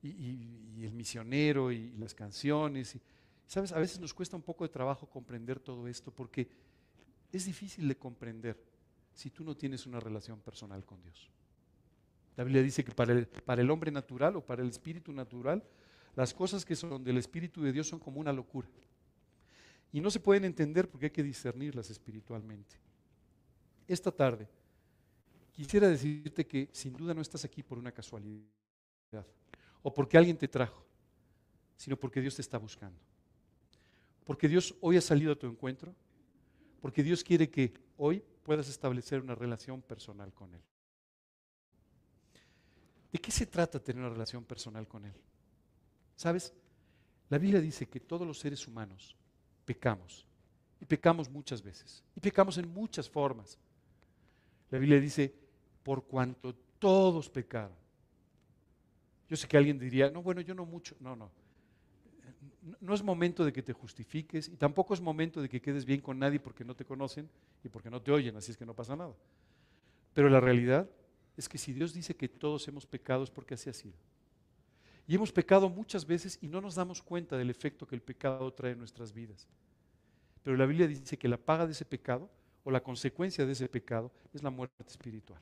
Y, 0.01 0.85
el 0.85 0.93
misionero 0.93 1.71
y, 1.71 1.91
las 1.97 2.13
canciones. 2.13 2.95
Y, 2.95 3.01
Sabes, 3.47 3.71
a 3.71 3.79
veces 3.79 3.99
nos 3.99 4.13
cuesta 4.13 4.35
un 4.35 4.43
poco 4.43 4.63
de 4.63 4.69
trabajo 4.69 5.09
comprender 5.09 5.59
todo 5.59 5.87
esto 5.87 6.11
porque 6.11 6.47
es 7.31 7.45
difícil 7.45 7.87
de 7.87 7.97
comprender 7.97 8.63
si 9.13 9.31
tú 9.31 9.43
no 9.43 9.57
tienes 9.57 9.85
una 9.87 9.99
relación 9.99 10.39
personal 10.39 10.85
con 10.85 11.01
Dios. 11.01 11.29
La 12.37 12.43
Biblia 12.43 12.61
dice 12.61 12.83
que 12.83 12.91
para 12.91 13.11
el, 13.11 13.27
para 13.27 13.61
el 13.61 13.69
hombre 13.71 13.91
natural 13.91 14.35
o 14.35 14.45
para 14.45 14.61
el 14.61 14.69
espíritu 14.69 15.11
natural, 15.11 15.63
las 16.15 16.33
cosas 16.33 16.63
que 16.63 16.75
son 16.75 17.03
del 17.03 17.17
Espíritu 17.17 17.61
de 17.61 17.71
Dios 17.71 17.87
son 17.87 17.99
como 17.99 18.19
una 18.19 18.33
locura. 18.33 18.67
Y 19.91 20.01
no 20.01 20.11
se 20.11 20.19
pueden 20.19 20.45
entender 20.45 20.89
porque 20.89 21.07
hay 21.07 21.11
que 21.11 21.23
discernirlas 21.23 21.89
espiritualmente. 21.89 22.75
Esta 23.87 24.11
tarde 24.11 24.47
quisiera 25.51 25.87
decirte 25.87 26.45
que 26.45 26.69
sin 26.71 26.93
duda 26.93 27.13
no 27.13 27.21
estás 27.21 27.43
aquí 27.43 27.63
por 27.63 27.79
una 27.79 27.91
casualidad 27.91 28.45
o 29.81 29.93
porque 29.93 30.17
alguien 30.17 30.37
te 30.37 30.47
trajo, 30.47 30.85
sino 31.77 31.97
porque 31.97 32.21
Dios 32.21 32.35
te 32.35 32.41
está 32.41 32.57
buscando. 32.57 32.99
Porque 34.25 34.47
Dios 34.47 34.75
hoy 34.81 34.97
ha 34.97 35.01
salido 35.01 35.31
a 35.31 35.35
tu 35.35 35.47
encuentro, 35.47 35.95
porque 36.81 37.03
Dios 37.03 37.23
quiere 37.23 37.49
que 37.49 37.73
hoy 37.97 38.23
puedas 38.43 38.69
establecer 38.69 39.21
una 39.21 39.35
relación 39.35 39.81
personal 39.81 40.33
con 40.33 40.53
Él. 40.53 40.61
¿De 43.11 43.19
qué 43.19 43.31
se 43.31 43.45
trata 43.45 43.79
tener 43.79 44.01
una 44.03 44.13
relación 44.13 44.43
personal 44.43 44.87
con 44.87 45.05
Él? 45.05 45.13
¿Sabes? 46.15 46.53
La 47.29 47.37
Biblia 47.37 47.61
dice 47.61 47.87
que 47.87 47.99
todos 47.99 48.27
los 48.27 48.39
seres 48.39 48.67
humanos 48.67 49.15
pecamos. 49.65 50.25
Y 50.81 50.85
pecamos 50.85 51.29
muchas 51.29 51.61
veces. 51.61 52.03
Y 52.15 52.19
pecamos 52.19 52.57
en 52.57 52.67
muchas 52.69 53.09
formas. 53.09 53.57
La 54.69 54.79
Biblia 54.79 54.99
dice, 54.99 55.33
por 55.83 56.05
cuanto 56.05 56.55
todos 56.79 57.29
pecaron. 57.29 57.75
Yo 59.29 59.37
sé 59.37 59.47
que 59.47 59.57
alguien 59.57 59.77
diría, 59.77 60.09
no, 60.09 60.23
bueno, 60.23 60.41
yo 60.41 60.55
no 60.55 60.65
mucho. 60.65 60.95
No, 60.99 61.15
no. 61.15 61.29
No 62.81 62.93
es 62.93 63.03
momento 63.03 63.45
de 63.45 63.53
que 63.53 63.61
te 63.61 63.73
justifiques 63.73 64.49
y 64.49 64.57
tampoco 64.57 64.93
es 64.93 65.01
momento 65.01 65.41
de 65.41 65.47
que 65.47 65.61
quedes 65.61 65.85
bien 65.85 66.01
con 66.01 66.19
nadie 66.19 66.39
porque 66.39 66.65
no 66.65 66.75
te 66.75 66.85
conocen 66.85 67.29
y 67.63 67.69
porque 67.69 67.89
no 67.89 68.01
te 68.01 68.11
oyen, 68.11 68.35
así 68.35 68.51
es 68.51 68.57
que 68.57 68.65
no 68.65 68.73
pasa 68.73 68.95
nada. 68.95 69.13
Pero 70.13 70.29
la 70.29 70.39
realidad 70.39 70.89
es 71.37 71.47
que 71.47 71.57
si 71.57 71.73
Dios 71.73 71.93
dice 71.93 72.15
que 72.15 72.27
todos 72.27 72.67
hemos 72.67 72.85
pecado 72.85 73.23
es 73.23 73.29
porque 73.29 73.53
así 73.53 73.69
ha 73.69 73.73
sido. 73.73 73.95
Y 75.07 75.15
hemos 75.15 75.31
pecado 75.31 75.69
muchas 75.69 76.05
veces 76.05 76.37
y 76.41 76.47
no 76.47 76.61
nos 76.61 76.75
damos 76.75 77.01
cuenta 77.01 77.37
del 77.37 77.49
efecto 77.49 77.87
que 77.87 77.95
el 77.95 78.01
pecado 78.01 78.51
trae 78.53 78.73
en 78.73 78.79
nuestras 78.79 79.13
vidas. 79.13 79.47
Pero 80.43 80.55
la 80.57 80.65
Biblia 80.65 80.87
dice 80.87 81.17
que 81.17 81.27
la 81.27 81.37
paga 81.37 81.65
de 81.65 81.71
ese 81.71 81.85
pecado 81.85 82.29
o 82.63 82.71
la 82.71 82.83
consecuencia 82.83 83.45
de 83.45 83.53
ese 83.53 83.67
pecado 83.69 84.11
es 84.33 84.43
la 84.43 84.49
muerte 84.49 84.83
espiritual. 84.87 85.41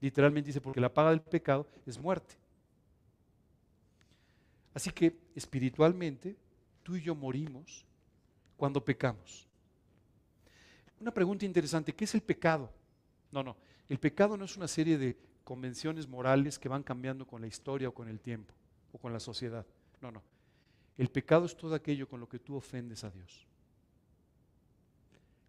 Literalmente 0.00 0.48
dice, 0.48 0.60
porque 0.60 0.80
la 0.80 0.92
paga 0.92 1.10
del 1.10 1.20
pecado 1.20 1.68
es 1.86 2.00
muerte. 2.00 2.39
Así 4.80 4.92
que 4.92 5.14
espiritualmente 5.34 6.38
tú 6.82 6.96
y 6.96 7.02
yo 7.02 7.14
morimos 7.14 7.84
cuando 8.56 8.82
pecamos. 8.82 9.46
Una 10.98 11.12
pregunta 11.12 11.44
interesante, 11.44 11.94
¿qué 11.94 12.04
es 12.04 12.14
el 12.14 12.22
pecado? 12.22 12.72
No, 13.30 13.42
no, 13.42 13.58
el 13.90 14.00
pecado 14.00 14.38
no 14.38 14.46
es 14.46 14.56
una 14.56 14.66
serie 14.66 14.96
de 14.96 15.18
convenciones 15.44 16.08
morales 16.08 16.58
que 16.58 16.70
van 16.70 16.82
cambiando 16.82 17.26
con 17.26 17.42
la 17.42 17.46
historia 17.46 17.90
o 17.90 17.92
con 17.92 18.08
el 18.08 18.20
tiempo 18.20 18.54
o 18.90 18.96
con 18.96 19.12
la 19.12 19.20
sociedad. 19.20 19.66
No, 20.00 20.10
no. 20.10 20.22
El 20.96 21.10
pecado 21.10 21.44
es 21.44 21.54
todo 21.54 21.74
aquello 21.74 22.08
con 22.08 22.18
lo 22.18 22.26
que 22.26 22.38
tú 22.38 22.56
ofendes 22.56 23.04
a 23.04 23.10
Dios. 23.10 23.46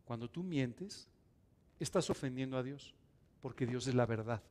Cuando 0.03 0.29
tú 0.29 0.43
mientes, 0.43 1.07
estás 1.79 2.09
ofendiendo 2.09 2.57
a 2.57 2.63
Dios, 2.63 2.93
porque 3.39 3.65
Dios 3.65 3.87
es 3.87 3.95
la 3.95 4.05
verdad. 4.05 4.43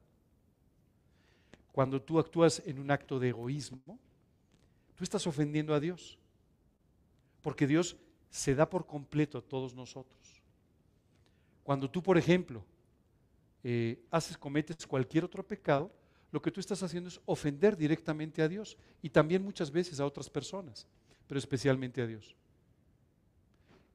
Cuando 1.71 2.01
tú 2.01 2.19
actúas 2.19 2.63
en 2.65 2.79
un 2.79 2.91
acto 2.91 3.19
de 3.19 3.29
egoísmo, 3.29 3.99
tú 5.01 5.05
estás 5.05 5.27
ofendiendo 5.27 5.73
a 5.73 5.81
Dios, 5.81 6.19
porque 7.41 7.67
Dios 7.67 7.97
se 8.29 8.55
da 8.55 8.69
por 8.69 8.87
completo 8.87 9.39
a 9.39 9.41
todos 9.41 9.75
nosotros. 9.75 10.43
Cuando 11.63 11.91
tú, 11.91 12.03
por 12.03 12.19
ejemplo, 12.19 12.63
eh, 13.65 14.05
haces, 14.11 14.37
cometes 14.37 14.87
cualquier 14.87 15.25
otro 15.25 15.43
pecado, 15.43 15.91
lo 16.31 16.43
que 16.43 16.51
tú 16.51 16.61
estás 16.61 16.83
haciendo 16.83 17.09
es 17.09 17.19
ofender 17.25 17.79
directamente 17.79 18.43
a 18.43 18.49
Dios 18.49 18.77
y 19.01 19.09
también 19.09 19.43
muchas 19.43 19.71
veces 19.71 20.01
a 20.01 20.05
otras 20.05 20.29
personas, 20.29 20.87
pero 21.27 21.39
especialmente 21.39 22.03
a 22.03 22.07
Dios. 22.07 22.37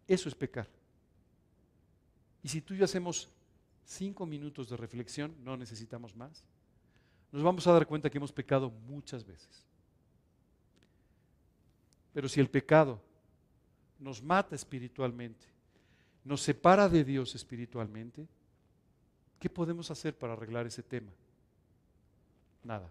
Eso 0.07 0.27
es 0.27 0.33
pecar. 0.33 0.67
Y 2.41 2.47
si 2.47 2.61
tú 2.61 2.73
y 2.73 2.77
yo 2.77 2.85
hacemos 2.85 3.29
cinco 3.83 4.25
minutos 4.25 4.69
de 4.69 4.77
reflexión, 4.77 5.35
no 5.43 5.55
necesitamos 5.55 6.15
más, 6.15 6.47
nos 7.31 7.43
vamos 7.43 7.67
a 7.67 7.73
dar 7.73 7.85
cuenta 7.85 8.09
que 8.09 8.17
hemos 8.17 8.33
pecado 8.33 8.71
muchas 8.71 9.23
veces. 9.23 9.67
Pero 12.15 12.29
si 12.29 12.39
el 12.39 12.49
pecado 12.49 13.01
nos 13.99 14.23
mata 14.23 14.55
espiritualmente, 14.55 15.45
nos 16.23 16.39
separa 16.39 16.87
de 16.87 17.03
Dios 17.03 17.35
espiritualmente, 17.35 18.25
¿qué 19.37 19.49
podemos 19.49 19.91
hacer 19.91 20.17
para 20.17 20.31
arreglar 20.31 20.65
ese 20.65 20.81
tema? 20.81 21.11
Nada. 22.63 22.89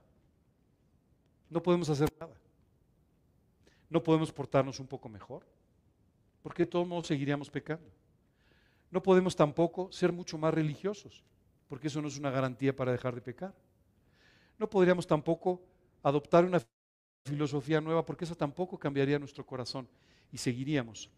No 1.48 1.62
podemos 1.62 1.88
hacer 1.88 2.12
nada. 2.20 2.34
No 3.88 4.02
podemos 4.02 4.30
portarnos 4.30 4.78
un 4.78 4.86
poco 4.86 5.09
mejor, 5.09 5.46
porque 6.42 6.64
de 6.64 6.70
todos 6.70 6.86
modos 6.86 7.06
seguiríamos 7.06 7.48
pecando. 7.48 7.88
No 8.90 9.02
podemos 9.02 9.34
tampoco 9.34 9.90
ser 9.90 10.12
mucho 10.12 10.36
más 10.36 10.52
religiosos, 10.52 11.24
porque 11.66 11.86
eso 11.86 12.02
no 12.02 12.09
es 12.09 12.18
una 12.18 12.30
garantía 12.30 12.76
para 12.76 12.92
dejar 12.92 13.14
de 13.14 13.22
pecar. 13.22 13.55
No 14.59 14.68
podríamos 14.68 15.06
tampoco 15.06 15.62
adoptar 16.02 16.44
una 16.44 16.60
filosofía 17.24 17.80
nueva, 17.80 18.05
porque 18.05 18.24
eso 18.24 18.36
tampoco 18.36 18.78
cambiaría 18.78 19.18
nuestro 19.18 19.46
corazón 19.46 19.88
y 20.30 20.38
seguiríamos 20.38 21.10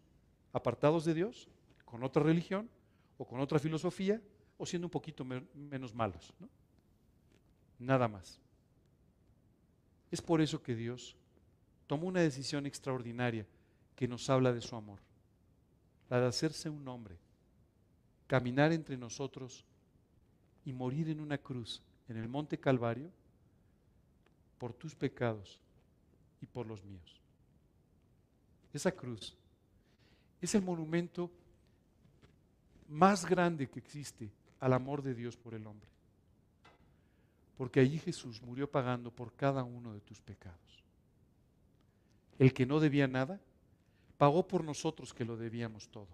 apartados 0.53 1.03
de 1.05 1.13
Dios, 1.13 1.49
con 1.85 2.03
otra 2.03 2.23
religión 2.23 2.69
o 3.17 3.25
con 3.25 3.39
otra 3.39 3.59
filosofía 3.59 4.21
o 4.57 4.65
siendo 4.65 4.87
un 4.87 4.91
poquito 4.91 5.25
menos 5.25 5.93
malos. 5.93 6.33
Nada 7.77 8.07
más. 8.07 8.39
Es 10.09 10.21
por 10.21 10.41
eso 10.41 10.63
que 10.63 10.75
Dios 10.75 11.15
tomó 11.85 12.07
una 12.07 12.21
decisión 12.21 12.65
extraordinaria 12.65 13.45
que 13.95 14.07
nos 14.07 14.29
habla 14.29 14.53
de 14.53 14.61
su 14.61 14.75
amor, 14.75 14.99
la 16.09 16.21
de 16.21 16.27
hacerse 16.27 16.69
un 16.69 16.87
hombre, 16.87 17.17
caminar 18.27 18.71
entre 18.71 18.97
nosotros 18.97 19.65
y 20.63 20.71
morir 20.71 21.09
en 21.09 21.19
una 21.19 21.37
cruz 21.37 21.81
en 22.07 22.17
el 22.17 22.29
monte 22.29 22.57
Calvario 22.57 23.11
por 24.57 24.73
tus 24.73 24.95
pecados 24.95 25.61
y 26.41 26.45
por 26.45 26.65
los 26.67 26.83
míos. 26.83 27.21
Esa 28.73 28.91
cruz 28.91 29.35
es 30.41 30.53
el 30.55 30.61
monumento 30.61 31.31
más 32.89 33.25
grande 33.25 33.69
que 33.69 33.79
existe 33.79 34.29
al 34.59 34.73
amor 34.73 35.01
de 35.01 35.13
Dios 35.13 35.35
por 35.35 35.53
el 35.53 35.65
hombre. 35.65 35.89
Porque 37.57 37.79
allí 37.79 37.97
Jesús 37.97 38.41
murió 38.41 38.69
pagando 38.69 39.11
por 39.11 39.33
cada 39.33 39.63
uno 39.63 39.93
de 39.93 40.01
tus 40.01 40.21
pecados. 40.21 40.83
El 42.37 42.53
que 42.53 42.67
no 42.67 42.79
debía 42.79 43.07
nada, 43.07 43.39
pagó 44.17 44.47
por 44.47 44.63
nosotros 44.63 45.13
que 45.13 45.25
lo 45.25 45.37
debíamos 45.37 45.89
todo. 45.89 46.07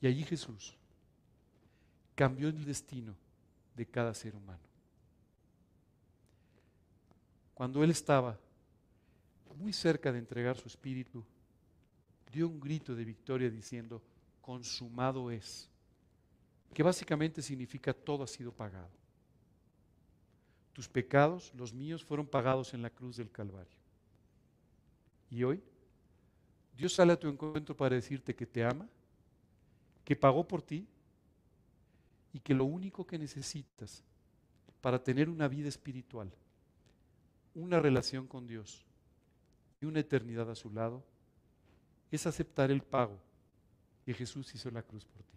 Y 0.00 0.06
allí 0.06 0.22
Jesús 0.22 0.76
cambió 2.14 2.48
el 2.48 2.64
destino 2.64 3.14
de 3.74 3.86
cada 3.86 4.14
ser 4.14 4.36
humano. 4.36 4.67
Cuando 7.58 7.82
Él 7.82 7.90
estaba 7.90 8.38
muy 9.56 9.72
cerca 9.72 10.12
de 10.12 10.20
entregar 10.20 10.56
su 10.56 10.68
espíritu, 10.68 11.24
dio 12.32 12.46
un 12.46 12.60
grito 12.60 12.94
de 12.94 13.04
victoria 13.04 13.50
diciendo, 13.50 14.00
consumado 14.40 15.28
es, 15.32 15.68
que 16.72 16.84
básicamente 16.84 17.42
significa 17.42 17.92
todo 17.92 18.22
ha 18.22 18.28
sido 18.28 18.52
pagado. 18.52 18.92
Tus 20.72 20.88
pecados, 20.88 21.52
los 21.56 21.74
míos, 21.74 22.04
fueron 22.04 22.28
pagados 22.28 22.74
en 22.74 22.80
la 22.80 22.90
cruz 22.90 23.16
del 23.16 23.32
Calvario. 23.32 23.76
Y 25.28 25.42
hoy, 25.42 25.60
Dios 26.76 26.92
sale 26.92 27.12
a 27.12 27.18
tu 27.18 27.26
encuentro 27.26 27.76
para 27.76 27.96
decirte 27.96 28.36
que 28.36 28.46
te 28.46 28.62
ama, 28.62 28.88
que 30.04 30.14
pagó 30.14 30.46
por 30.46 30.62
ti 30.62 30.86
y 32.32 32.38
que 32.38 32.54
lo 32.54 32.66
único 32.66 33.04
que 33.04 33.18
necesitas 33.18 34.04
para 34.80 35.02
tener 35.02 35.28
una 35.28 35.48
vida 35.48 35.66
espiritual, 35.68 36.32
una 37.58 37.80
relación 37.80 38.28
con 38.28 38.46
Dios 38.46 38.86
y 39.80 39.86
una 39.86 39.98
eternidad 39.98 40.48
a 40.48 40.54
su 40.54 40.70
lado, 40.70 41.04
es 42.10 42.24
aceptar 42.24 42.70
el 42.70 42.82
pago 42.82 43.18
que 44.04 44.14
Jesús 44.14 44.54
hizo 44.54 44.68
en 44.68 44.74
la 44.74 44.82
cruz 44.82 45.04
por 45.04 45.22
ti. 45.24 45.36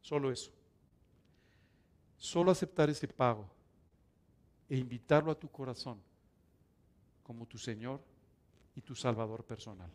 Solo 0.00 0.32
eso. 0.32 0.50
Solo 2.16 2.50
aceptar 2.50 2.88
ese 2.88 3.06
pago 3.06 3.48
e 4.68 4.78
invitarlo 4.78 5.30
a 5.30 5.38
tu 5.38 5.48
corazón 5.50 6.00
como 7.22 7.46
tu 7.46 7.58
Señor 7.58 8.00
y 8.74 8.80
tu 8.80 8.94
Salvador 8.94 9.44
personal. 9.44 9.90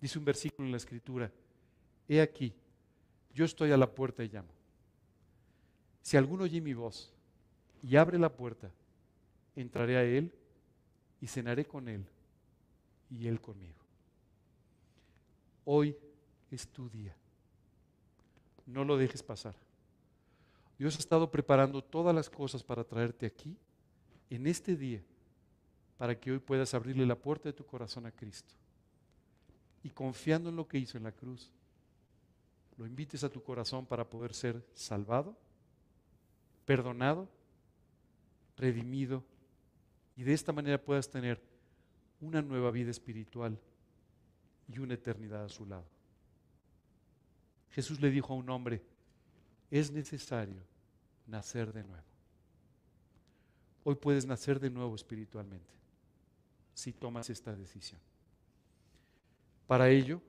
Dice 0.00 0.18
un 0.18 0.24
versículo 0.24 0.66
en 0.66 0.72
la 0.72 0.78
Escritura, 0.78 1.30
he 2.08 2.20
aquí, 2.20 2.52
yo 3.32 3.44
estoy 3.44 3.70
a 3.70 3.76
la 3.76 3.90
puerta 3.90 4.24
y 4.24 4.28
llamo. 4.28 4.52
Si 6.02 6.16
alguno 6.16 6.44
oye 6.44 6.60
mi 6.60 6.74
voz 6.74 7.13
y 7.86 7.96
abre 7.96 8.18
la 8.18 8.34
puerta, 8.34 8.70
entraré 9.54 9.98
a 9.98 10.04
él 10.04 10.32
y 11.20 11.26
cenaré 11.26 11.66
con 11.66 11.86
él 11.86 12.06
y 13.10 13.26
él 13.26 13.40
conmigo. 13.42 13.78
Hoy 15.66 15.94
es 16.50 16.66
tu 16.66 16.88
día. 16.88 17.14
No 18.64 18.84
lo 18.84 18.96
dejes 18.96 19.22
pasar. 19.22 19.54
Dios 20.78 20.96
ha 20.96 20.98
estado 20.98 21.30
preparando 21.30 21.84
todas 21.84 22.14
las 22.14 22.30
cosas 22.30 22.62
para 22.62 22.84
traerte 22.84 23.26
aquí, 23.26 23.54
en 24.30 24.46
este 24.46 24.76
día, 24.76 25.02
para 25.98 26.18
que 26.18 26.32
hoy 26.32 26.38
puedas 26.38 26.72
abrirle 26.72 27.04
la 27.04 27.18
puerta 27.18 27.50
de 27.50 27.52
tu 27.52 27.66
corazón 27.66 28.06
a 28.06 28.12
Cristo. 28.12 28.54
Y 29.82 29.90
confiando 29.90 30.48
en 30.48 30.56
lo 30.56 30.66
que 30.66 30.78
hizo 30.78 30.96
en 30.96 31.04
la 31.04 31.12
cruz, 31.12 31.50
lo 32.78 32.86
invites 32.86 33.22
a 33.24 33.28
tu 33.28 33.42
corazón 33.42 33.84
para 33.84 34.08
poder 34.08 34.32
ser 34.32 34.64
salvado, 34.72 35.36
perdonado, 36.64 37.28
redimido, 38.56 39.24
y 40.16 40.22
de 40.22 40.32
esta 40.32 40.52
manera 40.52 40.80
puedas 40.80 41.10
tener 41.10 41.42
una 42.20 42.40
nueva 42.42 42.70
vida 42.70 42.90
espiritual 42.90 43.58
y 44.68 44.78
una 44.78 44.94
eternidad 44.94 45.44
a 45.44 45.48
su 45.48 45.66
lado. 45.66 45.84
Jesús 47.70 48.00
le 48.00 48.10
dijo 48.10 48.32
a 48.32 48.36
un 48.36 48.48
hombre, 48.50 48.82
es 49.70 49.90
necesario 49.90 50.62
nacer 51.26 51.72
de 51.72 51.82
nuevo. 51.82 52.04
Hoy 53.82 53.96
puedes 53.96 54.24
nacer 54.26 54.60
de 54.60 54.70
nuevo 54.70 54.94
espiritualmente 54.94 55.74
si 56.72 56.92
tomas 56.92 57.28
esta 57.30 57.54
decisión. 57.54 58.00
Para 59.66 59.88
ello, 59.88 60.20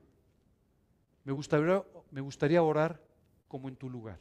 me 1.24 1.32
gustaría, 1.32 2.62
orar 2.62 3.02
como 3.48 3.68
en 3.68 3.76
tu 3.76 3.90
lugar, 3.90 4.18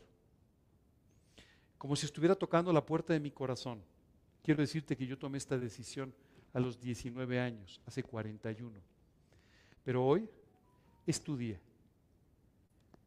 como 1.77 1.95
si 1.95 2.05
estuviera 2.05 2.35
tocando 2.35 2.73
la 2.73 2.85
puerta 2.85 3.13
de 3.13 3.19
mi 3.19 3.31
corazón. 3.31 3.81
Quiero 4.45 4.61
decirte 4.61 4.95
que 4.95 5.07
yo 5.07 5.17
tomé 5.17 5.39
esta 5.39 5.57
decisión 5.57 6.13
a 6.53 6.59
los 6.59 6.79
19 6.79 7.39
años, 7.39 7.81
hace 7.83 8.03
41. 8.03 8.79
Pero 9.83 10.05
hoy 10.05 10.29
es 11.07 11.19
tu 11.19 11.35
día. 11.35 11.59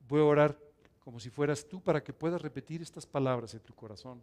Voy 0.08 0.20
a 0.20 0.24
orar 0.24 0.58
como 0.98 1.20
si 1.20 1.30
fueras 1.30 1.64
tú 1.64 1.80
para 1.80 2.02
que 2.02 2.12
puedas 2.12 2.42
repetir 2.42 2.82
estas 2.82 3.06
palabras 3.06 3.54
en 3.54 3.60
tu 3.60 3.72
corazón 3.72 4.20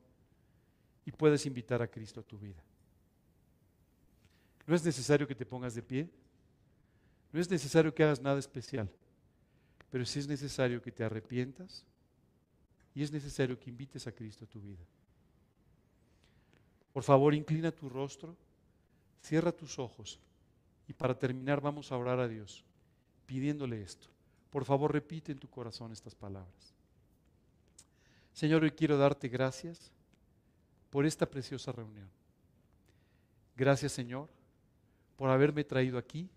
y 1.05 1.11
puedas 1.13 1.45
invitar 1.45 1.81
a 1.81 1.87
Cristo 1.87 2.19
a 2.19 2.23
tu 2.23 2.37
vida. 2.37 2.61
No 4.67 4.75
es 4.75 4.83
necesario 4.83 5.25
que 5.25 5.35
te 5.35 5.45
pongas 5.45 5.73
de 5.73 5.83
pie, 5.83 6.09
no 7.31 7.39
es 7.39 7.49
necesario 7.49 7.95
que 7.95 8.03
hagas 8.03 8.21
nada 8.21 8.39
especial, 8.39 8.91
pero 9.89 10.05
sí 10.05 10.19
es 10.19 10.27
necesario 10.27 10.81
que 10.81 10.91
te 10.91 11.05
arrepientas 11.05 11.85
y 12.93 13.03
es 13.03 13.11
necesario 13.13 13.57
que 13.57 13.69
invites 13.69 14.05
a 14.05 14.11
Cristo 14.11 14.43
a 14.43 14.49
tu 14.49 14.59
vida. 14.59 14.83
Por 16.95 17.03
favor, 17.03 17.35
inclina 17.35 17.73
tu 17.73 17.89
rostro 17.89 18.38
Cierra 19.26 19.51
tus 19.51 19.80
ojos 19.80 20.19
y 20.88 20.93
para 20.93 21.17
terminar 21.17 21.59
vamos 21.59 21.91
a 21.91 21.97
orar 21.97 22.19
a 22.19 22.27
Dios 22.27 22.63
pidiéndole 23.26 23.81
esto. 23.81 24.07
Por 24.51 24.65
favor, 24.65 24.93
repite 24.93 25.31
en 25.31 25.39
tu 25.39 25.49
corazón 25.49 25.91
estas 25.91 26.13
palabras. 26.13 26.76
Señor, 28.34 28.61
hoy 28.61 28.69
quiero 28.69 28.99
darte 28.99 29.27
gracias 29.27 29.91
por 30.91 31.07
esta 31.07 31.26
preciosa 31.26 31.72
reunión. 31.72 32.07
Gracias, 33.55 33.93
Señor, 33.93 34.30
por 35.15 35.31
haberme 35.31 35.63
traído 35.63 35.97
aquí 35.97 36.30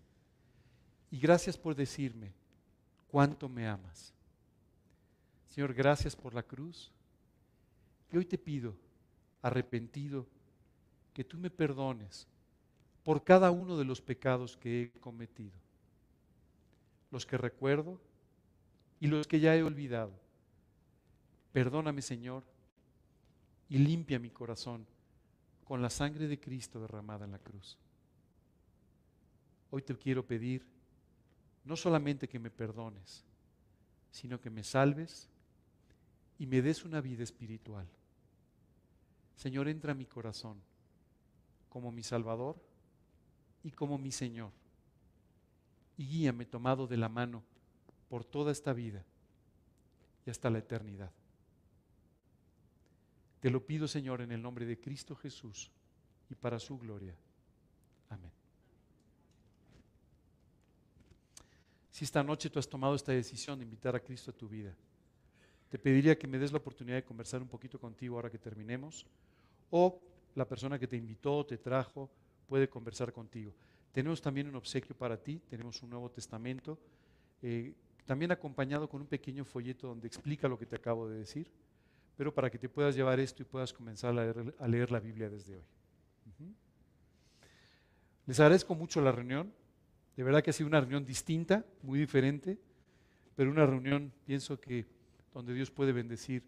y 1.11 1.19
gracias 1.19 1.59
por 1.59 1.75
decirme 1.75 2.33
cuánto 3.07 3.47
me 3.47 3.67
amas. 3.67 4.15
Señor, 5.45 5.75
gracias 5.75 6.15
por 6.15 6.33
la 6.33 6.41
cruz. 6.41 6.91
Y 8.11 8.17
hoy 8.17 8.25
te 8.25 8.39
pido, 8.39 8.73
arrepentido, 9.43 10.25
que 11.13 11.23
tú 11.23 11.37
me 11.37 11.49
perdones 11.49 12.27
por 13.03 13.23
cada 13.23 13.51
uno 13.51 13.77
de 13.77 13.85
los 13.85 14.01
pecados 14.01 14.57
que 14.57 14.83
he 14.83 14.99
cometido, 14.99 15.57
los 17.11 17.25
que 17.25 17.37
recuerdo 17.37 17.99
y 18.99 19.07
los 19.07 19.27
que 19.27 19.39
ya 19.39 19.55
he 19.55 19.63
olvidado. 19.63 20.11
Perdóname, 21.51 22.01
Señor, 22.01 22.43
y 23.69 23.77
limpia 23.77 24.19
mi 24.19 24.29
corazón 24.29 24.85
con 25.63 25.81
la 25.81 25.89
sangre 25.89 26.27
de 26.27 26.39
Cristo 26.39 26.79
derramada 26.79 27.25
en 27.25 27.31
la 27.31 27.39
cruz. 27.39 27.77
Hoy 29.71 29.81
te 29.81 29.95
quiero 29.95 30.25
pedir 30.25 30.65
no 31.63 31.75
solamente 31.75 32.27
que 32.27 32.39
me 32.39 32.49
perdones, 32.49 33.23
sino 34.11 34.39
que 34.39 34.49
me 34.49 34.63
salves 34.63 35.29
y 36.39 36.47
me 36.47 36.61
des 36.61 36.85
una 36.85 37.01
vida 37.01 37.23
espiritual. 37.23 37.87
Señor, 39.35 39.67
entra 39.67 39.91
a 39.91 39.95
mi 39.95 40.05
corazón 40.05 40.59
como 41.69 41.91
mi 41.91 42.03
Salvador 42.03 42.57
y 43.63 43.71
como 43.71 43.97
mi 43.97 44.11
Señor. 44.11 44.51
Y 45.97 46.05
guíame 46.05 46.45
tomado 46.45 46.87
de 46.87 46.97
la 46.97 47.09
mano 47.09 47.43
por 48.09 48.25
toda 48.25 48.51
esta 48.51 48.73
vida 48.73 49.05
y 50.25 50.29
hasta 50.29 50.49
la 50.49 50.59
eternidad. 50.59 51.11
Te 53.39 53.49
lo 53.49 53.65
pido, 53.65 53.87
Señor, 53.87 54.21
en 54.21 54.31
el 54.31 54.41
nombre 54.41 54.65
de 54.65 54.79
Cristo 54.79 55.15
Jesús 55.15 55.71
y 56.29 56.35
para 56.35 56.59
su 56.59 56.77
gloria. 56.77 57.15
Amén. 58.09 58.31
Si 61.91 62.03
esta 62.03 62.23
noche 62.23 62.49
tú 62.49 62.59
has 62.59 62.67
tomado 62.67 62.95
esta 62.95 63.11
decisión 63.11 63.59
de 63.59 63.65
invitar 63.65 63.95
a 63.95 63.99
Cristo 63.99 64.31
a 64.31 64.33
tu 64.33 64.47
vida, 64.47 64.75
te 65.69 65.77
pediría 65.77 66.17
que 66.17 66.27
me 66.27 66.39
des 66.39 66.51
la 66.51 66.57
oportunidad 66.57 66.97
de 66.97 67.03
conversar 67.03 67.41
un 67.41 67.47
poquito 67.47 67.79
contigo 67.79 68.15
ahora 68.15 68.29
que 68.29 68.39
terminemos, 68.39 69.05
o 69.69 70.01
la 70.35 70.47
persona 70.47 70.79
que 70.79 70.87
te 70.87 70.97
invitó, 70.97 71.45
te 71.45 71.57
trajo, 71.57 72.09
puede 72.47 72.69
conversar 72.69 73.11
contigo. 73.13 73.53
Tenemos 73.91 74.21
también 74.21 74.47
un 74.47 74.55
obsequio 74.55 74.95
para 74.95 75.17
ti, 75.17 75.41
tenemos 75.49 75.81
un 75.81 75.89
Nuevo 75.89 76.09
Testamento, 76.09 76.77
eh, 77.41 77.73
también 78.05 78.31
acompañado 78.31 78.89
con 78.89 79.01
un 79.01 79.07
pequeño 79.07 79.45
folleto 79.45 79.87
donde 79.87 80.07
explica 80.07 80.47
lo 80.47 80.57
que 80.57 80.65
te 80.65 80.75
acabo 80.75 81.07
de 81.07 81.19
decir, 81.19 81.51
pero 82.17 82.33
para 82.33 82.49
que 82.49 82.57
te 82.57 82.67
puedas 82.67 82.95
llevar 82.95 83.19
esto 83.19 83.43
y 83.43 83.45
puedas 83.45 83.71
comenzar 83.71 84.17
a 84.17 84.67
leer, 84.67 84.91
la 84.91 84.99
Biblia 84.99 85.29
desde 85.29 85.55
hoy. 85.55 85.63
Les 88.25 88.39
agradezco 88.39 88.75
mucho 88.75 89.01
la 89.01 89.11
reunión, 89.11 89.51
de 90.15 90.23
verdad 90.23 90.43
que 90.43 90.49
ha 90.49 90.53
sido 90.53 90.67
una 90.67 90.81
reunión 90.81 91.05
distinta, 91.05 91.65
muy 91.81 91.97
diferente, 91.97 92.59
pero 93.35 93.49
una 93.49 93.65
reunión, 93.65 94.11
pienso 94.25 94.59
que, 94.59 94.85
donde 95.33 95.53
Dios 95.53 95.71
puede 95.71 95.93
bendecir 95.93 96.43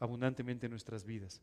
abundantemente 0.00 0.68
nuestras 0.68 1.04
vidas. 1.04 1.40